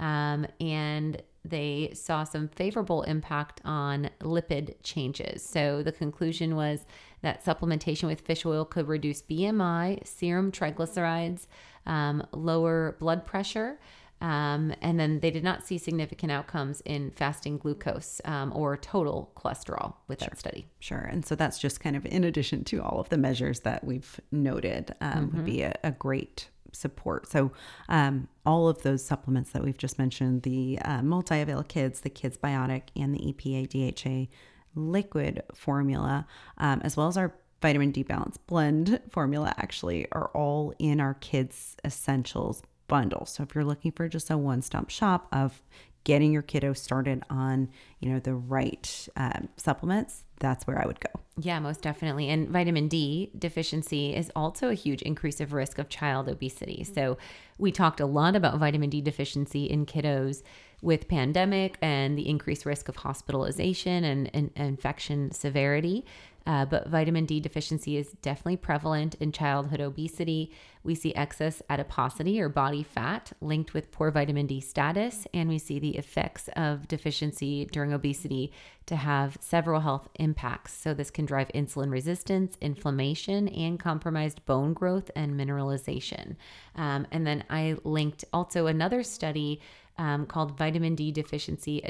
Um, 0.00 0.46
and 0.60 1.22
they 1.44 1.90
saw 1.94 2.24
some 2.24 2.48
favorable 2.48 3.02
impact 3.02 3.60
on 3.64 4.10
lipid 4.20 4.74
changes. 4.82 5.42
So 5.42 5.82
the 5.82 5.92
conclusion 5.92 6.56
was 6.56 6.84
that 7.22 7.44
supplementation 7.44 8.04
with 8.08 8.20
fish 8.20 8.44
oil 8.44 8.64
could 8.64 8.88
reduce 8.88 9.22
BMI, 9.22 10.06
serum 10.06 10.50
triglycerides, 10.50 11.46
um, 11.86 12.26
lower 12.32 12.96
blood 12.98 13.24
pressure. 13.26 13.78
Um, 14.20 14.72
and 14.80 14.98
then 14.98 15.20
they 15.20 15.30
did 15.30 15.44
not 15.44 15.66
see 15.66 15.76
significant 15.78 16.32
outcomes 16.32 16.80
in 16.84 17.10
fasting 17.10 17.58
glucose 17.58 18.20
um, 18.24 18.52
or 18.54 18.76
total 18.76 19.30
cholesterol 19.36 19.94
with 20.08 20.20
sure. 20.20 20.28
that 20.30 20.38
study. 20.38 20.66
Sure. 20.78 20.98
And 21.10 21.24
so 21.24 21.34
that's 21.34 21.58
just 21.58 21.80
kind 21.80 21.96
of 21.96 22.06
in 22.06 22.24
addition 22.24 22.64
to 22.64 22.82
all 22.82 22.98
of 22.98 23.08
the 23.10 23.18
measures 23.18 23.60
that 23.60 23.84
we've 23.84 24.18
noted, 24.32 24.94
um, 25.00 25.26
mm-hmm. 25.26 25.36
would 25.36 25.44
be 25.44 25.62
a, 25.62 25.78
a, 25.84 25.92
great 25.92 26.48
support. 26.72 27.28
So, 27.28 27.52
um, 27.88 28.28
all 28.44 28.68
of 28.68 28.82
those 28.82 29.04
supplements 29.04 29.50
that 29.50 29.62
we've 29.62 29.78
just 29.78 29.98
mentioned 29.98 30.42
the 30.42 30.78
uh, 30.82 31.02
multi 31.02 31.40
avail 31.40 31.62
kids, 31.62 32.00
the 32.00 32.10
kids 32.10 32.36
biotic, 32.36 32.82
and 32.96 33.14
the 33.14 33.18
EPA 33.18 33.94
DHA 33.94 34.32
liquid 34.74 35.42
formula, 35.54 36.26
um, 36.58 36.80
as 36.84 36.96
well 36.96 37.08
as 37.08 37.16
our 37.16 37.34
vitamin 37.62 37.90
D 37.90 38.02
balance 38.02 38.36
blend 38.36 39.00
formula, 39.10 39.54
actually 39.58 40.06
are 40.12 40.28
all 40.28 40.74
in 40.78 41.00
our 41.00 41.14
kids' 41.14 41.76
essentials 41.84 42.62
bundle. 42.88 43.26
So 43.26 43.42
if 43.42 43.54
you're 43.54 43.64
looking 43.64 43.92
for 43.92 44.08
just 44.08 44.30
a 44.30 44.38
one-stop 44.38 44.90
shop 44.90 45.28
of 45.32 45.62
getting 46.04 46.32
your 46.32 46.42
kiddo 46.42 46.72
started 46.72 47.24
on, 47.28 47.68
you 47.98 48.08
know, 48.08 48.20
the 48.20 48.34
right 48.34 49.08
um, 49.16 49.48
supplements, 49.56 50.22
that's 50.38 50.64
where 50.66 50.80
I 50.80 50.86
would 50.86 51.00
go. 51.00 51.10
Yeah, 51.40 51.58
most 51.58 51.82
definitely. 51.82 52.28
And 52.28 52.48
vitamin 52.48 52.86
D 52.86 53.32
deficiency 53.36 54.14
is 54.14 54.30
also 54.36 54.68
a 54.68 54.74
huge 54.74 55.02
increase 55.02 55.40
of 55.40 55.52
risk 55.52 55.78
of 55.78 55.88
child 55.88 56.28
obesity. 56.28 56.84
So 56.84 57.18
we 57.58 57.72
talked 57.72 57.98
a 57.98 58.06
lot 58.06 58.36
about 58.36 58.58
vitamin 58.58 58.90
D 58.90 59.00
deficiency 59.00 59.64
in 59.64 59.84
kiddos 59.84 60.42
with 60.80 61.08
pandemic 61.08 61.76
and 61.82 62.16
the 62.16 62.28
increased 62.28 62.66
risk 62.66 62.88
of 62.88 62.96
hospitalization 62.96 64.04
and, 64.04 64.30
and 64.32 64.50
infection 64.54 65.32
severity. 65.32 66.04
Uh, 66.46 66.64
but 66.64 66.88
vitamin 66.88 67.26
D 67.26 67.40
deficiency 67.40 67.96
is 67.96 68.12
definitely 68.22 68.56
prevalent 68.56 69.16
in 69.16 69.32
childhood 69.32 69.80
obesity. 69.80 70.52
We 70.84 70.94
see 70.94 71.14
excess 71.14 71.60
adiposity 71.68 72.40
or 72.40 72.48
body 72.48 72.84
fat 72.84 73.32
linked 73.40 73.74
with 73.74 73.90
poor 73.90 74.12
vitamin 74.12 74.46
D 74.46 74.60
status, 74.60 75.26
and 75.34 75.48
we 75.48 75.58
see 75.58 75.78
the 75.78 75.96
effects 75.96 76.48
of 76.54 76.86
deficiency 76.86 77.64
during 77.66 77.92
obesity 77.92 78.52
to 78.86 78.94
have 78.94 79.36
several 79.40 79.80
health 79.80 80.08
impacts. 80.14 80.72
So, 80.72 80.94
this 80.94 81.10
can 81.10 81.26
drive 81.26 81.48
insulin 81.48 81.90
resistance, 81.90 82.56
inflammation, 82.60 83.48
and 83.48 83.80
compromised 83.80 84.46
bone 84.46 84.72
growth 84.72 85.10
and 85.16 85.34
mineralization. 85.34 86.36
Um, 86.76 87.06
and 87.10 87.26
then 87.26 87.42
I 87.50 87.76
linked 87.82 88.24
also 88.32 88.68
another 88.68 89.02
study 89.02 89.60
um, 89.98 90.26
called 90.26 90.56
Vitamin 90.56 90.94
D 90.94 91.10
Deficiency 91.10 91.82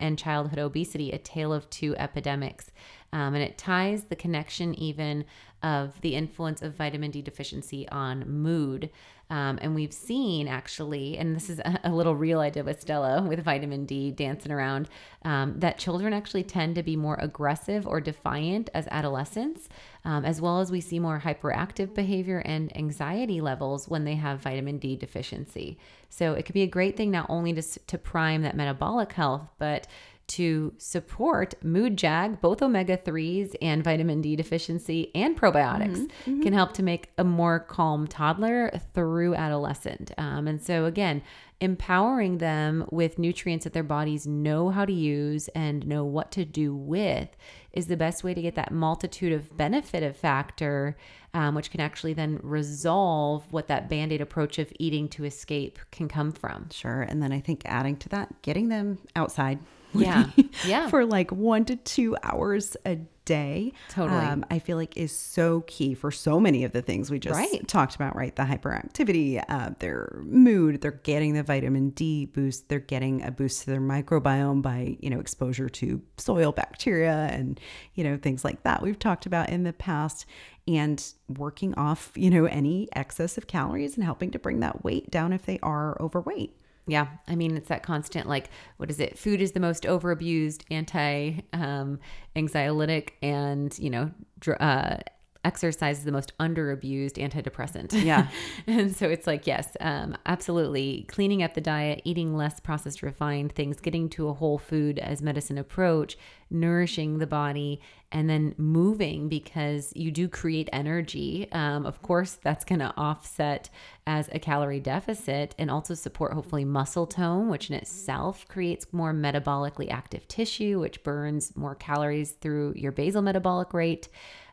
and 0.00 0.18
Childhood 0.18 0.58
Obesity, 0.58 1.10
a 1.10 1.18
tale 1.18 1.52
of 1.52 1.68
two 1.70 1.96
epidemics. 1.96 2.70
Um, 3.12 3.34
and 3.34 3.42
it 3.42 3.58
ties 3.58 4.04
the 4.04 4.16
connection 4.16 4.74
even 4.74 5.24
of 5.62 6.00
the 6.00 6.14
influence 6.14 6.62
of 6.62 6.74
vitamin 6.74 7.10
D 7.10 7.22
deficiency 7.22 7.88
on 7.88 8.28
mood. 8.28 8.90
Um, 9.30 9.60
and 9.62 9.76
we've 9.76 9.92
seen 9.92 10.48
actually, 10.48 11.16
and 11.16 11.36
this 11.36 11.48
is 11.48 11.60
a, 11.60 11.80
a, 11.84 11.92
little 11.92 12.16
reel 12.16 12.40
I 12.40 12.50
did 12.50 12.66
with 12.66 12.80
Stella 12.80 13.22
with 13.22 13.42
vitamin 13.44 13.86
D 13.86 14.10
dancing 14.10 14.50
around, 14.50 14.88
um, 15.24 15.58
that 15.60 15.78
children 15.78 16.12
actually 16.12 16.42
tend 16.42 16.74
to 16.74 16.82
be 16.82 16.96
more 16.96 17.16
aggressive 17.20 17.86
or 17.86 18.00
defiant 18.00 18.70
as 18.74 18.88
adolescents, 18.90 19.68
um, 20.04 20.24
as 20.24 20.40
well 20.40 20.60
as 20.60 20.72
we 20.72 20.80
see 20.80 20.98
more 20.98 21.20
hyperactive 21.24 21.94
behavior 21.94 22.42
and 22.44 22.76
anxiety 22.76 23.40
levels 23.40 23.88
when 23.88 24.04
they 24.04 24.16
have 24.16 24.40
vitamin 24.40 24.78
D 24.78 24.96
deficiency. 24.96 25.78
So 26.08 26.32
it 26.32 26.44
could 26.44 26.54
be 26.54 26.62
a 26.62 26.66
great 26.66 26.96
thing 26.96 27.12
not 27.12 27.26
only 27.28 27.52
to, 27.52 27.62
to 27.62 27.98
prime 27.98 28.42
that 28.42 28.56
metabolic 28.56 29.12
health, 29.12 29.48
but 29.58 29.86
to 30.30 30.72
support 30.78 31.54
mood 31.62 31.96
jag, 31.96 32.40
both 32.40 32.62
omega 32.62 32.96
3s 32.96 33.56
and 33.60 33.82
vitamin 33.82 34.22
D 34.22 34.36
deficiency 34.36 35.10
and 35.12 35.36
probiotics 35.36 35.96
mm-hmm, 35.96 36.30
mm-hmm. 36.30 36.42
can 36.42 36.52
help 36.52 36.72
to 36.74 36.84
make 36.84 37.10
a 37.18 37.24
more 37.24 37.58
calm 37.58 38.06
toddler 38.06 38.70
through 38.94 39.34
adolescent. 39.34 40.12
Um, 40.18 40.46
and 40.46 40.62
so, 40.62 40.84
again, 40.84 41.22
empowering 41.60 42.38
them 42.38 42.86
with 42.92 43.18
nutrients 43.18 43.64
that 43.64 43.72
their 43.72 43.82
bodies 43.82 44.24
know 44.24 44.70
how 44.70 44.84
to 44.84 44.92
use 44.92 45.48
and 45.48 45.84
know 45.84 46.04
what 46.04 46.30
to 46.30 46.44
do 46.44 46.74
with 46.76 47.36
is 47.72 47.88
the 47.88 47.96
best 47.96 48.22
way 48.22 48.32
to 48.32 48.40
get 48.40 48.54
that 48.54 48.70
multitude 48.70 49.32
of 49.32 49.56
benefit 49.56 50.04
of 50.04 50.16
factor, 50.16 50.96
um, 51.34 51.56
which 51.56 51.72
can 51.72 51.80
actually 51.80 52.12
then 52.12 52.38
resolve 52.42 53.44
what 53.50 53.66
that 53.66 53.88
band 53.90 54.12
aid 54.12 54.20
approach 54.20 54.60
of 54.60 54.72
eating 54.78 55.08
to 55.08 55.24
escape 55.24 55.80
can 55.90 56.08
come 56.08 56.30
from. 56.30 56.70
Sure. 56.70 57.02
And 57.02 57.20
then 57.20 57.32
I 57.32 57.40
think 57.40 57.62
adding 57.64 57.96
to 57.96 58.08
that, 58.10 58.42
getting 58.42 58.68
them 58.68 58.98
outside 59.16 59.58
yeah. 59.94 60.30
Yeah. 60.66 60.88
for 60.88 61.04
like 61.06 61.32
one 61.32 61.64
to 61.66 61.76
two 61.76 62.16
hours 62.22 62.76
a 62.84 62.98
day. 63.24 63.72
Totally. 63.90 64.18
Um, 64.18 64.44
i 64.50 64.58
feel 64.58 64.76
like 64.76 64.96
is 64.96 65.16
so 65.16 65.60
key 65.68 65.94
for 65.94 66.10
so 66.10 66.40
many 66.40 66.64
of 66.64 66.72
the 66.72 66.82
things 66.82 67.12
we 67.12 67.20
just 67.20 67.38
right. 67.38 67.68
talked 67.68 67.94
about 67.94 68.16
right? 68.16 68.34
The 68.34 68.42
hyperactivity 68.42 69.42
uh, 69.48 69.70
their 69.78 70.20
mood 70.24 70.80
they're 70.80 70.90
getting 70.90 71.34
the 71.34 71.44
vitamin 71.44 71.90
d 71.90 72.26
boost 72.26 72.68
they're 72.68 72.80
getting 72.80 73.22
a 73.22 73.30
boost 73.30 73.62
to 73.62 73.70
their 73.70 73.80
microbiome 73.80 74.62
by 74.62 74.96
you 75.00 75.10
know 75.10 75.20
exposure 75.20 75.68
to 75.68 76.02
soil 76.16 76.50
bacteria 76.50 77.28
and 77.30 77.60
you 77.94 78.02
know 78.02 78.16
things 78.16 78.44
like 78.44 78.64
that 78.64 78.82
we've 78.82 78.98
talked 78.98 79.26
about 79.26 79.48
in 79.48 79.62
the 79.62 79.72
past 79.72 80.26
and 80.66 81.12
working 81.28 81.72
off 81.74 82.10
you 82.16 82.30
know 82.30 82.46
any 82.46 82.88
excess 82.96 83.38
of 83.38 83.46
calories 83.46 83.94
and 83.94 84.02
helping 84.02 84.32
to 84.32 84.40
bring 84.40 84.58
that 84.58 84.82
weight 84.82 85.08
down 85.08 85.32
if 85.32 85.46
they 85.46 85.58
are 85.62 85.96
overweight 86.00 86.56
yeah. 86.90 87.06
I 87.28 87.36
mean, 87.36 87.56
it's 87.56 87.68
that 87.68 87.82
constant, 87.82 88.28
like, 88.28 88.50
what 88.78 88.90
is 88.90 88.98
it? 88.98 89.18
Food 89.18 89.40
is 89.40 89.52
the 89.52 89.60
most 89.60 89.84
overabused 89.84 90.62
anti 90.70 91.40
um, 91.52 92.00
anxiolytic 92.34 93.10
and, 93.22 93.76
you 93.78 93.90
know, 93.90 94.10
dr- 94.40 94.60
uh, 94.60 94.96
exercise 95.44 95.98
is 95.98 96.04
the 96.04 96.12
most 96.12 96.36
underabused 96.38 97.14
antidepressant. 97.14 98.04
Yeah. 98.04 98.28
and 98.66 98.94
so 98.94 99.08
it's 99.08 99.26
like, 99.26 99.46
yes, 99.46 99.76
um, 99.80 100.16
absolutely. 100.26 101.06
Cleaning 101.08 101.42
up 101.42 101.54
the 101.54 101.60
diet, 101.60 102.02
eating 102.04 102.36
less 102.36 102.60
processed 102.60 103.02
refined 103.02 103.52
things, 103.52 103.80
getting 103.80 104.08
to 104.10 104.28
a 104.28 104.34
whole 104.34 104.58
food 104.58 104.98
as 104.98 105.22
medicine 105.22 105.56
approach, 105.56 106.18
nourishing 106.50 107.18
the 107.18 107.26
body, 107.26 107.80
and 108.12 108.28
then 108.28 108.54
moving 108.58 109.28
because 109.28 109.92
you 109.94 110.10
do 110.10 110.28
create 110.28 110.68
energy. 110.72 111.48
Um, 111.52 111.86
of 111.86 112.02
course, 112.02 112.38
that's 112.42 112.64
going 112.64 112.80
to 112.80 112.92
offset 112.96 113.70
as 114.06 114.28
a 114.32 114.38
calorie 114.38 114.80
deficit 114.80 115.54
and 115.58 115.70
also 115.70 115.94
support 115.94 116.32
hopefully 116.32 116.64
muscle 116.64 117.06
tone, 117.06 117.48
which 117.48 117.70
in 117.70 117.76
itself 117.76 118.46
creates 118.48 118.86
more 118.92 119.14
metabolically 119.14 119.90
active 119.90 120.26
tissue, 120.28 120.80
which 120.80 121.02
burns 121.02 121.56
more 121.56 121.76
calories 121.76 122.32
through 122.32 122.74
your 122.76 122.92
basal 122.92 123.22
metabolic 123.22 123.72
rate. 123.72 124.08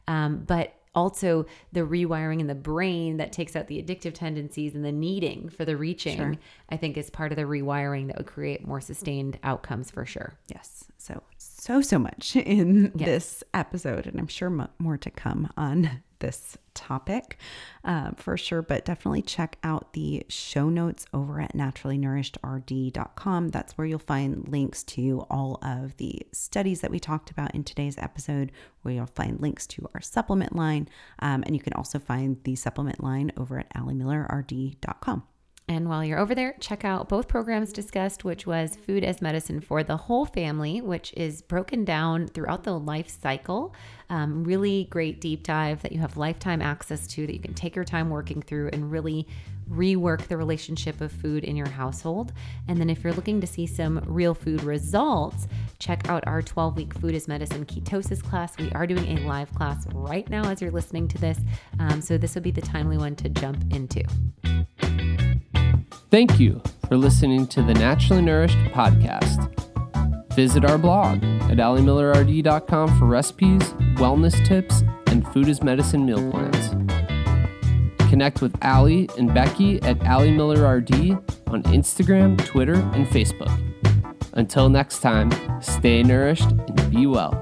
Um, 0.08 0.44
but 0.48 0.77
also 0.96 1.46
the 1.72 1.82
rewiring 1.82 2.40
in 2.40 2.48
the 2.48 2.56
brain 2.56 3.18
that 3.18 3.32
takes 3.32 3.56
out 3.56 3.68
the 3.68 3.82
addictive 3.82 4.14
tendencies 4.14 4.76
and 4.76 4.84
the 4.84 4.92
needing 4.92 5.50
for 5.50 5.66
the 5.66 5.78
reaching, 5.78 6.18
sure. 6.18 6.36
I 6.70 6.78
think 6.78 6.98
is 6.98 7.10
part 7.10 7.32
of 7.32 7.36
the 7.36 7.44
rewiring 7.44 8.08
that 8.08 8.18
would 8.18 8.28
create 8.28 8.66
more 8.66 8.82
sustained 8.82 9.40
outcomes 9.44 9.92
for 9.92 10.06
sure. 10.06 10.34
Yes. 10.48 10.86
So, 10.98 11.22
so, 11.68 11.82
so 11.82 12.00
much 12.00 12.36
in 12.38 12.94
yes. 12.96 13.06
this 13.06 13.44
episode, 13.54 14.08
and 14.08 14.18
I'm 14.20 14.28
sure 14.28 14.50
more 14.80 14.98
to 14.98 15.10
come 15.10 15.52
on 15.58 16.02
this 16.20 16.58
topic 16.74 17.38
uh, 17.84 18.12
for 18.16 18.38
sure, 18.38 18.62
but 18.62 18.86
definitely 18.86 19.22
check 19.22 19.58
out 19.64 19.92
the 19.94 20.26
show 20.30 20.70
notes 20.70 21.06
over 21.14 21.42
at 21.42 21.54
naturallynourishedrd.com. 21.54 23.50
That's 23.50 23.78
where 23.78 23.86
you'll 23.86 24.00
find 24.00 24.48
links 24.48 24.84
to 24.86 25.26
all 25.30 25.60
of 25.62 25.98
the 25.98 26.22
studies 26.32 26.82
that 26.82 26.90
we 26.90 27.00
talked 27.00 27.30
about 27.30 27.54
in 27.54 27.64
today's 27.66 27.98
episode, 27.98 28.54
where 28.82 28.94
you'll 28.94 29.06
find 29.06 29.40
links 29.42 29.68
to 29.68 29.88
our 29.94 30.02
supplement 30.02 30.56
line. 30.56 30.88
Um, 31.20 31.44
and 31.46 31.54
you 31.54 31.62
can 31.62 31.74
also 31.74 32.00
find 32.00 32.42
the 32.46 32.56
supplement 32.56 33.04
line 33.04 33.34
over 33.38 33.60
at 33.60 33.72
alimillerrd.com. 33.76 35.24
And 35.70 35.90
while 35.90 36.04
you're 36.04 36.20
over 36.20 36.34
there, 36.34 36.56
check 36.62 36.86
out 36.86 37.10
both 37.10 37.28
programs 37.28 37.74
discussed, 37.74 38.24
which 38.24 38.48
was 38.48 38.78
Food 38.78 39.04
as 39.04 39.22
Medicine 39.22 39.60
for 39.60 39.84
the 39.84 39.98
Whole 39.98 40.26
Family, 40.26 40.80
which 40.80 41.14
is 41.18 41.42
broken 41.42 41.84
down 41.84 42.28
throughout 42.28 42.64
the 42.64 42.80
life 42.80 43.10
cycle. 43.10 43.76
Um, 44.10 44.46
really 44.46 44.88
great 44.90 45.20
deep 45.20 45.44
dive 45.44 45.82
that 45.82 45.92
you 45.92 46.00
have 46.00 46.16
lifetime 46.16 46.62
access 46.62 47.06
to 47.08 47.28
that 47.28 47.34
you 47.34 47.42
can 47.42 47.54
take 47.54 47.76
your 47.76 47.84
time 47.84 48.10
working 48.10 48.42
through 48.42 48.70
and 48.72 48.90
really 48.90 49.28
rework 49.70 50.28
the 50.28 50.38
relationship 50.38 51.02
of 51.02 51.12
food 51.12 51.44
in 51.44 51.58
your 51.58 51.68
household. 51.68 52.32
And 52.70 52.80
then 52.80 52.90
if 52.90 53.04
you're 53.04 53.12
looking 53.12 53.42
to 53.42 53.48
see 53.48 53.68
some 53.68 54.02
real 54.06 54.34
food 54.34 54.64
results, 54.64 55.50
check 55.80 56.08
out 56.08 56.26
our 56.28 56.42
12 56.42 56.78
week 56.78 56.94
Food 56.94 57.14
as 57.14 57.28
Medicine 57.28 57.66
ketosis 57.66 58.24
class. 58.24 58.58
We 58.58 58.72
are 58.72 58.88
doing 58.88 59.18
a 59.18 59.28
live 59.28 59.54
class 59.54 59.86
right 59.94 60.30
now 60.30 60.50
as 60.50 60.62
you're 60.62 60.72
listening 60.72 61.10
to 61.10 61.18
this. 61.18 61.40
Um, 61.80 62.02
so 62.02 62.18
this 62.18 62.36
would 62.36 62.44
be 62.44 62.52
the 62.52 62.62
timely 62.62 62.98
one 62.98 63.18
to 63.18 63.28
jump 63.28 63.62
into. 63.74 64.06
Thank 66.10 66.40
you 66.40 66.62
for 66.88 66.98
listening 66.98 67.48
to 67.48 67.62
the 67.62 67.74
Naturally 67.74 68.22
Nourished 68.22 68.58
podcast. 68.74 69.54
Visit 70.34 70.66
our 70.66 70.78
blog 70.78 71.24
at 71.52 71.58
alimillerrd.com 71.58 73.00
for 73.00 73.06
recipes, 73.06 73.62
wellness 73.96 74.46
tips, 74.46 74.84
and 75.08 75.28
food 75.34 75.50
as 75.50 75.64
medicine 75.64 76.06
meal 76.06 76.32
plans. 76.32 76.70
Connect 78.10 78.42
with 78.42 78.56
Ali 78.64 79.10
and 79.18 79.34
Becky 79.34 79.82
at 79.82 80.06
Ali 80.08 80.32
Miller 80.32 80.78
RD 80.78 81.12
on 81.48 81.64
Instagram, 81.64 82.38
Twitter, 82.46 82.76
and 82.76 83.06
Facebook. 83.08 83.52
Until 84.34 84.70
next 84.70 85.00
time, 85.00 85.32
stay 85.62 86.04
nourished 86.04 86.52
and 86.52 86.92
be 86.92 87.08
well. 87.08 87.34